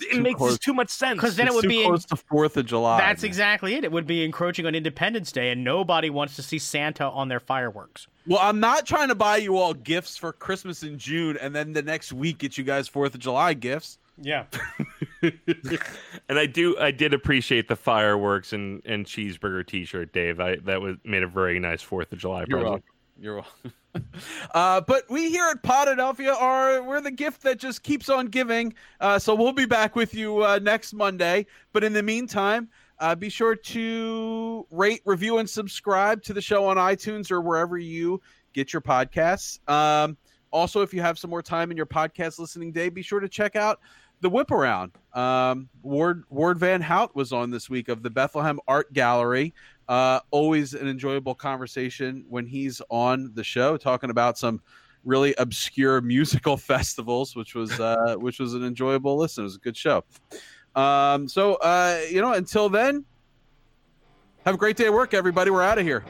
It 0.00 0.12
Too 0.14 0.22
makes 0.22 0.38
close. 0.38 0.58
too 0.58 0.72
much 0.72 0.88
sense 0.88 1.16
because 1.16 1.36
then 1.36 1.46
it 1.48 1.52
would 1.54 1.62
too 1.64 1.68
be 1.68 1.82
in- 1.82 1.88
close 1.88 2.06
to 2.06 2.16
Fourth 2.16 2.56
of 2.56 2.64
July. 2.66 2.98
That's 2.98 3.22
man. 3.22 3.28
exactly 3.28 3.74
it. 3.74 3.84
It 3.84 3.92
would 3.92 4.06
be 4.06 4.24
encroaching 4.24 4.64
on 4.66 4.74
Independence 4.74 5.30
Day, 5.32 5.50
and 5.50 5.62
nobody 5.62 6.08
wants 6.10 6.34
to 6.36 6.42
see 6.42 6.58
Santa 6.58 7.04
on 7.04 7.28
their 7.28 7.40
fireworks. 7.40 8.06
Well, 8.26 8.38
I'm 8.40 8.60
not 8.60 8.86
trying 8.86 9.08
to 9.08 9.14
buy 9.14 9.38
you 9.38 9.56
all 9.56 9.74
gifts 9.74 10.16
for 10.16 10.32
Christmas 10.32 10.82
in 10.82 10.98
June 10.98 11.36
and 11.38 11.54
then 11.54 11.72
the 11.72 11.82
next 11.82 12.12
week 12.12 12.38
get 12.38 12.56
you 12.56 12.64
guys 12.64 12.88
Fourth 12.88 13.14
of 13.14 13.20
July 13.20 13.54
gifts. 13.54 13.98
Yeah. 14.20 14.44
and 15.22 16.38
I 16.38 16.46
do, 16.46 16.78
I 16.78 16.90
did 16.90 17.14
appreciate 17.14 17.68
the 17.68 17.76
fireworks 17.76 18.52
and 18.52 18.82
and 18.84 19.06
cheeseburger 19.06 19.66
T-shirt, 19.66 20.12
Dave. 20.12 20.38
I 20.40 20.56
that 20.56 20.80
was 20.80 20.96
made 21.04 21.22
a 21.22 21.26
very 21.26 21.58
nice 21.58 21.82
Fourth 21.82 22.12
of 22.12 22.18
July 22.18 22.44
You're 22.48 22.58
present. 22.58 22.64
welcome. 22.64 22.84
You're 23.18 23.34
welcome. 23.36 23.72
uh, 24.54 24.80
but 24.80 25.04
we 25.10 25.30
here 25.30 25.48
at 25.50 25.62
Podadelphia 25.62 26.34
are 26.40 26.82
we're 26.82 27.00
the 27.00 27.10
gift 27.10 27.42
that 27.42 27.58
just 27.58 27.82
keeps 27.82 28.08
on 28.08 28.26
giving. 28.26 28.74
Uh, 29.00 29.18
so 29.18 29.34
we'll 29.34 29.52
be 29.52 29.66
back 29.66 29.96
with 29.96 30.14
you 30.14 30.44
uh, 30.44 30.58
next 30.62 30.92
Monday. 30.92 31.46
But 31.72 31.84
in 31.84 31.92
the 31.92 32.02
meantime, 32.02 32.68
uh, 33.02 33.16
be 33.16 33.28
sure 33.28 33.56
to 33.56 34.64
rate, 34.70 35.02
review, 35.04 35.38
and 35.38 35.50
subscribe 35.50 36.22
to 36.22 36.32
the 36.32 36.40
show 36.40 36.66
on 36.66 36.76
iTunes 36.76 37.32
or 37.32 37.40
wherever 37.40 37.76
you 37.76 38.22
get 38.52 38.72
your 38.72 38.80
podcasts. 38.80 39.58
Um, 39.68 40.16
also, 40.52 40.82
if 40.82 40.94
you 40.94 41.00
have 41.00 41.18
some 41.18 41.28
more 41.28 41.42
time 41.42 41.72
in 41.72 41.76
your 41.76 41.86
podcast 41.86 42.38
listening 42.38 42.70
day, 42.70 42.88
be 42.88 43.02
sure 43.02 43.18
to 43.18 43.28
check 43.28 43.56
out 43.56 43.80
the 44.20 44.30
whip 44.30 44.52
around. 44.52 44.92
Um, 45.14 45.68
Ward 45.82 46.22
Ward 46.30 46.60
Van 46.60 46.80
Hout 46.80 47.16
was 47.16 47.32
on 47.32 47.50
this 47.50 47.68
week 47.68 47.88
of 47.88 48.04
the 48.04 48.10
Bethlehem 48.10 48.60
Art 48.68 48.92
Gallery. 48.92 49.52
Uh, 49.88 50.20
always 50.30 50.72
an 50.72 50.86
enjoyable 50.86 51.34
conversation 51.34 52.24
when 52.28 52.46
he's 52.46 52.80
on 52.88 53.32
the 53.34 53.42
show, 53.42 53.76
talking 53.76 54.10
about 54.10 54.38
some 54.38 54.62
really 55.04 55.34
obscure 55.38 56.00
musical 56.02 56.56
festivals, 56.56 57.34
which 57.34 57.56
was 57.56 57.80
uh, 57.80 58.14
which 58.18 58.38
was 58.38 58.54
an 58.54 58.62
enjoyable 58.62 59.16
listen. 59.16 59.42
It 59.42 59.46
was 59.46 59.56
a 59.56 59.58
good 59.58 59.76
show. 59.76 60.04
Um, 60.74 61.28
so 61.28 61.54
uh, 61.56 62.00
you 62.10 62.20
know, 62.20 62.32
until 62.32 62.68
then, 62.68 63.04
have 64.44 64.54
a 64.54 64.58
great 64.58 64.76
day 64.76 64.86
at 64.86 64.92
work, 64.92 65.14
everybody. 65.14 65.50
We're 65.50 65.62
out 65.62 65.78
of 65.78 65.84
here. 65.84 66.04